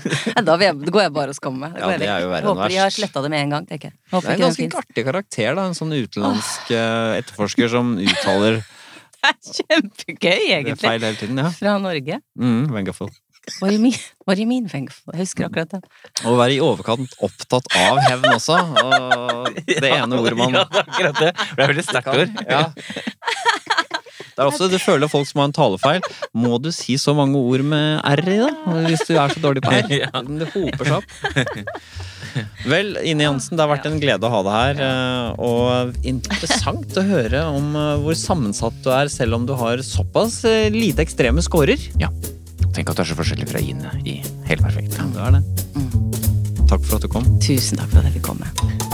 Da, 0.45 0.57
går 0.59 1.01
jeg 1.07 1.13
bare 1.15 1.33
og 1.33 1.39
skammer 1.39 1.71
meg. 1.71 1.79
Ja, 1.81 1.95
det 1.97 2.09
er 2.11 2.21
jo 2.21 2.29
verre 2.29 2.43
enn 2.43 2.51
Håper 2.51 2.69
de 2.69 2.77
har 2.77 2.91
verst. 2.91 2.99
sletta 3.01 3.23
det 3.25 3.31
med 3.33 3.41
en 3.47 3.55
gang, 3.55 3.69
tenker 3.71 3.89
jeg. 3.89 3.97
Det 3.97 4.19
er 4.19 4.19
en 4.19 4.35
ikke 4.35 4.43
ganske 4.45 4.61
finnes. 4.61 4.77
artig 4.83 5.05
karakter, 5.07 5.57
da. 5.57 5.65
En 5.71 5.79
sånn 5.79 5.95
utenlandsk 5.97 6.73
eh, 6.77 7.15
etterforsker 7.23 7.73
som 7.73 7.95
uttaler 7.97 8.61
Det 9.25 9.31
er 9.31 9.39
kjempegøy, 9.57 10.19
det 10.21 10.51
egentlig. 10.59 10.81
feil 10.85 11.01
hele 11.09 11.17
tiden. 11.17 11.41
Ja. 11.41 11.49
Fra 11.57 11.79
Norge. 11.81 12.19
Mm, 12.37 12.67
vengeful. 12.75 13.09
What 13.61 13.71
do 13.71 13.77
you 13.77 13.81
mean? 13.81 13.97
What 14.27 14.37
do 14.37 14.43
you 14.45 14.49
mean, 14.49 14.69
Wengfold? 14.73 15.17
Jeg 15.17 15.25
husker 15.25 15.49
akkurat 15.49 15.73
det. 15.73 15.81
Å 16.29 16.37
være 16.37 16.59
i 16.59 16.61
overkant 16.65 17.17
opptatt 17.25 17.67
av 17.81 18.03
hevn 18.05 18.29
også. 18.35 18.57
Og 18.85 19.49
det 19.85 19.91
ene 19.97 20.21
ordet 20.21 20.37
man 20.37 20.61
Ja, 20.61 20.67
det 20.69 20.81
er 20.83 20.87
akkurat 20.93 21.21
det. 21.25 21.33
Det 21.41 21.65
er 21.65 21.73
veldig 21.73 21.85
sterkt 21.89 22.13
ord. 22.13 22.45
Ja. 22.53 22.63
Det 24.35 24.43
er 24.43 24.49
også, 24.51 24.67
Du 24.73 24.79
føler 24.83 25.11
folk 25.11 25.29
som 25.31 25.41
har 25.43 25.49
en 25.51 25.55
talefeil. 25.55 26.01
Må 26.35 26.59
du 26.63 26.71
si 26.75 26.97
så 26.99 27.15
mange 27.15 27.39
ord 27.39 27.63
med 27.63 28.01
r 28.03 28.23
i, 28.27 28.39
da? 28.43 28.51
Hvis 28.89 29.05
du 29.07 29.15
er 29.15 29.31
så 29.31 29.43
dårlig 29.45 29.63
på 29.63 29.71
r? 29.71 29.87
Det 30.41 30.49
hoper 30.55 30.91
seg 30.91 30.97
opp. 30.99 31.09
Vel, 32.67 32.97
Ine 33.07 33.29
Jansen, 33.29 33.55
det 33.55 33.63
har 33.63 33.71
vært 33.71 33.85
en 33.87 34.01
glede 34.03 34.27
å 34.27 34.31
ha 34.33 34.41
deg 34.43 34.57
her. 34.59 34.81
eh, 34.83 35.45
Og 35.47 36.01
interessant 36.11 36.97
å 36.99 37.05
høre 37.07 37.45
om 37.47 37.69
eh, 37.79 37.93
hvor 38.03 38.17
sammensatt 38.19 38.81
du 38.83 38.91
er, 38.91 39.07
selv 39.13 39.39
om 39.39 39.47
du 39.47 39.55
har 39.61 39.79
såpass 39.87 40.41
eh, 40.51 40.67
lite 40.75 41.05
ekstreme 41.07 41.45
scorer. 41.47 41.79
Tenk 42.75 42.91
at 42.91 42.99
du 42.99 43.05
er 43.05 43.07
så 43.13 43.15
forskjellig 43.21 43.47
fra 43.53 43.63
Ine 43.63 43.93
i 44.03 44.17
Helt 44.51 44.65
perfekt. 44.67 44.99
Du 45.15 45.21
er 45.23 45.39
det. 45.39 45.45
Takk 46.67 46.83
for 46.89 46.99
at 46.99 47.07
du 47.07 47.11
kom. 47.13 47.29
Tusen 47.45 47.79
takk 47.79 47.93
for 47.95 48.03
at 48.03 48.11
jeg 48.11 48.19
fikk 48.19 48.33
komme. 48.33 48.94